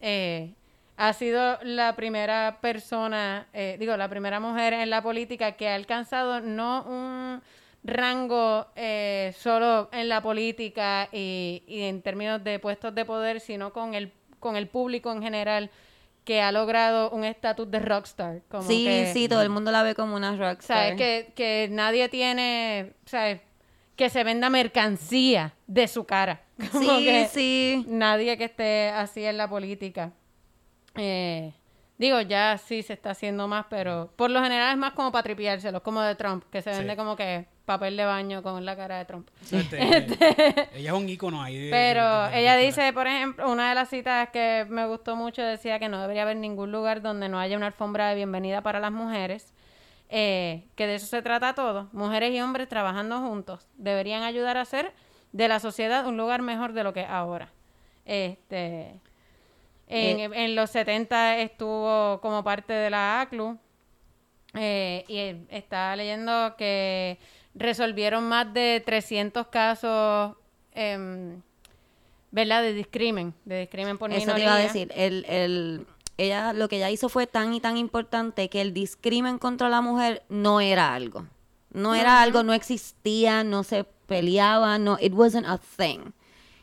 eh, 0.00 0.52
ha 0.96 1.12
sido 1.12 1.58
la 1.62 1.94
primera 1.94 2.58
persona, 2.60 3.46
eh, 3.52 3.76
digo, 3.78 3.96
la 3.96 4.08
primera 4.08 4.40
mujer 4.40 4.72
en 4.72 4.90
la 4.90 5.00
política 5.00 5.52
que 5.52 5.68
ha 5.68 5.76
alcanzado 5.76 6.40
no 6.40 6.82
un 6.82 7.42
rango 7.82 8.66
eh, 8.76 9.34
solo 9.38 9.88
en 9.92 10.08
la 10.08 10.20
política 10.22 11.08
y, 11.12 11.62
y 11.66 11.82
en 11.82 12.02
términos 12.02 12.42
de 12.44 12.58
puestos 12.58 12.94
de 12.94 13.04
poder, 13.04 13.40
sino 13.40 13.72
con 13.72 13.94
el, 13.94 14.12
con 14.38 14.56
el 14.56 14.68
público 14.68 15.10
en 15.12 15.22
general 15.22 15.70
que 16.24 16.42
ha 16.42 16.52
logrado 16.52 17.10
un 17.10 17.24
estatus 17.24 17.70
de 17.70 17.78
rockstar. 17.80 18.42
Como 18.50 18.62
Sí, 18.62 18.84
que, 18.84 19.06
sí, 19.12 19.28
todo 19.28 19.42
el 19.42 19.48
mundo 19.48 19.72
la 19.72 19.82
ve 19.82 19.94
como 19.94 20.14
una 20.16 20.36
rockstar. 20.36 20.76
¿Sabes? 20.90 20.96
Que, 20.96 21.32
que 21.34 21.68
nadie 21.70 22.08
tiene, 22.10 22.92
¿sabes? 23.06 23.40
Que 23.96 24.10
se 24.10 24.22
venda 24.24 24.50
mercancía 24.50 25.54
de 25.66 25.88
su 25.88 26.04
cara. 26.04 26.42
Como 26.72 26.98
Sí, 26.98 27.04
que 27.04 27.26
sí. 27.28 27.84
Nadie 27.88 28.36
que 28.36 28.44
esté 28.44 28.90
así 28.90 29.24
en 29.24 29.36
la 29.38 29.48
política. 29.48 30.12
Eh, 30.94 31.52
digo, 31.98 32.20
ya 32.20 32.58
sí 32.58 32.82
se 32.82 32.92
está 32.92 33.10
haciendo 33.10 33.48
más, 33.48 33.66
pero 33.70 34.12
por 34.16 34.30
lo 34.30 34.42
general 34.42 34.72
es 34.72 34.78
más 34.78 34.92
como 34.92 35.12
para 35.12 35.22
tripiárselo, 35.22 35.82
como 35.82 36.00
de 36.02 36.14
Trump, 36.14 36.44
que 36.50 36.62
se 36.62 36.70
vende 36.70 36.92
Sí. 36.92 36.96
como 36.96 37.16
que 37.16 37.46
papel 37.72 37.96
de 37.96 38.04
baño 38.04 38.42
con 38.42 38.64
la 38.64 38.74
cara 38.76 38.98
de 38.98 39.04
Trump. 39.04 39.28
Este, 39.50 39.80
ella 40.74 40.90
es 40.90 40.96
un 40.96 41.08
ícono 41.08 41.42
ahí. 41.42 41.56
de- 41.58 41.70
Pero 41.70 42.02
de- 42.02 42.24
de 42.24 42.30
la 42.30 42.38
ella 42.38 42.56
dice, 42.56 42.92
por 42.92 43.06
ejemplo, 43.06 43.50
una 43.50 43.68
de 43.68 43.74
las 43.74 43.88
citas 43.88 44.28
que 44.30 44.66
me 44.68 44.86
gustó 44.86 45.14
mucho 45.16 45.42
decía 45.42 45.78
que 45.78 45.88
no 45.88 46.00
debería 46.00 46.22
haber 46.22 46.36
ningún 46.36 46.72
lugar 46.72 47.00
donde 47.02 47.28
no 47.28 47.38
haya 47.38 47.56
una 47.56 47.66
alfombra 47.66 48.08
de 48.08 48.16
bienvenida 48.16 48.60
para 48.62 48.80
las 48.80 48.90
mujeres, 48.92 49.52
eh, 50.08 50.64
que 50.74 50.86
de 50.88 50.96
eso 50.96 51.06
se 51.06 51.22
trata 51.22 51.54
todo. 51.54 51.88
Mujeres 51.92 52.32
y 52.32 52.40
hombres 52.40 52.68
trabajando 52.68 53.20
juntos 53.20 53.68
deberían 53.76 54.22
ayudar 54.24 54.56
a 54.56 54.62
hacer 54.62 54.92
de 55.32 55.46
la 55.46 55.60
sociedad 55.60 56.04
un 56.06 56.16
lugar 56.16 56.42
mejor 56.42 56.72
de 56.72 56.82
lo 56.82 56.92
que 56.92 57.02
es 57.02 57.08
ahora. 57.08 57.50
Este, 58.04 58.98
en, 59.86 60.34
en 60.34 60.54
los 60.56 60.70
70 60.70 61.38
estuvo 61.38 62.20
como 62.20 62.42
parte 62.42 62.72
de 62.72 62.90
la 62.90 63.20
ACLU 63.20 63.56
eh, 64.54 65.04
y 65.06 65.16
eh, 65.18 65.44
estaba 65.50 65.94
leyendo 65.94 66.56
que 66.58 67.18
resolvieron 67.54 68.28
más 68.28 68.52
de 68.52 68.82
300 68.84 69.46
casos, 69.48 70.36
em, 70.72 71.40
¿verdad? 72.30 72.62
De 72.62 72.72
discrimen, 72.72 73.34
de 73.44 73.60
discrimen 73.60 73.98
por 73.98 74.10
Eso 74.12 74.20
te 74.20 74.26
minoría. 74.26 74.44
iba 74.44 74.54
a 74.54 74.58
decir. 74.58 74.92
El, 74.94 75.24
el, 75.28 75.86
ella, 76.16 76.52
lo 76.52 76.68
que 76.68 76.76
ella 76.76 76.90
hizo 76.90 77.08
fue 77.08 77.26
tan 77.26 77.54
y 77.54 77.60
tan 77.60 77.76
importante 77.76 78.48
que 78.48 78.60
el 78.60 78.72
discrimen 78.72 79.38
contra 79.38 79.68
la 79.68 79.80
mujer 79.80 80.22
no 80.28 80.60
era 80.60 80.94
algo. 80.94 81.26
No 81.72 81.94
era 81.94 82.20
algo, 82.22 82.42
no 82.42 82.52
existía, 82.52 83.44
no 83.44 83.62
se 83.62 83.84
peleaba, 83.84 84.78
no, 84.78 84.98
it 85.00 85.12
wasn't 85.14 85.46
a 85.46 85.58
thing. 85.58 86.12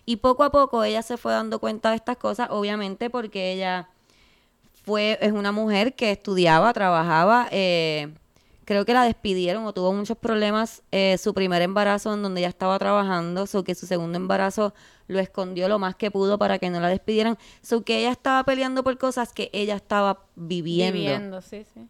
Y 0.05 0.17
poco 0.17 0.43
a 0.43 0.51
poco 0.51 0.83
ella 0.83 1.01
se 1.01 1.17
fue 1.17 1.31
dando 1.33 1.59
cuenta 1.59 1.89
de 1.91 1.95
estas 1.95 2.17
cosas, 2.17 2.49
obviamente 2.51 3.09
porque 3.09 3.53
ella 3.53 3.89
fue, 4.83 5.17
es 5.21 5.31
una 5.31 5.51
mujer 5.51 5.95
que 5.95 6.11
estudiaba, 6.11 6.71
trabajaba, 6.73 7.47
eh, 7.51 8.09
creo 8.67 8.83
que 8.83 8.93
la 8.93 9.03
despidieron 9.03 9.65
o 9.65 9.71
tuvo 9.71 9.93
muchos 9.93 10.17
problemas 10.17 10.83
eh, 10.91 11.17
su 11.17 11.33
primer 11.33 11.61
embarazo 11.61 12.13
en 12.13 12.21
donde 12.21 12.41
ella 12.41 12.49
estaba 12.49 12.77
trabajando, 12.77 13.47
so 13.47 13.63
que 13.63 13.73
su 13.75 13.87
segundo 13.87 14.17
embarazo 14.17 14.73
lo 15.07 15.19
escondió 15.19 15.69
lo 15.69 15.79
más 15.79 15.95
que 15.95 16.11
pudo 16.11 16.37
para 16.37 16.59
que 16.59 16.69
no 16.69 16.81
la 16.81 16.89
despidieran, 16.89 17.37
so 17.61 17.85
que 17.85 17.99
ella 17.99 18.11
estaba 18.11 18.43
peleando 18.43 18.83
por 18.83 18.97
cosas 18.97 19.31
que 19.31 19.49
ella 19.53 19.77
estaba 19.77 20.25
viviendo. 20.35 20.99
Viviendo, 20.99 21.41
sí, 21.41 21.65
sí. 21.73 21.87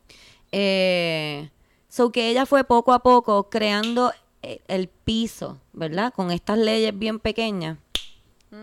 Eh, 0.51 1.49
so 1.89 2.11
que 2.11 2.29
ella 2.29 2.45
fue 2.45 2.63
poco 2.63 2.93
a 2.93 2.99
poco 2.99 3.49
creando 3.49 4.13
eh, 4.43 4.61
el 4.67 4.87
piso, 4.87 5.57
¿verdad? 5.73 6.13
Con 6.13 6.29
estas 6.29 6.59
leyes 6.59 6.97
bien 6.97 7.17
pequeñas 7.17 7.79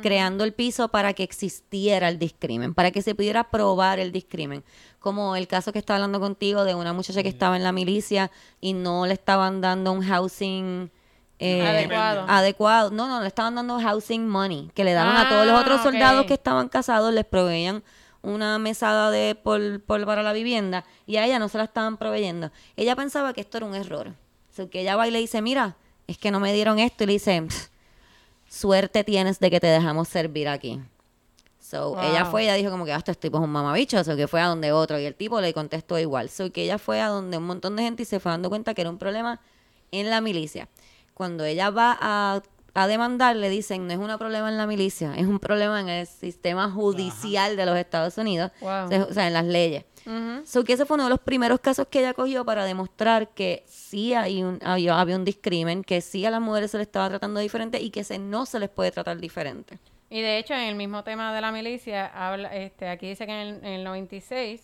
creando 0.02 0.44
el 0.44 0.52
piso 0.54 0.88
para 0.88 1.12
que 1.12 1.22
existiera 1.22 2.08
el 2.08 2.18
discrimen, 2.18 2.72
para 2.74 2.90
que 2.90 3.02
se 3.02 3.14
pudiera 3.14 3.44
probar 3.50 3.98
el 3.98 4.12
discrimen. 4.12 4.64
Como 4.98 5.36
el 5.36 5.46
caso 5.46 5.72
que 5.72 5.78
estaba 5.78 5.96
hablando 5.96 6.20
contigo 6.20 6.64
de 6.64 6.74
una 6.74 6.92
muchacha 6.92 7.22
que 7.22 7.28
estaba 7.28 7.56
en 7.56 7.62
la 7.64 7.72
milicia 7.72 8.30
y 8.60 8.72
no 8.72 9.04
le 9.06 9.12
estaban 9.12 9.60
dando 9.60 9.92
un 9.92 10.02
housing 10.02 10.90
eh, 11.38 11.66
Adecuado. 11.66 12.24
adecuado. 12.28 12.90
No, 12.90 13.08
no, 13.08 13.20
le 13.20 13.26
estaban 13.28 13.54
dando 13.56 13.78
housing 13.78 14.26
money, 14.26 14.70
que 14.74 14.84
le 14.84 14.92
daban 14.92 15.16
a 15.16 15.28
todos 15.28 15.44
los 15.46 15.54
Ah, 15.56 15.60
otros 15.60 15.82
soldados 15.82 16.24
que 16.26 16.34
estaban 16.34 16.68
casados, 16.68 17.12
les 17.12 17.24
proveían 17.26 17.82
una 18.22 18.58
mesada 18.58 19.10
de 19.10 19.34
por, 19.34 19.82
por- 19.82 20.06
para 20.06 20.22
la 20.22 20.32
vivienda 20.32 20.84
y 21.06 21.16
a 21.16 21.26
ella 21.26 21.38
no 21.38 21.48
se 21.50 21.58
la 21.58 21.64
estaban 21.64 21.98
proveyendo. 21.98 22.50
Ella 22.76 22.96
pensaba 22.96 23.34
que 23.34 23.42
esto 23.42 23.58
era 23.58 23.66
un 23.66 23.74
error. 23.74 24.14
So, 24.56 24.70
que 24.70 24.80
ella 24.80 24.96
va 24.96 25.06
y 25.06 25.10
le 25.10 25.18
dice, 25.18 25.42
mira, 25.42 25.76
es 26.06 26.16
que 26.16 26.30
no 26.30 26.40
me 26.40 26.54
dieron 26.54 26.78
esto 26.78 27.04
y 27.04 27.08
le 27.08 27.12
dice, 27.14 27.42
"Pff, 27.42 27.66
suerte 28.54 29.04
tienes 29.04 29.40
de 29.40 29.50
que 29.50 29.60
te 29.60 29.66
dejamos 29.66 30.08
servir 30.08 30.48
aquí. 30.48 30.80
So, 31.60 31.94
Wow. 31.94 32.02
ella 32.10 32.24
fue, 32.26 32.44
ella 32.44 32.54
dijo 32.54 32.70
como 32.70 32.84
que 32.84 32.92
ah, 32.92 32.96
este 32.98 33.14
tipo 33.14 33.38
es 33.38 33.44
un 33.44 33.50
mamabicho, 33.50 34.02
so 34.04 34.16
que 34.16 34.28
fue 34.28 34.40
a 34.40 34.46
donde 34.46 34.70
otro 34.72 34.98
y 34.98 35.04
el 35.06 35.14
tipo 35.14 35.40
le 35.40 35.52
contestó 35.54 35.98
igual. 35.98 36.28
So, 36.28 36.52
que 36.52 36.62
ella 36.64 36.78
fue 36.78 37.00
a 37.00 37.08
donde 37.08 37.38
un 37.38 37.44
montón 37.44 37.74
de 37.76 37.82
gente 37.82 38.02
y 38.02 38.06
se 38.06 38.20
fue 38.20 38.30
dando 38.32 38.48
cuenta 38.50 38.74
que 38.74 38.82
era 38.82 38.90
un 38.90 38.98
problema 38.98 39.40
en 39.90 40.10
la 40.10 40.20
milicia. 40.20 40.68
Cuando 41.14 41.44
ella 41.44 41.70
va 41.70 41.96
a, 42.00 42.42
a 42.74 42.86
demandar, 42.86 43.36
le 43.36 43.48
dicen, 43.48 43.86
no 43.86 43.92
es 43.92 43.98
un 43.98 44.18
problema 44.18 44.48
en 44.50 44.56
la 44.58 44.66
milicia, 44.66 45.14
es 45.16 45.26
un 45.26 45.38
problema 45.38 45.80
en 45.80 45.88
el 45.88 46.06
sistema 46.06 46.70
judicial 46.70 47.56
de 47.56 47.64
los 47.66 47.76
Estados 47.78 48.18
Unidos, 48.18 48.50
Wow. 48.60 48.70
o 48.92 49.08
o 49.10 49.12
sea, 49.14 49.26
en 49.26 49.32
las 49.32 49.44
leyes. 49.46 49.84
Ujú. 50.06 50.46
So, 50.46 50.64
que 50.64 50.74
ese 50.74 50.84
fue 50.84 50.96
uno 50.96 51.04
de 51.04 51.10
los 51.10 51.20
primeros 51.20 51.60
casos 51.60 51.86
que 51.88 52.00
ella 52.00 52.14
cogió 52.14 52.44
para 52.44 52.64
demostrar 52.64 53.28
que 53.28 53.64
sí 53.66 54.14
hay 54.14 54.42
un, 54.42 54.58
había, 54.62 55.00
había 55.00 55.16
un 55.16 55.24
discrimen, 55.24 55.82
que 55.82 56.00
sí 56.00 56.24
a 56.26 56.30
las 56.30 56.40
mujeres 56.40 56.70
se 56.70 56.78
les 56.78 56.86
estaba 56.86 57.08
tratando 57.08 57.40
diferente 57.40 57.80
y 57.80 57.90
que 57.90 58.04
se, 58.04 58.18
no 58.18 58.46
se 58.46 58.58
les 58.58 58.68
puede 58.68 58.90
tratar 58.90 59.18
diferente. 59.18 59.78
Y 60.10 60.20
de 60.20 60.38
hecho, 60.38 60.54
en 60.54 60.60
el 60.60 60.74
mismo 60.74 61.02
tema 61.02 61.34
de 61.34 61.40
la 61.40 61.50
milicia, 61.50 62.06
habla, 62.06 62.54
este, 62.54 62.88
aquí 62.88 63.08
dice 63.08 63.26
que 63.26 63.32
en 63.32 63.38
el, 63.38 63.64
en 63.64 63.72
el 63.72 63.84
96, 63.84 64.60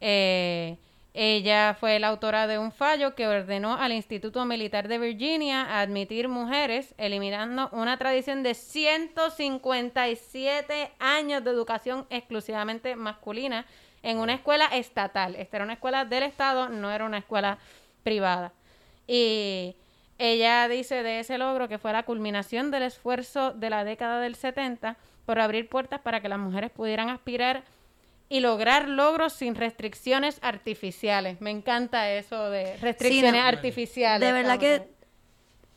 eh, 0.00 0.76
ella 1.14 1.76
fue 1.78 1.98
la 1.98 2.08
autora 2.08 2.46
de 2.46 2.58
un 2.58 2.72
fallo 2.72 3.14
que 3.14 3.26
ordenó 3.26 3.74
al 3.74 3.92
Instituto 3.92 4.42
Militar 4.46 4.88
de 4.88 4.96
Virginia 4.98 5.78
admitir 5.80 6.28
mujeres, 6.28 6.94
eliminando 6.96 7.68
una 7.72 7.98
tradición 7.98 8.42
de 8.42 8.54
157 8.54 10.90
años 10.98 11.44
de 11.44 11.50
educación 11.50 12.06
exclusivamente 12.08 12.96
masculina 12.96 13.66
en 14.02 14.18
una 14.18 14.34
escuela 14.34 14.66
estatal. 14.66 15.36
Esta 15.36 15.58
era 15.58 15.64
una 15.64 15.74
escuela 15.74 16.04
del 16.04 16.24
Estado, 16.24 16.68
no 16.68 16.90
era 16.90 17.04
una 17.04 17.18
escuela 17.18 17.58
privada. 18.02 18.52
Y 19.06 19.76
ella 20.18 20.68
dice 20.68 21.02
de 21.02 21.20
ese 21.20 21.38
logro 21.38 21.68
que 21.68 21.78
fue 21.78 21.92
la 21.92 22.04
culminación 22.04 22.70
del 22.70 22.84
esfuerzo 22.84 23.52
de 23.52 23.70
la 23.70 23.84
década 23.84 24.20
del 24.20 24.34
70 24.34 24.96
por 25.26 25.40
abrir 25.40 25.68
puertas 25.68 26.00
para 26.00 26.20
que 26.20 26.28
las 26.28 26.38
mujeres 26.38 26.70
pudieran 26.70 27.08
aspirar 27.08 27.64
y 28.28 28.40
lograr 28.40 28.88
logros 28.88 29.34
sin 29.34 29.54
restricciones 29.54 30.38
artificiales. 30.42 31.40
Me 31.40 31.50
encanta 31.50 32.10
eso 32.10 32.50
de 32.50 32.76
restricciones 32.78 33.42
no. 33.42 33.48
artificiales. 33.48 34.26
De 34.26 34.32
verdad 34.32 34.58
que 34.58 34.91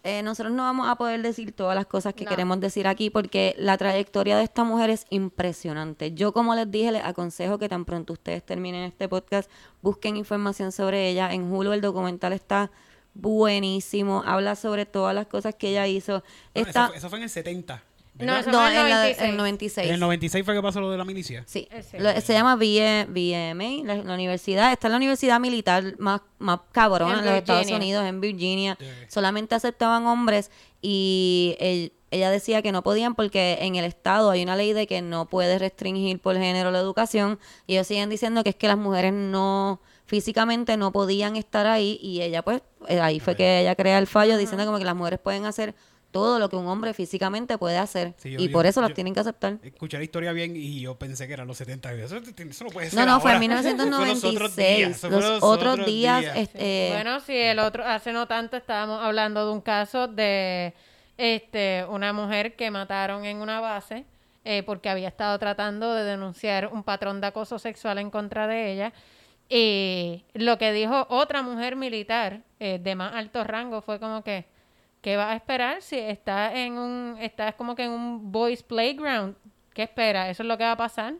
eh, 0.05 0.21
nosotros 0.23 0.53
no 0.53 0.63
vamos 0.63 0.87
a 0.87 0.95
poder 0.95 1.21
decir 1.21 1.51
todas 1.51 1.75
las 1.75 1.87
cosas 1.87 2.13
que 2.13 2.23
No. 2.25 2.29
queremos 2.29 2.59
decir 2.59 2.87
aquí 2.87 3.09
porque 3.09 3.55
la 3.57 3.75
trayectoria 3.77 4.37
de 4.37 4.43
esta 4.43 4.63
mujer 4.63 4.91
es 4.91 5.05
impresionante. 5.09 6.13
Yo, 6.13 6.31
como 6.31 6.53
les 6.55 6.69
dije, 6.69 6.91
les 6.91 7.03
aconsejo 7.03 7.57
que 7.57 7.67
tan 7.67 7.85
pronto 7.85 8.13
ustedes 8.13 8.45
terminen 8.45 8.83
este 8.83 9.09
podcast, 9.09 9.49
busquen 9.81 10.15
información 10.15 10.71
sobre 10.71 11.09
ella. 11.09 11.33
En 11.33 11.51
Hulu 11.51 11.71
el 11.73 11.81
documental 11.81 12.33
está 12.33 12.69
buenísimo, 13.15 14.23
habla 14.25 14.55
sobre 14.55 14.85
todas 14.85 15.15
las 15.15 15.27
cosas 15.27 15.55
que 15.55 15.69
ella 15.69 15.87
hizo. 15.87 16.23
Bueno, 16.53 16.67
Está, 16.67 16.83
eso, 16.83 16.87
fue, 16.89 16.97
eso 16.97 17.09
fue 17.09 17.17
en 17.19 17.23
el 17.23 17.29
70. 17.29 17.83
No, 18.17 18.41
no, 18.43 18.67
en 18.67 18.73
la- 18.73 18.83
96. 18.83 19.19
en 19.29 19.37
96. 19.37 19.87
En 19.87 19.93
el 19.95 19.99
96 19.99 20.45
fue 20.45 20.53
que 20.55 20.61
pasó 20.61 20.79
lo 20.79 20.89
de 20.89 20.97
la 20.97 21.03
milicia. 21.05 21.43
Sí. 21.47 21.67
Lo- 21.97 22.19
se 22.21 22.33
llama 22.33 22.55
VMA, 22.55 23.83
la, 23.85 23.95
la 24.03 24.13
universidad. 24.13 24.71
Está 24.71 24.87
en 24.87 24.91
la 24.91 24.97
universidad 24.97 25.39
militar 25.39 25.95
más, 25.99 26.21
más 26.39 26.59
cabrona 26.71 27.13
En 27.13 27.19
en, 27.19 27.25
los 27.25 27.33
Estados. 27.35 27.69
Unidos, 27.71 28.05
en 28.05 28.21
Virginia. 28.21 28.77
Sí. 28.79 28.85
Solamente 29.09 29.55
aceptaban 29.55 30.05
hombres 30.05 30.49
y 30.81 31.55
el- 31.59 31.91
ella 32.11 32.29
decía 32.29 32.61
que 32.61 32.71
no 32.71 32.81
podían 32.83 33.15
porque 33.15 33.57
en 33.61 33.75
el 33.75 33.83
estado 33.83 34.29
hay 34.31 34.43
una 34.43 34.55
ley 34.55 34.71
de 34.71 34.87
que 34.87 35.01
no 35.01 35.25
puedes 35.27 35.59
restringir 35.59 36.21
por 36.21 36.37
género 36.37 36.71
la 36.71 36.79
educación 36.79 37.39
y 37.67 37.73
ellos 37.73 37.87
siguen 37.87 38.09
diciendo 38.09 38.41
que 38.43 38.51
es 38.51 38.55
que 38.55 38.67
las 38.69 38.77
mujeres 38.77 39.11
no 39.11 39.81
físicamente 40.05 40.77
no 40.77 40.91
podían 40.93 41.35
estar 41.35 41.65
ahí 41.67 41.99
y 42.01 42.21
ella 42.21 42.41
pues 42.43 42.61
eh, 42.87 42.99
ahí 43.01 43.19
fue 43.19 43.35
que 43.35 43.61
ella 43.61 43.75
crea 43.75 43.97
el 43.97 44.07
fallo 44.07 44.37
diciendo 44.37 44.65
como 44.65 44.77
que 44.77 44.85
las 44.85 44.95
mujeres 44.95 45.19
pueden 45.19 45.45
hacer 45.45 45.75
todo 46.15 46.39
lo 46.39 46.49
que 46.49 46.55
un 46.55 46.65
hombre 46.67 46.93
físicamente 46.93 47.57
puede 47.57 47.77
hacer 47.77 48.13
Sí, 48.17 48.31
yo- 48.31 48.39
y 48.39 48.45
yo- 48.47 48.51
por 48.53 48.65
eso 48.65 48.79
las 48.79 48.89
yo- 48.91 48.95
tienen 48.95 49.13
que 49.13 49.19
aceptar. 49.19 49.57
Escuché 49.61 49.97
la 49.97 50.03
historia 50.05 50.31
bien 50.31 50.55
y 50.55 50.79
yo 50.79 50.95
pensé 50.97 51.27
que 51.27 51.33
eran 51.33 51.45
los 51.47 51.57
70. 51.57 51.91
Eso, 51.93 52.17
eso 52.17 52.63
no 52.63 52.69
puede 52.69 52.89
ser. 52.89 52.97
No, 52.99 53.05
no, 53.05 53.19
fue 53.19 53.31
en 53.35 53.51
ahora. 53.51 53.59
Eso 53.59 53.75
fue 53.75 53.85
los 54.07 54.23
otros 54.23 54.55
1996. 54.57 54.77
días, 55.01 55.03
Los 55.11 55.43
otros 55.43 55.85
días, 55.85 56.25
este, 56.37 56.89
Bueno, 56.93 57.19
sí, 57.19 57.35
el 57.37 57.59
otro, 57.59 57.83
hace 57.85 58.13
no 58.13 58.27
tanto 58.27 58.55
estábamos 58.55 59.03
hablando 59.03 59.45
de 59.45 59.51
un 59.51 59.61
caso 59.61 60.07
de 60.07 60.73
este 61.17 61.85
una 61.89 62.13
mujer 62.13 62.55
que 62.55 62.71
mataron 62.71 63.25
en 63.25 63.37
una 63.37 63.59
base 63.59 64.05
eh, 64.45 64.63
porque 64.65 64.89
había 64.89 65.07
estado 65.07 65.37
tratando 65.39 65.93
de 65.95 66.03
denunciar 66.03 66.67
un 66.71 66.83
patrón 66.83 67.19
de 67.19 67.27
acoso 67.27 67.57
sexual 67.59 67.97
en 67.97 68.09
contra 68.09 68.47
de 68.47 68.71
ella. 68.71 68.93
Y 69.49 70.23
lo 70.33 70.57
que 70.57 70.71
dijo 70.71 71.05
otra 71.09 71.41
mujer 71.41 71.75
militar 71.75 72.41
eh, 72.59 72.79
de 72.81 72.95
más 72.95 73.13
alto 73.15 73.43
rango 73.43 73.81
fue 73.81 73.99
como 73.99 74.23
que, 74.23 74.45
¿qué 75.05 75.17
va 75.17 75.33
a 75.33 75.35
esperar 75.35 75.83
si 75.83 75.99
está 75.99 76.51
en 76.55 76.79
un, 76.79 77.15
estás 77.21 77.53
como 77.53 77.75
que 77.75 77.83
en 77.83 77.91
un 77.91 78.31
boys 78.31 78.63
playground? 78.63 79.35
¿Qué 79.71 79.83
espera? 79.83 80.31
¿Eso 80.31 80.41
es 80.41 80.47
lo 80.49 80.57
que 80.57 80.63
va 80.63 80.71
a 80.71 80.77
pasar? 80.77 81.13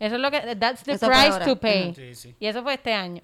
Eso 0.00 0.16
es 0.16 0.20
lo 0.20 0.28
que, 0.32 0.56
that's 0.56 0.82
the 0.82 0.92
Eso 0.94 1.06
price 1.06 1.38
to 1.44 1.54
pay. 1.54 1.94
Sí, 1.94 2.16
sí. 2.16 2.34
Y 2.40 2.46
eso 2.48 2.64
fue 2.64 2.74
este 2.74 2.92
año. 2.92 3.22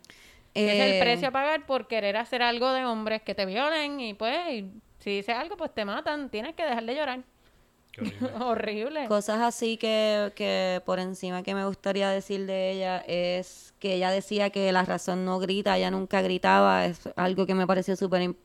es 0.54 0.70
el 0.70 0.92
eh, 0.92 1.00
precio 1.00 1.26
a 1.26 1.30
pagar 1.32 1.66
por 1.66 1.88
querer 1.88 2.16
hacer 2.16 2.42
algo 2.42 2.70
de 2.70 2.84
hombres 2.84 3.22
que 3.22 3.34
te 3.34 3.44
violen 3.44 3.98
y 3.98 4.14
pues 4.14 4.38
y 4.52 4.70
si 5.00 5.16
dices 5.16 5.34
algo 5.34 5.56
pues 5.56 5.74
te 5.74 5.84
matan, 5.84 6.30
tienes 6.30 6.54
que 6.54 6.64
dejar 6.64 6.84
de 6.84 6.94
llorar. 6.94 7.20
Qué 7.90 8.02
horrible. 8.02 8.30
Horrible. 8.44 9.06
Cosas 9.08 9.40
así 9.40 9.76
que, 9.78 10.32
que 10.36 10.80
por 10.86 11.00
encima 11.00 11.42
que 11.42 11.56
me 11.56 11.64
gustaría 11.66 12.08
decir 12.10 12.46
de 12.46 12.70
ella 12.70 12.98
es 13.08 13.74
que 13.80 13.94
ella 13.94 14.10
decía 14.12 14.50
que 14.50 14.70
la 14.70 14.84
razón 14.84 15.24
no 15.24 15.40
grita, 15.40 15.76
ella 15.76 15.90
nunca 15.90 16.22
gritaba, 16.22 16.86
es 16.86 17.00
algo 17.16 17.46
que 17.46 17.54
me 17.56 17.66
pareció 17.66 17.96
súper 17.96 18.22
im- 18.22 18.36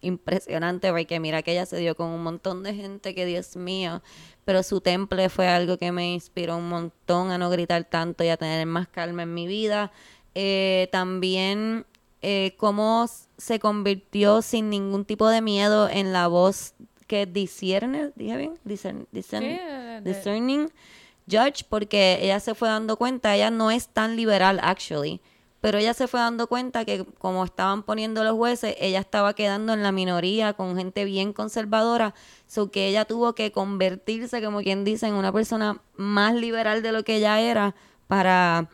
impresionante 0.00 0.90
porque 0.90 1.20
mira 1.20 1.42
que 1.42 1.52
ella 1.52 1.66
se 1.66 1.76
dio 1.78 1.94
con 1.96 2.08
un 2.08 2.22
montón 2.22 2.62
de 2.62 2.74
gente 2.74 3.14
que 3.14 3.26
Dios 3.26 3.56
mío, 3.56 4.02
pero 4.44 4.62
su 4.62 4.80
temple 4.80 5.28
fue 5.28 5.48
algo 5.48 5.76
que 5.78 5.92
me 5.92 6.12
inspiró 6.12 6.56
un 6.56 6.68
montón 6.68 7.30
a 7.30 7.38
no 7.38 7.50
gritar 7.50 7.84
tanto 7.84 8.24
y 8.24 8.28
a 8.28 8.36
tener 8.36 8.64
más 8.66 8.88
calma 8.88 9.22
en 9.24 9.34
mi 9.34 9.46
vida. 9.46 9.90
Eh, 10.34 10.88
también 10.92 11.84
eh, 12.22 12.54
cómo 12.56 13.06
se 13.36 13.58
convirtió 13.58 14.42
sin 14.42 14.70
ningún 14.70 15.04
tipo 15.04 15.28
de 15.28 15.40
miedo 15.42 15.88
en 15.88 16.12
la 16.12 16.26
voz 16.28 16.74
que 17.06 17.26
discierne, 17.26 18.10
dije 18.16 18.36
bien, 18.36 18.54
Discern- 18.64 19.06
discern- 19.12 20.02
discerning 20.04 20.68
judge, 21.30 21.64
porque 21.68 22.18
ella 22.22 22.38
se 22.40 22.54
fue 22.54 22.68
dando 22.68 22.96
cuenta, 22.96 23.34
ella 23.34 23.50
no 23.50 23.70
es 23.70 23.88
tan 23.88 24.16
liberal 24.16 24.60
actually, 24.62 25.20
pero 25.60 25.78
ella 25.78 25.94
se 25.94 26.06
fue 26.06 26.20
dando 26.20 26.46
cuenta 26.46 26.84
que 26.84 27.04
como 27.18 27.44
estaban 27.44 27.82
poniendo 27.82 28.22
los 28.24 28.34
jueces, 28.34 28.76
ella 28.78 29.00
estaba 29.00 29.34
quedando 29.34 29.72
en 29.72 29.82
la 29.82 29.92
minoría 29.92 30.52
con 30.52 30.76
gente 30.76 31.04
bien 31.04 31.32
conservadora, 31.32 32.14
so 32.46 32.70
que 32.70 32.88
ella 32.88 33.04
tuvo 33.04 33.34
que 33.34 33.52
convertirse, 33.52 34.42
como 34.42 34.60
quien 34.60 34.84
dice, 34.84 35.06
en 35.06 35.14
una 35.14 35.32
persona 35.32 35.82
más 35.96 36.34
liberal 36.34 36.82
de 36.82 36.92
lo 36.92 37.02
que 37.02 37.16
ella 37.16 37.40
era 37.40 37.74
para 38.06 38.70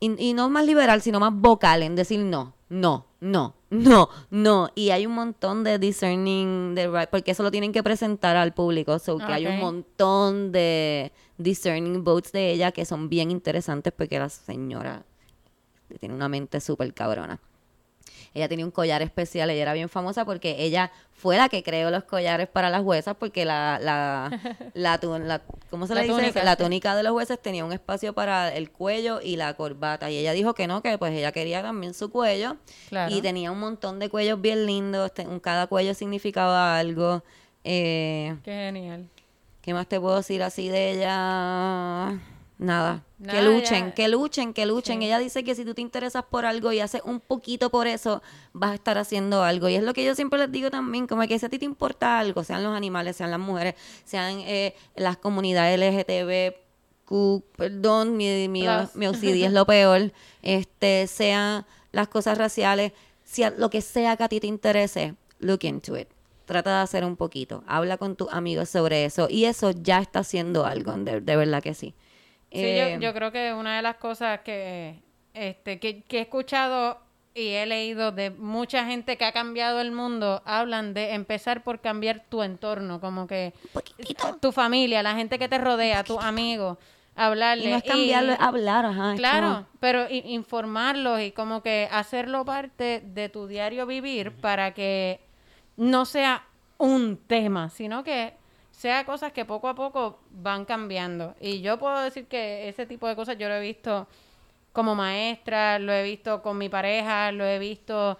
y, 0.00 0.30
y 0.30 0.34
no 0.34 0.50
más 0.50 0.66
liberal, 0.66 1.00
sino 1.00 1.20
más 1.20 1.32
vocal 1.32 1.82
en 1.82 1.94
decir 1.94 2.20
no, 2.20 2.54
no, 2.68 3.06
no, 3.20 3.54
no, 3.70 4.08
no. 4.30 4.68
Y 4.74 4.90
hay 4.90 5.06
un 5.06 5.14
montón 5.14 5.64
de 5.64 5.78
discerning, 5.78 6.74
de 6.74 6.88
right, 6.88 7.08
porque 7.08 7.30
eso 7.30 7.42
lo 7.42 7.50
tienen 7.50 7.72
que 7.72 7.82
presentar 7.82 8.36
al 8.36 8.52
público. 8.52 8.98
So 8.98 9.18
que 9.18 9.32
hay 9.32 9.46
un 9.46 9.60
montón 9.60 10.52
de 10.52 11.12
discerning 11.38 12.04
votes 12.04 12.32
de 12.32 12.50
ella 12.50 12.72
que 12.72 12.84
son 12.84 13.08
bien 13.08 13.30
interesantes 13.30 13.92
porque 13.96 14.18
la 14.18 14.28
señora 14.28 15.04
tiene 15.98 16.14
una 16.14 16.28
mente 16.28 16.60
súper 16.60 16.92
cabrona. 16.94 17.38
Ella 18.34 18.48
tenía 18.48 18.64
un 18.64 18.72
collar 18.72 19.00
especial, 19.00 19.48
ella 19.50 19.62
era 19.62 19.72
bien 19.74 19.88
famosa 19.88 20.24
porque 20.24 20.56
ella 20.58 20.90
fue 21.12 21.36
la 21.36 21.48
que 21.48 21.62
creó 21.62 21.90
los 21.92 22.02
collares 22.02 22.48
para 22.48 22.68
las 22.68 22.82
juezas 22.82 23.14
porque 23.16 23.44
la, 23.44 23.78
la, 23.80 24.28
la, 24.74 24.98
la- 25.20 25.42
¿cómo 25.70 25.86
se 25.86 25.94
le 25.94 26.02
dice? 26.02 26.12
túnica, 26.14 26.42
la 26.42 26.56
túnica 26.56 26.96
de 26.96 27.04
los 27.04 27.12
jueces 27.12 27.40
tenía 27.40 27.64
un 27.64 27.72
espacio 27.72 28.12
para 28.12 28.52
el 28.52 28.72
cuello 28.72 29.20
y 29.22 29.36
la 29.36 29.54
corbata 29.54 30.10
y 30.10 30.16
ella 30.18 30.32
dijo 30.32 30.52
que 30.52 30.66
no, 30.66 30.82
que 30.82 30.98
pues 30.98 31.12
ella 31.12 31.30
quería 31.30 31.62
también 31.62 31.94
su 31.94 32.10
cuello 32.10 32.56
Claro. 32.88 33.14
y 33.14 33.22
tenía 33.22 33.52
un 33.52 33.60
montón 33.60 34.00
de 34.00 34.08
cuellos 34.10 34.40
bien 34.40 34.66
lindos, 34.66 35.12
cada 35.40 35.68
cuello 35.68 35.94
significaba 35.94 36.76
algo. 36.76 37.22
Eh, 37.62 38.34
Qué 38.42 38.50
genial. 38.52 39.08
¿Qué 39.62 39.72
más 39.74 39.86
te 39.86 40.00
puedo 40.00 40.16
decir 40.16 40.42
así 40.42 40.68
de 40.68 40.90
ella? 40.90 42.18
Nada. 42.56 43.04
Nada, 43.18 43.38
que 43.38 43.44
luchen, 43.44 43.86
ya- 43.86 43.94
que 43.94 44.08
luchen, 44.08 44.52
que 44.54 44.66
luchen. 44.66 45.00
Sí. 45.00 45.06
Ella 45.06 45.18
dice 45.18 45.42
que 45.42 45.54
si 45.54 45.64
tú 45.64 45.74
te 45.74 45.80
interesas 45.80 46.24
por 46.24 46.44
algo 46.46 46.70
y 46.72 46.80
haces 46.80 47.02
un 47.04 47.18
poquito 47.20 47.70
por 47.70 47.86
eso, 47.86 48.22
vas 48.52 48.70
a 48.72 48.74
estar 48.74 48.96
haciendo 48.98 49.42
algo. 49.42 49.68
Y 49.68 49.74
es 49.74 49.82
lo 49.82 49.92
que 49.92 50.04
yo 50.04 50.14
siempre 50.14 50.38
les 50.38 50.52
digo 50.52 50.70
también, 50.70 51.06
como 51.06 51.22
que 51.26 51.38
si 51.38 51.46
a 51.46 51.48
ti 51.48 51.58
te 51.58 51.64
importa 51.64 52.18
algo, 52.20 52.44
sean 52.44 52.62
los 52.62 52.76
animales, 52.76 53.16
sean 53.16 53.30
las 53.32 53.40
mujeres, 53.40 53.74
sean 54.04 54.38
eh, 54.40 54.74
las 54.94 55.16
comunidades 55.16 55.78
LGTBQ, 55.78 57.42
perdón, 57.56 58.16
mi, 58.16 58.48
mi, 58.48 58.66
mi 58.94 59.06
OCD 59.08 59.44
es 59.46 59.52
lo 59.52 59.66
peor, 59.66 60.12
este, 60.42 61.06
sean 61.06 61.66
las 61.92 62.08
cosas 62.08 62.38
raciales, 62.38 62.92
si 63.24 63.42
a- 63.42 63.50
lo 63.50 63.70
que 63.70 63.80
sea 63.80 64.16
que 64.16 64.24
a 64.24 64.28
ti 64.28 64.40
te 64.40 64.46
interese, 64.46 65.14
look 65.38 65.60
into 65.64 65.96
it. 65.96 66.08
Trata 66.46 66.76
de 66.76 66.82
hacer 66.82 67.04
un 67.06 67.16
poquito. 67.16 67.64
Habla 67.66 67.96
con 67.96 68.16
tus 68.16 68.30
amigos 68.30 68.68
sobre 68.68 69.06
eso. 69.06 69.28
Y 69.30 69.46
eso 69.46 69.70
ya 69.70 69.98
está 70.00 70.18
haciendo 70.18 70.66
algo, 70.66 70.92
de, 70.92 71.22
de 71.22 71.36
verdad 71.36 71.62
que 71.62 71.72
sí. 71.72 71.94
Sí, 72.54 72.60
Eh, 72.62 72.92
yo, 72.94 73.00
yo 73.08 73.14
creo 73.14 73.32
que 73.32 73.52
una 73.52 73.76
de 73.76 73.82
las 73.82 73.96
cosas 73.96 74.40
que, 74.40 74.94
este, 75.34 75.78
que, 75.80 76.02
que 76.02 76.18
he 76.18 76.20
escuchado 76.22 76.98
y 77.34 77.48
he 77.48 77.66
leído 77.66 78.12
de 78.12 78.30
mucha 78.30 78.86
gente 78.86 79.16
que 79.16 79.24
ha 79.24 79.32
cambiado 79.32 79.80
el 79.80 79.90
mundo, 79.90 80.40
hablan 80.44 80.94
de 80.94 81.14
empezar 81.14 81.64
por 81.64 81.80
cambiar 81.80 82.22
tu 82.28 82.42
entorno, 82.44 83.00
como 83.00 83.26
que 83.26 83.52
tu 84.40 84.52
familia, 84.52 85.02
la 85.02 85.14
gente 85.16 85.38
que 85.38 85.48
te 85.48 85.58
rodea, 85.58 86.04
tus 86.04 86.22
amigos, 86.22 86.78
hablarle. 87.16 87.64
Y 87.64 87.70
no 87.70 87.76
es 87.76 87.82
cambiarlo, 87.84 88.32
es 88.34 88.40
hablar, 88.40 88.84
ajá. 88.86 89.14
Claro, 89.16 89.46
como- 89.48 89.66
pero 89.80 90.06
informarlos 90.10 91.20
y 91.22 91.32
como 91.32 91.60
que 91.62 91.88
hacerlo 91.90 92.44
parte 92.44 93.02
de 93.04 93.28
tu 93.28 93.48
diario 93.48 93.84
vivir 93.86 94.30
para 94.30 94.72
que 94.74 95.18
no 95.76 96.04
sea 96.04 96.44
un 96.78 97.16
tema, 97.16 97.68
sino 97.70 98.04
que 98.04 98.34
sea 98.76 99.04
cosas 99.04 99.32
que 99.32 99.44
poco 99.44 99.68
a 99.68 99.74
poco 99.74 100.18
van 100.30 100.64
cambiando. 100.64 101.34
Y 101.40 101.60
yo 101.60 101.78
puedo 101.78 102.00
decir 102.00 102.26
que 102.26 102.68
ese 102.68 102.86
tipo 102.86 103.06
de 103.06 103.16
cosas 103.16 103.38
yo 103.38 103.48
lo 103.48 103.54
he 103.54 103.60
visto 103.60 104.06
como 104.72 104.94
maestra, 104.94 105.78
lo 105.78 105.92
he 105.92 106.02
visto 106.02 106.42
con 106.42 106.58
mi 106.58 106.68
pareja, 106.68 107.30
lo 107.30 107.44
he 107.44 107.58
visto 107.58 108.18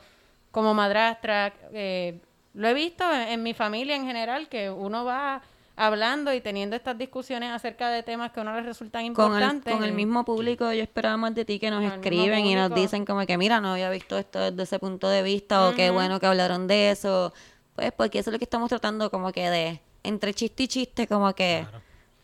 como 0.53 0.73
madrastra, 0.73 1.53
eh, 1.73 2.21
lo 2.55 2.69
he 2.69 2.75
visto 2.75 3.05
en, 3.13 3.29
en 3.29 3.43
mi 3.43 3.55
familia 3.55 3.97
en 3.97 4.07
general, 4.07 4.49
que 4.49 4.71
uno 4.71 5.05
va 5.05 5.43
hablando 5.77 6.33
y 6.33 6.41
teniendo 6.41 6.77
estas 6.77 6.97
discusiones 6.97 7.51
acerca 7.51 7.89
de 7.89 8.05
temas 8.05 8.31
que 8.31 8.39
a 8.39 8.45
uno 8.45 8.55
les 8.55 8.65
resultan 8.65 9.13
con 9.13 9.33
el, 9.33 9.43
importantes. 9.43 9.75
con 9.75 9.83
el 9.83 9.93
mismo 9.93 10.25
público 10.25 10.73
yo 10.73 10.85
esperaba 10.85 11.17
más 11.17 11.35
de 11.35 11.45
ti 11.45 11.59
que 11.59 11.69
nos 11.69 11.83
escriben 11.83 12.47
y 12.47 12.55
nos 12.55 12.73
dicen 12.73 13.05
como 13.05 13.27
que 13.27 13.37
mira 13.37 13.61
no 13.61 13.73
había 13.73 13.91
visto 13.91 14.17
esto 14.17 14.39
desde 14.39 14.63
ese 14.63 14.79
punto 14.79 15.09
de 15.09 15.23
vista 15.25 15.69
o 15.69 15.75
qué 15.75 15.91
bueno 15.91 16.21
que 16.21 16.27
hablaron 16.27 16.69
de 16.69 16.91
eso 16.91 17.35
pues 17.75 17.91
porque 17.91 18.21
eso 18.21 18.31
es 18.31 18.35
lo 18.35 18.39
que 18.39 18.45
estamos 18.45 18.69
tratando 18.69 19.11
como 19.11 19.33
que 19.33 19.51
de 19.51 19.81
entre 20.05 20.33
chiste 20.35 20.63
y 20.63 20.69
chiste 20.69 21.07
como 21.07 21.35
que 21.35 21.67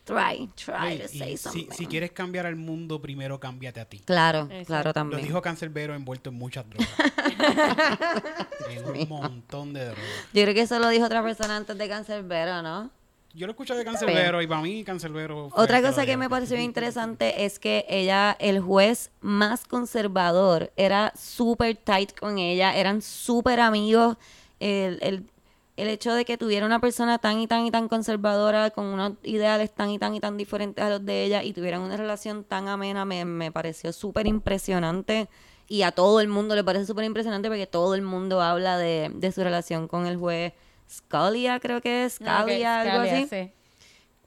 try 0.05 0.49
try 0.55 0.99
to 0.99 1.09
say 1.09 1.37
si, 1.37 1.37
something 1.37 1.71
si 1.71 1.87
quieres 1.87 2.13
cambiar 2.13 2.47
al 2.47 2.57
mundo, 2.57 3.01
primero 3.01 3.41
cámbiate 3.41 3.81
a 3.81 3.85
ti. 3.85 4.01
claro 4.01 4.43
Exacto. 4.51 4.67
claro 4.67 4.89
Lo 4.89 4.93
también 4.93 5.23
dijo 5.23 5.43
Cancelbero 5.43 5.95
envuelto 5.95 6.31
en 6.31 6.37
muchas 6.37 6.65
drogas. 6.69 6.89
en 8.71 8.87
un 8.87 9.09
montón 9.09 9.73
de 9.73 9.87
drogas. 9.87 10.05
yo 10.33 10.43
creo 10.43 10.55
que 10.55 10.63
eso 10.63 10.79
lo 10.79 10.89
dijo 10.89 11.07
otra 11.07 11.23
persona 11.23 11.57
antes 11.57 11.77
de 11.77 11.89
Cancerbero 11.89 12.63
¿no? 12.63 12.91
Yo 13.33 13.47
lo 13.47 13.53
escuché 13.53 13.75
de 13.75 13.85
Cancelbero 13.85 14.43
y 14.43 14.47
para 14.47 14.61
mí 14.61 14.83
Cancelbero 14.83 15.51
fue 15.51 15.63
Otra 15.63 15.81
cosa 15.81 16.01
lo 16.01 16.07
que 16.07 16.17
me 16.17 16.29
pareció 16.29 16.59
interesante 16.61 17.45
es 17.45 17.61
que 17.61 17.87
ella, 17.89 18.37
el 18.41 18.61
juez 18.61 19.11
más 19.21 19.67
conservador, 19.67 20.73
era 20.77 21.13
súper 21.17 21.77
tight 21.77 22.19
con 22.19 22.39
ella, 22.39 22.75
eran 22.75 23.03
súper 23.03 23.61
amigos. 23.61 24.17
El, 24.59 24.99
el, 25.03 25.31
el 25.81 25.89
hecho 25.89 26.15
de 26.15 26.25
que 26.25 26.37
tuviera 26.39 26.67
una 26.67 26.81
persona 26.81 27.19
tan 27.19 27.41
y 27.41 27.47
tan 27.47 27.67
y 27.67 27.71
tan 27.71 27.89
conservadora, 27.89 28.71
con 28.71 28.87
unos 28.87 29.13
ideales 29.23 29.73
tan 29.73 29.91
y 29.91 29.99
tan 29.99 30.15
y 30.15 30.21
tan 30.21 30.37
diferentes 30.37 30.85
a 30.85 30.91
los 30.91 31.05
de 31.05 31.25
ella, 31.25 31.43
y 31.43 31.53
tuvieran 31.53 31.81
una 31.81 31.97
relación 31.97 32.45
tan 32.45 32.69
amena, 32.69 33.05
me, 33.05 33.25
me 33.25 33.51
pareció 33.53 33.93
súper 33.93 34.27
impresionante. 34.27 35.29
Y 35.69 35.83
a 35.83 35.93
todo 35.93 36.21
el 36.21 36.27
mundo 36.29 36.57
le 36.57 36.65
parece 36.65 36.85
súper 36.87 37.05
impresionante 37.05 37.49
porque 37.49 37.67
todo 37.67 37.95
el 37.95 38.03
mundo 38.03 38.41
habla 38.43 38.77
de, 38.77 39.11
de 39.15 39.31
su 39.33 39.43
relación 39.45 39.87
con 39.87 40.07
el 40.07 40.17
juez 40.17 40.53
Scalia, 40.91 41.61
creo 41.61 41.81
que 41.81 42.05
es, 42.05 42.19
Ah, 42.23 42.43
Scalia, 42.43 42.81
algo 42.81 42.95
Scalia, 43.05 43.17
así 43.17 43.27
sí. 43.29 43.53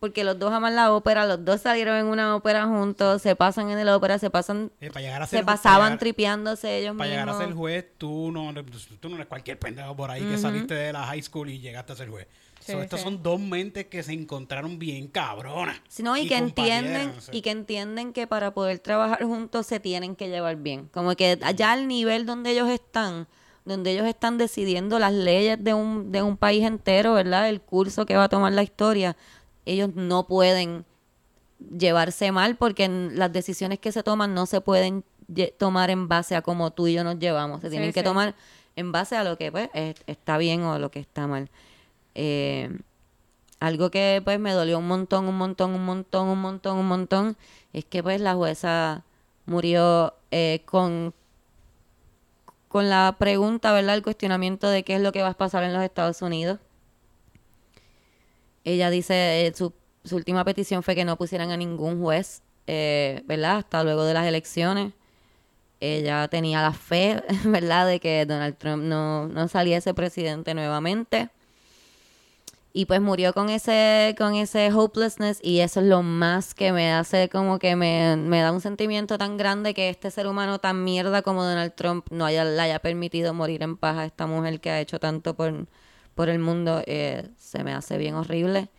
Porque 0.03 0.25
los 0.25 0.37
dos 0.37 0.51
aman 0.51 0.75
la 0.75 0.91
ópera, 0.91 1.25
los 1.25 1.45
dos 1.45 1.61
salieron 1.61 1.95
en 1.95 2.07
una 2.07 2.35
ópera 2.35 2.65
juntos, 2.67 3.21
se 3.21 3.37
pasan 3.37 3.69
en 3.69 3.85
la 3.85 3.95
ópera, 3.95 4.19
se 4.19 4.29
pasan, 4.29 4.69
Eh, 4.81 4.89
para 4.89 4.99
llegar 4.99 5.21
a 5.21 5.27
ser 5.27 5.39
se 5.39 5.45
pasaban 5.45 5.77
para 5.79 5.85
llegar- 5.91 5.99
tripeándose 5.99 6.77
ellos 6.79 6.97
Para 6.97 7.09
llegar 7.09 7.29
a 7.29 7.31
mismos. 7.31 7.45
ser 7.47 7.55
juez, 7.55 7.85
tú 7.97 8.29
no, 8.33 8.53
tú 8.99 9.07
no 9.07 9.15
eres 9.15 9.27
cualquier 9.27 9.57
pendejo 9.59 9.95
por 9.95 10.11
ahí 10.11 10.21
que 10.21 10.37
saliste 10.37 10.73
de 10.73 10.91
la 10.91 11.05
high 11.05 11.21
school 11.21 11.49
y 11.49 11.59
llegaste 11.61 11.93
a 11.93 11.95
ser 11.95 12.09
juez. 12.09 12.27
Sí, 12.59 12.73
So, 12.73 12.97
sí. 12.97 13.01
son 13.01 13.23
dos 13.23 13.39
mentes 13.39 13.85
que 13.85 14.03
se 14.03 14.11
encontraron 14.11 14.77
bien 14.77 15.07
cabronas. 15.07 15.77
Sino, 15.87 16.17
y, 16.17 16.27
que 16.27 16.35
entienden 16.35 17.13
sí. 17.21 17.31
y 17.37 17.41
que 17.41 17.51
entienden 17.51 18.11
que 18.11 18.27
para 18.27 18.53
poder 18.53 18.79
trabajar 18.79 19.23
juntos 19.23 19.67
se 19.67 19.79
tienen 19.79 20.17
que 20.17 20.27
llevar 20.27 20.57
bien. 20.57 20.89
Como 20.93 21.15
que 21.15 21.39
allá 21.41 21.71
al 21.71 21.87
nivel 21.87 22.25
donde 22.25 22.51
ellos 22.51 22.69
están, 22.69 23.25
donde 23.63 23.91
ellos 23.91 24.05
están 24.05 24.37
decidiendo 24.37 24.99
las 24.99 25.13
leyes 25.13 25.63
de 25.63 25.73
un, 25.73 26.11
de 26.11 26.21
un 26.23 26.35
país 26.35 26.65
entero, 26.65 27.13
¿verdad? 27.13 27.47
El 27.47 27.61
curso 27.61 28.05
que 28.05 28.17
va 28.17 28.25
a 28.25 28.29
tomar 28.29 28.51
la 28.51 28.63
historia, 28.63 29.15
ellos 29.65 29.89
no 29.95 30.27
pueden 30.27 30.85
llevarse 31.77 32.31
mal 32.31 32.55
porque 32.57 32.87
las 32.89 33.31
decisiones 33.31 33.79
que 33.79 33.91
se 33.91 34.03
toman 34.03 34.33
no 34.33 34.45
se 34.45 34.61
pueden 34.61 35.03
tomar 35.57 35.89
en 35.89 36.07
base 36.07 36.35
a 36.35 36.41
cómo 36.41 36.71
tú 36.71 36.87
y 36.87 36.93
yo 36.93 37.03
nos 37.03 37.17
llevamos. 37.19 37.61
Se 37.61 37.67
Sí, 37.67 37.71
tienen 37.71 37.93
que 37.93 38.01
sí. 38.01 38.03
tomar 38.05 38.35
en 38.75 38.91
base 38.91 39.15
a 39.15 39.23
lo 39.23 39.37
que 39.37 39.51
pues 39.51 39.69
es- 39.73 39.95
está 40.07 40.37
bien 40.37 40.63
o 40.63 40.77
lo 40.79 40.91
que 40.91 40.99
está 40.99 41.27
mal. 41.27 41.49
Eh, 42.15 42.69
algo 43.59 43.89
que 43.91 44.21
pues 44.23 44.39
me 44.39 44.51
dolió 44.51 44.77
un 44.79 44.87
montón, 44.87 45.25
un 45.27 45.37
montón, 45.37 45.71
un 45.71 45.85
montón, 45.85 46.27
un 46.27 46.41
montón, 46.41 46.77
un 46.77 46.87
montón, 46.87 47.37
es 47.71 47.85
que 47.85 48.03
pues 48.03 48.19
la 48.19 48.33
jueza 48.35 49.03
murió 49.45 50.13
eh, 50.31 50.61
con 50.65 51.13
con 52.67 52.89
la 52.89 53.15
pregunta, 53.19 53.71
¿verdad? 53.71 53.95
El 53.95 54.01
cuestionamiento 54.03 54.67
de 54.67 54.83
qué 54.83 54.95
es 54.95 55.01
lo 55.01 55.11
que 55.11 55.21
va 55.21 55.29
a 55.29 55.33
pasar 55.35 55.63
en 55.63 55.73
los 55.73 55.83
Estados 55.83 56.21
Unidos. 56.23 56.59
Ella 58.63 58.89
dice, 58.89 59.47
eh, 59.47 59.53
su, 59.55 59.73
su 60.03 60.15
última 60.15 60.43
petición 60.45 60.83
fue 60.83 60.95
que 60.95 61.05
no 61.05 61.17
pusieran 61.17 61.51
a 61.51 61.57
ningún 61.57 62.01
juez, 62.01 62.43
eh, 62.67 63.23
¿verdad? 63.25 63.57
Hasta 63.57 63.83
luego 63.83 64.05
de 64.05 64.13
las 64.13 64.25
elecciones. 64.27 64.93
Ella 65.79 66.27
tenía 66.29 66.61
la 66.61 66.73
fe, 66.73 67.21
¿verdad? 67.45 67.87
De 67.87 67.99
que 67.99 68.25
Donald 68.25 68.57
Trump 68.57 68.83
no, 68.83 69.27
no 69.27 69.47
saliese 69.47 69.93
presidente 69.93 70.53
nuevamente. 70.53 71.29
Y 72.75 72.85
pues 72.85 73.01
murió 73.01 73.33
con 73.33 73.49
ese, 73.49 74.15
con 74.17 74.33
ese 74.33 74.71
hopelessness 74.73 75.39
y 75.43 75.59
eso 75.59 75.79
es 75.79 75.85
lo 75.85 76.01
más 76.01 76.55
que 76.55 76.71
me 76.71 76.91
hace 76.91 77.29
como 77.29 77.59
que 77.59 77.75
me, 77.75 78.17
me 78.17 78.41
da 78.41 78.51
un 78.51 78.61
sentimiento 78.61 79.19
tan 79.19 79.37
grande 79.37 79.75
que 79.75 79.89
este 79.89 80.09
ser 80.09 80.25
humano 80.25 80.57
tan 80.57 80.83
mierda 80.83 81.21
como 81.21 81.43
Donald 81.43 81.75
Trump 81.75 82.07
no 82.09 82.25
haya, 82.25 82.43
le 82.43 82.59
haya 82.59 82.79
permitido 82.79 83.35
morir 83.35 83.61
en 83.61 83.77
paz 83.77 83.97
a 83.97 84.05
esta 84.05 84.25
mujer 84.25 84.59
que 84.59 84.71
ha 84.71 84.81
hecho 84.81 84.99
tanto 84.99 85.35
por, 85.35 85.67
por 86.15 86.29
el 86.29 86.39
mundo. 86.39 86.81
eh, 86.85 87.27
se 87.37 87.63
me 87.63 87.73
hace 87.73 87.97
bien 87.97 88.15
horrible. 88.15 88.69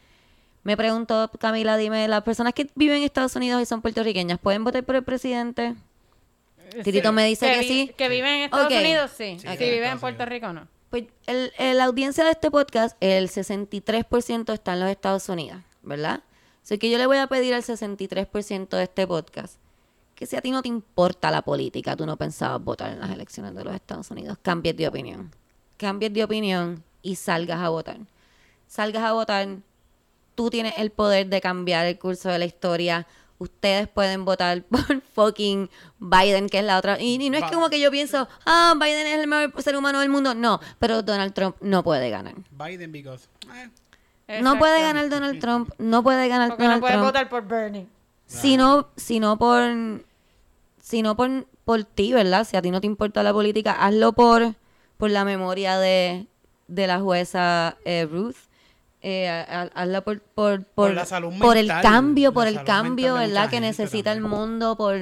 Me 0.62 0.76
preguntó, 0.76 1.30
Camila, 1.39 1.76
dime, 1.76 2.09
¿las 2.09 2.22
personas 2.22 2.55
que 2.55 2.68
viven 2.74 2.99
en 2.99 3.03
Estados 3.05 3.37
Unidos 3.37 3.61
y 3.62 3.66
son 3.66 3.82
puertorriqueñas 3.82 4.39
pueden 4.39 4.64
votar 4.64 4.82
por 4.85 4.97
el 4.97 5.03
presidente? 5.05 5.74
Titito 6.82 7.12
me 7.12 7.26
dice 7.26 7.53
que 7.53 7.62
sí. 7.62 7.93
Que 7.97 8.09
viven 8.09 8.32
en 8.32 8.43
Estados. 8.45 8.72
Unidos, 8.72 9.11
sí. 9.16 9.37
Sí, 9.39 9.47
Si 9.47 9.47
en 9.53 9.59
viven 9.59 9.91
en 9.93 10.01
Puerto. 10.01 10.24
Rico, 10.24 10.53
no. 10.53 10.66
Pues 10.91 11.05
el, 11.26 11.53
el- 11.59 11.76
la 11.78 11.85
audiencia 11.85 12.24
de 12.24 12.30
este 12.30 12.51
podcast, 12.51 12.97
el 13.01 13.28
63% 13.28 14.52
está 14.52 14.73
en 14.73 14.81
los 14.81 14.89
Estados 14.89 15.28
Unidos, 15.28 15.61
¿verdad? 15.82 16.23
Así 16.62 16.78
que 16.78 16.90
yo 16.90 16.98
le 16.98 17.06
voy 17.06 17.19
a 17.19 17.27
pedir 17.27 17.52
al 17.55 17.62
63% 17.62 18.69
de 18.77 18.82
este 18.85 19.06
podcast 19.06 19.56
que 20.15 20.27
si 20.27 20.36
a 20.36 20.40
ti 20.40 20.51
no 20.52 20.62
te 20.62 20.69
importa 20.69 21.31
la 21.32 21.43
política, 21.43 21.97
tú 21.97 22.06
no 22.06 22.16
pensabas 22.16 22.62
votar 22.62 22.93
en 22.93 23.01
las 23.01 23.11
elecciones 23.11 23.52
de 23.55 23.65
los 23.65 23.74
Estados 23.74 24.11
Unidos, 24.12 24.39
cambies 24.40 24.77
de 24.77 24.86
opinión. 24.89 25.31
Cambies 25.77 26.12
de 26.15 26.23
opinión 26.24 26.85
y 27.05 27.14
salgas 27.14 27.60
a 27.60 27.68
votar. 27.68 27.98
Salgas 28.66 29.05
a 29.05 29.12
votar, 29.12 29.47
tú 30.35 30.51
tienes 30.51 30.74
el 30.78 30.90
poder 30.90 31.28
de 31.28 31.40
cambiar 31.40 31.86
el 31.86 31.97
curso 31.98 32.28
de 32.31 32.40
la 32.40 32.44
historia. 32.47 33.06
Ustedes 33.39 33.86
pueden 33.89 34.24
votar 34.24 34.62
por 34.70 35.01
fucking 35.14 35.68
Biden, 36.01 36.48
que 36.48 36.59
es 36.60 36.64
la 36.64 36.78
otra. 36.78 37.01
Y, 37.01 37.22
y 37.22 37.31
no 37.31 37.39
es 37.39 37.44
como 37.52 37.68
que 37.68 37.78
yo 37.78 37.90
pienso, 37.93 38.26
ah, 38.47 38.74
Biden 38.81 39.06
es 39.06 39.18
el 39.20 39.26
mejor 39.28 39.62
ser 39.62 39.76
humano 39.76 40.01
del 40.01 40.09
mundo. 40.09 40.35
No, 40.35 40.60
pero 40.81 41.02
Donald 41.02 41.35
Trump 41.35 41.56
no 41.60 41.85
puede 41.85 42.10
ganar. 42.10 42.35
Biden, 42.51 42.90
because. 42.90 43.28
eh, 44.26 44.40
No 44.40 44.59
puede 44.59 44.81
ganar 44.81 45.09
Donald 45.09 45.39
Trump. 45.40 45.70
No 45.78 46.02
puede 46.02 46.26
ganar 46.28 46.48
Porque 46.48 46.62
no 46.62 46.68
Donald 46.70 46.81
puedes 46.81 46.94
Trump. 46.97 47.06
votar 47.06 47.28
por 47.28 47.47
Bernie. 47.47 47.86
Sino, 48.26 48.89
sino 48.97 49.36
por, 49.39 49.62
sino 50.81 51.14
por, 51.16 51.47
por 51.64 51.85
ti, 51.85 52.12
¿verdad? 52.12 52.47
Si 52.47 52.56
a 52.56 52.62
ti 52.62 52.70
no 52.70 52.81
te 52.81 52.86
importa 52.86 53.22
la 53.22 53.32
política, 53.32 53.72
hazlo 53.72 54.12
por, 54.14 54.55
por 54.97 55.10
la 55.10 55.24
memoria 55.26 55.76
de, 55.78 56.26
de 56.69 56.86
la 56.86 57.01
jueza 57.01 57.77
eh, 57.85 58.07
Ruth. 58.11 58.36
Eh, 59.03 59.28
ha- 59.28 59.43
ha- 59.62 59.70
hazla 59.82 60.01
por, 60.01 60.20
por, 60.20 60.65
por, 61.39 61.57
el 61.59 61.69
cambio, 61.82 62.32
por 62.32 62.47
el 62.47 62.55
cambio, 62.65 63.15
¿verdad? 63.28 63.51
Que 63.51 63.61
necesita 63.61 64.12
el 64.12 64.20
mundo, 64.31 64.77
por, 64.77 64.99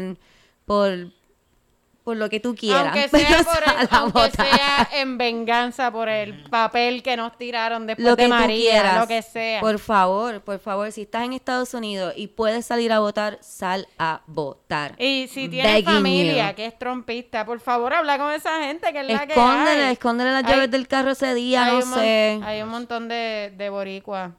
por, 0.66 1.06
por 2.04 2.16
lo 2.16 2.28
que 2.28 2.40
tú 2.40 2.54
quieras. 2.56 2.82
Aunque 2.86 3.08
pero 3.12 3.28
sea, 3.28 3.44
por 3.44 3.62
el- 3.80 3.88
aunque 3.90 4.30
sea 4.36 4.88
en 4.94 5.18
venganza 5.18 5.90
por 5.92 6.08
el 6.08 6.42
papel 6.50 7.02
que 7.02 7.16
nos 7.16 7.36
tiraron 7.38 7.86
después 7.86 8.04
lo 8.08 8.16
que 8.16 8.22
de 8.24 8.28
tú 8.28 8.34
María, 8.34 8.70
quieras. 8.72 8.98
lo 9.00 9.06
que 9.06 9.22
sea. 9.22 9.60
Por 9.60 9.78
favor, 9.78 10.40
por 10.40 10.58
favor, 10.58 10.90
si 10.90 11.02
estás 11.02 11.24
en 11.24 11.32
Estados 11.32 11.74
Unidos 11.74 12.12
y 12.16 12.26
puedes 12.26 12.66
salir 12.66 12.90
a 12.92 12.98
votar, 12.98 13.38
sal 13.40 13.86
a 13.98 14.22
votar. 14.26 14.94
y 14.98 15.28
si 15.28 15.48
tienes 15.48 15.72
Begging 15.72 15.84
familia 15.94 16.50
you. 16.50 16.56
que 16.56 16.66
es 16.66 16.78
trompista, 16.78 17.44
por 17.46 17.60
favor 17.60 17.94
habla 17.94 18.18
con 18.18 18.32
esa 18.32 18.64
gente 18.64 18.92
que 18.92 19.00
es 19.00 19.06
la 19.06 19.26
que 19.26 19.32
Escóndele, 19.34 19.84
hay. 19.84 19.92
escóndele 19.92 20.32
las 20.32 20.44
Hay- 20.44 20.50
llaves 20.52 20.70
del 20.72 20.88
carro 20.88 21.10
ese 21.12 21.34
día, 21.34 21.66
hay 21.66 21.78
no 21.78 21.94
sé. 21.94 22.40
Hay 22.44 22.62
un 22.62 22.68
montón 22.68 23.06
de, 23.08 23.52
de 23.56 23.68
boricuas, 23.70 24.32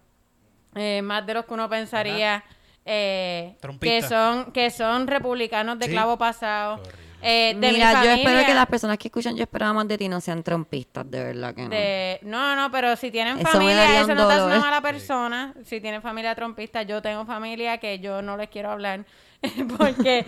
eh, 0.76 1.02
más 1.02 1.26
de 1.26 1.34
los 1.36 1.46
que 1.46 1.54
uno 1.54 1.70
pensaría, 1.70 2.44
eh, 2.86 3.56
que 3.80 4.02
son 4.02 4.52
que 4.52 4.70
son 4.70 5.08
republicanos 5.08 5.80
de 5.80 5.86
Sí. 5.86 5.92
clavo 5.94 6.18
pasado. 6.18 6.82
Eh, 7.24 7.56
de 7.58 7.68
mi 7.68 7.74
Mira, 7.74 8.04
yo 8.04 8.12
espero 8.12 8.46
que 8.46 8.54
las 8.54 8.66
personas 8.68 8.98
que 8.98 9.08
escuchan 9.08 9.36
Yo 9.36 9.44
esperaba 9.44 9.74
más 9.74 9.88
de 9.88 9.98
ti 9.98 10.10
no 10.10 10.20
sean 10.20 10.44
trompistas, 10.44 11.10
de 11.10 11.24
verdad 11.24 11.56
que 11.56 11.64
no. 11.64 11.70
de- 11.70 12.20
no, 12.24 12.56
no, 12.56 12.70
pero 12.72 12.96
si 12.96 13.12
tienen 13.12 13.38
Eso 13.40 13.48
familia, 13.50 14.02
eso 14.02 14.14
no 14.14 14.28
te 14.28 14.34
hace 14.34 14.44
una 14.46 14.60
mala 14.60 14.82
persona. 14.82 15.54
Si 15.64 15.80
tienen 15.80 16.02
familia 16.02 16.36
trompista, 16.36 16.84
yo 16.84 17.02
tengo 17.02 17.26
familia 17.26 17.78
que 17.78 18.00
yo 18.00 18.22
no 18.22 18.36
les 18.38 18.50
quiero 18.50 18.72
hablar. 18.72 19.06
Porque, 19.78 20.26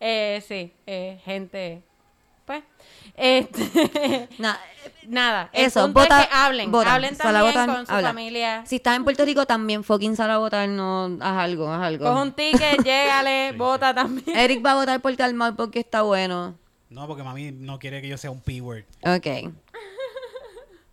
eh, 0.00 0.42
sí, 0.46 0.72
eh, 0.86 1.20
gente, 1.24 1.82
pues, 2.48 2.64
este, 3.16 4.28
Na- 4.38 4.58
nada. 5.06 5.50
el 5.52 5.66
eso, 5.66 5.82
punto 5.84 6.00
es 6.02 6.08
vota, 6.08 6.26
que 6.26 6.34
hablen, 6.34 6.70
vota, 6.72 6.94
hablen 6.94 7.16
también 7.16 7.44
votar, 7.46 7.66
con 7.68 7.86
su 7.86 7.92
habla. 7.92 8.08
familia. 8.08 8.62
Si 8.66 8.76
estás 8.76 8.96
en 8.96 9.04
Puerto 9.04 9.24
Rico, 9.24 9.46
también 9.46 9.84
fucking 9.84 10.16
sal 10.16 10.30
a 10.30 10.38
votar, 10.38 10.68
no, 10.68 11.16
haz 11.20 11.38
algo, 11.38 11.70
haz 11.72 11.82
algo. 11.82 12.04
Coge 12.04 12.22
un 12.22 12.32
ticket, 12.32 12.82
llégale, 12.84 13.52
vota 13.52 13.94
también. 13.94 14.36
Eric 14.36 14.64
va 14.64 14.72
a 14.72 14.74
votar 14.76 15.00
por 15.00 15.14
Calmar 15.16 15.54
porque 15.56 15.80
está 15.80 16.02
bueno. 16.02 16.56
No, 16.90 17.06
porque 17.06 17.22
mami 17.22 17.52
no 17.52 17.78
quiere 17.78 18.00
que 18.00 18.08
yo 18.08 18.16
sea 18.16 18.30
un 18.30 18.40
P-word. 18.40 18.84
Ok. 19.04 19.52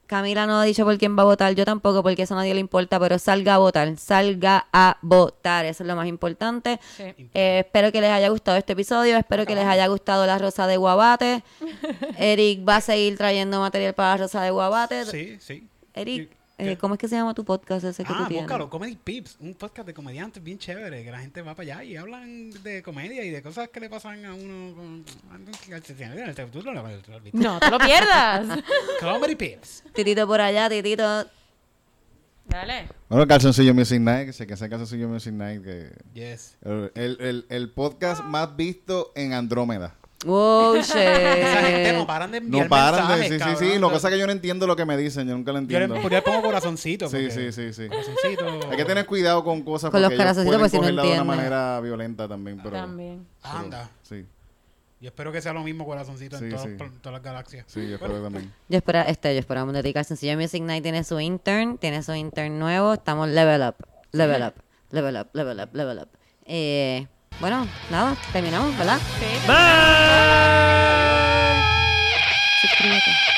Camila 0.08 0.46
no 0.46 0.60
ha 0.60 0.64
dicho 0.64 0.86
por 0.86 0.98
quién 0.98 1.18
va 1.18 1.24
a 1.24 1.26
votar, 1.26 1.56
yo 1.56 1.66
tampoco, 1.66 2.04
porque 2.04 2.24
eso 2.24 2.36
a 2.36 2.38
nadie 2.38 2.54
le 2.54 2.60
importa, 2.60 3.00
pero 3.00 3.18
salga 3.18 3.56
a 3.56 3.58
votar, 3.58 3.98
salga 3.98 4.68
a 4.72 4.98
votar, 5.02 5.66
eso 5.66 5.84
es 5.84 5.88
lo 5.88 5.96
más 5.96 6.08
importante. 6.08 6.80
Sí. 6.96 7.04
Eh, 7.34 7.64
espero 7.66 7.92
que 7.92 8.02
les 8.02 8.12
haya 8.12 8.30
gustado 8.30 8.58
este 8.58 8.74
episodio, 8.74 9.18
espero 9.18 9.46
que 9.46 9.56
les 9.56 9.66
haya 9.66 9.88
gustado 9.88 10.26
la 10.26 10.38
rosa 10.38 10.68
de 10.68 10.78
guabate. 10.78 11.44
Eric 12.18 12.68
va 12.68 12.78
a 12.78 12.82
seguir 12.82 13.18
trayendo 13.18 13.60
material 13.60 13.94
para 13.94 14.12
la 14.12 14.18
rosa 14.18 14.42
de 14.44 14.52
guabate. 14.52 15.06
Sí, 15.06 15.38
sí. 15.40 15.68
Eric. 15.94 16.36
Eh, 16.58 16.78
¿cómo 16.78 16.94
es 16.96 17.00
que 17.00 17.08
se 17.08 17.16
llama 17.16 17.34
tu 17.34 17.44
podcast 17.44 17.84
ese 17.86 18.04
que 18.04 18.10
tú 18.14 18.20
Ah, 18.20 18.26
tienes? 18.28 18.46
búscalo, 18.46 18.70
Comedy 18.70 18.96
Pips, 18.96 19.38
un 19.40 19.54
podcast 19.56 19.88
de 19.88 19.94
comediantes 19.94 20.42
bien 20.42 20.58
chévere, 20.58 21.04
que 21.04 21.12
la 21.12 21.20
gente 21.20 21.42
va 21.42 21.54
para 21.56 21.74
allá 21.76 21.84
y 21.84 21.96
hablan 21.98 22.52
de 22.64 22.82
comedia 22.82 23.24
y 23.24 23.30
de 23.30 23.42
cosas 23.42 23.70
que 23.70 23.80
le 23.80 23.90
pasan 23.90 24.26
a 24.26 24.34
uno 24.34 24.74
con... 24.76 25.06
No 27.34 27.60
te 27.60 27.70
lo 27.70 27.78
pierdas. 27.80 28.60
Comedy 29.02 29.36
Pips. 29.36 29.84
Titito 29.94 30.26
por 30.28 30.42
allá, 30.42 30.70
Titito. 30.70 31.26
Dale. 32.48 32.88
Bueno, 33.10 33.28
calzoncillo 33.28 33.74
Music 33.74 34.00
Night, 34.00 34.28
que 34.28 34.34
sé 34.34 34.46
que 34.48 34.54
ese 34.54 34.70
calzoncillo 34.70 35.10
Music 35.10 35.34
Night, 35.34 35.64
que... 35.64 35.92
Yes. 36.14 36.58
El, 36.64 36.92
el, 36.96 37.18
el, 37.20 37.46
el 37.50 37.70
podcast 37.72 38.24
más 38.24 38.56
visto 38.56 39.12
en 39.16 39.34
Andrómeda. 39.34 39.96
Wow, 40.26 40.76
shit. 40.78 40.96
Esa 40.96 41.62
gente 41.62 41.94
no 41.94 42.08
paran 42.08 42.32
de 42.32 42.38
enviar 42.40 42.64
No 42.64 42.70
paran 42.70 43.08
de... 43.10 43.16
mensajes, 43.16 43.28
Sí, 43.28 43.34
sí, 43.34 43.40
cabrón. 43.40 43.58
sí. 43.74 43.80
Lo 43.80 43.88
que 43.90 43.94
pasa 43.96 44.08
es 44.08 44.14
que 44.14 44.20
yo 44.20 44.26
no 44.26 44.32
entiendo 44.32 44.66
lo 44.66 44.76
que 44.76 44.86
me 44.86 44.98
dicen. 44.98 45.28
Yo 45.28 45.36
nunca 45.36 45.52
lo 45.52 45.60
Yo 45.60 45.68
le, 45.68 45.84
entiendo. 45.86 46.02
yo 46.02 46.10
le 46.10 46.22
pongo 46.24 46.42
corazoncito. 46.42 47.08
Sí, 47.10 47.28
porque- 47.28 47.32
sí, 47.32 47.52
sí, 47.52 47.74
sí. 47.74 47.88
Corazoncito. 47.90 48.70
Hay 48.72 48.78
que 48.78 48.86
tener 48.86 49.06
cuidado 49.06 49.44
con 49.44 49.62
cosas 49.62 49.92
Con 49.92 50.02
los 50.02 50.10
porque 50.10 50.16
ellos 50.24 50.36
corazoncitos, 50.36 50.46
pueden 50.58 50.60
porque 50.62 50.70
si 50.72 50.78
no 50.78 50.82
cogerla 50.82 51.02
de 51.04 51.08
una 51.10 51.18
entienden. 51.34 51.38
manera 51.38 51.80
violenta 51.82 52.28
también, 52.28 52.60
pero... 52.64 52.76
También. 52.76 53.28
pero- 53.42 53.54
Anda. 53.56 53.90
Sí, 54.02 54.26
Yo 55.02 55.08
espero 55.10 55.32
que 55.32 55.42
sea 55.42 55.54
lo 55.54 55.62
mismo 55.62 55.86
corazoncito 55.86 56.40
Sí, 56.40 56.46
en 56.46 56.50
todas, 56.52 56.66
sí. 56.66 56.78
todas 57.02 57.14
las 57.14 57.22
galaxias. 57.22 57.66
sí, 57.68 57.88
yo 57.88 57.96
espero 57.96 58.24
también. 58.24 58.52
Yo 58.70 58.78
espera, 58.78 59.04
este, 59.04 59.32
yo 59.34 59.40
esperamos 59.40 59.74
de 59.76 59.84
ti. 59.84 59.94
Calzoncillo 59.94 60.36
Music 60.38 60.64
Night 60.64 60.82
tiene 60.82 61.04
su 61.04 61.20
intern, 61.20 61.78
tiene 61.78 62.02
su 62.02 62.14
intern 62.16 62.58
nuevo. 62.58 62.94
Estamos 62.94 63.28
level 63.30 63.62
up, 63.62 63.76
level 64.12 64.42
up, 64.42 64.54
level 64.90 65.18
up, 65.18 65.28
level 65.34 65.60
up, 65.60 65.70
level 65.76 65.98
up. 66.00 66.10
Eh, 66.48 67.06
bueno, 67.40 67.68
nada, 67.90 68.16
terminamos, 68.32 68.78
¿verdad? 68.78 69.00
Bye. 69.20 69.48
Bye. 69.48 69.56
Suscríbete. 72.62 73.35